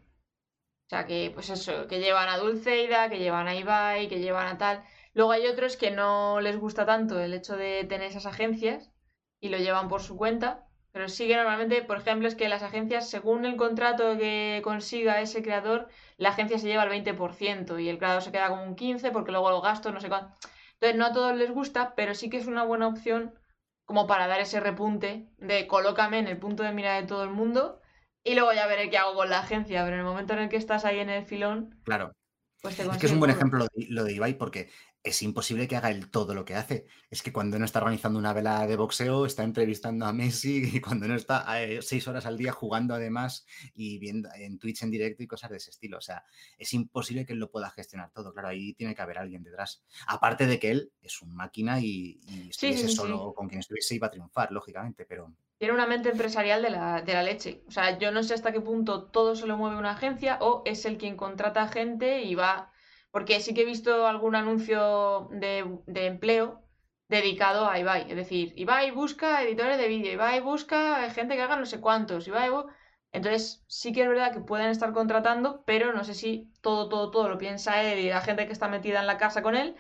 Sea, 0.93 1.07
que 1.07 1.31
pues 1.33 1.49
eso, 1.49 1.87
que 1.87 2.01
llevan 2.01 2.29
a 2.29 2.37
Dulceida, 2.37 3.09
que 3.09 3.19
llevan 3.19 3.49
a 3.49 3.55
Ibai, 3.55 4.09
que 4.11 4.21
llevan 4.21 4.47
a 4.47 4.59
tal. 4.59 4.85
Luego 5.15 5.33
hay 5.33 5.47
otros 5.47 5.79
que 5.79 5.91
no 5.91 6.39
les 6.43 6.59
gusta 6.59 6.85
tanto 6.85 7.19
el 7.19 7.33
hecho 7.33 7.57
de 7.57 7.85
tener 7.85 8.09
esas 8.11 8.27
agencias 8.27 8.91
y 9.41 9.49
lo 9.49 9.57
llevan 9.57 9.89
por 9.89 10.03
su 10.03 10.19
cuenta. 10.19 10.69
Pero 10.93 11.09
sí 11.09 11.27
que 11.27 11.37
normalmente, 11.37 11.81
por 11.81 11.97
ejemplo, 11.97 12.29
es 12.29 12.35
que 12.35 12.51
las 12.51 12.63
agencias, 12.63 13.09
según 13.09 13.47
el 13.47 13.57
contrato 13.57 14.19
que 14.19 14.61
consiga 14.63 15.23
ese 15.23 15.43
creador, 15.43 15.89
la 16.19 16.29
agencia 16.29 16.59
se 16.59 16.67
lleva 16.67 16.85
el 16.85 16.91
20% 16.91 17.79
y 17.79 17.89
el 17.89 17.97
creador 17.97 18.21
se 18.21 18.31
queda 18.31 18.51
como 18.51 18.65
un 18.65 18.77
15% 18.77 19.13
porque 19.15 19.33
luego 19.33 19.51
los 19.51 19.63
gastos 19.63 19.95
no 19.95 20.01
sé 20.03 20.11
cuánto. 20.11 20.37
Entonces, 20.75 20.99
no 20.99 21.07
a 21.07 21.13
todos 21.15 21.35
les 21.35 21.51
gusta, 21.51 21.95
pero 21.95 22.15
sí 22.15 22.29
que 22.29 22.37
es 22.37 22.47
una 22.47 22.65
buena 22.65 22.87
opción 22.87 23.33
como 23.87 24.07
para 24.07 24.27
dar 24.27 24.41
ese 24.41 24.61
repunte 24.61 25.27
de 25.39 25.67
colócame 25.67 26.19
en 26.19 26.29
el 26.29 26.39
punto 26.39 26.63
de 26.63 26.73
mira 26.73 27.01
de 27.01 27.07
todo 27.07 27.25
el 27.25 27.31
mundo 27.31 27.81
y 28.25 28.35
luego 28.35 28.53
ya 28.53 28.67
veré 28.67 28.91
qué 28.91 28.99
hago 28.99 29.15
con 29.15 29.31
la 29.31 29.41
agencia, 29.41 29.83
pero 29.85 29.95
en 29.95 30.01
el 30.01 30.07
momento 30.07 30.33
en 30.33 30.41
el 30.41 30.49
que 30.49 30.57
estás 30.57 30.85
ahí 30.85 30.99
en 31.01 31.11
el 31.11 31.25
filón. 31.25 31.79
Claro. 31.85 32.13
Pues 32.61 32.79
es 32.79 32.97
que 32.97 33.07
es 33.07 33.13
un 33.13 33.19
buen 33.19 33.31
ejemplo 33.31 33.67
lo 33.89 34.05
de 34.05 34.13
Ibai 34.13 34.39
porque 34.39 34.71
es 35.05 35.23
imposible 35.23 35.67
que 35.67 35.77
haga 35.77 35.91
el 35.91 36.11
todo 36.11 36.35
lo 36.35 36.45
que 36.45 36.55
hace. 36.55 36.87
Es 37.11 37.23
que 37.23 37.33
cuando 37.33 37.59
no 37.59 37.65
está 37.65 37.81
organizando 37.81 38.19
una 38.19 38.33
vela 38.33 38.67
de 38.67 38.77
boxeo, 38.77 39.27
está 39.27 39.43
entrevistando 39.43 40.07
a 40.07 40.13
Messi 40.13 40.63
y 40.77 40.81
cuando 40.81 41.09
no 41.09 41.17
está 41.17 41.45
eh, 41.63 41.83
seis 41.83 42.07
horas 42.07 42.27
al 42.27 42.39
día 42.39 42.53
jugando 42.53 42.95
además 42.95 43.47
y 43.75 43.99
viendo 43.99 44.29
en 44.35 44.59
Twitch 44.59 44.83
en 44.83 44.91
directo 44.91 45.23
y 45.23 45.27
cosas 45.27 45.51
de 45.51 45.57
ese 45.57 45.71
estilo. 45.71 45.99
O 45.99 46.03
sea, 46.03 46.25
es 46.57 46.73
imposible 46.73 47.27
que 47.27 47.33
él 47.33 47.41
lo 47.41 47.51
pueda 47.51 47.71
gestionar 47.71 48.11
todo. 48.13 48.33
Claro, 48.33 48.49
ahí 48.49 48.75
tiene 48.75 48.95
que 48.95 49.03
haber 49.03 49.19
alguien 49.19 49.43
detrás. 49.43 49.83
Aparte 50.07 50.47
de 50.47 50.59
que 50.59 50.71
él 50.71 50.93
es 51.03 51.21
un 51.23 51.35
máquina 51.35 51.81
y, 51.81 52.21
y 52.29 52.51
estuviese 52.51 52.89
solo 52.89 53.35
con 53.35 53.49
quien 53.49 53.61
estuviese 53.61 53.95
iba 53.95 54.07
a 54.07 54.11
triunfar, 54.11 54.53
lógicamente, 54.53 55.05
pero 55.05 55.33
tiene 55.63 55.75
una 55.75 55.87
mente 55.87 56.11
empresarial 56.11 56.61
de 56.61 56.71
la, 56.71 57.03
de 57.03 57.13
la, 57.13 57.23
leche. 57.23 57.63
O 57.69 57.71
sea, 57.71 57.97
yo 57.97 58.11
no 58.11 58.25
sé 58.25 58.35
hasta 58.35 58.51
qué 58.51 58.61
punto 58.61 59.05
todo 59.05 59.37
se 59.37 59.47
lo 59.47 59.57
mueve 59.57 59.77
una 59.77 59.93
agencia 59.93 60.39
o 60.41 60.63
es 60.65 60.85
el 60.87 60.99
quien 60.99 61.17
contrata 61.17 61.69
gente 61.69 62.23
y 62.23 62.35
va. 62.35 62.72
Porque 63.13 63.39
sí 63.41 63.55
que 63.55 63.63
he 63.63 63.67
visto 63.67 64.07
algún 64.07 64.35
anuncio 64.35 65.29
de, 65.31 65.79
de 65.87 66.07
empleo 66.07 66.63
dedicado 67.09 67.69
a 67.69 67.79
Ibai. 67.79 68.11
Es 68.11 68.17
decir, 68.17 68.53
Ibai 68.57 68.91
busca 68.91 69.43
editores 69.43 69.79
de 69.79 69.87
vídeo, 69.87 70.13
Ibai 70.13 70.41
busca 70.41 71.09
gente 71.11 71.37
que 71.37 71.43
haga 71.43 71.57
no 71.57 71.67
sé 71.67 71.81
cuántos, 71.81 72.27
Ibai. 72.27 72.51
Entonces, 73.13 73.63
sí 73.69 73.93
que 73.93 74.03
es 74.03 74.09
verdad 74.09 74.33
que 74.33 74.41
pueden 74.41 74.71
estar 74.71 74.93
contratando, 74.93 75.63
pero 75.67 75.93
no 75.93 76.03
sé 76.03 76.15
si 76.15 76.51
todo, 76.63 76.89
todo, 76.89 77.11
todo 77.11 77.29
lo 77.29 77.39
piensa 77.39 77.83
él 77.83 77.99
y 77.99 78.09
la 78.09 78.23
gente 78.23 78.47
que 78.47 78.53
está 78.53 78.69
metida 78.69 79.01
en 79.01 79.07
la 79.07 79.19
casa 79.19 79.43
con 79.43 79.55
él, 79.55 79.77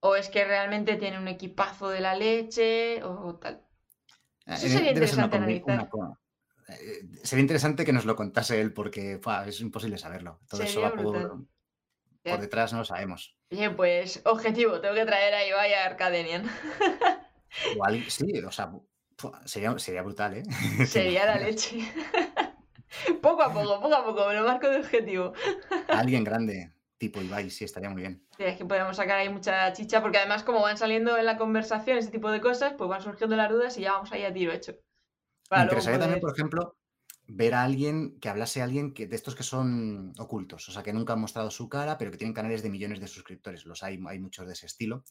o 0.00 0.14
es 0.14 0.28
que 0.28 0.44
realmente 0.44 0.94
tiene 0.94 1.18
un 1.18 1.26
equipazo 1.26 1.88
de 1.88 2.00
la 2.00 2.14
leche 2.14 3.02
o 3.02 3.36
tal. 3.36 3.60
Eh, 4.46 4.56
sería 4.56 4.92
interesante 4.92 5.62
eh, 6.68 7.08
sería 7.24 7.42
interesante 7.42 7.84
que 7.84 7.92
nos 7.92 8.04
lo 8.04 8.14
contase 8.14 8.60
él 8.60 8.72
porque 8.72 9.20
es 9.46 9.60
imposible 9.60 9.98
saberlo. 9.98 10.40
Todo 10.48 10.62
eso 10.62 10.82
va 10.82 10.92
por, 10.92 11.46
detrás, 12.24 12.72
no 12.72 12.80
lo 12.80 12.84
sabemos. 12.84 13.36
Bien, 13.50 13.74
pues 13.76 14.20
objetivo, 14.24 14.80
tengo 14.80 14.94
que 14.94 15.06
traer 15.06 15.34
a 15.34 15.46
Ibai 15.46 15.74
a 15.74 15.86
Arcadenian. 15.86 16.44
Igual, 17.72 18.04
sí, 18.10 18.38
o 18.40 18.52
sea, 18.52 18.72
sería, 19.44 19.78
sería 19.78 20.02
brutal, 20.02 20.34
¿eh? 20.34 20.42
Sería 20.86 21.26
la 21.26 21.36
leche. 21.36 21.80
poco 23.22 23.42
a 23.42 23.52
poco, 23.52 23.80
poco 23.80 23.94
a 23.94 24.04
poco, 24.04 24.28
me 24.28 24.34
lo 24.34 24.44
marco 24.44 24.68
de 24.68 24.78
objetivo. 24.78 25.32
Alguien 25.88 26.24
grande 26.24 26.72
tipo 26.98 27.22
Ibai, 27.22 27.48
sí, 27.50 27.64
estaría 27.64 27.88
muy 27.88 28.02
bien. 28.02 28.26
Sí, 28.36 28.44
es 28.44 28.56
que 28.58 28.64
podemos 28.64 28.96
sacar 28.96 29.18
ahí 29.18 29.28
mucha 29.28 29.72
chicha, 29.72 30.02
porque 30.02 30.18
además 30.18 30.42
como 30.42 30.60
van 30.60 30.76
saliendo 30.76 31.16
en 31.16 31.24
la 31.24 31.38
conversación 31.38 31.96
ese 31.96 32.10
tipo 32.10 32.30
de 32.30 32.40
cosas, 32.40 32.74
pues 32.76 32.90
van 32.90 33.02
surgiendo 33.02 33.36
las 33.36 33.50
dudas 33.50 33.78
y 33.78 33.82
ya 33.82 33.92
vamos 33.92 34.12
ahí 34.12 34.24
a 34.24 34.32
tiro 34.32 34.52
hecho. 34.52 34.74
Me 35.50 35.62
interesaría 35.62 35.98
también, 35.98 36.20
por 36.20 36.32
ejemplo, 36.32 36.76
ver 37.28 37.54
a 37.54 37.62
alguien 37.62 38.18
que 38.20 38.28
hablase 38.28 38.60
a 38.60 38.64
alguien 38.64 38.94
que, 38.94 39.06
de 39.06 39.14
estos 39.14 39.34
que 39.34 39.42
son 39.42 40.12
ocultos, 40.18 40.68
o 40.68 40.72
sea, 40.72 40.82
que 40.82 40.92
nunca 40.92 41.12
han 41.12 41.20
mostrado 41.20 41.50
su 41.50 41.68
cara, 41.68 41.98
pero 41.98 42.10
que 42.10 42.16
tienen 42.16 42.34
canales 42.34 42.62
de 42.62 42.70
millones 42.70 43.00
de 43.00 43.06
suscriptores. 43.06 43.66
Los 43.66 43.82
hay, 43.82 44.00
hay 44.08 44.18
muchos 44.18 44.46
de 44.46 44.54
ese 44.54 44.66
estilo. 44.66 45.04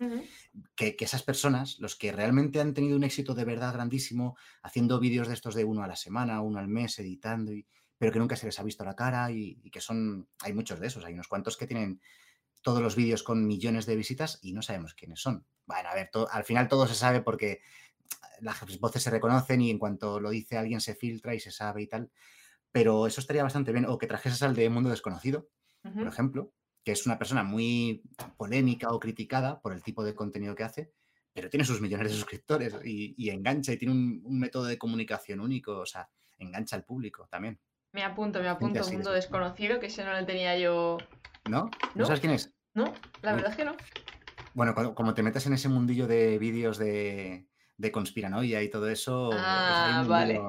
que, 0.76 0.96
que, 0.96 1.06
esas 1.06 1.24
personas, 1.24 1.80
los 1.80 1.96
que 1.96 2.12
realmente 2.12 2.60
han 2.60 2.74
tenido 2.74 2.98
un 2.98 3.04
éxito 3.04 3.36
de 3.36 3.46
verdad 3.46 3.74
grandísimo, 3.74 4.36
haciendo 4.64 5.00
vídeos 5.00 5.28
de 5.28 5.36
estos 5.36 5.56
de 5.56 5.64
uno 5.64 5.84
a 5.84 5.88
la 5.88 5.96
semana, 5.96 6.42
uno 6.42 6.60
al 6.60 6.68
mes, 6.68 7.00
editando 7.00 7.54
y 7.54 7.66
pero 7.98 8.12
que 8.12 8.20
nunca 8.20 8.36
se 8.36 8.46
les 8.46 8.60
ha 8.60 8.64
visto 8.64 8.86
la 8.86 8.96
cara 8.96 9.32
y, 9.32 9.56
que 9.72 9.82
son, 9.82 10.28
hay 10.42 10.54
muchos 10.54 10.80
de 10.80 10.88
esos, 10.88 11.04
hay 11.04 11.14
unos 11.14 11.28
cuantos 11.28 11.58
que 11.58 11.68
tienen 11.68 12.00
todos 12.62 12.82
los 12.82 12.96
vídeos 12.96 13.24
con 13.24 13.46
millones 13.46 13.86
de 13.86 13.96
visitas 13.96 14.40
y 14.42 14.54
no 14.54 14.62
sabemos 14.62 14.94
quiénes 14.94 15.22
son. 15.22 15.46
Bueno, 15.66 15.90
a 15.90 15.96
ver, 15.96 16.10
al 16.32 16.44
final 16.44 16.68
todo 16.68 16.88
se 16.88 16.96
sabe 16.96 17.22
porque 17.22 17.62
las 18.42 18.80
voces 18.80 19.04
se 19.04 19.10
reconocen 19.10 19.62
y 19.62 19.70
en 19.72 19.80
cuanto 19.80 20.20
lo 20.20 20.30
dice 20.30 20.58
alguien 20.58 20.82
se 20.82 20.96
filtra 20.96 21.34
y 21.36 21.40
se 21.40 21.52
sabe 21.52 21.84
y 21.84 21.88
tal, 21.88 22.12
pero 22.72 23.08
eso 23.08 23.22
estaría 23.22 23.44
bastante 23.44 23.72
bien. 23.72 23.86
O 23.86 23.98
que 23.98 24.08
trajeses 24.08 24.42
al 24.44 24.56
de 24.56 24.70
Mundo 24.70 24.90
Desconocido, 24.90 25.48
por 25.82 26.08
ejemplo, 26.08 26.52
que 26.84 26.92
es 26.92 27.06
una 27.06 27.18
persona 27.18 27.44
muy 27.44 28.02
polémica 28.38 28.90
o 28.90 29.00
criticada 29.00 29.60
por 29.62 29.74
el 29.74 29.84
tipo 29.84 30.04
de 30.04 30.14
contenido 30.16 30.56
que 30.56 30.64
hace, 30.64 30.92
pero 31.34 31.50
tiene 31.50 31.66
sus 31.66 31.82
millones 31.82 32.10
de 32.10 32.14
suscriptores 32.18 32.76
y, 32.84 33.30
engancha 33.30 33.72
y 33.74 33.78
tiene 33.78 33.94
un, 33.94 34.22
un 34.24 34.40
método 34.40 34.66
de 34.66 34.78
comunicación 34.78 35.40
único, 35.40 35.78
o 35.80 35.86
sea, 35.86 36.10
engancha 36.38 36.76
al 36.76 36.84
público 36.84 37.28
también. 37.30 37.60
Me 37.94 38.04
apunto, 38.04 38.40
me 38.42 38.48
apunto. 38.50 38.84
Mundo 38.92 39.12
desconocido, 39.12 39.80
que 39.80 39.86
ese 39.88 40.04
no 40.04 40.12
lo 40.14 40.26
tenía 40.26 40.58
yo. 40.58 40.98
¿No? 41.50 41.66
¿No 41.66 41.70
¿No? 41.96 42.06
sabes 42.06 42.20
quién 42.20 42.34
es? 42.34 42.54
No, 42.74 42.94
la 43.22 43.34
verdad 43.34 43.52
es 43.52 43.58
que 43.58 43.66
no. 43.66 43.76
Bueno, 44.54 44.74
cuando- 44.74 44.94
como 44.96 45.14
te 45.14 45.24
metes 45.24 45.46
en 45.48 45.54
ese 45.54 45.70
mundillo 45.70 46.08
de 46.08 46.38
vídeos 46.38 46.78
de, 46.78 47.48
de 47.78 47.92
conspiranoia 47.92 48.64
y 48.64 48.70
todo 48.70 48.90
eso, 48.90 49.30
es, 49.32 49.38
Ah, 49.40 50.02
un 50.04 50.10
vale. 50.10 50.40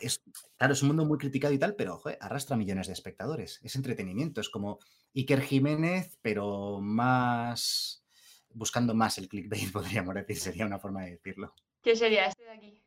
es- 0.00 0.22
claro, 0.56 0.72
es 0.74 0.82
un 0.82 0.88
mundo 0.88 1.04
muy 1.04 1.18
criticado 1.18 1.52
y 1.54 1.58
tal, 1.58 1.74
pero 1.76 1.96
joder, 1.98 2.18
arrastra 2.20 2.56
millones 2.56 2.86
de 2.86 2.92
espectadores. 2.92 3.60
Es 3.62 3.76
entretenimiento, 3.76 4.40
es 4.40 4.48
como 4.48 4.78
Iker 5.14 5.40
Jiménez, 5.42 6.18
pero 6.22 6.80
más 6.80 8.04
buscando 8.50 8.94
más 8.94 9.18
el 9.18 9.28
clickbait, 9.28 9.72
podríamos 9.72 10.14
decir, 10.14 10.36
sería 10.36 10.66
una 10.66 10.78
forma 10.78 11.02
de 11.04 11.12
decirlo. 11.12 11.54
¿Qué 11.82 11.96
sería 11.96 12.26
este 12.26 12.44
de 12.44 12.50
aquí? 12.50 12.82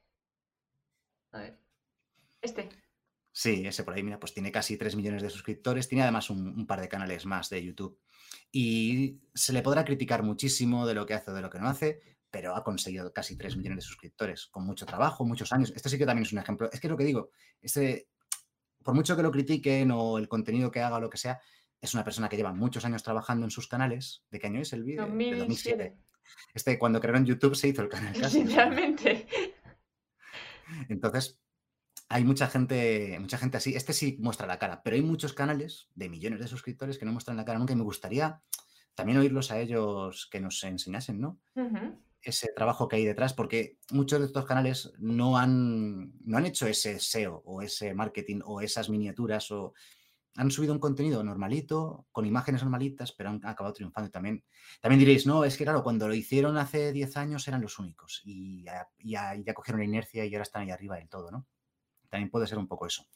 A 1.32 1.40
ver. 1.40 1.60
Este. 2.42 2.70
Sí, 3.32 3.68
ese 3.68 3.84
por 3.84 3.94
ahí, 3.94 4.02
mira, 4.02 4.20
pues 4.20 4.34
tiene 4.34 4.52
casi 4.52 4.78
3 4.78 4.96
millones 4.96 5.22
de 5.22 5.30
suscriptores, 5.30 5.88
tiene 5.88 6.02
además 6.04 6.30
un, 6.30 6.48
un 6.48 6.66
par 6.66 6.82
de 6.82 6.88
canales 6.90 7.26
más 7.26 7.50
de 7.50 7.64
YouTube. 7.64 8.00
Y 8.52 9.20
se 9.36 9.54
le 9.54 9.62
podrá 9.62 9.86
criticar 9.86 10.24
muchísimo 10.24 10.88
de 10.88 10.96
lo 10.96 11.06
que 11.06 11.14
hace 11.14 11.30
o 11.32 11.34
de 11.34 11.42
lo 11.42 11.50
que 11.50 11.60
no 11.60 11.68
hace, 11.68 12.02
pero 12.30 12.56
ha 12.56 12.64
conseguido 12.64 13.14
casi 13.14 13.38
3 13.38 13.58
millones 13.58 13.78
de 13.78 13.88
suscriptores, 13.88 14.48
con 14.48 14.66
mucho 14.66 14.86
trabajo, 14.86 15.26
muchos 15.26 15.52
años. 15.54 15.72
Este 15.76 15.90
sí 15.90 15.98
que 15.98 16.06
también 16.06 16.26
es 16.26 16.34
un 16.34 16.40
ejemplo. 16.40 16.70
Es 16.72 16.80
que 16.80 16.88
es 16.88 16.92
lo 16.92 16.98
que 16.98 17.06
digo, 17.06 17.32
este, 17.62 18.10
por 18.84 18.94
mucho 18.96 19.16
que 19.16 19.24
lo 19.24 19.32
critiquen 19.32 19.92
o 19.92 20.18
el 20.18 20.28
contenido 20.28 20.72
que 20.72 20.82
haga 20.82 20.98
o 20.98 21.02
lo 21.02 21.10
que 21.10 21.18
sea, 21.18 21.40
es 21.80 21.94
una 21.94 22.04
persona 22.04 22.28
que 22.30 22.38
lleva 22.38 22.54
muchos 22.54 22.86
años 22.86 23.04
trabajando 23.04 23.46
en 23.46 23.52
sus 23.52 23.68
canales. 23.68 24.24
¿De 24.32 24.40
qué 24.40 24.48
año 24.48 24.62
es 24.62 24.74
el 24.74 24.84
vídeo? 24.84 25.06
De 25.06 25.10
2007. 25.10 25.40
2007. 25.40 25.98
Este, 26.54 26.80
cuando 26.80 27.00
crearon 27.00 27.26
YouTube 27.26 27.56
se 27.56 27.70
hizo 27.70 27.82
el 27.82 27.90
canal 27.90 28.14
casi. 28.20 28.44
Literalmente. 28.44 29.28
entonces, 30.90 31.40
hay 32.10 32.24
mucha 32.24 32.48
gente, 32.48 33.18
mucha 33.20 33.38
gente 33.38 33.58
así. 33.58 33.76
Este 33.76 33.94
sí 33.94 34.18
muestra 34.20 34.48
la 34.48 34.60
cara, 34.60 34.82
pero 34.84 34.96
hay 34.96 35.02
muchos 35.02 35.34
canales 35.34 35.90
de 35.96 36.10
millones 36.10 36.40
de 36.40 36.48
suscriptores 36.48 36.98
que 36.98 37.06
no 37.06 37.12
muestran 37.12 37.38
la 37.38 37.46
cara 37.46 37.60
nunca 37.60 37.74
y 37.74 37.78
me 37.78 37.84
gustaría 37.84 38.42
también 38.96 39.20
oírlos 39.20 39.52
a 39.52 39.60
ellos 39.60 40.28
que 40.32 40.40
nos 40.40 40.64
enseñasen, 40.64 41.20
¿no? 41.20 41.40
Ujú. 41.56 42.02
Ese 42.28 42.50
trabajo 42.54 42.90
que 42.90 42.98
hay 42.98 43.06
detrás, 43.06 43.34
porque 43.34 43.78
muchos 43.90 44.20
de 44.20 44.26
estos 44.26 44.44
canales 44.44 44.92
no 45.00 45.38
han, 45.38 46.12
no 46.26 46.38
han 46.38 46.46
hecho 46.46 46.68
ese 46.68 47.00
SEO 47.00 47.42
o 47.46 47.62
ese 47.62 47.94
marketing 47.94 48.42
o 48.44 48.60
esas 48.60 48.90
miniaturas 48.90 49.50
o 49.52 49.74
han 50.36 50.52
subido 50.52 50.74
un 50.74 50.80
contenido 50.80 51.24
normalito, 51.24 52.06
con 52.12 52.26
imágenes 52.26 52.64
normalitas, 52.64 53.14
pero 53.14 53.30
han 53.30 53.46
acabado 53.46 53.74
triunfando. 53.74 54.12
También, 54.12 54.44
también 54.82 55.00
diréis, 55.00 55.26
no, 55.26 55.46
es 55.46 55.56
que 55.56 55.64
claro, 55.64 55.84
cuando 55.84 56.06
lo 56.06 56.14
hicieron 56.14 56.58
hace 56.58 56.92
10 56.92 57.16
años 57.16 57.48
eran 57.48 57.62
los 57.62 57.80
únicos 57.80 58.22
y 58.26 58.64
ya, 58.64 58.90
ya, 59.00 59.34
ya 59.36 59.54
cogieron 59.54 59.80
la 59.80 59.86
inercia 59.86 60.26
y 60.26 60.34
ahora 60.34 60.44
están 60.44 60.64
ahí 60.64 60.72
arriba 60.72 60.98
del 60.98 61.08
todo, 61.08 61.32
¿no? 61.32 61.48
También 62.10 62.30
puede 62.30 62.46
ser 62.46 62.58
un 62.58 62.68
poco 62.68 62.88
eso. 62.88 63.08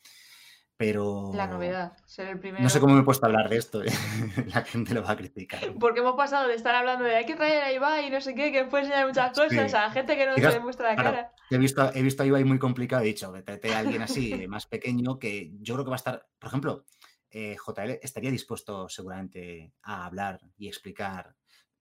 Pero 0.82 1.30
La 1.36 1.46
novedad, 1.46 1.94
ser 2.08 2.28
el 2.30 2.40
primero. 2.40 2.64
no 2.64 2.70
sé 2.72 2.80
cómo 2.80 2.96
me 2.96 3.02
he 3.02 3.04
puesto 3.04 3.24
a 3.24 3.30
hablar 3.30 3.50
de 3.50 3.58
esto. 3.58 3.84
la 4.48 4.64
gente 4.64 4.96
lo 4.96 5.04
va 5.04 5.12
a 5.12 5.16
criticar. 5.16 5.60
Porque 5.80 6.00
hemos 6.00 6.16
pasado 6.16 6.48
de 6.48 6.56
estar 6.56 6.74
hablando 6.74 7.06
de 7.06 7.18
hay 7.18 7.26
que 7.28 7.36
traer 7.36 7.62
a 7.62 7.72
Ibai 7.72 8.08
y 8.08 8.10
no 8.10 8.20
sé 8.20 8.34
qué, 8.34 8.52
que 8.52 8.64
puede 8.66 8.86
enseñar 8.86 9.06
muchas 9.06 9.38
Sí. 9.38 9.44
cosas, 9.44 9.74
a 9.76 9.92
gente 9.92 10.18
que 10.18 10.26
no 10.26 10.34
Quizás, 10.34 10.56
se 10.56 10.60
muestra 10.60 10.90
la 10.90 10.96
claro, 10.96 11.12
cara. 11.18 11.32
He 11.52 11.60
visto, 11.60 11.92
he 11.94 12.02
visto 12.02 12.24
a 12.24 12.26
Ibai 12.26 12.44
muy 12.46 12.58
complicado, 12.58 13.04
he 13.04 13.10
dicho, 13.10 13.32
que 13.32 13.44
trate 13.44 13.72
a 13.76 13.78
alguien 13.78 14.02
así, 14.02 14.48
más 14.48 14.66
pequeño, 14.66 15.20
que 15.20 15.52
yo 15.60 15.76
creo 15.76 15.86
que 15.86 15.92
va 15.92 15.98
a 15.98 16.04
estar, 16.04 16.26
por 16.40 16.48
ejemplo, 16.48 16.86
eh, 17.30 17.56
JL 17.64 18.00
estaría 18.02 18.32
dispuesto 18.32 18.90
seguramente 18.90 19.72
a 19.84 20.08
hablar 20.08 20.40
y 20.58 20.68
explicar 20.68 21.36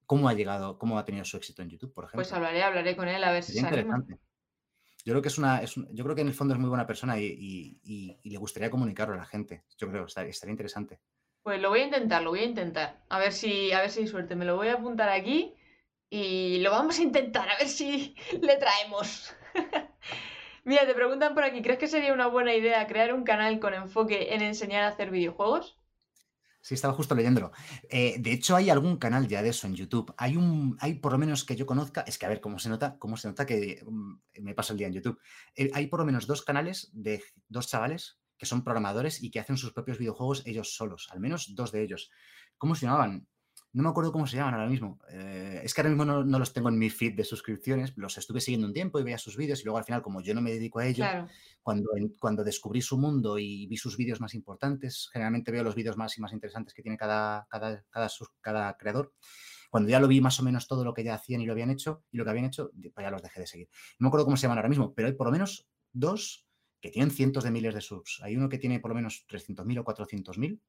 cómo 0.05 0.28
ha 0.28 0.34
llegado, 0.34 0.76
cómo 0.76 0.98
ha 0.98 1.07
tenido 1.07 1.24
su 1.24 1.38
éxito 1.38 1.62
en 1.62 1.70
YouTube, 1.70 1.94
por 1.94 2.05
ejemplo. 2.05 2.18
Pues 2.18 2.32
hablaré, 2.34 2.62
hablaré 2.62 2.96
con 2.96 3.09
él 3.09 3.24
a 3.24 3.32
ver 3.32 3.42
si 3.44 3.55
se 3.55 3.66
anima. 3.66 4.05
Yo 5.05 5.12
creo 5.12 5.22
que 5.22 5.28
es 5.28 5.38
una, 5.38 5.62
yo 5.64 6.05
creo 6.05 6.14
que 6.14 6.22
en 6.22 6.28
el 6.28 6.34
fondo 6.34 6.55
es 6.55 6.61
muy 6.61 6.68
buena 6.68 6.86
persona 6.86 7.18
y, 7.18 7.78
y- 7.82 8.18
le 8.30 8.38
gustaría 8.38 8.70
comunicarlo 8.70 9.14
a 9.14 9.18
la 9.18 9.26
gente. 9.26 9.64
Yo 9.78 9.88
creo 9.90 10.07
estaría, 10.07 10.30
estaría 10.30 10.53
interesante. 10.53 11.01
Pues 11.42 11.61
lo 11.61 11.70
voy 11.70 11.80
a 11.80 11.84
intentar, 11.84 12.22
lo 12.22 12.30
voy 12.30 12.40
a 12.40 12.44
intentar. 12.44 13.05
A 13.11 13.18
ver 13.18 13.32
si, 13.32 13.72
a 13.72 13.80
ver 13.80 13.90
si 13.90 14.01
hay 14.01 14.07
suerte. 14.09 14.36
Me 14.36 14.44
lo 14.44 14.57
voy 14.57 14.68
a 14.68 14.74
apuntar 14.74 15.09
aquí 15.11 15.55
y 16.11 16.61
lo 16.61 16.70
vamos 16.72 16.98
a 16.98 17.03
intentar, 17.03 17.48
a 17.51 17.59
ver 17.59 17.68
si 17.68 18.14
le 18.42 18.57
traemos. 18.57 19.34
Mira, 20.64 20.86
te 20.86 20.94
preguntan 20.94 21.34
por 21.34 21.44
aquí, 21.44 21.62
¿crees 21.62 21.80
que 21.80 21.88
sería 21.88 22.14
una 22.14 22.28
buena 22.28 22.55
idea 22.55 22.86
crear 22.88 23.14
un 23.14 23.24
canal 23.24 23.61
con 23.61 23.74
enfoque 23.74 24.34
en 24.34 24.42
enseñar 24.42 24.84
a 24.84 24.88
hacer 24.88 25.11
videojuegos? 25.12 25.80
Sí, 26.62 26.74
estaba 26.74 26.92
justo 26.92 27.14
leyéndolo. 27.14 27.52
Eh, 27.88 28.16
de 28.18 28.32
hecho, 28.32 28.54
hay 28.54 28.68
algún 28.68 28.98
canal 28.98 29.26
ya 29.26 29.42
de 29.42 29.48
eso 29.48 29.66
en 29.66 29.74
YouTube. 29.74 30.12
Hay 30.18 30.36
un, 30.36 30.76
hay 30.80 30.94
por 30.94 31.12
lo 31.12 31.18
menos 31.18 31.44
que 31.44 31.56
yo 31.56 31.64
conozca, 31.64 32.02
es 32.02 32.18
que 32.18 32.26
a 32.26 32.28
ver 32.28 32.40
cómo 32.40 32.58
se 32.58 32.68
nota, 32.68 32.98
cómo 32.98 33.16
se 33.16 33.28
nota 33.28 33.46
que 33.46 33.82
mm, 33.86 34.14
me 34.42 34.54
paso 34.54 34.74
el 34.74 34.78
día 34.78 34.88
en 34.88 34.92
YouTube. 34.92 35.18
Eh, 35.56 35.70
hay 35.72 35.86
por 35.86 36.00
lo 36.00 36.06
menos 36.06 36.26
dos 36.26 36.42
canales 36.42 36.90
de 36.92 37.22
dos 37.48 37.68
chavales 37.68 38.20
que 38.36 38.46
son 38.46 38.62
programadores 38.64 39.22
y 39.22 39.30
que 39.30 39.40
hacen 39.40 39.56
sus 39.56 39.72
propios 39.72 39.98
videojuegos 39.98 40.42
ellos 40.46 40.74
solos, 40.74 41.08
al 41.11 41.20
menos 41.20 41.54
dos 41.54 41.72
de 41.72 41.82
ellos. 41.82 42.11
¿Cómo 42.58 42.74
se 42.74 42.86
llamaban? 42.86 43.26
No 43.73 43.85
me 43.85 43.89
acuerdo 43.89 44.11
cómo 44.11 44.27
se 44.27 44.37
llaman 44.37 44.55
ahora 44.55 44.68
mismo. 44.68 44.99
Eh, 45.11 45.61
es 45.62 45.73
que 45.73 45.81
ahora 45.81 45.91
mismo 45.91 46.05
no, 46.05 46.25
no 46.25 46.39
los 46.39 46.53
tengo 46.53 46.68
en 46.68 46.79
mi 46.79 46.91
feed 46.91 47.14
de 47.14 47.25
suscripciones. 47.25 47.93
Los 47.97 48.18
estuve 48.18 48.41
siguiendo 48.41 48.66
un 48.66 48.73
tiempo 48.73 48.99
y 48.99 49.05
veía 49.05 49.18
sus 49.18 49.37
vídeos 49.37 49.61
y 49.61 49.64
luego 49.64 49.79
al 49.79 49.85
final, 49.85 50.03
como 50.03 50.21
yo 50.21 50.35
no 50.35 50.41
me 50.41 50.51
dedico 50.51 50.81
a 50.81 50.87
ello, 50.87 51.05
Claro, 51.05 51.29
cuando, 51.62 51.91
cuando 52.18 52.43
descubrí 52.43 52.83
su 52.83 52.99
mundo 52.99 53.39
y 53.39 53.66
vi 53.66 53.77
sus 53.77 53.97
vídeos 53.97 54.21
más 54.21 54.35
importantes, 54.35 55.09
generalmente 55.12 55.53
veo 55.53 55.62
los 55.62 55.77
vídeos 55.77 55.97
más 55.97 56.18
y 56.18 56.21
más 56.21 56.33
interesantes 56.33 56.75
que 56.75 56.83
tiene 56.83 56.99
cada, 56.99 57.47
cada, 57.49 57.85
cada 58.41 58.77
creador. 58.77 59.12
Cuando 59.71 59.89
ya 59.89 60.01
lo 60.01 60.09
vi 60.09 60.21
más 60.21 60.41
o 60.41 60.43
menos 60.43 60.66
todo 60.66 60.85
lo 60.85 60.93
que 60.93 61.05
ya 61.05 61.14
hacían 61.14 61.41
y 61.41 61.47
lo 61.47 61.53
habían 61.53 61.71
hecho 61.71 62.03
y 62.11 62.16
lo 62.16 62.25
que 62.25 62.31
habían 62.31 62.47
hecho, 62.47 62.73
pues 62.73 63.05
ya 63.05 63.11
los 63.11 63.23
dejé 63.23 63.41
de 63.41 63.47
seguir. 63.47 63.68
No 64.01 64.05
me 64.05 64.09
acuerdo 64.09 64.25
cómo 64.25 64.37
se 64.37 64.43
llaman 64.43 64.59
ahora 64.59 64.68
mismo, 64.68 64.93
pero 64.95 65.07
hay 65.07 65.14
por 65.14 65.29
lo 65.29 65.33
menos 65.33 65.68
dos 65.93 66.45
que 66.81 66.91
tienen 66.91 67.12
cientos 67.12 67.45
de 67.45 67.53
miles 67.53 67.75
de 67.75 67.81
subs. 67.81 68.21
Hay 68.23 68.37
uno 68.37 68.49
que 68.49 68.59
tiene 68.59 68.81
por 68.81 68.91
lo 68.91 68.97
menos 68.97 69.27
300.000 69.29 69.79
o 69.79 69.85
400.000 69.85 70.61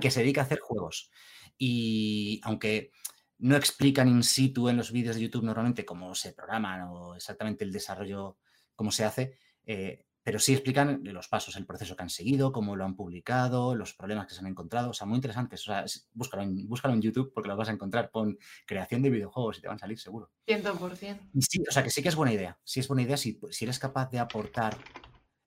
que 0.00 0.10
se 0.10 0.20
dedica 0.20 0.42
a 0.42 0.44
hacer 0.44 0.60
juegos. 0.60 1.10
Y 1.58 2.40
aunque 2.44 2.90
no 3.38 3.56
explican 3.56 4.08
in 4.08 4.22
situ 4.22 4.68
en 4.68 4.76
los 4.76 4.92
vídeos 4.92 5.16
de 5.16 5.22
YouTube 5.22 5.44
normalmente 5.44 5.84
cómo 5.84 6.14
se 6.14 6.32
programan 6.32 6.82
o 6.82 7.14
exactamente 7.16 7.64
el 7.64 7.72
desarrollo, 7.72 8.38
cómo 8.74 8.92
se 8.92 9.04
hace, 9.04 9.38
eh, 9.66 10.06
pero 10.24 10.38
sí 10.38 10.52
explican 10.52 11.00
los 11.02 11.26
pasos, 11.26 11.56
el 11.56 11.66
proceso 11.66 11.96
que 11.96 12.04
han 12.04 12.10
seguido, 12.10 12.52
cómo 12.52 12.76
lo 12.76 12.84
han 12.84 12.94
publicado, 12.94 13.74
los 13.74 13.92
problemas 13.94 14.26
que 14.26 14.34
se 14.34 14.40
han 14.40 14.46
encontrado. 14.46 14.90
O 14.90 14.92
sea, 14.92 15.06
muy 15.06 15.16
interesantes. 15.16 15.60
O 15.62 15.64
sea, 15.64 15.84
búscalo 16.12 16.44
en, 16.44 16.68
búscalo 16.68 16.94
en 16.94 17.02
YouTube 17.02 17.32
porque 17.34 17.48
lo 17.48 17.56
vas 17.56 17.68
a 17.68 17.72
encontrar. 17.72 18.10
Pon 18.10 18.38
creación 18.64 19.02
de 19.02 19.10
videojuegos 19.10 19.58
y 19.58 19.62
te 19.62 19.66
van 19.66 19.76
a 19.76 19.80
salir 19.80 19.98
seguro. 19.98 20.30
100%. 20.46 21.30
Y 21.34 21.42
sí, 21.42 21.64
o 21.68 21.72
sea, 21.72 21.82
que 21.82 21.90
sí 21.90 22.02
que 22.02 22.08
es 22.08 22.14
buena 22.14 22.32
idea. 22.32 22.56
Sí 22.62 22.78
es 22.78 22.86
buena 22.86 23.02
idea 23.02 23.16
si, 23.16 23.40
si 23.50 23.64
eres 23.64 23.80
capaz 23.80 24.10
de 24.10 24.20
aportar 24.20 24.76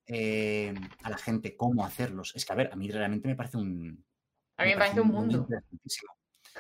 eh, 0.08 0.74
a 1.04 1.10
la 1.10 1.18
gente 1.18 1.56
cómo 1.56 1.86
hacerlos. 1.86 2.36
Es 2.36 2.46
que, 2.46 2.52
a 2.52 2.58
ver, 2.58 2.70
a 2.74 2.76
mí 2.76 2.92
realmente 2.92 3.30
me 3.30 3.36
parece 3.36 3.56
un, 3.56 4.04
A 4.58 4.64
mí 4.64 4.70
me 4.70 4.78
parece 4.78 5.02
un 5.02 5.10
mundo 5.10 5.38
interesantísimo. 5.38 6.12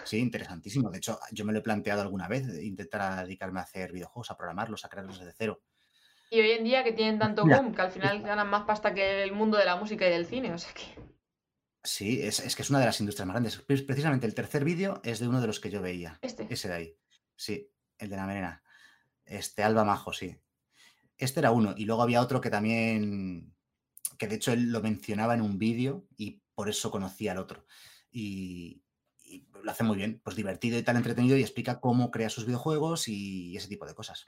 Sí, 0.04 0.18
interesantísimo. 0.18 0.89
De 0.89 0.98
hecho, 0.98 1.20
yo 1.32 1.46
me 1.46 1.54
lo 1.54 1.60
he 1.60 1.62
planteado 1.62 2.02
alguna 2.02 2.28
vez, 2.28 2.43
intentar 2.62 3.24
dedicarme 3.26 3.60
a 3.60 3.64
hacer 3.64 3.91
videojuegos, 3.93 4.32
a 4.32 4.38
programarlos, 4.38 4.84
a 4.84 4.89
crearlos 4.89 5.20
desde 5.20 5.34
cero. 5.38 5.62
Y 6.30 6.41
hoy 6.41 6.52
en 6.52 6.64
día 6.64 6.84
que 6.84 6.91
tienen 6.91 7.18
tanto 7.18 7.46
boom, 7.46 7.74
que 7.74 7.82
al 7.82 7.91
final 7.91 8.22
ganan 8.22 8.50
más 8.50 8.64
pasta 8.64 8.93
que 8.93 9.24
el 9.24 9.32
mundo 9.32 9.58
de 9.58 9.66
la 9.66 9.78
música 9.78 10.06
y 10.08 10.12
del 10.12 10.26
cine, 10.26 10.52
o 10.54 10.58
sea 10.58 10.74
que... 10.74 10.84
Sí, 11.84 12.20
es, 12.22 12.39
es 12.39 12.56
que 12.56 12.64
es 12.64 12.70
una 12.72 12.80
de 12.80 12.88
las 12.88 13.00
industrias 13.00 13.28
más 13.28 13.36
grandes. 13.36 13.58
Pre- 13.58 13.84
Precisamente 13.84 14.26
el 14.26 14.34
tercer 14.34 14.66
vídeo 14.66 15.00
es 15.04 15.20
de 15.20 15.28
uno 15.28 15.39
de 15.39 15.48
los 15.48 15.60
que 15.60 15.70
yo 15.70 15.82
veía. 15.82 16.18
Este. 16.22 16.48
Ese 16.50 16.68
de 16.68 16.74
ahí. 16.74 16.98
Sí, 17.36 17.70
el 18.00 18.10
de 18.10 18.16
la 18.16 18.26
merena. 18.26 18.64
Este, 19.24 19.64
Alba 19.64 19.86
Majo, 19.86 20.12
sí. 20.12 20.36
Este 21.16 21.39
era 21.39 21.52
uno. 21.52 21.76
Y 21.78 21.86
luego 21.86 22.02
había 22.02 22.22
otro 22.22 22.41
que 22.41 22.50
también, 22.50 23.54
que 24.18 24.28
de 24.28 24.36
hecho 24.36 24.52
él 24.52 24.72
lo 24.72 24.82
mencionaba 24.82 25.36
en 25.36 25.41
un 25.41 25.60
vídeo 25.60 26.08
y 26.18 26.41
por 26.56 26.70
eso 26.70 26.91
conocía 26.91 27.34
al 27.34 27.38
otro. 27.39 27.66
Y, 28.12 28.84
y 29.24 29.47
lo 29.64 29.72
hace 29.72 29.84
muy 29.84 29.97
bien, 29.97 30.22
pues 30.24 30.36
divertido 30.36 30.78
y 30.78 30.84
tal, 30.84 30.97
entretenido 30.97 31.38
y 31.38 31.41
explica 31.41 31.80
cómo 31.80 32.12
crea 32.12 32.30
sus 32.30 32.45
videojuegos 32.45 33.08
y 33.08 33.56
ese 33.58 33.68
tipo 33.68 33.86
de 33.86 33.95
cosas. 33.95 34.26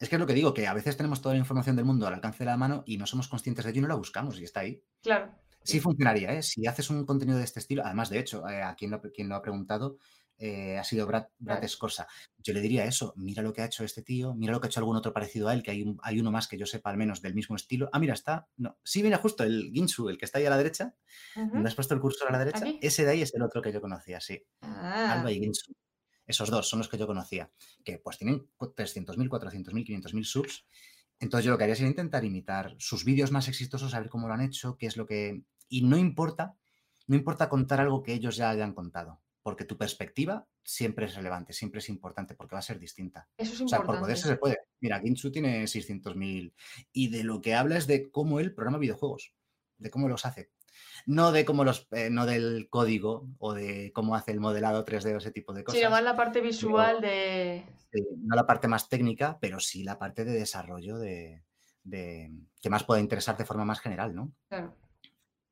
Es 0.00 0.08
que 0.08 0.16
es 0.16 0.20
lo 0.20 0.26
que 0.26 0.34
digo, 0.34 0.54
que 0.54 0.66
a 0.66 0.74
veces 0.74 0.96
tenemos 0.96 1.22
toda 1.22 1.34
la 1.34 1.40
información 1.40 1.76
del 1.76 1.84
mundo 1.84 2.06
al 2.06 2.14
alcance 2.14 2.40
de 2.40 2.46
la 2.46 2.56
mano 2.56 2.82
y 2.86 2.96
no 2.98 3.06
somos 3.06 3.28
conscientes 3.28 3.64
de 3.64 3.70
ello 3.70 3.78
y 3.78 3.82
no 3.82 3.88
la 3.88 3.94
buscamos 3.94 4.38
y 4.40 4.44
está 4.44 4.60
ahí. 4.60 4.82
Claro. 5.02 5.34
Sí 5.62 5.80
funcionaría, 5.80 6.34
¿eh? 6.34 6.42
Si 6.42 6.66
haces 6.66 6.90
un 6.90 7.06
contenido 7.06 7.38
de 7.38 7.44
este 7.44 7.60
estilo, 7.60 7.84
además 7.84 8.10
de 8.10 8.18
hecho, 8.18 8.46
eh, 8.48 8.62
a 8.62 8.74
quien 8.74 8.90
lo, 8.90 9.00
quien 9.00 9.28
lo 9.28 9.36
ha 9.36 9.42
preguntado 9.42 9.98
eh, 10.38 10.78
ha 10.78 10.84
sido 10.84 11.06
Brad, 11.06 11.26
Brad. 11.38 11.56
Yo 12.38 12.52
le 12.52 12.60
diría 12.60 12.84
eso, 12.84 13.12
mira 13.16 13.42
lo 13.42 13.52
que 13.52 13.62
ha 13.62 13.66
hecho 13.66 13.84
este 13.84 14.02
tío, 14.02 14.34
mira 14.34 14.52
lo 14.52 14.60
que 14.60 14.66
ha 14.66 14.70
hecho 14.70 14.80
algún 14.80 14.96
otro 14.96 15.12
parecido 15.12 15.48
a 15.48 15.54
él, 15.54 15.62
que 15.62 15.70
hay, 15.70 15.82
un- 15.82 15.98
hay 16.02 16.20
uno 16.20 16.30
más 16.30 16.48
que 16.48 16.58
yo 16.58 16.66
sepa 16.66 16.90
al 16.90 16.96
menos 16.96 17.22
del 17.22 17.34
mismo 17.34 17.56
estilo. 17.56 17.88
Ah, 17.92 17.98
mira, 17.98 18.14
está, 18.14 18.48
no, 18.56 18.78
sí, 18.84 19.02
mira 19.02 19.18
justo 19.18 19.44
el 19.44 19.70
Ginsu, 19.72 20.08
el 20.08 20.18
que 20.18 20.24
está 20.24 20.38
ahí 20.38 20.46
a 20.46 20.50
la 20.50 20.58
derecha, 20.58 20.94
Ujú. 21.36 21.56
¿me 21.58 21.68
has 21.68 21.74
puesto 21.74 21.94
el 21.94 22.00
cursor 22.00 22.28
a 22.28 22.32
la 22.32 22.38
derecha? 22.40 22.58
¿Aquí? 22.60 22.78
Ese 22.82 23.04
de 23.04 23.10
ahí 23.12 23.22
es 23.22 23.34
el 23.34 23.42
otro 23.42 23.62
que 23.62 23.72
yo 23.72 23.80
conocía, 23.80 24.20
sí. 24.20 24.42
Ah, 24.62 25.12
Alba 25.12 25.30
y 25.32 25.40
Ginsu. 25.40 25.72
Esos 26.26 26.50
dos 26.50 26.68
son 26.68 26.78
los 26.80 26.88
que 26.88 26.98
yo 26.98 27.06
conocía, 27.06 27.50
que 27.84 27.98
pues 27.98 28.18
tienen 28.18 28.48
cu- 28.56 28.72
300.000, 28.74 29.28
400.000, 29.28 29.84
500.000 29.84 30.24
subs. 30.24 30.66
Entonces 31.20 31.44
yo 31.46 31.52
lo 31.52 31.58
que 31.58 31.64
haría 31.64 31.76
sería 31.76 31.90
intentar 31.90 32.24
imitar 32.24 32.74
sus 32.78 33.04
vídeos 33.04 33.30
más 33.30 33.48
exitosos, 33.48 33.94
a 33.94 34.00
ver 34.00 34.08
cómo 34.08 34.28
lo 34.28 34.34
han 34.34 34.40
hecho, 34.42 34.76
qué 34.78 34.86
es 34.86 34.96
lo 34.96 35.06
que... 35.06 35.44
Y 35.68 35.82
no 35.82 35.96
importa, 35.98 36.56
no 37.06 37.16
importa 37.16 37.48
contar 37.48 37.80
algo 37.80 38.02
que 38.02 38.14
ellos 38.14 38.36
ya 38.36 38.50
hayan 38.50 38.74
contado. 38.74 39.20
Porque 39.44 39.64
tu 39.66 39.76
perspectiva 39.76 40.48
siempre 40.64 41.04
es 41.04 41.14
relevante, 41.14 41.52
siempre 41.52 41.78
es 41.78 41.88
importante, 41.90 42.34
porque 42.34 42.54
va 42.56 42.60
a 42.60 42.62
ser 42.62 42.78
distinta. 42.80 43.28
Eso 43.36 43.52
es 43.52 43.60
O 43.60 43.68
sea, 43.68 43.76
importante. 43.76 43.86
por 43.86 44.00
poderse 44.00 44.26
se 44.26 44.36
puede. 44.36 44.58
Mira, 44.80 44.98
Ginchu 45.00 45.30
tiene 45.30 45.64
600.000 45.68 46.52
y 46.92 47.08
de 47.10 47.22
lo 47.24 47.40
que 47.42 47.54
habla 47.54 47.76
es 47.76 47.86
de 47.86 48.10
cómo 48.10 48.40
él 48.40 48.54
programa 48.54 48.78
videojuegos, 48.78 49.34
de 49.78 49.90
cómo 49.90 50.08
los 50.08 50.24
hace. 50.24 50.50
No 51.06 51.30
de 51.30 51.44
cómo 51.44 51.62
los, 51.64 51.86
eh, 51.92 52.08
no 52.10 52.24
del 52.26 52.68
código 52.70 53.28
o 53.38 53.52
de 53.52 53.92
cómo 53.94 54.16
hace 54.16 54.32
el 54.32 54.40
modelado 54.40 54.84
3D 54.84 55.14
o 55.14 55.18
ese 55.18 55.30
tipo 55.30 55.52
de 55.52 55.62
cosas. 55.62 55.78
Sí, 55.78 55.84
nomás 55.84 56.02
la 56.02 56.16
parte 56.16 56.40
visual 56.40 57.00
de... 57.02 57.64
Sí, 57.92 58.00
no 58.22 58.34
la 58.34 58.46
parte 58.46 58.66
más 58.66 58.88
técnica, 58.88 59.38
pero 59.40 59.60
sí 59.60 59.84
la 59.84 59.98
parte 59.98 60.24
de 60.24 60.32
desarrollo 60.32 60.96
de, 60.98 61.44
de- 61.84 62.32
que 62.62 62.70
más 62.70 62.82
pueda 62.84 63.00
interesar 63.00 63.36
de 63.36 63.44
forma 63.44 63.64
más 63.66 63.80
general, 63.80 64.14
¿no? 64.14 64.32
Claro. 64.48 64.74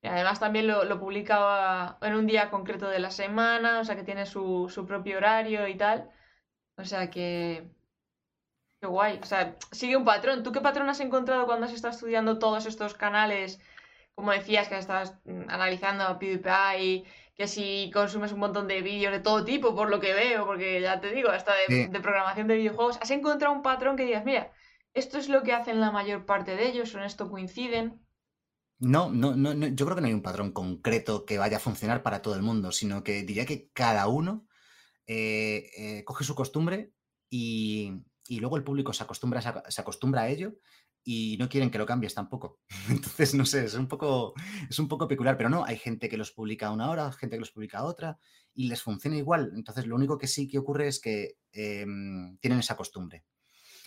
Y 0.03 0.09
además 0.09 0.41
también 0.41 0.67
lo, 0.67 0.85
lo 0.85 0.99
publica 1.01 1.99
en 2.03 2.15
un 2.17 2.27
día 2.27 2.51
concreto 2.51 2.89
de 2.89 2.99
la 2.99 3.11
semana, 3.11 3.81
o 3.81 3.85
sea 3.85 3.97
que 3.97 4.03
tiene 4.05 4.27
su, 4.27 4.69
su 4.69 4.87
propio 4.87 5.19
horario 5.19 5.69
y 5.69 5.77
tal. 5.77 6.11
O 6.77 6.85
sea 6.85 7.11
que... 7.11 7.71
Qué 8.81 8.87
guay. 8.89 9.19
O 9.23 9.27
sea, 9.27 9.57
sigue 9.71 9.97
un 9.97 10.05
patrón. 10.05 10.43
¿Tú 10.43 10.53
qué 10.53 10.61
patrón 10.61 10.89
has 10.89 11.01
encontrado 11.01 11.47
cuando 11.47 11.67
has 11.67 11.73
estado 11.73 11.95
estudiando 11.95 12.39
todos 12.39 12.67
estos 12.67 12.95
canales? 12.95 13.61
Como 14.15 14.33
decías, 14.33 14.69
que 14.69 14.79
estabas 14.79 15.19
mm, 15.25 15.49
analizando 15.49 16.05
a 16.05 16.19
PewDiePie, 16.19 17.05
que 17.37 17.47
si 17.49 17.91
consumes 17.95 18.33
un 18.33 18.41
montón 18.41 18.69
de 18.69 18.83
vídeos 18.83 19.13
de 19.13 19.21
todo 19.21 19.45
tipo, 19.45 19.75
por 19.75 19.89
lo 19.91 20.01
que 20.01 20.15
veo, 20.15 20.47
porque 20.47 20.81
ya 20.81 21.01
te 21.01 21.13
digo, 21.13 21.31
hasta 21.31 21.55
de, 21.55 21.67
Sí. 21.67 21.87
de 21.87 22.01
programación 22.01 22.49
de 22.49 22.57
videojuegos, 22.57 22.99
¿has 23.01 23.11
encontrado 23.11 23.55
un 23.55 23.63
patrón 23.63 23.97
que 23.97 24.05
digas, 24.05 24.25
mira, 24.25 24.53
esto 24.95 25.19
es 25.19 25.29
lo 25.29 25.43
que 25.43 25.53
hacen 25.55 25.81
la 25.81 25.91
mayor 25.93 26.27
parte 26.27 26.57
de 26.57 26.67
ellos, 26.69 26.95
o 26.95 26.99
en 26.99 27.05
esto 27.05 27.31
coinciden? 27.31 28.01
No, 28.83 29.13
no, 29.13 29.37
no, 29.37 29.55
no, 29.55 29.69
yo 29.69 29.85
creo 29.87 29.95
que 29.95 30.01
no 30.01 30.09
hay 30.09 30.13
un 30.13 30.23
patrón 30.23 30.51
concreto 30.51 31.25
que 31.25 31.39
vaya 31.39 31.59
a 31.59 31.61
funcionar 31.61 32.03
para 32.03 32.21
todo 32.21 32.35
el 32.35 32.43
mundo, 32.43 32.73
sino 32.73 33.05
que 33.05 33.23
diría 33.23 33.47
que 33.47 33.71
cada 33.73 34.09
uno 34.09 34.49
eh, 35.07 35.71
eh, 35.77 36.05
coge 36.05 36.25
su 36.25 36.35
costumbre 36.35 36.93
y, 37.31 38.03
luego 38.29 38.57
el 38.57 38.65
público 38.65 38.93
se 38.93 39.05
acostumbra, 39.05 39.41
a 40.21 40.29
ello 40.29 40.57
y 41.05 41.37
no 41.39 41.49
quieren 41.49 41.71
que 41.71 41.79
lo 41.79 41.87
cambies 41.87 42.15
tampoco. 42.15 42.59
Entonces, 42.91 43.35
no 43.35 43.47
sé, 43.47 43.67
es 43.67 43.75
un 43.75 43.87
poco, 43.87 44.35
es 44.69 44.81
un 44.81 44.89
poco 44.89 45.07
peculiar, 45.07 45.37
pero 45.37 45.49
no, 45.49 45.65
hay 45.65 45.79
gente 45.79 46.09
que 46.09 46.17
los 46.17 46.33
publica 46.33 46.73
una 46.73 46.91
hora, 46.91 47.13
gente 47.13 47.37
que 47.37 47.41
los 47.41 47.53
publica 47.53 47.85
otra 47.85 48.19
y 48.53 48.67
les 48.67 48.83
funciona 48.83 49.17
igual. 49.17 49.53
Entonces, 49.55 49.87
lo 49.87 49.95
único 49.95 50.19
que 50.19 50.27
sí 50.27 50.49
que 50.49 50.59
ocurre 50.59 50.89
es 50.89 51.01
que 51.01 51.37
em, 51.53 52.37
tienen 52.39 52.59
esa 52.59 52.77
costumbre. 52.77 53.25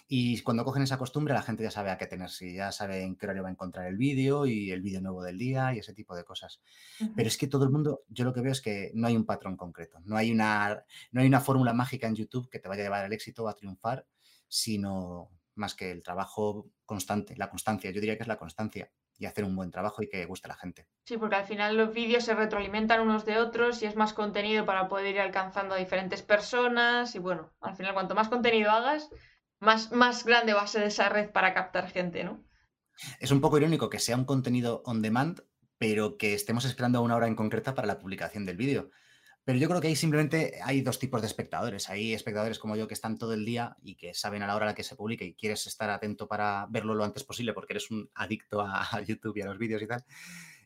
Y 0.08 0.42
cuando 0.42 0.64
cogen 0.64 0.84
esa 0.84 1.00
costumbre, 1.00 1.34
la 1.34 1.42
gente 1.42 1.64
ya 1.64 1.72
sabe 1.72 1.90
a 1.90 1.98
qué 1.98 2.06
tenerse, 2.06 2.54
ya 2.54 2.72
sabe 2.72 3.02
en 3.02 3.16
qué 3.16 3.26
horario 3.26 3.42
va 3.44 3.50
a 3.50 3.52
encontrar 3.52 3.88
el 3.88 3.98
vídeo 3.98 4.46
y 4.46 4.72
el 4.72 4.82
vídeo 4.82 5.02
nuevo 5.02 5.24
del 5.24 5.38
día 5.38 5.74
y 5.74 5.80
ese 5.80 5.94
tipo 5.94 6.16
de 6.16 6.24
cosas. 6.24 6.62
Pero 7.16 7.28
es 7.28 7.38
que 7.38 7.48
todo 7.48 7.64
el 7.64 7.72
mundo, 7.72 8.04
yo 8.10 8.24
lo 8.24 8.34
que 8.34 8.42
veo 8.42 8.52
es 8.52 8.62
que 8.62 8.92
no 8.94 9.08
hay 9.08 9.16
un 9.16 9.26
patrón 9.26 9.58
concreto, 9.58 10.00
no 10.06 10.16
hay 10.16 10.32
una, 10.32 10.84
no 11.12 11.22
hay 11.22 11.28
una 11.28 11.42
fórmula 11.42 11.74
mágica 11.74 12.08
en 12.08 12.16
YouTube 12.16 12.50
que 12.50 12.60
te 12.60 12.70
vaya 12.70 12.84
a 12.84 12.86
llevar 12.86 13.04
al 13.04 13.14
éxito 13.14 13.44
o 13.44 13.48
a 13.48 13.56
triunfar, 13.56 14.06
sino 14.48 15.32
más 15.56 15.74
que 15.74 15.90
el 15.90 16.04
trabajo 16.04 16.70
constante, 16.86 17.36
la 17.36 17.50
constancia. 17.50 17.90
Yo 17.90 18.00
diría 18.00 18.16
que 18.16 18.24
es 18.24 18.28
la 18.28 18.38
constancia 18.38 18.92
y 19.18 19.26
hacer 19.26 19.46
un 19.46 19.56
buen 19.56 19.72
trabajo 19.72 20.04
y 20.04 20.10
que 20.10 20.26
guste 20.26 20.48
a 20.48 20.50
la 20.50 20.58
gente. 20.58 20.88
Sí, 21.06 21.18
porque 21.18 21.36
al 21.36 21.46
final 21.46 21.78
los 21.78 21.94
vídeos 21.94 22.26
se 22.26 22.36
retroalimentan 22.36 23.02
unos 23.02 23.26
de 23.26 23.38
otros 23.38 23.82
y 23.82 23.86
es 23.86 23.96
más 23.96 24.14
contenido 24.14 24.66
para 24.66 24.88
poder 24.88 25.16
ir 25.16 25.22
alcanzando 25.22 25.76
a 25.76 25.78
diferentes 25.78 26.22
personas 26.22 27.16
y 27.16 27.20
bueno, 27.20 27.54
al 27.62 27.76
final 27.76 27.94
cuanto 27.94 28.16
más 28.16 28.28
contenido 28.28 28.72
hagas, 28.72 29.10
más, 29.66 29.92
más 29.92 30.26
grande 30.26 30.54
va 30.54 30.62
a 30.62 30.68
ser 30.68 30.84
esa 30.84 31.10
red 31.10 31.32
para 31.32 31.54
captar 31.54 31.90
gente, 31.90 32.24
¿no? 32.24 32.44
Es 33.20 33.32
un 33.32 33.42
poco 33.42 33.58
irónico 33.58 33.90
que 33.90 34.00
sea 34.00 34.16
un 34.16 34.26
contenido 34.26 34.82
on 34.86 35.02
demand, 35.02 35.42
pero 35.78 36.18
que 36.18 36.34
estemos 36.34 36.66
esperando 36.66 37.00
a 37.00 37.02
una 37.02 37.16
hora 37.16 37.28
en 37.28 37.36
concreta 37.36 37.76
para 37.76 37.88
la 37.88 38.00
publicación 38.00 38.46
del 38.46 38.58
vídeo. 38.58 38.92
Pero 39.44 39.60
yo 39.60 39.68
creo 39.70 39.80
que 39.80 39.88
ahí 39.90 39.96
simplemente 39.96 40.60
hay 40.64 40.82
dos 40.82 40.98
tipos 40.98 41.22
de 41.22 41.28
espectadores. 41.28 41.88
Hay 41.90 42.14
espectadores 42.14 42.58
como 42.58 42.76
yo 42.76 42.88
que 42.88 42.96
están 42.96 43.20
todo 43.20 43.34
el 43.34 43.46
día 43.46 43.78
y 43.84 43.96
que 43.96 44.16
saben 44.16 44.42
a 44.42 44.48
la 44.48 44.56
hora 44.56 44.66
a 44.66 44.70
la 44.70 44.76
que 44.76 44.84
se 44.84 44.96
publica 44.96 45.24
y 45.24 45.36
quieres 45.36 45.68
estar 45.68 45.90
atento 45.92 46.28
para 46.28 46.66
verlo 46.72 46.96
lo 46.96 47.04
antes 47.04 47.24
posible 47.24 47.54
porque 47.54 47.74
eres 47.74 47.92
un 47.92 48.10
adicto 48.16 48.62
a, 48.62 49.02
YouTube 49.06 49.38
y 49.38 49.42
a 49.42 49.46
los 49.46 49.60
vídeos 49.60 49.84
y 49.84 49.88
tal. 49.88 50.04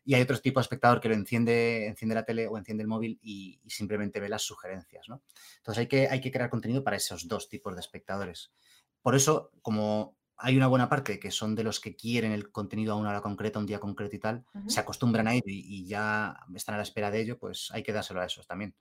Y 0.05 0.13
hay 0.13 0.21
otro 0.21 0.39
tipo 0.39 0.61
de 0.61 0.63
espectador 0.63 1.01
que 1.01 1.09
lo 1.09 1.15
enciende, 1.15 1.87
enciende 1.87 2.15
la 2.15 2.23
tele 2.23 2.47
o 2.47 2.57
enciende 2.57 2.83
el 2.83 2.87
móvil 2.87 3.19
y, 3.21 3.59
y 3.65 3.69
simplemente 3.69 4.21
ve 4.21 4.29
las 4.29 4.43
sugerencias, 4.43 5.09
¿no? 5.09 5.21
Entonces 5.57 5.79
hay 5.79 5.87
que, 5.87 6.07
hay 6.07 6.21
que 6.21 6.31
crear 6.31 6.49
contenido 6.49 6.81
para 6.81 6.95
esos 6.95 7.27
dos 7.27 7.49
tipos 7.49 7.75
de 7.75 7.81
espectadores. 7.81 8.53
Por 9.01 9.15
eso, 9.15 9.51
como 9.61 10.17
hay 10.37 10.55
una 10.55 10.67
buena 10.67 10.87
parte 10.87 11.19
que 11.19 11.31
son 11.31 11.53
de 11.55 11.63
los 11.63 11.79
que 11.79 11.95
quieren 11.95 12.31
el 12.31 12.51
contenido 12.51 12.93
a 12.93 12.95
una 12.95 13.09
hora 13.09 13.21
concreta, 13.21 13.59
un 13.59 13.65
día 13.65 13.79
concreto 13.79 14.15
y 14.15 14.19
tal, 14.19 14.45
se 14.67 14.79
acostumbran 14.79 15.27
a 15.27 15.33
ello 15.33 15.43
y, 15.47 15.59
y 15.67 15.85
ya 15.87 16.37
están 16.55 16.75
a 16.75 16.77
la 16.77 16.83
espera 16.83 17.11
de 17.11 17.21
ello, 17.21 17.37
pues 17.37 17.69
hay 17.71 17.83
que 17.83 17.91
dárselo 17.91 18.21
a 18.21 18.25
esos 18.25 18.47
también. 18.47 18.73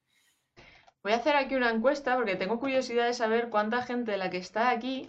Voy 1.03 1.13
a 1.13 1.17
hacer 1.17 1.37
aquí 1.37 1.55
una 1.55 1.71
encuesta 1.71 2.17
porque 2.17 2.37
tengo 2.37 2.59
curiosidad 2.61 3.07
de 3.07 3.15
saber 3.15 3.49
cuánta 3.51 3.83
gente 3.83 4.13
de 4.13 4.19
la 4.19 4.31
que 4.31 4.39
está 4.39 4.71
aquí 4.71 5.07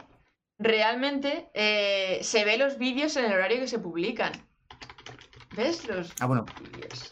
realmente 0.57 1.49
eh, 1.53 2.19
se 2.23 2.45
ve 2.45 2.57
los 2.57 2.77
vídeos 2.77 3.15
en 3.17 3.25
el 3.25 3.33
horario 3.33 3.59
que 3.59 3.67
se 3.67 3.79
publican. 3.79 4.31
¿Ves 5.55 5.87
los 5.87 6.13
Ah, 6.19 6.25
bueno, 6.25 6.45
vídeos? 6.61 7.09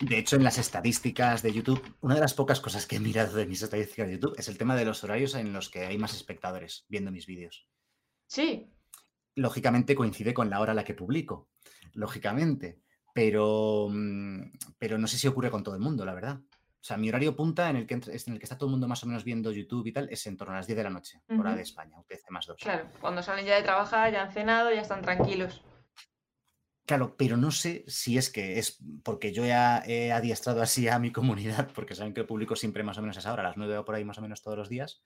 De 0.00 0.18
hecho 0.18 0.36
en 0.36 0.44
las 0.44 0.58
estadísticas 0.58 1.42
de 1.42 1.52
YouTube, 1.52 1.96
una 2.00 2.14
de 2.14 2.20
las 2.20 2.34
pocas 2.34 2.60
cosas 2.60 2.86
que 2.86 2.96
he 2.96 3.00
mirado 3.00 3.36
de 3.36 3.46
mis 3.46 3.62
estadísticas 3.62 4.06
de 4.06 4.14
YouTube 4.14 4.34
es 4.38 4.48
el 4.48 4.58
tema 4.58 4.76
de 4.76 4.84
los 4.84 5.02
horarios 5.04 5.34
en 5.34 5.52
los 5.52 5.68
que 5.68 5.86
hay 5.86 5.98
más 5.98 6.14
espectadores 6.14 6.84
viendo 6.88 7.10
mis 7.10 7.26
vídeos. 7.26 7.66
Sí, 8.26 8.70
lógicamente 9.38 9.94
coincide 9.94 10.34
con 10.34 10.50
la 10.50 10.60
hora 10.60 10.72
a 10.72 10.74
la 10.74 10.84
que 10.84 10.94
publico, 10.94 11.48
lógicamente, 11.94 12.80
pero, 13.14 13.88
mm, 13.90 14.50
pero 14.78 14.98
no 14.98 15.06
sé 15.06 15.18
si 15.18 15.28
ocurre 15.28 15.50
con 15.50 15.62
todo 15.62 15.74
el 15.74 15.80
mundo, 15.80 16.04
la 16.04 16.14
verdad. 16.14 16.40
O 16.80 16.84
sea, 16.88 16.96
mi 16.96 17.08
horario 17.08 17.34
punta 17.34 17.70
en 17.70 17.76
el 17.76 17.86
que, 17.86 17.94
en 17.94 18.02
el 18.02 18.38
que 18.38 18.44
está 18.44 18.56
todo 18.56 18.68
el 18.68 18.72
mundo 18.72 18.88
más 18.88 19.02
o 19.02 19.06
menos 19.06 19.24
viendo 19.24 19.50
YouTube 19.50 19.86
y 19.86 19.92
tal 19.92 20.08
es 20.10 20.26
en 20.26 20.36
torno 20.36 20.54
a 20.54 20.58
las 20.58 20.66
10 20.66 20.76
de 20.76 20.84
la 20.84 20.90
noche, 20.90 21.20
hora 21.36 21.54
de 21.54 21.62
España, 21.62 21.98
UTC 21.98 22.30
más 22.30 22.46
2. 22.46 22.56
claro, 22.60 22.88
cuando 23.00 23.22
salen 23.22 23.46
ya 23.46 23.56
de 23.56 23.62
trabajar, 23.62 24.12
ya 24.12 24.22
han 24.22 24.32
cenado, 24.32 24.72
ya 24.72 24.82
están 24.82 25.02
tranquilos. 25.02 25.62
Claro, 26.88 27.14
pero 27.18 27.36
no 27.36 27.50
sé 27.50 27.84
si 27.86 28.16
es 28.16 28.30
que 28.30 28.58
es 28.58 28.78
porque 29.04 29.30
yo 29.30 29.44
ya 29.44 29.82
he 29.86 30.10
adiestrado 30.10 30.62
así 30.62 30.88
a 30.88 30.98
mi 30.98 31.12
comunidad, 31.12 31.70
porque 31.74 31.94
saben 31.94 32.14
que 32.14 32.24
publico 32.24 32.56
siempre 32.56 32.82
más 32.82 32.96
o 32.96 33.02
menos 33.02 33.16
a 33.18 33.20
esa 33.20 33.30
hora, 33.32 33.42
a 33.42 33.48
las 33.48 33.58
9 33.58 33.76
o 33.76 33.84
por 33.84 33.94
ahí 33.94 34.04
más 34.06 34.16
o 34.16 34.22
menos 34.22 34.40
todos 34.42 34.56
los 34.56 34.70
días, 34.70 35.02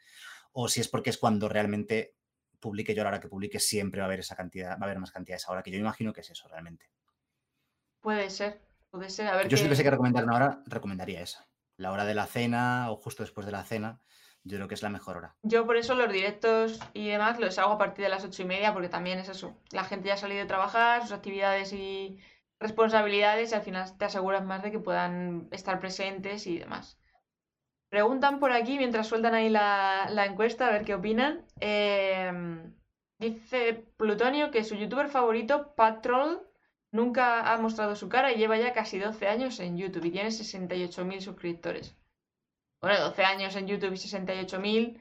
o 0.52 0.68
si 0.68 0.80
es 0.80 0.86
porque 0.86 1.10
es 1.10 1.18
cuando 1.18 1.48
realmente 1.48 2.14
publique 2.60 2.94
yo 2.94 3.02
a 3.02 3.04
la 3.04 3.08
hora 3.10 3.20
que 3.20 3.28
publique 3.28 3.58
siempre 3.58 3.98
va 4.00 4.04
a 4.04 4.06
haber 4.06 4.20
esa 4.20 4.36
cantidad, 4.36 4.78
va 4.78 4.82
a 4.82 4.84
haber 4.84 5.00
más 5.00 5.10
cantidad 5.10 5.34
a 5.34 5.38
esa 5.38 5.50
hora, 5.50 5.64
que 5.64 5.72
yo 5.72 5.78
imagino 5.78 6.12
que 6.12 6.20
es 6.20 6.30
eso 6.30 6.46
realmente. 6.48 6.88
Puede 8.00 8.30
ser, 8.30 8.60
puede 8.90 9.10
ser. 9.10 9.26
A 9.26 9.36
ver 9.36 9.48
Yo 9.48 9.56
si 9.56 9.62
qué- 9.64 9.68
tuviese 9.68 9.82
que 9.82 9.90
recomendar 9.90 10.22
una 10.24 10.36
hora, 10.36 10.62
recomendaría 10.66 11.20
esa. 11.20 11.48
La 11.76 11.90
hora 11.90 12.04
de 12.04 12.14
la 12.14 12.26
cena 12.26 12.92
o 12.92 12.96
justo 12.96 13.24
después 13.24 13.44
de 13.44 13.50
la 13.52 13.64
cena, 13.64 14.00
yo 14.44 14.56
creo 14.56 14.68
que 14.68 14.74
es 14.74 14.82
la 14.82 14.88
mejor 14.88 15.16
hora. 15.16 15.34
Yo 15.42 15.66
por 15.66 15.76
eso 15.76 15.94
los 15.94 16.12
directos 16.12 16.80
y 16.94 17.08
demás 17.08 17.38
los 17.38 17.58
hago 17.58 17.72
a 17.72 17.78
partir 17.78 18.04
de 18.04 18.08
las 18.08 18.24
ocho 18.24 18.42
y 18.42 18.46
media, 18.46 18.72
porque 18.72 18.88
también 18.88 19.18
es 19.18 19.28
eso. 19.28 19.56
La 19.70 19.84
gente 19.84 20.08
ya 20.08 20.14
ha 20.14 20.18
salido 20.18 20.40
de 20.40 20.46
trabajar, 20.46 21.02
sus 21.02 21.12
actividades 21.12 21.72
y 21.72 22.18
responsabilidades, 22.58 23.52
y 23.52 23.54
al 23.54 23.62
final 23.62 23.96
te 23.96 24.04
aseguras 24.04 24.44
más 24.44 24.62
de 24.62 24.72
que 24.72 24.78
puedan 24.78 25.48
estar 25.52 25.78
presentes 25.78 26.46
y 26.46 26.58
demás. 26.58 26.98
Preguntan 27.88 28.40
por 28.40 28.52
aquí, 28.52 28.78
mientras 28.78 29.06
sueltan 29.06 29.34
ahí 29.34 29.48
la, 29.48 30.08
la 30.10 30.24
encuesta, 30.24 30.66
a 30.66 30.72
ver 30.72 30.84
qué 30.84 30.94
opinan. 30.94 31.44
Eh, 31.60 32.32
dice 33.18 33.84
Plutonio 33.96 34.50
que 34.50 34.64
su 34.64 34.74
youtuber 34.74 35.08
favorito, 35.08 35.74
Patrol, 35.74 36.40
nunca 36.90 37.52
ha 37.52 37.58
mostrado 37.58 37.94
su 37.94 38.08
cara 38.08 38.32
y 38.32 38.36
lleva 38.36 38.56
ya 38.58 38.72
casi 38.72 38.98
12 38.98 39.28
años 39.28 39.60
en 39.60 39.76
YouTube 39.76 40.06
y 40.06 40.10
tiene 40.10 40.30
68.000 40.30 41.20
suscriptores. 41.20 41.96
Bueno, 42.82 43.00
12 43.04 43.22
años 43.24 43.54
en 43.54 43.66
YouTube 43.68 43.92
y 43.92 43.96
68.000. 43.96 45.00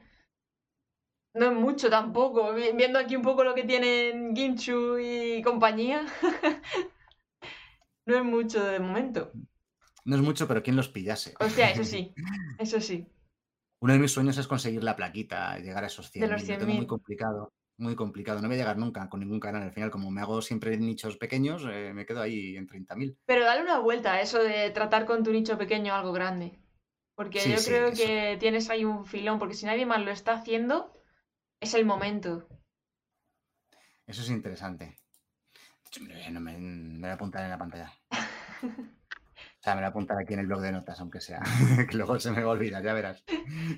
No 1.34 1.46
es 1.46 1.52
mucho 1.52 1.90
tampoco. 1.90 2.54
Vi- 2.54 2.72
Viendo 2.74 2.98
aquí 2.98 3.16
un 3.16 3.22
poco 3.22 3.42
lo 3.42 3.54
que 3.54 3.64
tienen 3.64 4.34
Ginchu 4.36 4.98
y 4.98 5.42
compañía. 5.42 6.06
No 8.04 8.16
es 8.16 8.24
mucho 8.24 8.64
de 8.64 8.80
momento. 8.80 9.30
No 10.04 10.16
es 10.16 10.22
mucho, 10.22 10.48
pero 10.48 10.60
¿quién 10.64 10.74
los 10.74 10.88
pillase? 10.88 11.34
Hostia, 11.38 11.70
eso 11.70 11.84
sí. 11.84 12.12
Eso 12.58 12.80
sí. 12.80 13.06
Uno 13.80 13.92
de 13.92 14.00
mis 14.00 14.10
sueños 14.10 14.36
es 14.38 14.48
conseguir 14.48 14.82
la 14.82 14.96
plaquita, 14.96 15.56
llegar 15.58 15.84
a 15.84 15.86
esos 15.86 16.10
100.000. 16.10 16.30
los 16.32 16.42
Lo 16.42 16.58
tengo 16.58 16.72
muy 16.72 16.74
100.000. 16.74 16.86
complicado, 16.88 17.52
muy 17.78 17.94
complicado. 17.94 18.40
No 18.40 18.48
voy 18.48 18.56
a 18.56 18.58
llegar 18.58 18.76
nunca 18.76 19.08
con 19.08 19.20
ningún 19.20 19.38
canal. 19.38 19.62
Al 19.62 19.70
final, 19.72 19.92
como 19.92 20.10
me 20.10 20.20
hago 20.20 20.42
siempre 20.42 20.76
nichos 20.78 21.16
pequeños, 21.16 21.64
eh, 21.70 21.92
me 21.94 22.04
quedo 22.04 22.20
ahí 22.22 22.56
en 22.56 22.66
30.000. 22.66 23.16
Pero 23.24 23.44
dale 23.44 23.62
una 23.62 23.78
vuelta 23.78 24.14
a 24.14 24.20
eso 24.20 24.42
de 24.42 24.70
tratar 24.70 25.06
con 25.06 25.22
tu 25.22 25.30
nicho 25.32 25.56
pequeño 25.56 25.94
algo 25.94 26.12
grande. 26.12 26.58
Porque 27.22 27.40
Sí, 27.40 27.52
yo 27.52 27.58
sí, 27.58 27.70
creo 27.70 27.88
eso. 27.88 28.02
que 28.04 28.36
tienes 28.40 28.68
ahí 28.70 28.84
un 28.84 29.04
filón, 29.06 29.38
porque 29.38 29.54
si 29.54 29.66
nadie 29.66 29.86
más 29.86 30.00
lo 30.00 30.10
está 30.10 30.32
haciendo, 30.32 30.92
es 31.60 31.74
el 31.74 31.84
momento. 31.84 32.48
Eso 34.06 34.22
es 34.22 34.30
interesante. 34.30 34.84
De 34.84 35.86
hecho, 35.86 36.02
me, 36.02 36.30
no 36.30 36.40
me, 36.40 36.58
me 36.58 36.98
voy 37.00 37.10
a 37.10 37.14
apuntar 37.14 37.44
en 37.44 37.50
la 37.50 37.58
pantalla. 37.58 37.92
O 39.34 39.64
sea, 39.64 39.74
me 39.76 39.80
voy 39.82 39.86
a 39.86 39.90
apuntar 39.90 40.16
aquí 40.18 40.34
en 40.34 40.40
el 40.40 40.46
blog 40.48 40.60
de 40.60 40.72
notas, 40.72 40.98
aunque 41.00 41.20
sea. 41.20 41.40
que 41.88 41.96
luego 41.96 42.18
se 42.18 42.32
me 42.32 42.42
va 42.42 42.48
a 42.48 42.54
olvidar, 42.54 42.82
ya 42.82 42.94
verás 42.94 43.24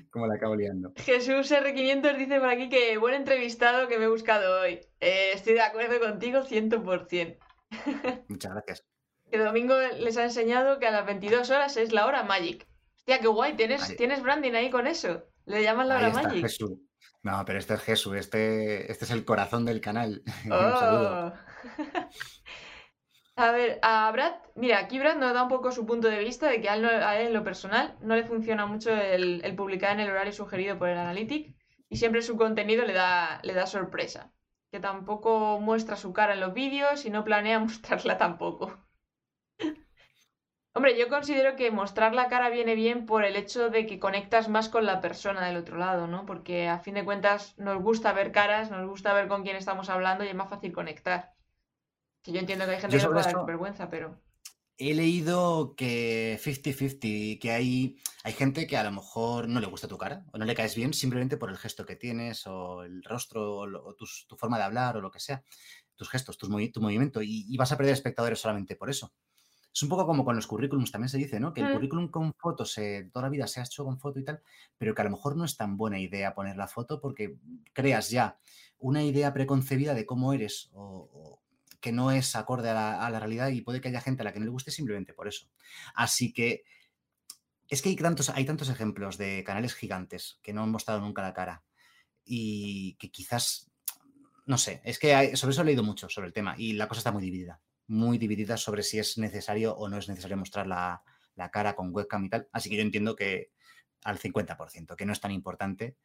cómo 0.09 0.25
la 0.25 0.33
acabo 0.35 0.55
liando. 0.55 0.91
Jesús 0.95 1.51
R500 1.51 2.17
dice 2.17 2.39
por 2.39 2.49
aquí 2.49 2.69
que 2.69 2.97
buen 2.97 3.13
entrevistado 3.13 3.87
que 3.87 3.99
me 3.99 4.05
he 4.05 4.07
buscado 4.07 4.61
hoy. 4.61 4.79
Eh, 4.99 5.31
estoy 5.35 5.53
de 5.53 5.61
acuerdo 5.61 5.99
contigo 5.99 6.39
100%. 6.39 7.37
Muchas 8.29 8.51
gracias. 8.53 8.83
Que 9.29 9.37
Domingo 9.37 9.75
les 9.99 10.17
ha 10.17 10.23
enseñado 10.23 10.79
que 10.79 10.87
a 10.87 10.91
las 10.91 11.05
22 11.05 11.51
horas 11.51 11.77
es 11.77 11.93
la 11.93 12.07
hora 12.07 12.23
Magic. 12.23 12.67
Tía, 13.05 13.19
qué 13.19 13.27
guay, 13.27 13.55
tienes, 13.55 13.95
tienes 13.95 14.21
branding 14.21 14.53
ahí 14.53 14.69
con 14.71 14.87
eso. 14.87 15.23
Le 15.45 15.61
llaman 15.61 15.87
la 15.87 16.09
Magic. 16.09 16.47
No, 17.21 17.43
pero 17.45 17.59
este 17.59 17.75
es 17.75 17.81
Jesús, 17.81 18.15
este, 18.17 18.91
este 18.91 19.05
es 19.05 19.11
el 19.11 19.25
corazón 19.25 19.65
del 19.65 19.81
canal. 19.81 20.21
Oh. 20.51 21.31
a 23.35 23.51
ver, 23.51 23.79
a 23.81 24.11
Brad, 24.11 24.33
mira, 24.55 24.77
aquí 24.77 24.99
Brad 24.99 25.17
nos 25.17 25.33
da 25.33 25.43
un 25.43 25.49
poco 25.49 25.71
su 25.71 25.87
punto 25.87 26.07
de 26.07 26.19
vista 26.19 26.47
de 26.47 26.61
que 26.61 26.69
a 26.69 26.75
él, 26.75 27.27
en 27.27 27.33
lo 27.33 27.43
personal 27.43 27.97
no 28.01 28.15
le 28.15 28.23
funciona 28.23 28.67
mucho 28.67 28.91
el, 28.95 29.41
publicar 29.55 29.93
en 29.93 30.01
el 30.01 30.11
horario 30.11 30.33
sugerido 30.33 30.77
por 30.77 30.89
el 30.89 30.99
Analytic 30.99 31.55
y 31.89 31.97
siempre 31.97 32.21
su 32.21 32.37
contenido 32.37 32.85
le 32.85 32.93
da, 32.93 33.39
le 33.41 33.53
da 33.53 33.65
sorpresa. 33.65 34.31
Que 34.71 34.79
tampoco 34.79 35.59
muestra 35.59 35.95
su 35.95 36.13
cara 36.13 36.33
en 36.33 36.41
los 36.41 36.53
vídeos 36.53 37.05
y 37.05 37.09
no 37.09 37.23
planea 37.23 37.59
mostrarla 37.67 38.17
tampoco. 38.17 38.84
Hombre, 40.77 40.99
yo 40.99 41.07
considero 41.07 41.55
que 41.55 41.71
mostrar 41.71 42.13
la 42.13 42.27
cara 42.27 42.49
viene 42.49 42.75
bien 42.75 43.05
por 43.05 43.23
el 43.23 43.37
hecho 43.37 43.69
de 43.69 43.85
que 43.85 43.97
conectas 43.97 44.49
más 44.49 44.67
con 44.67 44.85
la 44.85 44.99
persona 44.99 45.47
del 45.47 45.55
otro 45.55 45.77
lado, 45.77 46.05
¿no? 46.05 46.25
Porque 46.25 46.67
a 46.67 46.79
fin 46.79 46.95
de 46.95 47.05
cuentas 47.05 47.57
nos 47.57 47.81
gusta 47.81 48.11
ver 48.11 48.33
caras, 48.33 48.71
nos 48.71 48.85
gusta 48.85 49.13
ver 49.13 49.29
con 49.29 49.43
quién 49.43 49.55
estamos 49.55 49.87
hablando 49.89 50.25
y 50.25 50.27
es 50.27 50.35
más 50.35 50.49
fácil 50.49 50.73
conectar. 50.73 51.33
Que 52.21 52.33
yo 52.33 52.41
entiendo 52.41 52.65
que 52.65 52.71
hay 52.71 52.81
gente 52.81 52.97
que 52.97 53.03
no 53.03 53.11
puede 53.11 53.23
dar 53.23 53.45
vergüenza, 53.45 53.89
pero. 53.89 54.19
He 54.77 54.93
leído 54.93 55.75
que 55.77 56.37
50-50, 56.43 57.39
que 57.39 57.51
hay, 57.51 57.97
hay 58.25 58.33
gente 58.33 58.67
que 58.67 58.75
a 58.75 58.83
lo 58.83 58.91
mejor 58.91 59.47
no 59.47 59.61
le 59.61 59.67
gusta 59.67 59.87
tu 59.87 59.97
cara 59.97 60.25
o 60.33 60.37
no 60.37 60.43
le 60.43 60.55
caes 60.55 60.75
bien 60.75 60.93
simplemente 60.93 61.37
por 61.37 61.49
el 61.49 61.57
gesto 61.57 61.85
que 61.85 61.95
tienes 61.95 62.45
o 62.47 62.83
el 62.83 63.01
rostro 63.01 63.59
o, 63.59 63.95
tu, 63.95 64.05
forma 64.35 64.57
de 64.57 64.65
hablar 64.65 64.97
o 64.97 65.01
lo 65.01 65.09
que 65.09 65.21
sea, 65.21 65.41
tus 65.95 66.09
gestos, 66.09 66.37
tu 66.37 66.49
movimiento 66.49 67.21
y 67.21 67.55
vas 67.55 67.71
a 67.71 67.77
perder 67.77 67.93
espectadores 67.93 68.41
solamente 68.41 68.75
por 68.75 68.89
eso. 68.89 69.13
Es 69.75 69.83
un 69.83 69.89
poco 69.89 70.05
como 70.05 70.23
con 70.23 70.37
los 70.37 70.47
currículums, 70.47 70.89
también 70.89 71.09
se 71.09 71.17
dice, 71.17 71.37
¿no? 71.37 71.53
Que 71.53 71.59
el 71.59 71.67
mm. 71.67 71.73
currículum 71.73 72.07
con 72.07 72.33
fotos 72.33 72.79
toda 73.11 73.23
la 73.25 73.29
vida 73.29 73.45
se 73.45 73.59
ha 73.59 73.63
hecho 73.63 73.83
con 73.83 73.99
foto 73.99 74.19
y 74.19 74.23
tal, 74.23 74.41
pero 74.77 74.95
que 74.95 75.01
a 75.01 75.03
lo 75.03 75.11
mejor 75.11 75.35
no 75.35 75.43
es 75.43 75.57
tan 75.57 75.75
buena 75.75 75.99
idea 75.99 76.33
poner 76.33 76.55
la 76.55 76.69
foto 76.69 77.01
porque 77.01 77.35
creas 77.73 78.09
ya 78.09 78.37
una 78.79 79.03
idea 79.03 79.33
preconcebida 79.33 79.93
de 79.93 80.05
cómo 80.05 80.31
eres 80.31 80.69
o, 80.71 81.41
que 81.81 81.91
no 81.91 82.11
es 82.11 82.37
acorde 82.37 82.69
a 82.69 83.09
la, 83.09 83.19
realidad 83.19 83.49
y 83.49 83.59
puede 83.59 83.81
que 83.81 83.89
haya 83.89 83.99
gente 83.99 84.21
a 84.21 84.23
la 84.23 84.31
que 84.31 84.39
no 84.39 84.45
le 84.45 84.51
guste 84.51 84.71
simplemente 84.71 85.13
por 85.13 85.27
eso. 85.27 85.49
Así 85.93 86.31
que 86.31 86.63
es 87.67 87.81
que 87.81 87.89
hay 87.89 87.97
tantos, 87.97 88.29
hay 88.29 88.45
tantos 88.45 88.69
ejemplos 88.69 89.17
de 89.17 89.43
canales 89.43 89.75
gigantes 89.75 90.39
que 90.41 90.53
no 90.53 90.63
han 90.63 90.71
mostrado 90.71 91.01
nunca 91.01 91.21
la 91.21 91.33
cara 91.33 91.63
y 92.23 92.95
que 92.95 93.11
quizás, 93.11 93.69
no 94.45 94.57
sé, 94.57 94.81
es 94.85 94.99
que 94.99 95.35
sobre 95.35 95.51
eso 95.51 95.63
he 95.63 95.65
leído 95.65 95.83
mucho 95.83 96.07
sobre 96.07 96.27
el 96.27 96.33
tema 96.33 96.55
y 96.57 96.73
la 96.73 96.87
cosa 96.87 96.99
está 96.99 97.11
muy 97.11 97.21
dividida 97.21 97.59
muy 97.87 98.17
divididas 98.17 98.61
sobre 98.61 98.83
si 98.83 98.99
es 98.99 99.17
necesario 99.17 99.75
o 99.75 99.89
no 99.89 99.97
es 99.97 100.09
necesario 100.09 100.37
mostrar 100.37 100.67
la, 100.67 101.03
cara 101.51 101.75
con 101.75 101.93
webcam 101.93 102.25
y 102.25 102.29
tal. 102.29 102.47
Así 102.51 102.69
que 102.69 102.77
yo 102.77 102.81
entiendo 102.81 103.15
que 103.15 103.51
al 104.03 104.19
50%, 104.19 104.95
que 104.95 105.05
no 105.05 105.13
es 105.13 105.19
tan 105.19 105.31
importante 105.31 105.97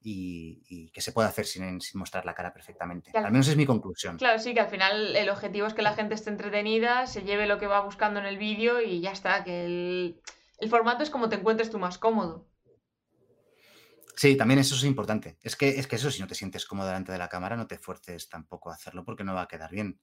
y, 0.00 0.90
que 0.90 1.00
se 1.00 1.12
puede 1.12 1.28
hacer 1.28 1.46
sin, 1.46 1.78
mostrar 1.94 2.24
la 2.24 2.34
cara 2.34 2.52
perfectamente. 2.52 3.12
Al, 3.14 3.30
menos 3.30 3.48
es 3.48 3.56
mi 3.56 3.66
conclusión. 3.66 4.16
Claro, 4.18 4.38
sí, 4.38 4.54
que 4.54 4.60
al 4.60 4.68
final 4.68 5.16
el 5.16 5.28
objetivo 5.28 5.66
es 5.66 5.74
que 5.74 5.82
la 5.82 5.94
gente 5.94 6.14
esté 6.14 6.30
entretenida, 6.30 7.06
se 7.06 7.22
lleve 7.22 7.46
lo 7.46 7.58
que 7.58 7.66
va 7.66 7.80
buscando 7.80 8.20
en 8.20 8.26
el 8.26 8.38
vídeo 8.38 8.80
y 8.80 9.00
ya 9.00 9.12
está, 9.12 9.44
que 9.44 9.64
el, 9.64 10.20
el 10.58 10.68
formato 10.68 11.02
es 11.02 11.10
como 11.10 11.28
te 11.28 11.36
encuentres 11.36 11.70
tú 11.70 11.78
más 11.78 11.98
cómodo. 11.98 12.46
Sí, 14.14 14.36
también 14.36 14.60
eso 14.60 14.74
es 14.74 14.84
importante. 14.84 15.38
Es 15.42 15.56
que, 15.56 15.70
es 15.70 15.86
que 15.86 15.96
eso, 15.96 16.10
si 16.10 16.20
no 16.20 16.26
te 16.26 16.34
sientes 16.34 16.66
cómodo 16.66 16.86
delante 16.86 17.12
de 17.12 17.18
la 17.18 17.28
cámara, 17.28 17.56
no 17.56 17.66
te 17.66 17.78
fuerces 17.78 18.28
tampoco 18.28 18.70
a 18.70 18.74
hacerlo 18.74 19.04
porque 19.04 19.24
no 19.24 19.34
va 19.34 19.42
a 19.42 19.48
quedar 19.48 19.70
bien. 19.70 20.00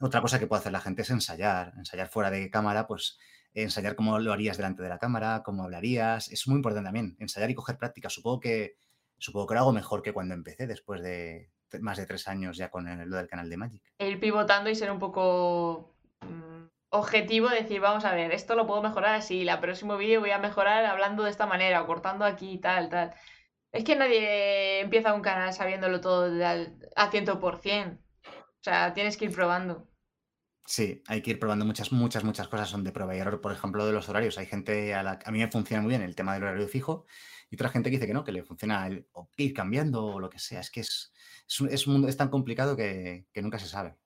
Otra 0.00 0.20
cosa 0.20 0.38
que 0.38 0.46
puede 0.46 0.60
hacer 0.60 0.72
la 0.72 0.80
gente 0.80 1.02
es 1.02 1.10
ensayar. 1.10 1.72
Ensayar 1.76 2.08
fuera 2.08 2.30
de 2.30 2.50
cámara, 2.50 2.86
pues 2.86 3.18
ensayar 3.52 3.94
cómo 3.94 4.18
lo 4.18 4.32
harías 4.32 4.56
delante 4.56 4.82
de 4.82 4.88
la 4.88 4.98
cámara, 4.98 5.42
cómo 5.44 5.64
hablarías. 5.64 6.30
Es 6.30 6.48
muy 6.48 6.56
importante 6.56 6.86
también. 6.86 7.16
Ensayar 7.18 7.50
y 7.50 7.54
coger 7.54 7.76
práctica. 7.76 8.08
Supongo 8.08 8.40
que, 8.40 8.76
supongo 9.18 9.46
que 9.46 9.54
lo 9.54 9.60
hago 9.60 9.72
mejor 9.72 10.02
que 10.02 10.12
cuando 10.12 10.34
empecé, 10.34 10.66
después 10.66 11.02
de 11.02 11.50
más 11.80 11.98
de 11.98 12.06
tres 12.06 12.28
años 12.28 12.56
ya 12.56 12.70
con 12.70 12.86
lo 13.08 13.16
del 13.16 13.26
canal 13.26 13.48
de 13.48 13.56
Magic. 13.56 13.82
Ir 13.98 14.20
pivotando 14.20 14.70
y 14.70 14.74
ser 14.74 14.90
un 14.90 14.98
poco 14.98 15.96
mm, 16.20 16.66
objetivo, 16.90 17.48
decir, 17.48 17.80
vamos 17.80 18.04
a 18.04 18.14
ver, 18.14 18.32
esto 18.32 18.54
lo 18.54 18.66
puedo 18.66 18.82
mejorar 18.82 19.16
así, 19.16 19.44
la 19.44 19.60
próximo 19.60 19.96
vídeo 19.96 20.20
voy 20.20 20.30
a 20.30 20.38
mejorar 20.38 20.84
hablando 20.84 21.24
de 21.24 21.30
esta 21.30 21.46
manera, 21.46 21.82
o 21.82 21.86
cortando 21.86 22.24
aquí 22.24 22.52
y 22.52 22.58
tal, 22.58 22.88
tal. 22.88 23.14
Es 23.74 23.82
que 23.82 23.96
nadie 23.96 24.80
empieza 24.82 25.14
un 25.14 25.20
canal 25.20 25.52
sabiéndolo 25.52 26.00
todo 26.00 26.26
a 26.26 27.10
100%. 27.10 27.98
O 27.98 28.62
sea, 28.62 28.94
tienes 28.94 29.16
que 29.16 29.24
ir 29.24 29.32
probando. 29.32 29.90
Sí, 30.64 31.02
hay 31.08 31.22
que 31.22 31.32
ir 31.32 31.40
probando 31.40 31.64
muchas, 31.64 31.90
muchas, 31.90 32.22
muchas 32.22 32.46
cosas. 32.46 32.68
Son 32.68 32.84
de 32.84 32.92
prueba 32.92 33.16
y 33.16 33.18
error, 33.18 33.40
por 33.40 33.50
ejemplo, 33.50 33.84
de 33.84 33.92
los 33.92 34.08
horarios. 34.08 34.38
Hay 34.38 34.46
gente 34.46 34.94
a 34.94 35.02
la 35.02 35.18
a 35.24 35.30
mí 35.32 35.40
me 35.40 35.50
funciona 35.50 35.82
muy 35.82 35.90
bien 35.90 36.02
el 36.02 36.14
tema 36.14 36.34
del 36.34 36.44
horario 36.44 36.68
fijo 36.68 37.04
y 37.50 37.56
otra 37.56 37.68
gente 37.68 37.90
que 37.90 37.96
dice 37.96 38.06
que 38.06 38.14
no, 38.14 38.22
que 38.22 38.30
le 38.30 38.44
funciona 38.44 38.86
el, 38.86 39.08
ir 39.36 39.52
cambiando 39.52 40.06
o 40.06 40.20
lo 40.20 40.30
que 40.30 40.38
sea. 40.38 40.60
Es 40.60 40.70
que 40.70 40.80
es, 40.80 41.12
es, 41.68 41.86
un, 41.88 42.08
es 42.08 42.16
tan 42.16 42.28
complicado 42.28 42.76
que, 42.76 43.26
que 43.32 43.42
nunca 43.42 43.58
se 43.58 43.66
sabe. 43.66 43.96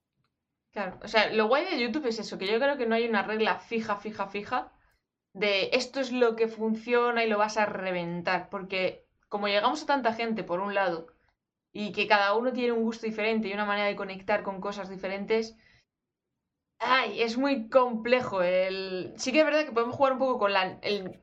Claro, 0.72 0.98
o 1.02 1.08
sea, 1.08 1.30
lo 1.30 1.46
guay 1.46 1.66
de 1.66 1.78
YouTube 1.78 2.06
es 2.06 2.18
eso, 2.18 2.38
que 2.38 2.50
yo 2.50 2.58
creo 2.58 2.78
que 2.78 2.86
no 2.86 2.94
hay 2.94 3.06
una 3.06 3.22
regla 3.22 3.58
fija, 3.58 3.96
fija, 3.96 4.28
fija 4.28 4.72
de 5.34 5.70
esto 5.72 6.00
es 6.00 6.10
lo 6.10 6.36
que 6.36 6.48
funciona 6.48 7.22
y 7.22 7.28
lo 7.28 7.38
vas 7.38 7.58
a 7.58 7.66
reventar, 7.66 8.48
porque 8.48 9.07
como 9.28 9.48
llegamos 9.48 9.82
a 9.82 9.86
tanta 9.86 10.12
gente, 10.12 10.44
por 10.44 10.60
un 10.60 10.74
lado, 10.74 11.06
y 11.72 11.92
que 11.92 12.06
cada 12.06 12.34
uno 12.34 12.52
tiene 12.52 12.72
un 12.72 12.82
gusto 12.82 13.06
diferente 13.06 13.48
y 13.48 13.52
una 13.52 13.66
manera 13.66 13.88
de 13.88 13.96
conectar 13.96 14.42
con 14.42 14.60
cosas 14.60 14.88
diferentes, 14.88 15.56
ay, 16.78 17.22
es 17.22 17.36
muy 17.36 17.68
complejo. 17.68 18.42
El... 18.42 19.12
Sí 19.16 19.32
que 19.32 19.40
es 19.40 19.44
verdad 19.44 19.64
que 19.64 19.72
podemos 19.72 19.96
jugar 19.96 20.14
un 20.14 20.18
poco 20.18 20.38
con 20.38 20.52
la, 20.52 20.78
el, 20.82 21.20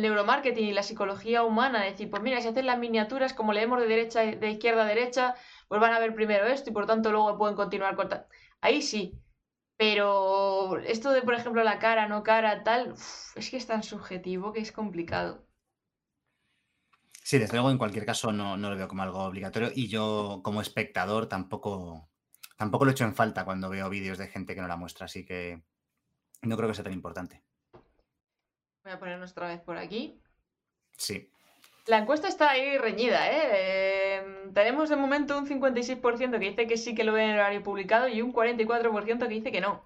neuromarketing 0.00 0.66
y 0.68 0.72
la 0.72 0.82
psicología 0.82 1.44
humana, 1.44 1.84
decir, 1.84 2.10
pues 2.10 2.22
mira, 2.22 2.40
si 2.40 2.48
hacen 2.48 2.66
las 2.66 2.78
miniaturas, 2.78 3.34
como 3.34 3.52
leemos 3.52 3.80
de 3.80 3.86
derecha 3.86 4.20
de 4.22 4.50
izquierda 4.50 4.82
a 4.82 4.86
derecha, 4.86 5.34
pues 5.68 5.80
van 5.80 5.92
a 5.92 6.00
ver 6.00 6.14
primero 6.14 6.46
esto 6.46 6.70
y 6.70 6.72
por 6.72 6.86
tanto 6.86 7.12
luego 7.12 7.38
pueden 7.38 7.56
continuar 7.56 7.96
con 7.96 8.08
Ahí 8.60 8.82
sí. 8.82 9.14
Pero 9.76 10.78
esto 10.80 11.10
de, 11.12 11.22
por 11.22 11.34
ejemplo, 11.34 11.64
la 11.64 11.78
cara, 11.78 12.06
no 12.06 12.22
cara, 12.22 12.62
tal, 12.64 12.92
es 13.36 13.50
que 13.50 13.56
es 13.56 13.66
tan 13.66 13.82
subjetivo 13.82 14.52
que 14.52 14.60
es 14.60 14.72
complicado. 14.72 15.46
Sí, 17.30 17.38
desde 17.38 17.52
luego, 17.52 17.70
en 17.70 17.78
cualquier 17.78 18.04
caso, 18.04 18.32
no, 18.32 18.56
lo 18.56 18.74
veo 18.74 18.88
como 18.88 19.04
algo 19.04 19.20
obligatorio 19.20 19.70
y 19.72 19.86
yo 19.86 20.40
como 20.42 20.60
espectador 20.60 21.28
tampoco, 21.28 22.10
tampoco 22.56 22.84
lo 22.84 22.90
echo 22.90 23.04
en 23.04 23.14
falta 23.14 23.44
cuando 23.44 23.70
veo 23.70 23.88
vídeos 23.88 24.18
de 24.18 24.26
gente 24.26 24.56
que 24.56 24.60
no 24.60 24.66
la 24.66 24.74
muestra, 24.74 25.04
así 25.04 25.24
que 25.24 25.62
no 26.42 26.56
creo 26.56 26.68
que 26.68 26.74
sea 26.74 26.82
tan 26.82 26.92
importante. 26.92 27.44
Voy 28.82 28.94
a 28.94 28.98
ponernos 28.98 29.30
otra 29.30 29.46
vez 29.46 29.60
por 29.60 29.78
aquí. 29.78 30.20
Sí. 30.96 31.30
La 31.86 31.98
encuesta 31.98 32.26
está 32.26 32.50
ahí 32.50 32.76
reñida, 32.78 33.30
¿eh? 33.30 34.16
Em, 34.16 34.52
tenemos 34.52 34.88
de 34.88 34.96
momento 34.96 35.38
un 35.38 35.46
56% 35.46 36.32
que 36.32 36.50
dice 36.50 36.66
que 36.66 36.76
sí 36.76 36.96
que 36.96 37.04
lo 37.04 37.12
ve 37.12 37.22
en 37.22 37.30
el 37.30 37.36
horario 37.36 37.62
publicado 37.62 38.08
y 38.08 38.22
un 38.22 38.32
44% 38.32 39.18
que 39.20 39.34
dice 39.34 39.52
que 39.52 39.60
no. 39.60 39.84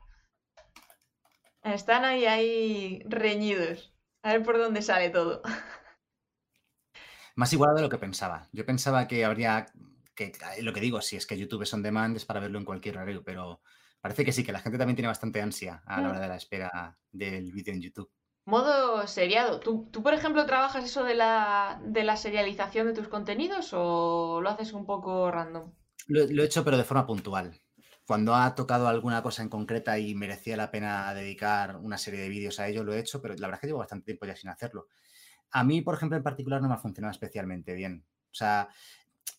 Están 1.63 2.07
ahí, 2.07 2.25
ahí 2.25 3.03
reñidos. 3.05 3.93
A 4.23 4.33
ver 4.33 4.43
por 4.43 4.57
dónde 4.57 4.81
sale 4.81 5.11
todo. 5.11 5.43
Más 7.35 7.53
igualado 7.53 7.77
de 7.77 7.83
lo 7.83 7.89
que 7.89 7.99
pensaba. 7.99 8.49
Yo 8.53 8.65
pensaba 8.65 9.09
que 9.09 9.25
habría, 9.25 9.67
que 10.15 10.33
lo 10.61 10.73
que 10.73 10.81
digo, 10.81 11.01
si 11.01 11.17
es 11.17 11.27
que 11.27 11.39
YouTube 11.39 11.63
es 11.63 11.75
on 11.75 11.83
demand 11.83 12.17
es 12.17 12.25
para 12.25 12.41
verlo 12.41 12.59
en 12.59 12.65
cualquier 12.65 12.97
horario, 12.97 13.25
pero 13.25 13.61
parece 14.01 14.25
que 14.25 14.33
sí, 14.33 14.45
que 14.45 14.53
la 14.53 14.61
gente 14.61 14.79
también 14.79 14.97
tiene 14.97 15.09
bastante 15.09 15.41
ansia 15.41 15.83
a 15.87 16.01
la 16.01 16.11
hora 16.11 16.21
de 16.21 16.29
la 16.29 16.37
espera 16.37 16.97
del 17.11 17.53
vídeo 17.53 17.75
en 17.75 17.83
YouTube. 17.83 18.11
Modo 18.47 19.07
seriado. 19.07 19.59
¿Tú, 19.59 19.91
por 19.91 20.13
ejemplo, 20.13 20.45
trabajas 20.45 20.85
eso 20.85 21.03
de 21.03 21.15
la, 21.15 21.81
de 21.83 22.05
la 22.05 22.17
serialización 22.17 22.87
de 22.87 22.93
tus 22.93 23.09
contenidos 23.09 23.71
o 23.73 24.41
lo 24.43 24.51
haces 24.51 24.75
un 24.75 24.85
poco 24.85 25.31
random? 25.31 25.73
Lo, 26.09 26.27
lo 26.27 26.43
he 26.43 26.47
hecho, 26.47 26.63
pero 26.63 26.77
de 26.77 26.85
forma 26.85 27.07
puntual. 27.07 27.59
Cuando 28.07 28.35
ha 28.35 28.55
tocado 28.55 28.87
alguna 28.87 29.23
cosa 29.23 29.43
en 29.43 29.49
concreta 29.49 29.99
y 29.99 30.15
merecía 30.15 30.59
la 30.59 30.71
pena 30.71 31.15
dedicar 31.15 31.77
una 31.77 31.97
serie 31.97 32.21
de 32.21 32.29
vídeos 32.29 32.61
a 32.61 32.69
ello, 32.69 32.85
lo 32.85 32.93
he 32.93 32.99
hecho, 32.99 33.23
pero 33.23 33.35
la 33.35 33.47
verdad 33.47 33.55
es 33.55 33.61
que 33.63 33.67
llevo 33.69 33.79
bastante 33.79 34.05
tiempo 34.05 34.27
ya 34.27 34.37
sin 34.37 34.51
hacerlo. 34.51 34.89
A 35.51 35.65
mí, 35.65 35.83
por 35.83 35.95
ejemplo, 35.95 36.17
en 36.17 36.23
particular 36.23 36.61
no 36.61 36.69
me 36.69 36.75
ha 36.75 36.79
funcionado 36.79 37.13
especialmente 37.13 37.75
bien. 37.75 38.05
O 38.31 38.35
sea, 38.35 38.69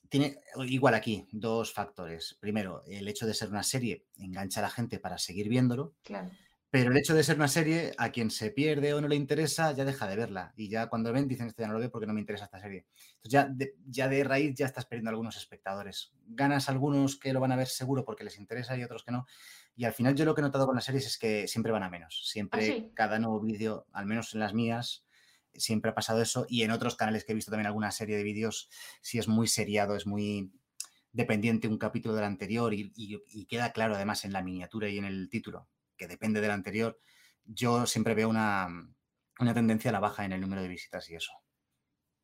tiene 0.10 0.40
igual 0.68 0.94
aquí 0.94 1.28
dos 1.32 1.74
factores. 1.74 2.38
Primero, 2.40 2.84
el 2.88 3.08
hecho 3.08 3.26
de 3.26 3.34
ser 3.34 3.50
una 3.50 3.64
serie 3.64 4.06
engancha 4.18 4.60
a 4.62 4.64
la 4.64 4.70
gente 4.70 5.00
para 5.00 5.18
seguir 5.18 5.50
viéndolo. 5.50 5.96
Claro. 6.04 6.30
Pero 6.76 6.92
el 6.92 6.98
hecho 6.98 7.14
de 7.14 7.24
ser 7.24 7.38
una 7.38 7.48
serie, 7.48 7.94
a 7.98 8.10
quien 8.10 8.30
se 8.30 8.52
pierde 8.52 8.94
o 8.94 9.00
no 9.00 9.08
le 9.08 9.16
interesa, 9.16 9.72
ya 9.72 9.86
deja 9.86 10.10
de 10.10 10.18
verla. 10.18 10.52
Y 10.58 10.68
ya 10.68 10.88
cuando 10.88 11.14
ven, 11.14 11.26
dicen, 11.26 11.48
esto 11.48 11.62
ya 11.62 11.68
no 11.68 11.74
lo 11.74 11.80
veo 11.80 11.90
porque 11.90 12.06
no 12.06 12.14
me 12.14 12.20
interesa 12.20 12.46
esta 12.46 12.60
serie. 12.60 12.86
Entonces 13.16 13.32
ya 13.32 13.46
de, 13.46 13.76
ya 13.88 14.10
de 14.10 14.24
raíz 14.26 14.56
ya 14.56 14.66
estás 14.66 14.86
perdiendo 14.86 15.10
algunos 15.10 15.38
espectadores. 15.38 16.12
Ganas 16.28 16.68
algunos 16.68 17.18
que 17.18 17.32
lo 17.32 17.40
van 17.40 17.54
a 17.54 17.56
ver 17.56 17.68
seguro 17.68 18.04
porque 18.04 18.26
les 18.26 18.38
interesa 18.38 18.76
y 18.76 18.84
otros 18.84 19.06
que 19.06 19.14
no. 19.14 19.26
Y 19.78 19.86
al 19.86 19.94
final 19.94 20.16
yo 20.16 20.26
lo 20.26 20.36
que 20.36 20.42
he 20.42 20.44
notado 20.44 20.66
con 20.66 20.76
las 20.76 20.84
series 20.84 21.06
es 21.06 21.18
que 21.18 21.48
siempre 21.48 21.72
van 21.72 21.84
a 21.84 21.90
menos. 21.90 22.28
Siempre 22.30 22.88
¿Ah, 22.90 22.92
cada 22.94 23.20
nuevo 23.20 23.40
vídeo, 23.40 23.88
al 23.94 24.06
menos 24.06 24.34
en 24.34 24.42
las 24.42 24.54
mías, 24.54 25.05
siempre 25.58 25.92
ha 25.92 25.96
pasado 25.96 26.22
eso 26.22 26.46
y 26.50 26.64
en 26.64 26.72
otros 26.72 26.96
canales 26.96 27.24
que 27.24 27.32
he 27.32 27.36
visto 27.36 27.52
también 27.52 27.68
alguna 27.68 27.92
serie 27.92 28.18
de 28.18 28.24
vídeos, 28.24 28.70
si 29.02 29.20
es 29.20 29.28
muy 29.28 29.48
seriado, 29.48 29.96
es 29.96 30.06
muy 30.06 30.52
dependiente 31.12 31.68
un 31.68 31.78
capítulo 31.78 32.16
del 32.16 32.26
anterior 32.26 32.74
y, 32.74 33.46
queda 33.48 33.72
claro 33.72 33.96
además 33.96 34.26
en 34.26 34.34
la 34.34 34.42
miniatura 34.42 34.90
y 34.90 34.98
en 34.98 35.06
el 35.06 35.30
título 35.30 35.70
que 35.98 36.08
depende 36.08 36.42
del 36.42 36.52
anterior, 36.52 37.00
yo 37.46 37.86
siempre 37.86 38.16
veo 38.16 38.28
una, 38.28 38.68
una 39.40 39.54
tendencia 39.54 39.92
a 39.92 39.94
la 39.94 40.00
baja 40.00 40.26
en 40.26 40.34
el 40.34 40.42
número 40.42 40.62
de 40.62 40.68
visitas 40.68 41.10
y 41.10 41.16
eso. 41.16 41.32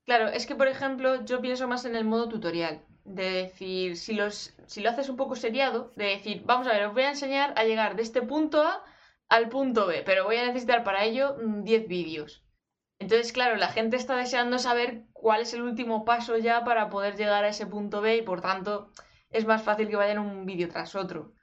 Claro, 0.06 0.28
es 0.28 0.46
que 0.46 0.56
por 0.56 0.68
ejemplo 0.68 1.24
yo 1.24 1.42
pienso 1.42 1.68
más 1.68 1.86
en 1.86 1.96
el 1.96 2.04
modo 2.04 2.28
tutorial, 2.28 2.84
de 3.06 3.32
decir, 3.32 3.98
si, 3.98 4.14
los, 4.14 4.54
si 4.68 4.82
lo 4.82 4.90
haces 4.90 5.10
un 5.10 5.18
poco 5.18 5.36
seriado, 5.36 5.92
de 5.96 6.06
decir, 6.06 6.44
vamos 6.46 6.68
a 6.68 6.74
ver, 6.74 6.86
os 6.86 6.94
voy 6.94 7.04
a 7.04 7.10
enseñar 7.10 7.54
a 7.56 7.64
llegar 7.64 7.96
de 7.96 8.04
este 8.04 8.22
punto 8.22 8.62
A 8.62 8.84
al 9.30 9.50
punto 9.50 9.88
B, 9.88 10.04
pero 10.06 10.26
voy 10.26 10.38
a 10.38 10.46
necesitar 10.46 10.84
para 10.84 11.06
ello 11.06 11.38
10 11.40 11.84
mm, 11.84 11.88
vídeos. 11.88 12.44
Entonces, 13.02 13.34
claro, 13.34 13.56
la 13.56 13.70
gente 13.70 13.98
está 13.98 14.16
deseando 14.16 14.60
saber 14.60 15.08
cuál 15.12 15.42
es 15.42 15.56
el 15.56 15.64
último 15.64 16.06
paso 16.06 16.38
ya 16.38 16.64
para 16.64 16.92
poder 16.92 17.16
llegar 17.16 17.44
a 17.44 17.50
ese 17.50 17.66
punto 17.66 18.00
B 18.00 18.18
y 18.18 18.22
por 18.22 18.42
tanto 18.42 18.92
es 19.32 19.48
más 19.48 19.64
fácil 19.64 19.90
que 19.90 19.96
vayan 19.96 20.20
un 20.20 20.46
vídeo 20.46 20.70
tras 20.70 20.94
otro. 20.94 21.34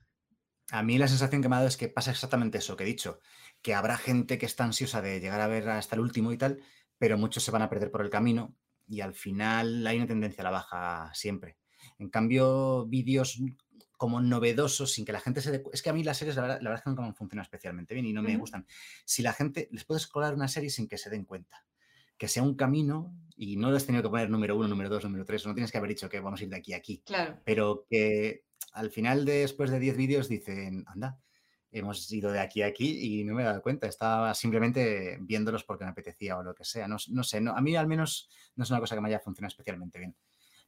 A 0.71 0.85
mí 0.85 0.99
la 0.99 1.09
sensación 1.09 1.43
que 1.43 1.49
me 1.49 1.57
ha 1.57 1.59
dado 1.59 1.69
es 1.69 1.77
que 1.77 1.89
pasa 1.89 2.13
exactamente 2.13 2.59
eso 2.59 2.77
que 2.77 2.85
he 2.85 2.87
dicho, 2.87 3.19
que 3.61 3.75
habrá 3.75 3.97
gente 3.97 4.39
que 4.39 4.47
está 4.47 4.63
ansiosa 4.63 5.03
de 5.03 5.19
llegar 5.19 5.41
a 5.41 5.49
ver 5.49 5.69
hasta 5.69 5.97
el 5.97 6.01
último 6.01 6.31
y 6.31 6.39
tal, 6.39 6.63
pero 6.97 7.19
muchos 7.19 7.43
se 7.43 7.51
van 7.51 7.63
a 7.63 7.69
perder 7.69 7.91
por 7.91 8.03
el 8.03 8.11
camino 8.11 8.55
y 8.87 9.01
al 9.01 9.15
final 9.15 9.85
hay 9.85 9.97
una 9.97 10.07
tendencia 10.07 10.43
a 10.43 10.45
la 10.45 10.51
baja 10.51 11.11
siempre. 11.13 11.59
En 11.99 12.09
cambio, 12.09 12.87
vídeos 12.87 13.41
como 13.99 14.23
novedosos, 14.23 14.93
sin 14.93 15.05
que 15.05 15.13
la 15.13 15.21
gente 15.21 15.43
se 15.43 15.51
dé... 15.51 15.63
Es 15.73 15.83
que 15.83 15.91
a 15.91 15.93
mí 15.93 16.03
las 16.03 16.17
series, 16.17 16.37
la 16.37 16.43
verdad, 16.43 16.75
es 16.75 16.83
que 16.83 16.89
nunca 16.89 17.03
me 17.03 17.09
han 17.09 17.15
funcionado 17.15 17.43
especialmente 17.43 17.93
bien 17.93 18.07
y 18.07 18.15
no 18.15 18.23
me 18.23 18.35
gustan. 18.39 18.67
Si 19.05 19.23
la 19.23 19.35
gente... 19.35 19.69
Les 19.73 19.85
puedes 19.85 20.07
colar 20.07 20.35
una 20.35 20.49
serie 20.49 20.71
sin 20.71 20.89
que 20.89 20.97
se 20.97 21.11
den 21.11 21.27
cuenta. 21.27 21.67
Que 22.17 22.29
sea 22.29 22.43
un 22.43 22.55
camino 22.55 23.15
y 23.37 23.57
no 23.57 23.71
les 23.71 23.83
has 23.83 23.87
tenido 23.87 24.03
que 24.03 24.09
poner 24.09 24.31
número 24.31 24.57
uno, 24.57 24.69
número 24.69 24.89
dos, 24.89 25.05
número 25.05 25.25
tres. 25.25 25.45
No 25.47 25.53
tienes 25.53 25.71
que 25.71 25.79
haber 25.79 25.91
dicho 25.91 26.09
que 26.09 26.21
vamos 26.21 26.41
a 26.41 26.45
ir 26.45 26.49
de 26.49 26.57
aquí 26.57 26.73
a 26.73 26.79
aquí. 26.79 27.03
Claro. 27.05 27.41
Pero 27.45 27.87
que 27.91 28.45
al 28.73 28.91
final, 28.91 29.25
después 29.25 29.71
de 29.71 29.81
10 29.81 29.97
vídeos, 29.97 30.29
dicen, 30.29 30.85
anda, 30.87 31.21
hemos 31.71 32.11
ido 32.13 32.31
de 32.31 32.41
aquí 32.41 32.63
a 32.63 32.67
aquí 32.67 33.21
y 33.21 33.25
no 33.25 33.35
me 33.35 33.43
he 33.43 33.47
dado 33.47 33.63
cuenta. 33.63 33.87
Estaba 33.87 34.35
simplemente 34.35 35.19
viéndolos 35.21 35.65
porque 35.65 35.85
me 35.85 35.91
apetecía 35.91 36.39
o 36.39 36.43
lo 36.43 36.55
que 36.55 36.65
sea. 36.65 36.89
No, 36.89 36.99
sé, 36.99 37.41
no, 37.41 37.57
a 37.57 37.61
mí 37.61 37.77
al 37.77 37.87
menos 37.87 38.29
no 38.55 38.65
es 38.65 38.71
una 38.71 38.81
cosa 38.81 38.95
que 38.95 39.01
me 39.01 39.09
haya 39.09 39.21
funcionado 39.21 39.49
especialmente 39.49 39.99
bien. 39.99 40.17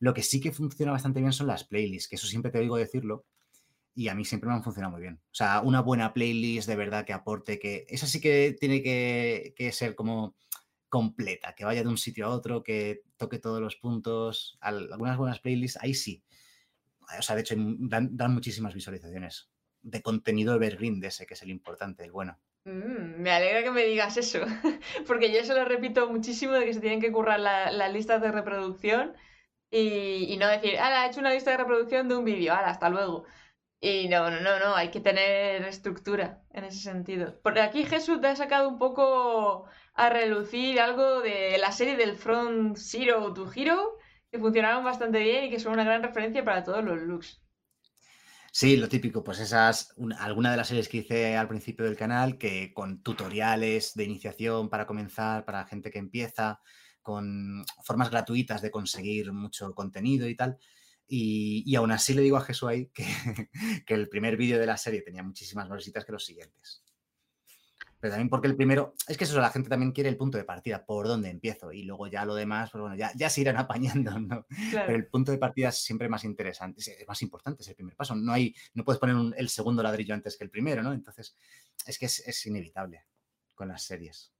Lo 0.01 0.13
que 0.15 0.23
sí 0.23 0.41
que 0.41 0.51
funciona 0.51 0.93
bastante 0.93 1.21
bien 1.21 1.33
son 1.33 1.47
las 1.47 1.65
playlists, 1.65 2.09
que 2.09 2.17
eso 2.17 2.27
siempre 2.27 2.51
te 2.51 2.59
oigo 2.59 2.77
decirlo 2.77 3.25
y 3.95 4.09
a 4.09 4.15
mí 4.15 4.25
siempre 4.25 4.49
me 4.49 4.55
han 4.55 4.63
funcionado 4.63 4.93
muy 4.93 5.03
bien. 5.03 5.21
O 5.25 5.35
sea, 5.35 5.61
una 5.61 5.83
buena 5.83 6.13
playlist 6.13 6.69
de 6.69 6.77
verdad 6.77 7.05
que 7.05 7.13
aporte, 7.13 7.59
que 7.59 7.87
esa 7.89 8.07
sí 8.07 8.21
que 8.21 8.57
tiene 8.59 8.83
que, 8.83 9.71
ser 9.73 9.95
como 9.95 10.37
completa, 10.89 11.55
que 11.55 11.65
vaya 11.65 11.83
de 11.83 11.89
un 11.89 11.99
sitio 11.99 12.27
a 12.27 12.31
otro, 12.31 12.63
que 12.63 13.03
toque 13.17 13.39
todos 13.39 13.61
los 13.61 13.77
puntos. 13.77 14.59
Algunas 14.61 15.19
buenas 15.19 15.41
playlists, 15.41 15.79
ahí 15.83 15.95
sí. 15.95 16.23
O 17.19 17.23
sea, 17.23 17.37
de 17.37 17.43
hecho, 17.43 17.55
dan, 17.59 18.17
dan 18.17 18.33
muchísimas 18.33 18.75
visualizaciones 18.75 19.51
de 19.83 20.03
contenido 20.03 20.55
evergreen 20.55 21.01
de 21.01 21.09
ese, 21.09 21.27
que 21.27 21.35
es 21.35 21.43
el 21.43 21.51
importante, 21.51 22.05
el 22.05 22.13
bueno. 22.13 22.39
Mm, 22.65 23.21
me 23.21 23.31
alegra 23.31 23.63
que 23.63 23.71
me 23.71 23.85
digas 23.85 24.17
eso, 24.17 24.41
porque 25.07 25.33
yo 25.33 25.45
se 25.45 25.55
lo 25.55 25.65
repito 25.65 26.11
muchísimo 26.11 26.53
de 26.53 26.67
que 26.67 26.75
se 26.75 26.81
tienen 26.81 27.01
que 27.01 27.13
currar 27.13 27.41
las 27.41 27.93
listas 27.93 28.21
de 28.21 28.31
reproducción 28.31 29.15
y, 29.71 30.37
no 30.39 30.49
decir, 30.49 30.79
ah, 30.81 31.07
he 31.07 31.11
hecho 31.11 31.21
una 31.21 31.33
lista 31.33 31.53
de 31.53 31.59
reproducción 31.59 32.09
de 32.09 32.17
un 32.17 32.25
vídeo, 32.25 32.53
ahora, 32.53 32.71
hasta 32.71 32.89
luego. 32.89 33.25
Y 33.81 34.09
no, 34.09 34.31
no, 34.31 34.41
no, 34.41 34.59
no, 34.59 34.75
hay 34.75 34.91
que 34.91 35.01
tener 35.01 35.65
estructura 35.65 36.43
en 36.53 36.65
ese 36.65 36.81
sentido. 36.81 37.41
Porque 37.43 37.61
aquí 37.61 37.85
Jesús 37.85 38.21
te 38.21 38.27
ha 38.27 38.37
sacado 38.37 38.69
un 38.69 38.79
poco 38.79 39.67
a 39.95 40.11
relucir 40.11 40.81
algo 40.81 41.21
de 41.21 41.57
la 41.59 41.73
serie 41.73 41.97
del 41.97 42.17
Front 42.17 42.77
Zero 42.77 43.33
to 43.33 43.51
Hero, 43.55 43.97
que 44.31 44.39
funcionaron 44.39 44.85
bastante 44.85 45.21
bien 45.21 45.45
y 45.45 45.51
que 45.51 45.61
son 45.61 45.73
una 45.73 45.85
gran 45.85 46.03
referencia 46.03 46.45
para 46.45 46.63
todos 46.63 46.85
los 46.85 46.99
looks. 46.99 47.41
Sí, 48.53 48.77
lo 48.77 48.89
típico, 48.89 49.23
pues 49.23 49.39
esas, 49.39 49.95
alguna 50.19 50.51
de 50.51 50.57
las 50.57 50.69
series 50.69 50.89
que 50.89 50.99
hice 50.99 51.37
al 51.37 51.47
principio 51.47 51.85
del 51.85 51.97
canal, 51.97 52.37
que 52.37 52.73
con 52.75 53.01
tutoriales 53.01 53.95
de 53.95 54.05
iniciación 54.05 54.69
para 54.69 54.87
comenzar, 54.87 55.45
para 55.45 55.65
gente 55.67 55.91
que 55.91 56.01
empieza, 56.01 56.61
con 57.03 57.65
formas 57.83 58.11
gratuitas 58.11 58.63
de 58.63 58.71
conseguir 58.71 59.33
mucho 59.33 59.75
contenido 59.75 60.29
y 60.29 60.37
tal. 60.37 60.59
Y, 61.07 61.75
aún 61.75 61.91
así 61.91 62.15
le 62.15 62.23
digo 62.23 62.37
a 62.37 62.43
Jesús 62.43 62.69
ahí 62.69 62.87
que, 62.95 63.05
que 63.87 63.95
el 63.95 64.09
primer 64.09 64.37
vídeo 64.37 64.59
de 64.59 64.67
la 64.67 64.77
serie 64.77 65.03
tenía 65.03 65.23
muchísimas 65.23 65.69
más 65.69 65.79
visitas 65.79 66.05
que 66.05 66.13
los 66.13 66.25
siguientes. 66.25 66.85
Pero 68.01 68.13
también 68.13 68.31
porque 68.31 68.49
el 68.49 68.57
primero, 68.57 68.95
es 69.07 69.19
que 69.19 69.25
eso, 69.25 69.39
la 69.39 69.51
gente 69.51 69.69
también 69.69 69.93
quiere 69.93 70.09
el 70.09 70.17
punto 70.17 70.39
de 70.39 70.45
partida, 70.45 70.87
por 70.87 71.07
dónde 71.07 71.29
empiezo, 71.29 71.71
y 71.71 71.83
luego 71.83 72.07
ya 72.07 72.25
lo 72.25 72.35
demás, 72.35 72.71
pues 72.71 72.81
bueno, 72.81 72.97
ya, 72.97 73.13
ya 73.15 73.29
se 73.29 73.43
irán 73.43 73.57
apañando, 73.59 74.19
¿no? 74.19 74.47
Pero 74.73 74.97
el 74.97 75.07
punto 75.07 75.31
de 75.31 75.39
partida 75.39 75.69
es 75.69 75.85
siempre 75.85 76.09
más 76.09 76.25
interesante, 76.25 76.81
es 76.81 77.07
más 77.07 77.21
importante, 77.21 77.63
es 77.63 77.69
el 77.69 77.75
primer 77.75 77.95
paso. 77.95 78.15
No 78.17 78.33
hay, 78.33 78.55
no 78.73 78.85
puedes 78.85 78.99
poner 78.99 79.35
el 79.37 79.49
segundo 79.51 79.83
ladrillo 79.83 80.15
antes 80.15 80.39
que 80.39 80.45
el 80.45 80.51
primero, 80.51 80.83
¿no? 80.83 80.95
Entonces, 80.95 81.37
es 81.87 81.99
que 81.99 82.07
es, 82.07 82.47
inevitable 82.47 83.05
con 83.55 83.69
las 83.69 83.83
series. 83.83 84.33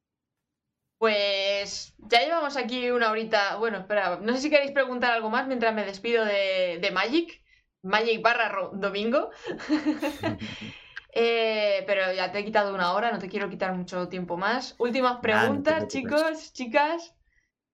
Pues 1.01 1.95
ya 1.97 2.21
llevamos 2.21 2.59
aquí 2.59 2.91
una 2.91 3.11
horita. 3.11 3.57
Bueno, 3.57 3.79
espera, 3.79 4.19
no 4.21 4.35
sé 4.35 4.43
si 4.43 4.51
queréis 4.51 4.73
preguntar 4.73 5.13
algo 5.13 5.31
más 5.31 5.47
mientras 5.47 5.75
me 5.75 5.87
despido 5.87 6.27
de, 6.27 6.79
de 6.79 6.91
Magic. 6.91 7.43
Magic 7.83 8.21
barra 8.21 8.69
domingo. 8.75 9.31
Eh, 11.13 11.83
pero 11.89 12.13
ya 12.13 12.31
te 12.31 12.39
he 12.39 12.45
quitado 12.45 12.73
una 12.73 12.93
hora, 12.93 13.11
no 13.11 13.19
te 13.19 13.29
quiero 13.29 13.51
quitar 13.51 13.75
mucho 13.75 14.07
tiempo 14.07 14.37
más. 14.37 14.77
Últimas 14.79 15.19
preguntas, 15.19 15.89
chicos, 15.89 16.53
chicas. 16.53 17.17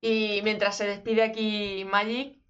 Y 0.01 0.41
mientras 0.43 0.79
se 0.79 0.87
despide 0.87 1.23
aquí 1.23 1.85
Magic, 1.85 2.41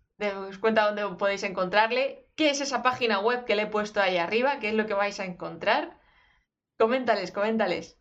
os 0.49 0.59
cuenta 0.59 0.87
dónde 0.87 1.17
podéis 1.17 1.43
encontrarle. 1.43 2.29
¿Qué 2.37 2.51
es 2.51 2.61
esa 2.61 2.85
página 2.85 3.19
web 3.19 3.45
que 3.45 3.57
le 3.57 3.63
he 3.63 3.67
puesto 3.67 4.01
ahí 4.01 4.17
arriba? 4.17 4.61
¿Qué 4.61 4.69
es 4.69 4.75
lo 4.75 4.87
que 4.87 4.95
vais 4.95 5.19
a 5.19 5.25
encontrar? 5.25 5.99
Coméntales, 6.79 7.33
coméntales. 7.33 7.99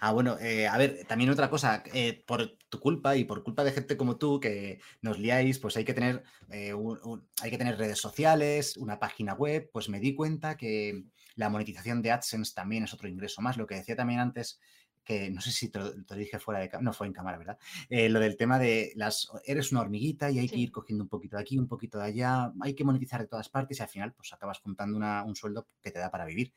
Ah, 0.00 0.12
bueno, 0.12 0.36
eh, 0.38 0.66
a 0.66 0.76
ver, 0.76 1.04
también 1.06 1.30
otra 1.30 1.48
cosa, 1.48 1.82
eh, 1.94 2.22
por 2.26 2.58
tu 2.68 2.80
culpa 2.80 3.16
y 3.16 3.24
por 3.24 3.42
culpa 3.42 3.64
de 3.64 3.72
gente 3.72 3.96
como 3.96 4.18
tú 4.18 4.40
que 4.40 4.80
nos 5.00 5.18
liáis, 5.18 5.58
pues 5.58 5.76
hay 5.76 5.84
que 5.84 5.94
tener, 5.94 6.22
hay 6.50 7.50
que 7.50 7.58
tener 7.58 7.78
redes 7.78 7.98
sociales, 7.98 8.76
una 8.76 8.98
página 8.98 9.34
web, 9.34 9.70
pues 9.72 9.88
me 9.88 10.00
di 10.00 10.14
cuenta 10.14 10.56
que, 10.56 11.04
la 11.40 11.48
monetización 11.48 12.02
de 12.02 12.12
AdSense 12.12 12.54
también 12.54 12.84
es 12.84 12.94
otro 12.94 13.08
ingreso 13.08 13.40
más. 13.42 13.56
Lo 13.56 13.66
que 13.66 13.76
decía 13.76 13.96
también 13.96 14.20
antes, 14.20 14.60
que 15.02 15.30
no 15.30 15.40
sé 15.40 15.50
si 15.50 15.70
te 15.70 15.78
lo, 15.78 15.92
dije 16.14 16.38
fuera 16.38 16.60
de 16.60 16.70
no 16.80 16.92
fue 16.92 17.06
en 17.06 17.12
cámara, 17.12 17.38
¿verdad? 17.38 17.58
Eh, 17.88 18.08
lo 18.08 18.20
del 18.20 18.36
tema 18.36 18.58
de 18.58 18.92
las 18.94 19.28
eres 19.44 19.72
una 19.72 19.80
hormiguita 19.80 20.30
y 20.30 20.38
hay 20.38 20.48
que 20.48 20.58
ir 20.58 20.70
cogiendo 20.70 21.02
un 21.02 21.08
poquito 21.08 21.36
de 21.36 21.42
aquí, 21.42 21.58
un 21.58 21.66
poquito 21.66 21.98
de 21.98 22.04
allá, 22.04 22.52
hay 22.60 22.74
que 22.74 22.84
monetizar 22.84 23.20
de 23.20 23.26
todas 23.26 23.48
partes 23.48 23.78
y 23.78 23.82
al 23.82 23.88
final 23.88 24.12
pues 24.12 24.32
acabas 24.32 24.58
juntando 24.60 24.98
un 24.98 25.36
sueldo 25.36 25.66
que 25.82 25.90
te 25.90 25.98
da 25.98 26.10
para 26.10 26.26
vivir. 26.26 26.52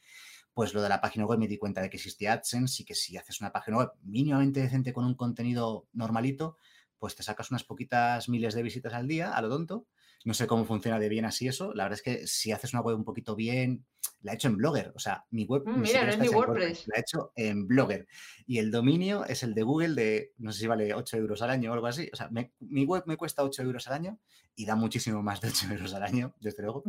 Pues 0.53 0.73
lo 0.73 0.81
de 0.81 0.89
la 0.89 1.01
página 1.01 1.25
web 1.25 1.39
me 1.39 1.47
di 1.47 1.57
cuenta 1.57 1.81
de 1.81 1.89
que 1.89 1.97
existía 1.97 2.33
AdSense 2.33 2.83
y 2.83 2.85
que 2.85 2.95
si 2.95 3.17
haces 3.17 3.41
una 3.41 3.51
página 3.51 3.77
web 3.77 3.89
mínimamente 4.03 4.61
decente 4.61 4.93
con 4.93 5.05
un 5.05 5.15
contenido 5.15 5.87
normalito, 5.93 6.57
pues 6.99 7.15
te 7.15 7.23
sacas 7.23 7.51
unas 7.51 7.63
poquitas 7.63 8.29
miles 8.29 8.53
de 8.53 8.63
visitas 8.63 8.93
al 8.93 9.07
día, 9.07 9.33
a 9.33 9.41
lo 9.41 9.49
tonto. 9.49 9.87
No 10.25 10.33
sé 10.33 10.47
cómo 10.47 10.63
funciona 10.63 10.99
de 10.99 11.09
bien 11.09 11.25
así 11.25 11.47
eso. 11.47 11.73
La 11.73 11.83
verdad 11.83 11.99
es 11.99 12.03
que 12.03 12.27
si 12.27 12.51
haces 12.51 12.73
una 12.73 12.81
web 12.81 12.95
un 12.95 13.03
poquito 13.03 13.35
bien, 13.35 13.85
la 14.21 14.31
he 14.31 14.35
hecho 14.35 14.47
en 14.47 14.55
Blogger. 14.55 14.93
O 14.95 14.99
sea, 14.99 15.25
mi 15.31 15.43
web. 15.43 15.63
Mm, 15.65 15.81
mira, 15.81 16.05
no 16.05 16.11
es 16.11 16.17
mi 16.17 16.29
WordPress. 16.29 16.87
La 16.87 16.95
he 16.97 17.01
hecho 17.01 17.33
en 17.35 17.67
Blogger. 17.67 18.07
Y 18.47 18.59
el 18.59 18.71
dominio 18.71 19.25
es 19.25 19.43
el 19.43 19.53
de 19.53 19.63
Google 19.63 19.95
de, 19.95 20.31
no 20.37 20.53
sé 20.53 20.61
si 20.61 20.67
vale 20.67 20.93
8 20.93 21.17
euros 21.17 21.41
al 21.41 21.49
año 21.49 21.71
o 21.71 21.73
algo 21.73 21.87
así. 21.87 22.09
O 22.13 22.15
sea, 22.15 22.29
mi 22.59 22.85
web 22.85 23.03
me 23.05 23.17
cuesta 23.17 23.43
8 23.43 23.63
euros 23.63 23.85
al 23.87 23.95
año 23.95 24.19
y 24.55 24.65
da 24.65 24.75
muchísimo 24.75 25.21
más 25.21 25.41
de 25.41 25.49
8 25.49 25.67
euros 25.71 25.93
al 25.93 26.03
año, 26.03 26.33
desde 26.39 26.63
luego. 26.63 26.83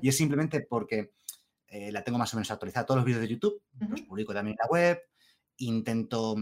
Y 0.00 0.08
es 0.08 0.16
simplemente 0.16 0.60
porque 0.60 1.12
eh, 1.68 1.92
la 1.92 2.02
tengo 2.02 2.18
más 2.18 2.32
o 2.34 2.36
menos 2.36 2.50
actualizada. 2.50 2.86
Todos 2.86 2.98
los 2.98 3.04
vídeos 3.06 3.22
de 3.22 3.28
YouTube 3.28 3.62
los 3.88 4.02
publico 4.02 4.34
también 4.34 4.56
en 4.58 4.64
la 4.64 4.70
web. 4.70 5.00
Intento 5.58 6.36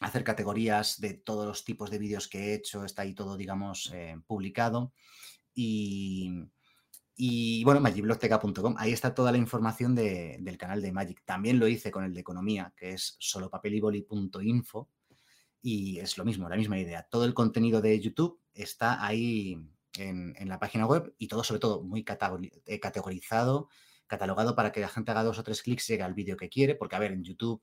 hacer 0.00 0.24
categorías 0.24 1.00
de 1.00 1.14
todos 1.14 1.46
los 1.46 1.64
tipos 1.64 1.90
de 1.90 1.98
vídeos 1.98 2.28
que 2.28 2.38
he 2.38 2.54
hecho. 2.54 2.84
Está 2.84 3.02
ahí 3.02 3.14
todo, 3.14 3.36
digamos, 3.36 3.90
eh, 3.94 4.16
publicado. 4.26 4.92
Y 5.54 6.48
y 7.20 7.64
bueno, 7.64 7.80
magicblogteca.com, 7.80 8.76
ahí 8.78 8.92
está 8.92 9.12
toda 9.12 9.32
la 9.32 9.38
información 9.38 9.92
del 9.96 10.56
canal 10.56 10.80
de 10.80 10.92
Magic. 10.92 11.20
También 11.24 11.58
lo 11.58 11.66
hice 11.66 11.90
con 11.90 12.04
el 12.04 12.14
de 12.14 12.20
economía, 12.20 12.72
que 12.76 12.92
es 12.92 13.16
solopapeliboli.info. 13.18 14.88
Y 15.60 15.98
es 15.98 16.16
lo 16.16 16.24
mismo, 16.24 16.48
la 16.48 16.56
misma 16.56 16.78
idea. 16.78 17.08
Todo 17.10 17.24
el 17.24 17.34
contenido 17.34 17.80
de 17.80 17.98
YouTube 17.98 18.40
está 18.54 19.04
ahí 19.04 19.58
en, 19.96 20.48
la 20.48 20.60
página 20.60 20.86
web 20.86 21.12
y 21.18 21.26
todo, 21.26 21.42
sobre 21.42 21.58
todo, 21.58 21.82
muy 21.82 22.06
eh, 22.66 22.78
categorizado, 22.78 23.68
catalogado 24.08 24.56
para 24.56 24.72
que 24.72 24.80
la 24.80 24.88
gente 24.88 25.12
haga 25.12 25.22
dos 25.22 25.38
o 25.38 25.44
tres 25.44 25.62
clics 25.62 25.88
y 25.88 25.92
llegue 25.92 26.02
al 26.02 26.14
vídeo 26.14 26.36
que 26.36 26.48
quiere. 26.48 26.74
Porque, 26.74 26.96
a 26.96 26.98
ver, 26.98 27.12
en 27.12 27.22
YouTube 27.22 27.62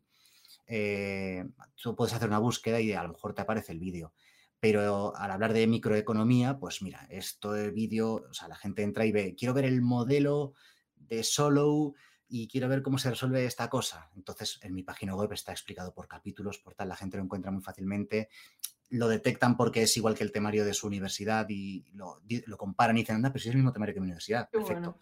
eh, 0.67 1.45
tú 1.75 1.95
puedes 1.95 2.13
hacer 2.13 2.29
una 2.29 2.39
búsqueda 2.39 2.79
y 2.79 2.93
a 2.93 3.03
lo 3.03 3.09
mejor 3.09 3.33
te 3.33 3.41
aparece 3.41 3.71
el 3.71 3.79
vídeo. 3.79 4.13
Pero 4.59 5.15
al 5.15 5.31
hablar 5.31 5.53
de 5.53 5.67
microeconomía, 5.67 6.57
pues 6.57 6.81
mira, 6.81 7.05
esto 7.09 7.51
de 7.51 7.71
vídeo, 7.71 8.25
o 8.29 8.33
sea, 8.33 8.47
la 8.47 8.55
gente 8.55 8.81
entra 8.81 9.05
y 9.05 9.11
ve, 9.11 9.35
quiero 9.37 9.53
ver 9.53 9.65
el 9.65 9.81
modelo 9.81 10.53
de 10.95 11.23
Solo 11.23 11.93
y 12.27 12.47
quiero 12.47 12.67
ver 12.67 12.81
cómo 12.81 12.97
se 12.97 13.09
resuelve 13.09 13.45
esta 13.45 13.69
cosa. 13.69 14.09
Entonces, 14.15 14.59
en 14.63 14.73
mi 14.73 14.83
página 14.83 15.15
web 15.15 15.31
está 15.33 15.51
explicado 15.51 15.93
por 15.93 16.07
capítulos, 16.07 16.57
por 16.57 16.73
tal, 16.73 16.89
la 16.89 16.95
gente 16.95 17.17
lo 17.17 17.23
encuentra 17.23 17.51
muy 17.51 17.61
fácilmente. 17.61 18.29
Lo 18.89 19.07
detectan 19.07 19.57
porque 19.57 19.83
es 19.83 19.97
igual 19.97 20.15
que 20.15 20.23
el 20.23 20.31
temario 20.31 20.65
de 20.65 20.73
su 20.73 20.87
universidad 20.87 21.45
y 21.49 21.85
lo, 21.93 22.21
comparan 22.57 22.97
y 22.97 23.01
dicen, 23.01 23.17
anda, 23.17 23.31
pero 23.31 23.41
si 23.41 23.49
es 23.49 23.53
el 23.53 23.59
mismo 23.59 23.73
temario 23.73 23.93
que 23.93 23.99
mi 23.99 24.05
universidad. 24.05 24.49
Perfecto. 24.49 24.97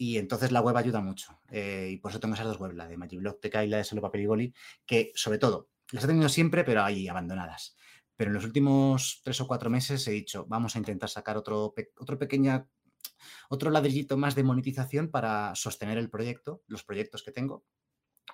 Y 0.00 0.16
entonces 0.16 0.52
la 0.52 0.60
web 0.60 0.76
ayuda 0.76 1.00
mucho. 1.00 1.40
Eh, 1.50 1.90
y 1.92 1.96
por 1.98 2.12
eso 2.12 2.20
tengo 2.20 2.34
esas 2.34 2.46
dos 2.46 2.60
webs, 2.60 2.76
la 2.76 2.86
de 2.86 2.96
Magiblog 2.96 3.40
TK 3.40 3.64
y 3.64 3.66
la 3.66 3.78
de 3.78 3.84
Solo 3.84 4.00
Papel 4.00 4.40
y 4.40 4.54
que 4.86 5.10
sobre 5.16 5.38
todo 5.38 5.68
las 5.90 6.04
he 6.04 6.06
tenido 6.06 6.28
siempre, 6.28 6.62
pero 6.62 6.82
ahí 6.82 7.08
abandonadas. 7.08 7.76
Pero 8.16 8.30
en 8.30 8.34
los 8.34 8.44
últimos 8.44 9.20
tres 9.24 9.40
o 9.40 9.48
cuatro 9.48 9.70
meses 9.70 10.06
he 10.06 10.12
dicho, 10.12 10.46
vamos 10.46 10.76
a 10.76 10.78
intentar 10.78 11.08
sacar 11.08 11.36
otro, 11.36 11.74
otro 11.98 12.18
pequeña, 12.18 12.68
otro 13.48 13.70
ladrillito 13.70 14.16
más 14.16 14.36
de 14.36 14.44
monetización 14.44 15.10
para 15.10 15.54
sostener 15.56 15.98
el 15.98 16.10
proyecto, 16.10 16.62
los 16.68 16.84
proyectos 16.84 17.22
que 17.22 17.32
tengo. 17.32 17.64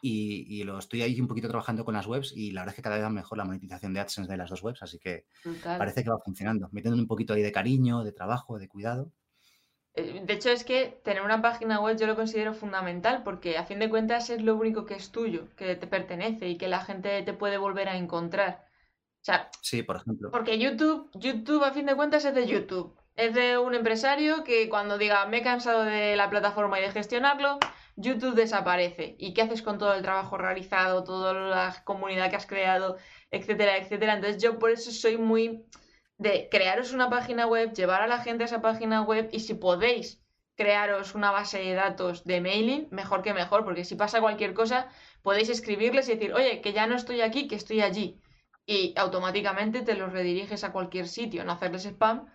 Y, 0.03 0.62
lo 0.65 0.78
estoy 0.78 1.03
ahí 1.03 1.19
un 1.20 1.28
poquito 1.28 1.49
trabajando 1.49 1.85
con 1.85 1.95
las 1.95 2.07
webs 2.07 2.32
y 2.36 2.51
la 2.51 2.62
verdad 2.62 2.73
es 2.73 2.77
que 2.77 2.82
cada 2.82 2.97
vez 2.97 3.05
va 3.05 3.11
mejor 3.11 3.39
la 3.39 3.45
monetización 3.45 3.95
de 3.95 4.01
AdSense 4.01 4.31
de 4.31 4.36
las 4.36 4.51
dos 4.51 4.62
webs, 4.62 4.82
así 4.82 4.99
que 4.99 5.24
parece 5.62 6.03
que 6.03 6.11
va 6.11 6.19
funcionando, 6.23 6.69
metiendo 6.73 7.01
un 7.01 7.07
poquito 7.07 7.32
ahí 7.32 7.43
de 7.43 7.53
cariño, 7.53 8.05
de 8.05 8.12
trabajo, 8.12 8.59
de 8.59 8.69
cuidado. 8.69 9.12
Eh, 9.95 10.23
de 10.25 10.33
hecho, 10.33 10.51
es 10.51 10.65
que 10.65 11.01
tener 11.05 11.23
una 11.23 11.41
página 11.41 11.81
web 11.81 11.97
yo 11.97 12.07
lo 12.07 12.16
considero 12.16 12.53
fundamental 12.53 13.23
porque 13.23 13.57
a 13.57 13.65
fin 13.65 13.79
de 13.79 13.89
cuentas 13.89 14.31
es 14.31 14.43
lo 14.43 14.57
único 14.57 14.85
que 14.85 14.95
es 14.95 15.12
tuyo, 15.12 15.49
que 15.57 15.77
te 15.77 15.87
pertenece 15.87 16.49
y 16.49 16.59
que 16.59 16.69
la 16.69 16.85
gente 16.85 17.23
te 17.23 17.33
puede 17.33 17.59
volver 17.59 17.89
a 17.89 17.97
encontrar. 17.97 18.66
O 19.23 19.25
sea, 19.25 19.49
sí, 19.62 19.83
por 19.83 19.97
ejemplo. 19.97 20.31
Porque 20.31 20.59
YouTube, 20.59 21.09
YouTube 21.15 21.65
a 21.65 21.73
fin 21.73 21.87
de 21.87 21.97
cuentas 21.97 22.25
es 22.25 22.35
de 22.35 22.47
YouTube. 22.47 22.95
Es 23.16 23.33
de 23.33 23.57
un 23.57 23.75
empresario 23.75 24.43
que 24.43 24.69
cuando 24.69 24.99
diga 24.99 25.25
me 25.27 25.39
he 25.39 25.43
cansado 25.43 25.85
de 25.85 26.16
la 26.16 26.29
plataforma 26.29 26.79
y 26.79 26.83
de 26.83 26.91
gestionarlo, 26.91 27.59
YouTube 27.97 28.35
desaparece. 28.35 29.15
¿Y 29.19 29.33
qué 29.33 29.43
haces 29.43 29.62
con 29.62 29.79
todo 29.79 29.95
el 29.95 30.03
trabajo 30.03 30.37
realizado, 30.37 31.05
toda 31.05 31.33
la 31.33 31.83
comunidad 31.85 32.29
que 32.29 32.37
has 32.37 32.47
creado, 32.47 32.97
etcétera, 33.31 33.79
etcétera? 33.79 34.15
Entonces 34.15 34.43
yo 34.43 34.59
por 34.59 34.71
eso 34.71 34.91
soy 34.91 35.16
muy 35.16 35.65
de 36.25 36.49
crearos 36.51 36.93
una 36.93 37.11
página 37.11 37.47
web, 37.47 37.73
llevar 37.75 38.01
a 38.03 38.07
la 38.07 38.19
gente 38.19 38.43
a 38.45 38.47
esa 38.47 38.63
página 38.63 39.03
web 39.03 39.29
y 39.31 39.41
si 39.41 39.55
podéis 39.55 40.21
crearos 40.57 41.15
una 41.15 41.31
base 41.31 41.59
de 41.59 41.75
datos 41.75 42.25
de 42.25 42.41
mailing, 42.41 42.89
mejor 42.91 43.23
que 43.23 43.35
mejor, 43.35 43.65
porque 43.65 43.85
si 43.85 43.95
pasa 43.95 44.21
cualquier 44.21 44.55
cosa, 44.55 44.89
podéis 45.23 45.51
escribirles 45.51 46.09
y 46.09 46.15
decir, 46.15 46.33
oye, 46.33 46.61
que 46.63 46.73
ya 46.73 46.87
no 46.87 46.97
estoy 46.97 47.21
aquí, 47.21 47.47
que 47.47 47.57
estoy 47.57 47.83
allí. 47.83 48.21
Y 48.67 48.95
automáticamente 48.97 49.83
te 49.83 49.95
los 49.95 50.13
rediriges 50.13 50.65
a 50.65 50.73
cualquier 50.73 51.09
sitio, 51.09 51.45
no 51.45 51.53
hacerles 51.53 51.85
spam, 51.85 52.27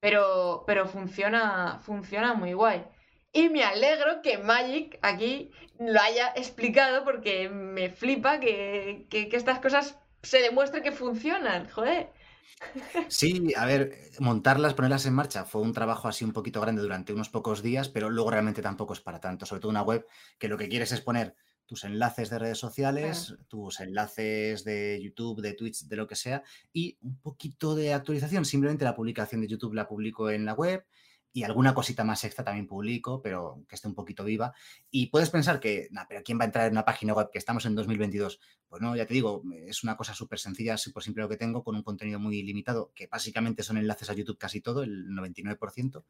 pero, 0.00 0.64
pero 0.66 0.86
funciona, 0.86 1.78
funciona 1.80 2.34
muy 2.34 2.52
guay. 2.52 2.84
Y 3.32 3.48
me 3.48 3.64
alegro 3.64 4.20
que 4.22 4.38
Magic 4.38 4.98
aquí 5.02 5.50
lo 5.78 6.00
haya 6.00 6.32
explicado 6.36 7.04
porque 7.04 7.48
me 7.48 7.88
flipa 7.88 8.40
que, 8.40 9.06
que, 9.08 9.28
que 9.28 9.36
estas 9.36 9.60
cosas 9.60 9.98
se 10.22 10.42
demuestre 10.42 10.82
que 10.82 10.92
funcionan, 10.92 11.70
joder. 11.70 12.10
Sí, 13.08 13.52
a 13.56 13.64
ver, 13.66 13.96
montarlas, 14.18 14.74
ponerlas 14.74 15.06
en 15.06 15.14
marcha 15.14 15.44
fue 15.44 15.62
un 15.62 15.72
trabajo 15.72 16.08
así 16.08 16.24
un 16.24 16.32
poquito 16.32 16.60
grande 16.60 16.82
durante 16.82 17.12
unos 17.12 17.28
pocos 17.28 17.62
días, 17.62 17.88
pero 17.88 18.10
luego 18.10 18.30
realmente 18.30 18.62
tampoco 18.62 18.92
es 18.92 19.00
para 19.00 19.20
tanto. 19.20 19.46
Sobre 19.46 19.60
todo 19.60 19.70
una 19.70 19.82
web 19.82 20.06
que 20.38 20.48
lo 20.48 20.58
que 20.58 20.68
quieres 20.68 20.92
es 20.92 21.00
poner 21.00 21.34
tus 21.66 21.84
enlaces 21.84 22.30
de 22.30 22.38
redes 22.38 22.58
sociales, 22.58 23.36
tus 23.46 23.78
enlaces 23.78 24.64
de 24.64 25.00
YouTube, 25.00 25.40
de 25.40 25.54
Twitch, 25.54 25.84
de 25.84 25.96
lo 25.96 26.06
que 26.06 26.16
sea, 26.16 26.42
y 26.72 26.98
un 27.00 27.20
poquito 27.20 27.76
de 27.76 27.94
actualización. 27.94 28.44
Simplemente 28.44 28.84
la 28.84 28.96
publicación 28.96 29.40
de 29.40 29.46
YouTube 29.46 29.74
la 29.74 29.86
publico 29.86 30.30
en 30.30 30.44
la 30.44 30.54
web 30.54 30.84
y 31.32 31.44
alguna 31.44 31.74
cosita 31.74 32.02
más 32.02 32.24
extra 32.24 32.44
también 32.44 32.66
publico, 32.66 33.22
pero 33.22 33.64
que 33.68 33.76
esté 33.76 33.86
un 33.86 33.94
poquito 33.94 34.24
viva. 34.24 34.52
Y 34.90 35.06
puedes 35.06 35.30
pensar 35.30 35.60
que, 35.60 35.88
nah, 35.92 36.04
pero 36.08 36.22
¿quién 36.24 36.38
va 36.38 36.42
a 36.42 36.46
entrar 36.46 36.66
en 36.66 36.72
una 36.72 36.84
página 36.84 37.14
web 37.14 37.30
que 37.32 37.38
estamos 37.38 37.64
en 37.66 37.76
2022? 37.76 38.40
Pues 38.68 38.82
no, 38.82 38.96
ya 38.96 39.06
te 39.06 39.14
digo, 39.14 39.42
es 39.66 39.84
una 39.84 39.96
cosa 39.96 40.12
súper 40.12 40.40
sencilla, 40.40 40.76
súper 40.76 41.02
simple 41.04 41.22
lo 41.22 41.28
que 41.28 41.36
tengo, 41.36 41.62
con 41.62 41.76
un 41.76 41.82
contenido 41.82 42.18
muy 42.18 42.42
limitado, 42.42 42.92
que 42.94 43.06
básicamente 43.06 43.62
son 43.62 43.76
enlaces 43.76 44.10
a 44.10 44.14
YouTube 44.14 44.38
casi 44.38 44.60
todo, 44.60 44.82
el 44.82 45.06
99%, 45.10 46.04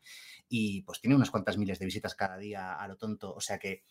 y 0.48 0.82
pues 0.82 1.00
tiene 1.00 1.16
unas 1.16 1.30
cuantas 1.30 1.58
miles 1.58 1.78
de 1.78 1.84
visitas 1.84 2.14
cada 2.14 2.38
día 2.38 2.74
a 2.74 2.88
lo 2.88 2.96
tonto. 2.96 3.34
O 3.34 3.40
sea 3.40 3.58
que 3.58 3.84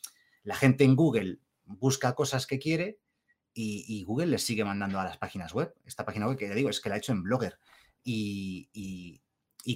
la 0.44 0.56
gente 0.56 0.84
en 0.84 0.96
Google 0.96 1.40
busca 1.66 2.16
cosas 2.16 2.48
que 2.48 2.58
quiere 2.58 3.00
y, 3.54 4.04
Google 4.06 4.28
les 4.28 4.44
sigue 4.44 4.64
mandando 4.64 5.00
a 5.00 5.04
las 5.04 5.18
páginas 5.18 5.54
web. 5.54 5.76
Esta 5.86 6.06
página 6.06 6.28
web 6.28 6.38
que 6.38 6.48
ya 6.48 6.56
digo 6.56 6.70
es 6.70 6.80
que 6.80 6.90
la 6.90 6.96
he 6.96 7.00
hecho 7.00 7.12
en 7.12 7.24
Blogger. 7.24 7.60
y 8.04 8.70
y 8.72 9.22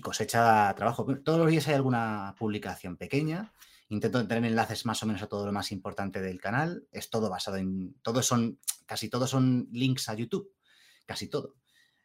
cosecha 0.01 0.73
trabajo. 0.75 1.05
Todos 1.23 1.39
los 1.39 1.49
días 1.49 1.67
hay 1.67 1.75
alguna 1.75 2.35
publicación 2.37 2.97
pequeña. 2.97 3.53
Intento 3.89 4.25
tener 4.27 4.45
enlaces 4.45 4.85
más 4.85 5.03
o 5.03 5.05
menos 5.05 5.21
a 5.21 5.27
todo 5.27 5.45
lo 5.45 5.51
más 5.51 5.71
importante 5.71 6.21
del 6.21 6.39
canal. 6.39 6.87
Es 6.91 7.09
todo 7.09 7.29
basado 7.29 7.57
en. 7.57 7.93
Todos 8.01 8.25
son. 8.25 8.59
Casi 8.85 9.09
todos 9.09 9.29
son 9.29 9.67
links 9.71 10.09
a 10.09 10.15
YouTube. 10.15 10.51
Casi 11.05 11.29
todo. 11.29 11.55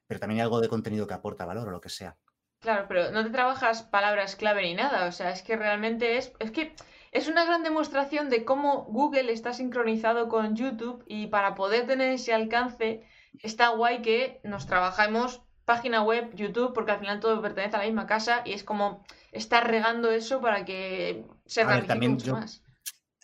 Pero 0.07 0.21
también 0.21 0.41
hay 0.41 0.45
algo 0.45 0.61
de 0.61 0.69
contenido 0.69 1.07
que 1.07 1.15
aporta 1.15 1.47
valor 1.47 1.69
o 1.69 1.71
lo 1.71 1.81
que 1.81 1.89
sea. 1.89 2.17
Claro, 2.61 2.87
pero 2.89 3.11
no 3.13 3.23
te 3.25 3.31
trabajas 3.31 3.83
palabras 3.83 4.37
clave 4.37 4.63
ni 4.63 4.75
nada. 4.75 5.07
O 5.07 5.13
sea, 5.13 5.31
es 5.31 5.43
que 5.43 5.57
realmente 5.57 6.19
es. 6.19 6.33
Es 6.41 6.51
que 6.51 6.75
es 7.11 7.29
una 7.29 7.45
gran 7.45 7.63
demostración 7.63 8.29
de 8.29 8.45
cómo 8.45 8.85
Google 8.85 9.33
está 9.33 9.55
sincronizado 9.55 10.29
con 10.29 10.57
YouTube 10.57 11.05
y 11.07 11.29
para 11.29 11.55
poder 11.55 11.87
tener 11.87 12.13
ese 12.13 12.35
alcance 12.35 13.03
está 13.43 13.69
guay 13.69 14.03
que 14.03 14.41
nos 14.45 14.67
trabajamos 14.67 15.43
página 15.69 16.03
web, 16.03 16.35
YouTube, 16.35 16.73
porque 16.73 16.93
al 16.93 16.99
final 16.99 17.21
todo 17.21 17.43
pertenece 17.43 17.77
a 17.77 17.81
la 17.81 17.85
misma 17.85 18.07
casa 18.07 18.41
y 18.47 18.53
es 18.55 18.65
como 18.65 19.05
estar 19.33 19.69
regando 19.69 20.11
eso 20.11 20.41
para 20.41 20.65
que 20.65 21.27
se 21.45 21.63
ramifique 21.63 22.09
mucho 22.09 22.33
más. 22.33 22.65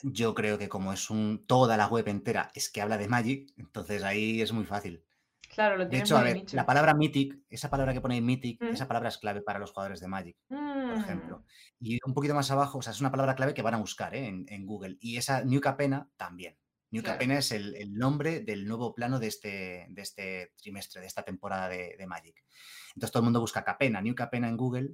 Yo 0.02 0.34
creo 0.34 0.58
que 0.58 0.68
como 0.68 0.92
es 0.92 1.08
un 1.08 1.46
toda 1.46 1.78
la 1.78 1.86
web 1.86 2.06
entera 2.08 2.50
es 2.54 2.70
que 2.70 2.82
habla 2.82 2.98
de 2.98 3.08
Magic, 3.08 3.50
entonces 3.56 4.02
ahí 4.04 4.42
es 4.42 4.52
muy 4.52 4.66
fácil. 4.66 5.02
Claro, 5.54 5.78
lo 5.78 5.86
De 5.86 5.98
hecho, 5.98 6.18
a 6.18 6.22
ver, 6.22 6.44
la 6.52 6.66
palabra 6.66 6.92
Mythic, 6.92 7.38
esa 7.48 7.70
palabra 7.70 7.94
que 7.94 8.02
ponéis 8.02 8.22
Mythic, 8.22 8.60
mm. 8.60 8.74
esa 8.74 8.88
palabra 8.88 9.08
es 9.08 9.16
clave 9.16 9.40
para 9.40 9.58
los 9.58 9.70
jugadores 9.70 10.00
de 10.00 10.08
Magic, 10.08 10.36
por 10.48 10.96
ejemplo. 10.98 11.38
Mm. 11.38 11.86
Y 11.86 11.98
un 12.06 12.12
poquito 12.12 12.34
más 12.34 12.50
abajo, 12.50 12.78
o 12.78 12.82
sea, 12.82 12.92
es 12.92 13.00
una 13.00 13.10
palabra 13.10 13.36
clave 13.36 13.54
que 13.54 13.62
van 13.62 13.74
a 13.74 13.78
buscar 13.78 14.14
¿eh? 14.14 14.26
en, 14.26 14.44
en, 14.48 14.66
Google. 14.66 14.98
Y 15.00 15.16
esa 15.16 15.44
New 15.44 15.62
Capena 15.62 16.10
también. 16.18 16.58
New 16.94 17.02
Capena 17.02 17.38
es 17.38 17.50
el, 17.50 17.92
nombre 17.92 18.38
del 18.38 18.68
nuevo 18.68 18.94
plano 18.94 19.18
de 19.18 19.26
este, 19.26 19.86
de 19.88 20.02
este 20.02 20.52
trimestre, 20.56 21.00
de 21.00 21.08
esta 21.08 21.24
temporada 21.24 21.68
de, 21.68 22.06
Magic. 22.06 22.44
Entonces 22.94 23.10
todo 23.10 23.22
el 23.22 23.24
mundo 23.24 23.40
busca 23.40 23.64
Capena, 23.64 24.00
New 24.00 24.14
Capena 24.14 24.48
en 24.48 24.56
Google 24.56 24.90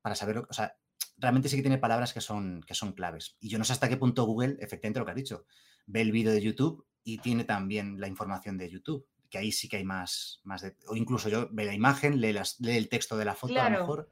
para 0.00 0.14
saber, 0.14 0.38
o 0.38 0.52
sea, 0.52 0.76
realmente 1.18 1.48
sí 1.48 1.56
que 1.56 1.62
tiene 1.62 1.78
palabras 1.78 2.14
que 2.14 2.20
son, 2.20 2.62
que 2.64 2.74
son 2.74 2.92
claves. 2.92 3.36
Y 3.40 3.48
yo 3.48 3.58
no 3.58 3.64
sé 3.64 3.72
hasta 3.72 3.88
qué 3.88 3.96
punto 3.96 4.26
Google, 4.26 4.58
efectivamente 4.60 5.00
lo 5.00 5.04
que 5.04 5.10
has 5.10 5.16
dicho, 5.16 5.44
ve 5.86 6.02
el 6.02 6.12
vídeo 6.12 6.30
de 6.30 6.40
YouTube 6.40 6.86
y 7.02 7.18
tiene 7.18 7.42
también 7.42 8.00
la 8.00 8.06
información 8.06 8.56
de 8.56 8.70
YouTube, 8.70 9.08
que 9.28 9.38
ahí 9.38 9.50
sí 9.50 9.68
que 9.68 9.78
hay 9.78 9.84
más, 9.84 10.40
más 10.44 10.62
de, 10.62 10.76
o 10.86 10.94
incluso 10.94 11.28
yo 11.28 11.48
ve 11.50 11.64
la 11.64 11.74
imagen, 11.74 12.20
lee, 12.20 12.32
las, 12.32 12.60
lee 12.60 12.76
el 12.76 12.88
texto 12.88 13.16
de 13.16 13.24
la 13.24 13.34
foto 13.34 13.60
a 13.60 13.70
lo 13.70 13.80
mejor. 13.80 14.08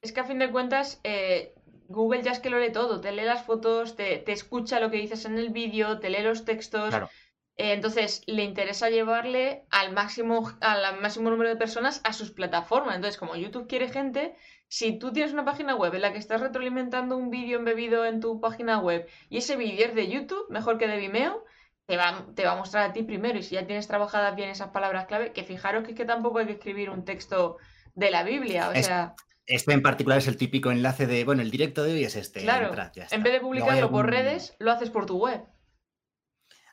Es 0.00 0.10
que 0.10 0.18
a 0.18 0.24
fin 0.24 0.40
de 0.40 0.50
cuentas, 0.50 1.00
eh, 1.04 1.54
Google 1.88 2.22
ya 2.22 2.32
es 2.32 2.40
que 2.40 2.50
lo 2.50 2.58
lee 2.58 2.72
todo, 2.72 3.00
te 3.00 3.12
lee 3.12 3.24
las 3.24 3.44
fotos, 3.44 3.96
te, 3.96 4.30
escucha 4.30 4.80
lo 4.80 4.90
que 4.90 4.98
dices 4.98 5.24
en 5.24 5.38
el 5.38 5.50
vídeo, 5.50 5.98
te 5.98 6.10
lee 6.10 6.22
los 6.22 6.44
textos. 6.44 6.94
Eh, 7.56 7.72
entonces, 7.72 8.22
le 8.26 8.44
interesa 8.44 8.88
llevarle 8.88 9.66
al 9.70 9.92
máximo, 9.92 10.50
al 10.60 11.00
máximo 11.00 11.30
número 11.30 11.50
de 11.50 11.56
personas 11.56 12.00
a 12.04 12.12
sus 12.12 12.30
plataformas. 12.30 12.96
Entonces, 12.96 13.18
como 13.18 13.36
YouTube 13.36 13.68
quiere 13.68 13.88
gente, 13.88 14.34
si 14.68 14.98
tú 14.98 15.12
tienes 15.12 15.32
una 15.32 15.44
página 15.44 15.74
web 15.74 15.94
en 15.94 16.00
la 16.02 16.12
que 16.12 16.18
estás 16.18 16.40
retroalimentando 16.40 17.16
un 17.16 17.30
vídeo 17.30 17.58
embebido 17.58 18.06
en 18.06 18.20
tu 18.20 18.40
página 18.40 18.78
web 18.78 19.06
y 19.28 19.38
ese 19.38 19.56
vídeo 19.56 19.86
es 19.86 19.94
de 19.94 20.08
YouTube, 20.08 20.46
mejor 20.48 20.78
que 20.78 20.88
de 20.88 20.96
Vimeo, 20.96 21.44
te 21.86 21.96
va, 21.98 22.26
te 22.34 22.44
va 22.46 22.52
a 22.52 22.56
mostrar 22.56 22.88
a 22.88 22.92
ti 22.92 23.02
primero. 23.02 23.38
Y 23.38 23.42
si 23.42 23.54
ya 23.54 23.66
tienes 23.66 23.86
trabajadas 23.86 24.34
bien 24.34 24.48
esas 24.48 24.70
palabras 24.70 25.06
clave, 25.06 25.32
que 25.32 25.44
fijaros 25.44 25.84
que 25.84 25.90
es 25.90 25.96
que 25.96 26.04
tampoco 26.04 26.38
hay 26.38 26.46
que 26.46 26.52
escribir 26.52 26.88
un 26.88 27.04
texto 27.04 27.58
de 27.94 28.10
la 28.10 28.22
Biblia. 28.22 28.70
O 28.70 28.82
sea. 28.82 29.14
Este 29.46 29.72
en 29.72 29.82
particular 29.82 30.18
es 30.18 30.28
el 30.28 30.36
típico 30.36 30.70
enlace 30.70 31.06
de, 31.06 31.24
bueno, 31.24 31.42
el 31.42 31.50
directo 31.50 31.82
de 31.82 31.94
hoy 31.94 32.04
es 32.04 32.16
este. 32.16 32.40
Claro, 32.40 32.72
en 33.10 33.22
vez 33.22 33.32
de 33.32 33.40
publicarlo 33.40 33.90
por 33.90 34.08
redes, 34.08 34.54
lo 34.58 34.70
haces 34.70 34.90
por 34.90 35.06
tu 35.06 35.18
web. 35.18 35.44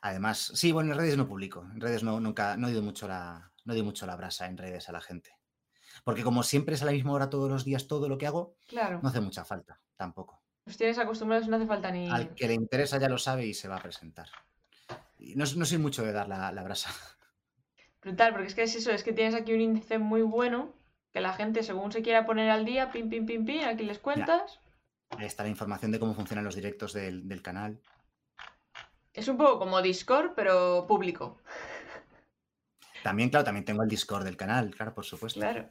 Además, 0.02 0.52
sí, 0.54 0.72
bueno, 0.72 0.92
en 0.92 0.98
redes 0.98 1.16
no 1.16 1.28
publico. 1.28 1.66
En 1.74 1.80
redes 1.80 2.02
no, 2.02 2.20
nunca, 2.20 2.56
no 2.56 2.70
doy 2.70 2.80
mucho 2.80 3.06
la, 3.06 3.52
no 3.64 3.74
doy 3.74 3.82
mucho 3.82 4.06
la 4.06 4.16
brasa 4.16 4.46
en 4.46 4.56
redes 4.56 4.88
a 4.88 4.92
la 4.92 5.00
gente. 5.00 5.36
Porque 6.04 6.22
como 6.22 6.42
siempre 6.42 6.74
es 6.74 6.82
a 6.82 6.86
la 6.86 6.92
misma 6.92 7.12
hora 7.12 7.28
todos 7.28 7.50
los 7.50 7.64
días 7.64 7.86
todo 7.86 8.08
lo 8.08 8.16
que 8.16 8.26
hago, 8.26 8.56
claro. 8.66 9.00
no 9.02 9.08
hace 9.08 9.20
mucha 9.20 9.44
falta, 9.44 9.80
tampoco. 9.96 10.42
Los 10.64 10.76
tienes 10.76 10.98
acostumbrados, 10.98 11.48
no 11.48 11.56
hace 11.56 11.66
falta 11.66 11.90
ni... 11.90 12.08
Al 12.08 12.34
que 12.34 12.46
le 12.46 12.54
interesa 12.54 12.98
ya 12.98 13.08
lo 13.08 13.18
sabe 13.18 13.46
y 13.46 13.54
se 13.54 13.68
va 13.68 13.76
a 13.76 13.82
presentar. 13.82 14.28
no, 15.18 15.44
no 15.56 15.64
soy 15.64 15.78
mucho 15.78 16.02
de 16.04 16.12
dar 16.12 16.28
la, 16.28 16.52
la 16.52 16.62
brasa. 16.62 16.90
Brutal, 18.00 18.32
porque 18.32 18.46
es 18.46 18.54
que 18.54 18.62
es 18.62 18.74
eso, 18.76 18.92
es 18.92 19.02
que 19.02 19.12
tienes 19.12 19.34
aquí 19.34 19.52
un 19.52 19.60
índice 19.60 19.98
muy 19.98 20.22
bueno 20.22 20.79
que 21.12 21.20
la 21.20 21.32
gente, 21.32 21.62
según 21.62 21.92
se 21.92 22.02
quiera 22.02 22.26
poner 22.26 22.50
al 22.50 22.64
día, 22.64 22.90
pim, 22.92 23.08
pim, 23.08 23.26
pim, 23.26 23.44
pim, 23.44 23.64
aquí 23.64 23.84
les 23.84 23.98
cuentas. 23.98 24.60
Ahí 25.10 25.26
está 25.26 25.42
la 25.42 25.48
información 25.48 25.90
de 25.90 25.98
cómo 25.98 26.14
funcionan 26.14 26.44
los 26.44 26.54
directos 26.54 26.92
del, 26.92 27.42
canal. 27.42 27.80
Es 29.12 29.26
un 29.28 29.36
poco 29.36 29.58
como 29.58 29.82
Discord, 29.82 30.32
pero 30.36 30.86
público. 30.86 31.40
También, 33.02 33.30
claro, 33.30 33.44
también 33.44 33.64
tengo 33.64 33.82
el 33.82 33.88
Discord 33.88 34.24
del 34.24 34.36
canal, 34.36 34.74
claro, 34.74 34.94
por 34.94 35.04
supuesto. 35.04 35.40
Claro. 35.40 35.68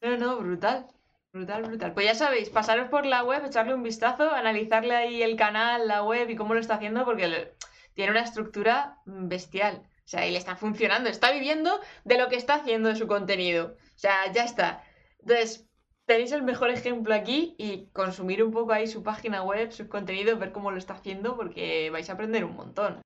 No, 0.00 0.16
no, 0.16 0.38
brutal. 0.38 0.86
Brutal, 1.32 1.62
brutal. 1.62 1.94
Pues 1.94 2.06
ya 2.06 2.14
sabéis, 2.14 2.50
pasaros 2.50 2.88
por 2.88 3.06
la 3.06 3.22
web, 3.22 3.44
echarle 3.44 3.74
un 3.74 3.82
vistazo, 3.82 4.32
analizarle 4.32 4.96
ahí 4.96 5.22
el 5.22 5.36
canal, 5.36 5.88
la 5.88 6.02
web 6.02 6.28
y 6.28 6.36
cómo 6.36 6.52
lo 6.52 6.60
está 6.60 6.74
haciendo, 6.74 7.04
porque 7.04 7.54
tiene 7.94 8.10
una 8.10 8.20
estructura 8.20 8.98
bestial. 9.06 9.82
O 10.04 10.08
sea, 10.08 10.26
y 10.26 10.32
le 10.32 10.38
está 10.38 10.56
funcionando, 10.56 11.08
está 11.08 11.30
viviendo 11.30 11.80
de 12.04 12.18
lo 12.18 12.28
que 12.28 12.36
está 12.36 12.56
haciendo 12.56 12.88
de 12.88 12.96
su 12.96 13.06
contenido. 13.06 13.76
O 14.02 14.08
sea, 14.08 14.32
ya 14.32 14.42
está. 14.42 14.82
Entonces, 15.20 15.64
tenéis 16.06 16.32
el 16.32 16.42
mejor 16.42 16.70
ejemplo 16.70 17.14
aquí 17.14 17.54
y 17.56 17.86
consumir 17.92 18.42
un 18.42 18.50
poco 18.50 18.72
ahí 18.72 18.88
su 18.88 19.04
página 19.04 19.44
web, 19.44 19.70
su 19.70 19.88
contenido, 19.88 20.36
ver 20.36 20.50
cómo 20.50 20.72
lo 20.72 20.78
está 20.78 20.94
haciendo, 20.94 21.36
porque 21.36 21.88
vais 21.90 22.10
a 22.10 22.14
aprender 22.14 22.44
un 22.44 22.56
montón. 22.56 23.00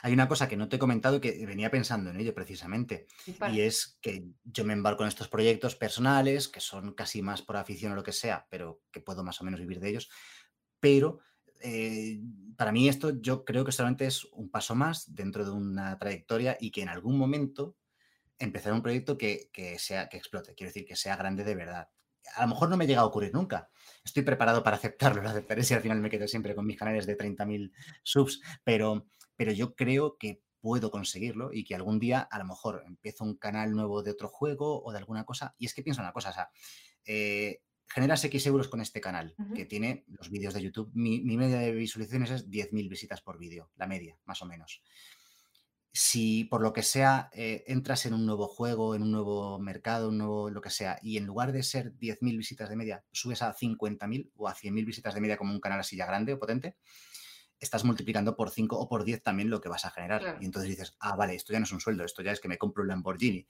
Hay 0.00 0.14
una 0.14 0.28
cosa 0.28 0.48
que 0.48 0.56
no 0.56 0.70
te 0.70 0.76
he 0.76 0.78
comentado 0.78 1.16
y 1.16 1.20
que 1.20 1.44
venía 1.44 1.70
pensando 1.70 2.08
en 2.08 2.18
ello 2.18 2.34
precisamente, 2.34 3.06
y 3.52 3.60
es 3.60 3.98
que 4.00 4.28
yo 4.44 4.64
me 4.64 4.72
embarco 4.72 5.02
en 5.02 5.08
estos 5.08 5.28
proyectos 5.28 5.76
personales, 5.76 6.48
que 6.48 6.60
son 6.60 6.94
casi 6.94 7.20
más 7.20 7.42
por 7.42 7.58
afición 7.58 7.92
o 7.92 7.96
lo 7.96 8.02
que 8.02 8.12
sea, 8.12 8.46
pero 8.48 8.80
que 8.90 9.00
puedo 9.00 9.22
más 9.22 9.38
o 9.42 9.44
menos 9.44 9.60
vivir 9.60 9.78
de 9.78 9.90
ellos, 9.90 10.08
pero 10.80 11.18
eh, 11.60 12.18
para 12.56 12.72
mí 12.72 12.88
esto 12.88 13.20
yo 13.20 13.44
creo 13.44 13.62
que 13.62 13.72
solamente 13.72 14.06
es 14.06 14.24
un 14.24 14.48
paso 14.48 14.74
más 14.74 15.14
dentro 15.14 15.44
de 15.44 15.50
una 15.50 15.98
trayectoria 15.98 16.56
y 16.58 16.70
que 16.70 16.80
en 16.80 16.88
algún 16.88 17.18
momento 17.18 17.76
empezará 18.38 18.74
un 18.74 18.82
proyecto 18.82 19.16
que, 19.16 19.50
sea, 19.78 20.08
que 20.08 20.16
explote, 20.16 20.54
quiero 20.54 20.70
decir, 20.70 20.86
que 20.86 20.96
sea 20.96 21.16
grande 21.16 21.44
de 21.44 21.54
verdad. 21.54 21.88
A 22.34 22.42
lo 22.42 22.48
mejor 22.48 22.68
no 22.68 22.76
me 22.76 22.86
llega 22.86 23.00
a 23.00 23.06
ocurrir 23.06 23.32
nunca. 23.32 23.70
Estoy 24.04 24.22
preparado 24.22 24.62
para 24.62 24.76
aceptarlo, 24.76 25.22
lo 25.22 25.28
aceptaré 25.28 25.62
si 25.62 25.74
al 25.74 25.80
final 25.80 26.00
me 26.00 26.10
quedo 26.10 26.26
siempre 26.28 26.54
con 26.54 26.66
mis 26.66 26.78
canales 26.78 27.06
de 27.06 27.16
30.000 27.16 27.72
subs, 28.02 28.40
pero, 28.64 29.06
pero 29.36 29.52
yo 29.52 29.74
creo 29.74 30.16
que 30.18 30.42
puedo 30.60 30.90
conseguirlo 30.90 31.52
y 31.52 31.64
que 31.64 31.76
algún 31.76 32.00
día 32.00 32.20
a 32.20 32.38
lo 32.38 32.44
mejor 32.44 32.82
empiezo 32.86 33.22
un 33.22 33.36
canal 33.36 33.72
nuevo 33.72 34.02
de 34.02 34.10
otro 34.10 34.28
juego 34.28 34.82
o 34.82 34.92
de 34.92 34.98
alguna 34.98 35.24
cosa. 35.24 35.54
Y 35.58 35.66
es 35.66 35.74
que 35.74 35.82
pienso 35.82 36.02
una 36.02 36.12
cosa, 36.12 36.30
o 36.30 36.32
sea, 36.32 36.50
eh, 37.04 37.60
generas 37.88 38.24
X 38.24 38.46
euros 38.46 38.68
con 38.68 38.80
este 38.80 39.00
canal, 39.00 39.34
que 39.54 39.64
tiene 39.64 40.04
los 40.08 40.30
vídeos 40.30 40.54
de 40.54 40.62
YouTube. 40.62 40.90
Mi, 40.94 41.20
media 41.20 41.58
de 41.58 41.72
visualizaciones 41.72 42.30
es 42.30 42.50
10.000 42.50 42.88
visitas 42.88 43.20
por 43.20 43.38
vídeo, 43.38 43.70
la 43.76 43.86
media, 43.86 44.18
más 44.24 44.42
o 44.42 44.46
menos. 44.46 44.82
Si 45.98 46.44
por 46.44 46.60
lo 46.60 46.74
que 46.74 46.82
sea 46.82 47.30
eh, 47.32 47.64
entras 47.68 48.04
en 48.04 48.12
un 48.12 48.26
nuevo 48.26 48.48
juego, 48.48 48.94
en 48.94 49.02
un 49.02 49.10
nuevo 49.10 49.58
mercado, 49.58 50.10
un 50.10 50.18
nuevo 50.18 50.50
lo 50.50 50.60
que 50.60 50.68
sea, 50.68 50.98
y 51.00 51.16
en 51.16 51.24
lugar 51.24 51.52
de 51.52 51.62
ser 51.62 51.94
10.000 51.94 52.36
visitas 52.36 52.68
de 52.68 52.76
media, 52.76 53.02
subes 53.12 53.40
a 53.40 53.54
50.000 53.54 54.30
o 54.36 54.46
a 54.46 54.54
100.000 54.54 54.84
visitas 54.84 55.14
de 55.14 55.22
media 55.22 55.38
como 55.38 55.54
un 55.54 55.60
canal 55.60 55.80
así 55.80 55.96
ya 55.96 56.04
grande 56.04 56.34
o 56.34 56.38
potente, 56.38 56.76
estás 57.58 57.82
multiplicando 57.84 58.36
por 58.36 58.50
5 58.50 58.78
o 58.78 58.88
por 58.90 59.04
10 59.04 59.22
también 59.22 59.48
lo 59.48 59.62
que 59.62 59.70
vas 59.70 59.86
a 59.86 59.90
generar. 59.90 60.36
Y 60.42 60.44
entonces 60.44 60.68
dices, 60.68 60.96
ah, 61.00 61.16
vale, 61.16 61.34
esto 61.34 61.54
ya 61.54 61.60
no 61.60 61.64
es 61.64 61.72
un 61.72 61.80
sueldo, 61.80 62.04
esto 62.04 62.22
ya 62.22 62.32
es 62.32 62.40
que 62.40 62.48
me 62.48 62.58
compro 62.58 62.82
un 62.82 62.88
Lamborghini. 62.88 63.46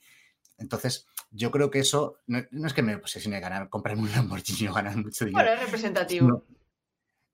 Entonces, 0.57 1.09
yo 1.33 1.51
creo 1.51 1.69
que 1.69 1.81
eso 1.81 2.21
no, 2.29 2.39
es 2.39 2.75
que 2.75 2.83
me 2.83 2.95
obsesione 2.95 3.41
ganar, 3.41 3.69
comprarme 3.69 4.03
un 4.03 4.13
Lamborghini 4.13 4.69
o 4.69 4.73
ganar 4.73 4.97
mucho 4.97 5.25
dinero. 5.25 5.45
Bueno, 5.45 5.61
es 5.61 5.67
representativo. 5.67 6.47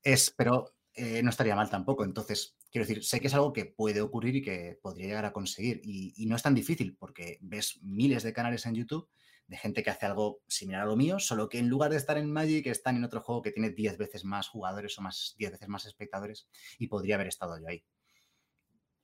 es, 0.03 0.31
pero 0.35 0.75
eh, 0.95 1.23
no 1.23 1.29
estaría 1.29 1.55
mal 1.55 1.69
tampoco. 1.69 2.03
Entonces, 2.03 2.57
quiero 2.73 2.87
decir, 2.87 3.05
sé 3.05 3.21
que 3.21 3.29
es 3.29 3.35
algo 3.35 3.53
que 3.53 3.67
puede 3.67 4.01
ocurrir 4.01 4.37
y 4.37 4.43
que 4.43 4.79
podría 4.83 5.07
llegar 5.07 5.27
a 5.27 5.33
conseguir. 5.33 5.81
Y, 5.85 6.15
y 6.17 6.27
no 6.27 6.35
es 6.35 6.43
tan 6.43 6.55
difícil 6.55 6.97
porque 6.99 7.39
ves 7.43 7.79
miles 7.83 8.23
de 8.23 8.33
canales 8.33 8.67
en 8.67 8.75
YouTube 8.75 9.09
de 9.47 9.59
gente 9.59 9.83
que 9.83 9.91
hace 9.91 10.07
algo 10.07 10.41
similar 10.49 10.83
a 10.83 10.87
lo 10.87 10.97
mío, 10.97 11.19
solo 11.19 11.49
que 11.49 11.59
en 11.59 11.69
lugar 11.69 11.91
de 11.91 11.99
estar 11.99 12.17
en 12.17 12.33
Magic 12.33 12.67
están 12.67 12.97
en 12.97 13.05
otro 13.05 13.21
juego 13.21 13.43
que 13.43 13.53
tiene 13.53 13.71
10 13.71 13.99
veces 13.99 14.25
más 14.25 14.49
jugadores 14.49 14.99
o 14.99 15.03
más 15.03 15.35
10 15.39 15.53
veces 15.53 15.69
más 15.69 15.85
espectadores 15.85 16.49
y 16.79 16.87
podría 16.87 17.17
haber 17.17 17.27
estado 17.27 17.59
yo 17.61 17.69
ahí. 17.69 17.85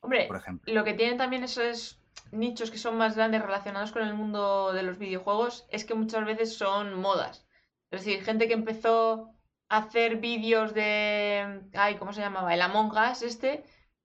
Hombre, 0.01 0.27
por 0.27 0.37
ejemplo. 0.37 0.73
lo 0.73 0.85
que 0.85 0.95
tienen 0.95 1.19
también 1.19 1.45
esos 1.45 2.01
nichos 2.33 2.71
que 2.71 2.79
son 2.79 2.97
más 2.97 3.17
grandes 3.17 3.43
relacionados 3.43 3.93
con 3.93 4.03
el 4.03 4.15
mundo 4.15 4.73
de 4.73 4.83
los 4.83 4.99
videojuegos 4.99 5.67
es 5.71 5.85
que 5.85 5.95
muchas 5.95 6.25
veces 6.25 6.57
son 6.57 6.95
modas. 6.95 7.47
Es 7.91 8.05
decir, 8.05 8.23
gente 8.25 8.49
que 8.49 8.55
empezó 8.55 9.35
hacer 9.69 10.17
vídeos 10.17 10.75
de... 10.75 11.63
Ay, 11.75 11.97
¿cómo 11.97 12.13
se 12.13 12.21
llamaba? 12.21 12.55
El 12.55 12.63
Among 12.63 12.93
Us 12.93 13.23
este. 13.23 13.65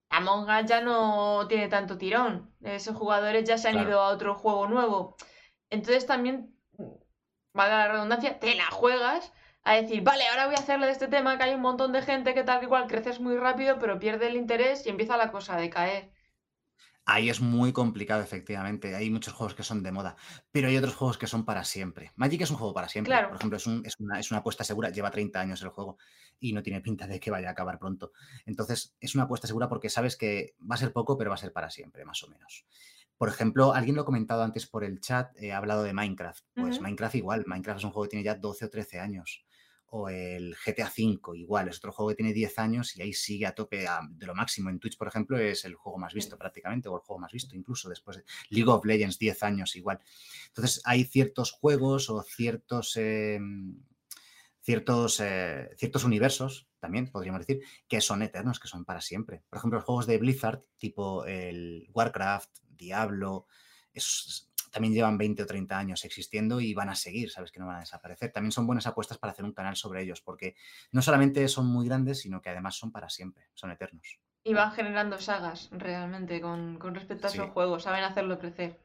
Among 0.09 0.49
Us 0.49 0.65
ya 0.65 0.81
no 0.81 1.47
tiene 1.47 1.67
tanto 1.67 1.97
tirón. 1.97 2.53
Esos 2.61 2.95
jugadores 2.95 3.47
ya 3.47 3.57
se 3.57 3.69
han 3.69 3.79
ido 3.79 4.01
a 4.01 4.09
otro 4.09 4.35
juego 4.35 4.67
nuevo. 4.67 5.15
Entonces 5.69 6.05
también, 6.05 6.55
valga 7.53 7.79
la 7.79 7.91
redundancia, 7.93 8.39
te 8.39 8.55
la 8.55 8.69
juegas 8.71 9.33
a 9.63 9.75
decir, 9.75 10.03
vale, 10.03 10.27
ahora 10.27 10.45
voy 10.45 10.55
a 10.55 10.59
hacerle 10.59 10.87
de 10.87 10.91
este 10.91 11.07
tema 11.07 11.37
que 11.37 11.43
hay 11.43 11.53
un 11.53 11.61
montón 11.61 11.93
de 11.93 12.01
gente 12.01 12.33
que 12.33 12.43
tal 12.43 12.59
que 12.59 12.65
igual 12.65 12.87
creces 12.87 13.19
muy 13.19 13.37
rápido, 13.37 13.79
pero 13.79 13.99
pierde 13.99 14.27
el 14.27 14.35
interés 14.35 14.85
y 14.85 14.89
empieza 14.89 15.17
la 15.17 15.31
cosa 15.31 15.55
a 15.55 15.59
decaer. 15.59 16.12
Ahí 17.05 17.29
es 17.29 17.41
muy 17.41 17.73
complicado, 17.73 18.21
efectivamente. 18.21 18.95
Hay 18.95 19.09
muchos 19.09 19.33
juegos 19.33 19.53
que 19.55 19.63
son 19.63 19.83
de 19.83 19.91
moda, 19.91 20.15
pero 20.51 20.69
hay 20.69 20.77
otros 20.77 20.95
juegos 20.95 21.17
que 21.17 21.27
son 21.27 21.43
para 21.43 21.65
siempre. 21.65 22.13
Magic 22.15 22.41
es 22.41 22.51
un 22.51 22.57
juego 22.57 22.73
para 22.73 22.87
siempre. 22.87 23.13
Por 23.27 23.35
ejemplo, 23.35 23.57
es, 23.57 23.67
una, 23.67 24.19
es, 24.19 24.31
una, 24.31 24.39
apuesta 24.39 24.63
segura. 24.63 24.89
Lleva 24.89 25.11
30 25.11 25.39
años 25.39 25.61
el 25.61 25.69
juego 25.69 25.97
y 26.39 26.53
no 26.53 26.63
tiene 26.63 26.79
pinta 26.79 27.05
de 27.05 27.19
que 27.19 27.29
vaya 27.29 27.49
a 27.49 27.51
acabar 27.51 27.77
pronto. 27.77 28.13
Entonces, 28.45 28.95
es 29.01 29.15
una 29.15 29.25
apuesta 29.25 29.47
segura 29.47 29.67
porque 29.67 29.89
sabes 29.89 30.15
que 30.15 30.55
va 30.59 30.75
a 30.75 30.77
ser 30.77 30.93
poco, 30.93 31.17
pero 31.17 31.29
va 31.29 31.35
a 31.35 31.39
ser 31.39 31.51
para 31.51 31.69
siempre, 31.69 32.05
más 32.05 32.23
o 32.23 32.29
menos. 32.29 32.65
Por 33.17 33.29
ejemplo, 33.29 33.73
alguien 33.73 33.95
lo 33.95 34.03
ha 34.03 34.05
comentado 34.05 34.43
antes 34.43 34.65
por 34.65 34.83
el 34.83 34.99
chat, 34.99 35.31
he 35.37 35.51
hablado 35.51 35.83
de 35.83 35.93
Minecraft. 35.93 36.43
Pues 36.55 36.81
Minecraft 36.81 37.15
igual, 37.15 37.43
Minecraft 37.45 37.79
es 37.79 37.83
un 37.85 37.91
juego 37.91 38.03
que 38.03 38.09
tiene 38.11 38.23
ya 38.23 38.35
12 38.35 38.65
o 38.65 38.69
13 38.69 38.99
años. 38.99 39.42
O 39.95 40.09
el 40.09 40.55
GTA 40.55 40.87
V 40.87 41.37
igual, 41.37 41.67
es 41.67 41.77
otro 41.77 41.91
juego 41.91 42.09
que 42.09 42.15
tiene 42.15 42.33
10 42.33 42.57
años 42.57 42.97
y 42.97 43.03
ahí 43.03 43.13
sigue 43.13 43.45
a 43.45 43.53
tope 43.53 43.85
de 44.09 44.25
lo 44.25 44.33
máximo. 44.33 44.71
En 44.71 44.79
Twitch, 44.79 44.97
por 44.97 45.07
ejemplo, 45.07 45.37
es 45.37 45.65
el 45.65 45.75
juego 45.75 45.99
más 45.99 46.15
visto 46.15 46.35
prácticamente, 46.35 46.89
o 46.89 46.95
el 46.95 47.01
juego 47.01 47.19
más 47.19 47.31
visto 47.31 47.55
incluso 47.55 47.89
después 47.89 48.17
de 48.17 48.23
League 48.49 48.69
of 48.71 48.83
Legends, 48.85 49.19
10 49.19 49.43
años 49.43 49.75
igual. 49.75 49.99
Entonces, 50.47 50.81
hay 50.85 51.03
ciertos 51.03 51.51
juegos 51.51 52.09
o 52.09 52.23
ciertos... 52.23 52.97
Em, 52.97 53.83
ciertos, 54.63 55.19
eh, 55.19 55.69
ciertos 55.77 56.05
universos, 56.05 56.69
también 56.79 57.11
podríamos 57.11 57.45
decir, 57.45 57.63
que 57.87 57.99
son 58.01 58.23
eternos, 58.23 58.59
que 58.59 58.69
son 58.69 58.85
para 58.85 59.01
siempre. 59.01 59.43
Por 59.49 59.57
ejemplo, 59.57 59.79
los 59.79 59.85
juegos 59.85 60.07
de 60.07 60.17
Blizzard, 60.17 60.63
tipo 60.77 61.25
el 61.25 61.89
Warcraft, 61.93 62.49
Diablo, 62.69 63.45
también 64.73 64.95
llevan 64.95 65.19
20 65.19 65.43
o 65.43 65.45
30 65.45 65.77
años 65.77 66.03
existiendo 66.03 66.59
y 66.59 66.73
van 66.73 66.89
a 66.89 66.95
seguir, 66.95 67.29
sabes 67.29 67.51
que 67.51 67.59
no 67.59 67.67
van 67.67 67.75
a 67.75 67.81
desaparecer. 67.81 68.31
También 68.31 68.51
son 68.51 68.65
buenas 68.65 68.87
apuestas 68.87 69.19
para 69.19 69.31
hacer 69.31 69.45
un 69.45 69.53
canal 69.53 69.75
sobre 69.75 70.01
ellos, 70.01 70.21
porque 70.21 70.55
no 70.91 71.03
solamente 71.03 71.47
son 71.47 71.67
muy 71.67 71.85
grandes, 71.85 72.21
sino 72.21 72.41
que 72.41 72.49
además 72.49 72.75
son 72.75 72.91
para 72.91 73.07
siempre, 73.07 73.45
son 73.53 73.69
eternos. 73.69 74.19
Y 74.43 74.55
van 74.55 74.71
generando 74.71 75.19
sagas 75.19 75.69
realmente 75.71 76.41
con, 76.41 76.79
respecto 76.95 77.27
a 77.27 77.29
esos 77.29 77.51
juegos, 77.51 77.83
saben 77.83 78.03
hacerlo 78.03 78.39
crecer. 78.39 78.79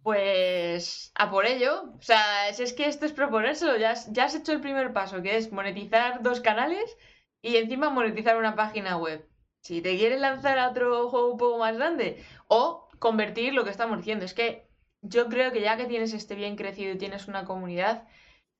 Pues 0.00 1.10
a 1.16 1.28
por 1.28 1.44
ello, 1.44 1.92
o 1.98 2.00
sea, 2.00 2.54
si 2.54 2.62
es 2.62 2.72
que 2.72 2.86
esto 2.86 3.04
es 3.04 3.12
proponérselo, 3.12 3.76
ya 3.76 3.94
ya 4.10 4.24
has 4.26 4.34
hecho 4.36 4.52
el 4.52 4.60
primer 4.60 4.92
paso, 4.92 5.20
que 5.22 5.36
es 5.36 5.50
monetizar 5.50 6.22
dos 6.22 6.40
canales 6.40 6.96
y 7.42 7.56
encima 7.56 7.90
monetizar 7.90 8.36
una 8.36 8.54
página 8.54 8.96
web. 8.96 9.28
Si 9.60 9.82
te 9.82 9.96
quieres 9.96 10.20
lanzar 10.20 10.56
a 10.58 10.70
otro 10.70 11.10
juego 11.10 11.32
un 11.32 11.36
poco 11.36 11.58
más 11.58 11.76
grande 11.76 12.24
o 12.46 12.87
convertir 12.98 13.54
lo 13.54 13.64
que 13.64 13.70
estamos 13.70 13.98
diciendo, 13.98 14.24
es 14.24 14.34
que 14.34 14.68
yo 15.02 15.28
creo 15.28 15.52
que 15.52 15.60
ya 15.60 15.76
que 15.76 15.86
tienes 15.86 16.12
este 16.12 16.34
bien 16.34 16.56
crecido 16.56 16.92
y 16.92 16.98
tienes 16.98 17.28
una 17.28 17.44
comunidad, 17.44 18.06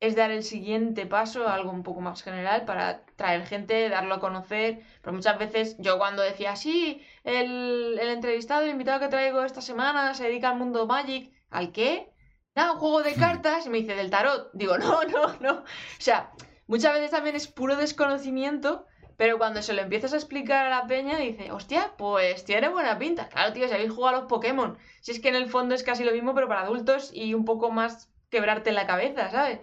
es 0.01 0.15
dar 0.15 0.31
el 0.31 0.44
siguiente 0.44 1.06
paso 1.06 1.48
a 1.48 1.55
algo 1.55 1.70
un 1.73 1.82
poco 1.82 2.01
más 2.01 2.23
general 2.23 2.65
para 2.65 3.05
traer 3.16 3.47
gente, 3.47 3.89
darlo 3.89 4.15
a 4.15 4.20
conocer. 4.20 4.81
Pero 5.02 5.15
muchas 5.15 5.39
veces 5.39 5.77
yo 5.78 5.98
cuando 5.98 6.23
decía, 6.23 6.55
sí, 6.56 7.05
el, 7.24 7.98
el 8.01 8.09
entrevistado, 8.10 8.62
el 8.62 8.70
invitado 8.70 9.01
que 9.01 9.09
traigo 9.09 9.43
esta 9.43 9.60
semana 9.60 10.15
se 10.15 10.24
dedica 10.24 10.51
al 10.51 10.59
mundo 10.59 10.86
Magic, 10.86 11.32
¿al 11.51 11.73
qué? 11.73 12.12
Nada, 12.55 12.73
un 12.73 12.78
juego 12.78 13.02
de 13.02 13.12
hmm. 13.12 13.20
cartas, 13.20 13.66
y 13.66 13.70
me 13.70 13.78
dice 13.78 13.94
del 13.94 14.10
tarot. 14.10 14.51
Digo, 14.52 14.78
no, 14.78 15.02
no, 15.05 15.35
no. 15.40 15.52
O 15.60 15.65
sea, 15.98 16.32
muchas 16.66 16.94
veces 16.94 17.10
también 17.10 17.36
es 17.36 17.48
puro 17.48 17.77
desconocimiento 17.77 18.86
pero 19.19 19.36
cuando 19.36 19.62
se 19.62 19.73
lo 19.73 19.82
empiezas 19.82 20.12
a 20.12 20.16
explicar 20.16 20.66
a 20.66 20.70
la 20.70 20.86
peña, 20.86 21.19
dice, 21.19 21.51
hostia, 21.51 21.93
pues 21.99 22.45
tiene 22.45 22.69
buena 22.69 23.01
pinta. 23.01 23.28
Claro, 23.28 23.53
tío, 23.53 23.66
si 23.66 23.74
habéis 23.74 23.90
jugado 23.90 24.16
a 24.16 24.20
los 24.20 24.28
Pokémon. 24.28 24.78
Si 25.01 25.11
es 25.11 25.19
que 25.19 25.28
en 25.28 25.35
el 25.35 25.51
fondo 25.51 25.74
es 25.74 25.82
casi 25.82 26.05
lo 26.05 26.12
mismo, 26.12 26.36
pero 26.36 26.47
para 26.47 26.61
adultos 26.61 27.11
y 27.12 27.35
un 27.35 27.45
poco 27.45 27.73
más 27.73 28.12
quebrarte 28.31 28.70
la 28.70 28.86
cabeza, 28.86 29.28
¿sabes? 29.28 29.59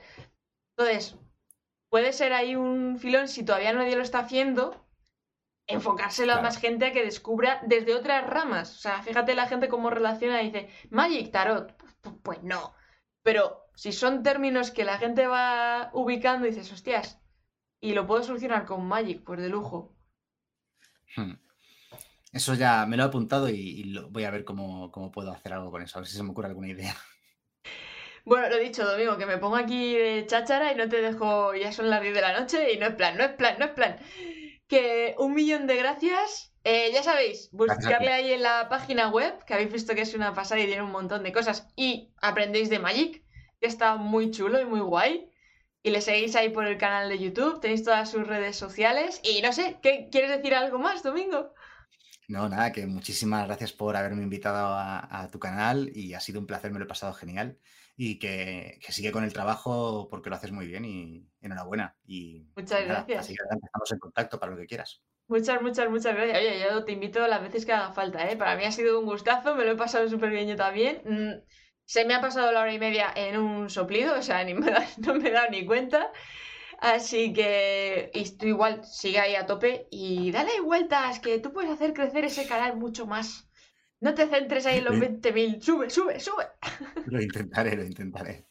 Entonces, 0.77 1.17
puede 1.89 2.11
ser 2.11 2.33
ahí 2.33 2.57
un 2.57 2.99
filón, 2.99 3.29
si 3.29 3.45
todavía 3.45 3.71
nadie 3.71 3.95
lo 3.95 4.01
está 4.01 4.19
haciendo, 4.19 4.85
enfocárselo 5.67 6.33
a 6.33 6.41
más 6.41 6.57
gente 6.57 6.87
a 6.87 6.91
que 6.91 7.05
descubra 7.05 7.61
desde 7.65 7.95
otras 7.95 8.27
ramas. 8.27 8.75
O 8.75 8.79
sea, 8.79 9.01
fíjate 9.03 9.35
la 9.35 9.47
gente 9.47 9.69
cómo 9.69 9.89
relaciona 9.89 10.41
y 10.41 10.51
dice, 10.51 10.69
Magic, 10.89 11.31
Tarot. 11.31 11.73
Pues 12.23 12.43
no. 12.43 12.75
Pero 13.23 13.69
si 13.73 13.93
son 13.93 14.21
términos 14.21 14.71
que 14.71 14.83
la 14.83 14.97
gente 14.97 15.27
va 15.27 15.91
ubicando 15.93 16.45
y 16.45 16.49
dices, 16.49 16.73
hostias, 16.73 17.21
y 17.79 17.93
lo 17.93 18.07
puedo 18.07 18.23
solucionar 18.23 18.65
con 18.65 18.85
Magic, 18.85 19.23
pues 19.23 19.39
de 19.39 19.49
lujo. 19.49 19.95
Hmm. 21.15 21.33
Eso 22.35 22.53
ya 22.53 22.85
me 22.85 22.97
lo 22.97 23.03
he 23.03 23.05
apuntado 23.05 23.47
y, 23.47 23.97
voy 24.09 24.25
a 24.25 24.29
ver 24.29 24.43
cómo, 24.43 24.91
puedo 25.13 25.31
hacer 25.31 25.53
algo 25.53 25.71
con 25.71 25.81
eso, 25.81 25.97
a 25.97 26.01
ver 26.01 26.09
si 26.09 26.17
se 26.17 26.23
me 26.23 26.31
ocurre 26.31 26.49
alguna 26.49 26.69
idea. 26.69 26.95
Bueno, 28.27 28.49
lo 28.49 28.55
he 28.55 28.63
dicho, 28.63 28.83
Domingo, 28.83 29.19
que 29.19 29.27
me 29.27 29.37
pongo 29.37 29.55
aquí 29.55 29.93
de 29.93 30.25
cháchara 30.25 30.73
y 30.73 30.75
no 30.75 30.89
te 30.89 30.99
dejo, 30.99 31.53
ya 31.53 31.71
son 31.71 31.91
las 31.91 32.01
10 32.01 32.11
de 32.11 32.21
la 32.21 32.39
noche 32.39 32.73
y 32.73 32.79
no 32.79 32.87
es 32.87 32.95
plan, 32.95 33.15
no 33.17 33.23
es 33.23 33.33
plan, 33.33 33.55
no 33.59 33.65
es 33.65 33.71
plan. 33.73 33.99
Que 34.67 35.13
un 35.19 35.35
millón 35.35 35.67
de 35.67 35.75
gracias. 35.75 36.51
Eh, 36.63 36.89
ya 36.91 37.03
sabéis, 37.03 37.51
buscarle 37.51 38.11
ahí 38.11 38.33
en 38.33 38.41
la 38.41 38.67
página 38.67 39.09
web, 39.09 39.45
que 39.45 39.53
habéis 39.53 39.71
visto 39.71 39.93
que 39.93 40.01
es 40.01 40.15
una 40.15 40.33
pasada 40.33 40.59
y 40.59 40.65
tiene 40.65 40.81
un 40.81 40.91
montón 40.91 41.21
de 41.21 41.31
cosas, 41.31 41.67
y 41.75 42.15
aprendéis 42.19 42.71
de 42.71 42.79
Magic, 42.79 43.23
que 43.59 43.67
está 43.67 43.95
muy 43.95 44.31
chulo 44.31 44.59
y 44.59 44.65
muy 44.65 44.79
guay 44.79 45.29
y 45.85 45.91
le 45.91 46.01
seguís 46.01 46.35
ahí 46.35 46.49
por 46.49 46.65
el 46.65 46.79
canal 46.79 47.09
de 47.09 47.19
YouTube, 47.19 47.59
tenéis 47.59 47.83
todas 47.83 48.09
sus 48.09 48.25
redes 48.25 48.55
sociales 48.55 49.21
y 49.23 49.43
no 49.43 49.53
sé, 49.53 49.77
¿qué, 49.83 50.09
¿quieres 50.11 50.31
decir 50.31 50.55
algo 50.55 50.79
más, 50.79 51.03
Domingo? 51.03 51.53
No, 52.27 52.49
nada, 52.49 52.71
que 52.71 52.87
muchísimas 52.87 53.45
gracias 53.45 53.71
por 53.71 53.95
haberme 53.95 54.23
invitado 54.23 54.73
a, 54.75 55.29
tu 55.31 55.37
canal 55.37 55.91
y 55.93 56.15
ha 56.15 56.19
sido 56.19 56.39
un 56.39 56.47
placer, 56.47 56.71
me 56.71 56.79
lo 56.79 56.85
he 56.85 56.87
pasado 56.87 57.13
genial 57.13 57.59
y 57.95 58.17
que, 58.17 58.79
sigue 58.89 59.11
con 59.11 59.23
el 59.23 59.31
trabajo 59.31 60.07
porque 60.09 60.31
lo 60.31 60.37
haces 60.37 60.51
muy 60.51 60.65
bien 60.65 60.85
y 60.85 61.29
enhorabuena. 61.39 61.95
Y 62.03 62.47
Muchas 62.55 62.83
gracias. 62.83 63.19
Así 63.19 63.35
que 63.35 63.43
estamos 63.43 63.91
en 63.91 63.99
contacto 63.99 64.39
para 64.39 64.53
lo 64.53 64.57
que 64.57 64.65
quieras. 64.65 65.03
Muchas, 65.27 65.61
muchas, 65.61 65.87
muchas 65.87 66.15
gracias. 66.15 66.39
Oye, 66.39 66.61
yo 66.61 66.83
te 66.83 66.93
invito 66.93 67.27
las 67.27 67.43
veces 67.43 67.63
que 67.63 67.73
haga 67.73 67.93
falta, 67.93 68.27
¿eh? 68.27 68.35
Para 68.35 68.55
mí 68.55 68.63
ha 68.63 68.71
sido 68.71 68.99
un 68.99 69.05
gustazo, 69.05 69.53
me 69.53 69.65
lo 69.65 69.73
he 69.73 69.77
pasado 69.77 70.09
súper 70.09 70.31
bien 70.31 70.47
yo 70.47 70.55
también. 70.55 71.03
Mm, 71.05 71.45
se 71.85 72.05
me 72.05 72.15
ha 72.15 72.21
pasado 72.21 72.51
la 72.51 72.61
hora 72.61 72.73
y 72.73 72.79
media 72.79 73.11
en 73.15 73.37
un 73.37 73.69
soplido, 73.69 74.17
o 74.17 74.21
sea, 74.21 74.43
ni 74.45 74.53
me 74.53 74.71
no 74.97 75.15
me 75.15 75.29
he 75.29 75.31
dado 75.31 75.49
ni 75.49 75.65
cuenta. 75.65 76.11
Así 76.79 77.31
que 77.31 78.11
y 78.13 78.29
tú 78.37 78.47
igual 78.47 78.83
sigue 78.83 79.19
ahí 79.19 79.35
a 79.35 79.45
tope 79.45 79.87
y 79.91 80.31
dale 80.31 80.59
vueltas, 80.59 81.19
que 81.19 81.39
tú 81.39 81.53
puedes 81.53 81.71
hacer 81.71 81.93
crecer 81.93 82.25
ese 82.25 82.47
canal 82.47 82.75
mucho 82.75 83.05
más. 83.05 83.47
No 84.01 84.13
te 84.13 84.27
centres 84.27 84.65
ahí 84.65 84.79
en 84.79 84.85
los 84.85 84.95
20.000, 84.95 85.61
sube, 85.61 85.89
sube, 85.89 86.19
sube. 86.19 86.47
Lo 87.05 87.21
intentaré, 87.21 87.75
lo 87.75 87.83
intentaré. 87.85 88.45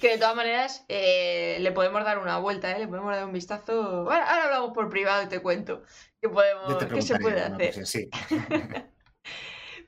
Que 0.00 0.12
de 0.12 0.18
todas 0.18 0.34
maneras 0.34 0.86
eh, 0.88 1.58
le 1.60 1.70
podemos 1.72 2.02
dar 2.02 2.18
una 2.18 2.38
vuelta, 2.38 2.72
¿eh? 2.72 2.78
le 2.78 2.88
podemos 2.88 3.14
dar 3.14 3.26
un 3.26 3.32
vistazo. 3.32 4.10
Ahora, 4.10 4.44
hablamos 4.44 4.72
por 4.72 4.88
privado 4.88 5.22
y 5.22 5.28
te 5.28 5.40
cuento 5.40 5.82
qué, 6.18 6.30
podemos, 6.30 6.82
qué 6.86 7.02
se 7.02 7.18
puede 7.18 7.42
hacer. 7.42 7.86
sí. 7.86 8.08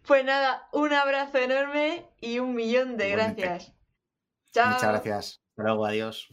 pues 0.06 0.24
nada, 0.24 0.68
un 0.72 0.92
abrazo 0.92 1.38
enorme 1.38 2.06
y 2.20 2.38
un 2.38 2.54
millón 2.54 2.96
de 2.96 3.10
gracias. 3.10 3.72
Chao. 4.52 4.74
Muchas 4.74 4.90
gracias. 4.90 5.42
Hasta 5.50 5.62
luego, 5.62 5.86
adiós. 5.86 6.28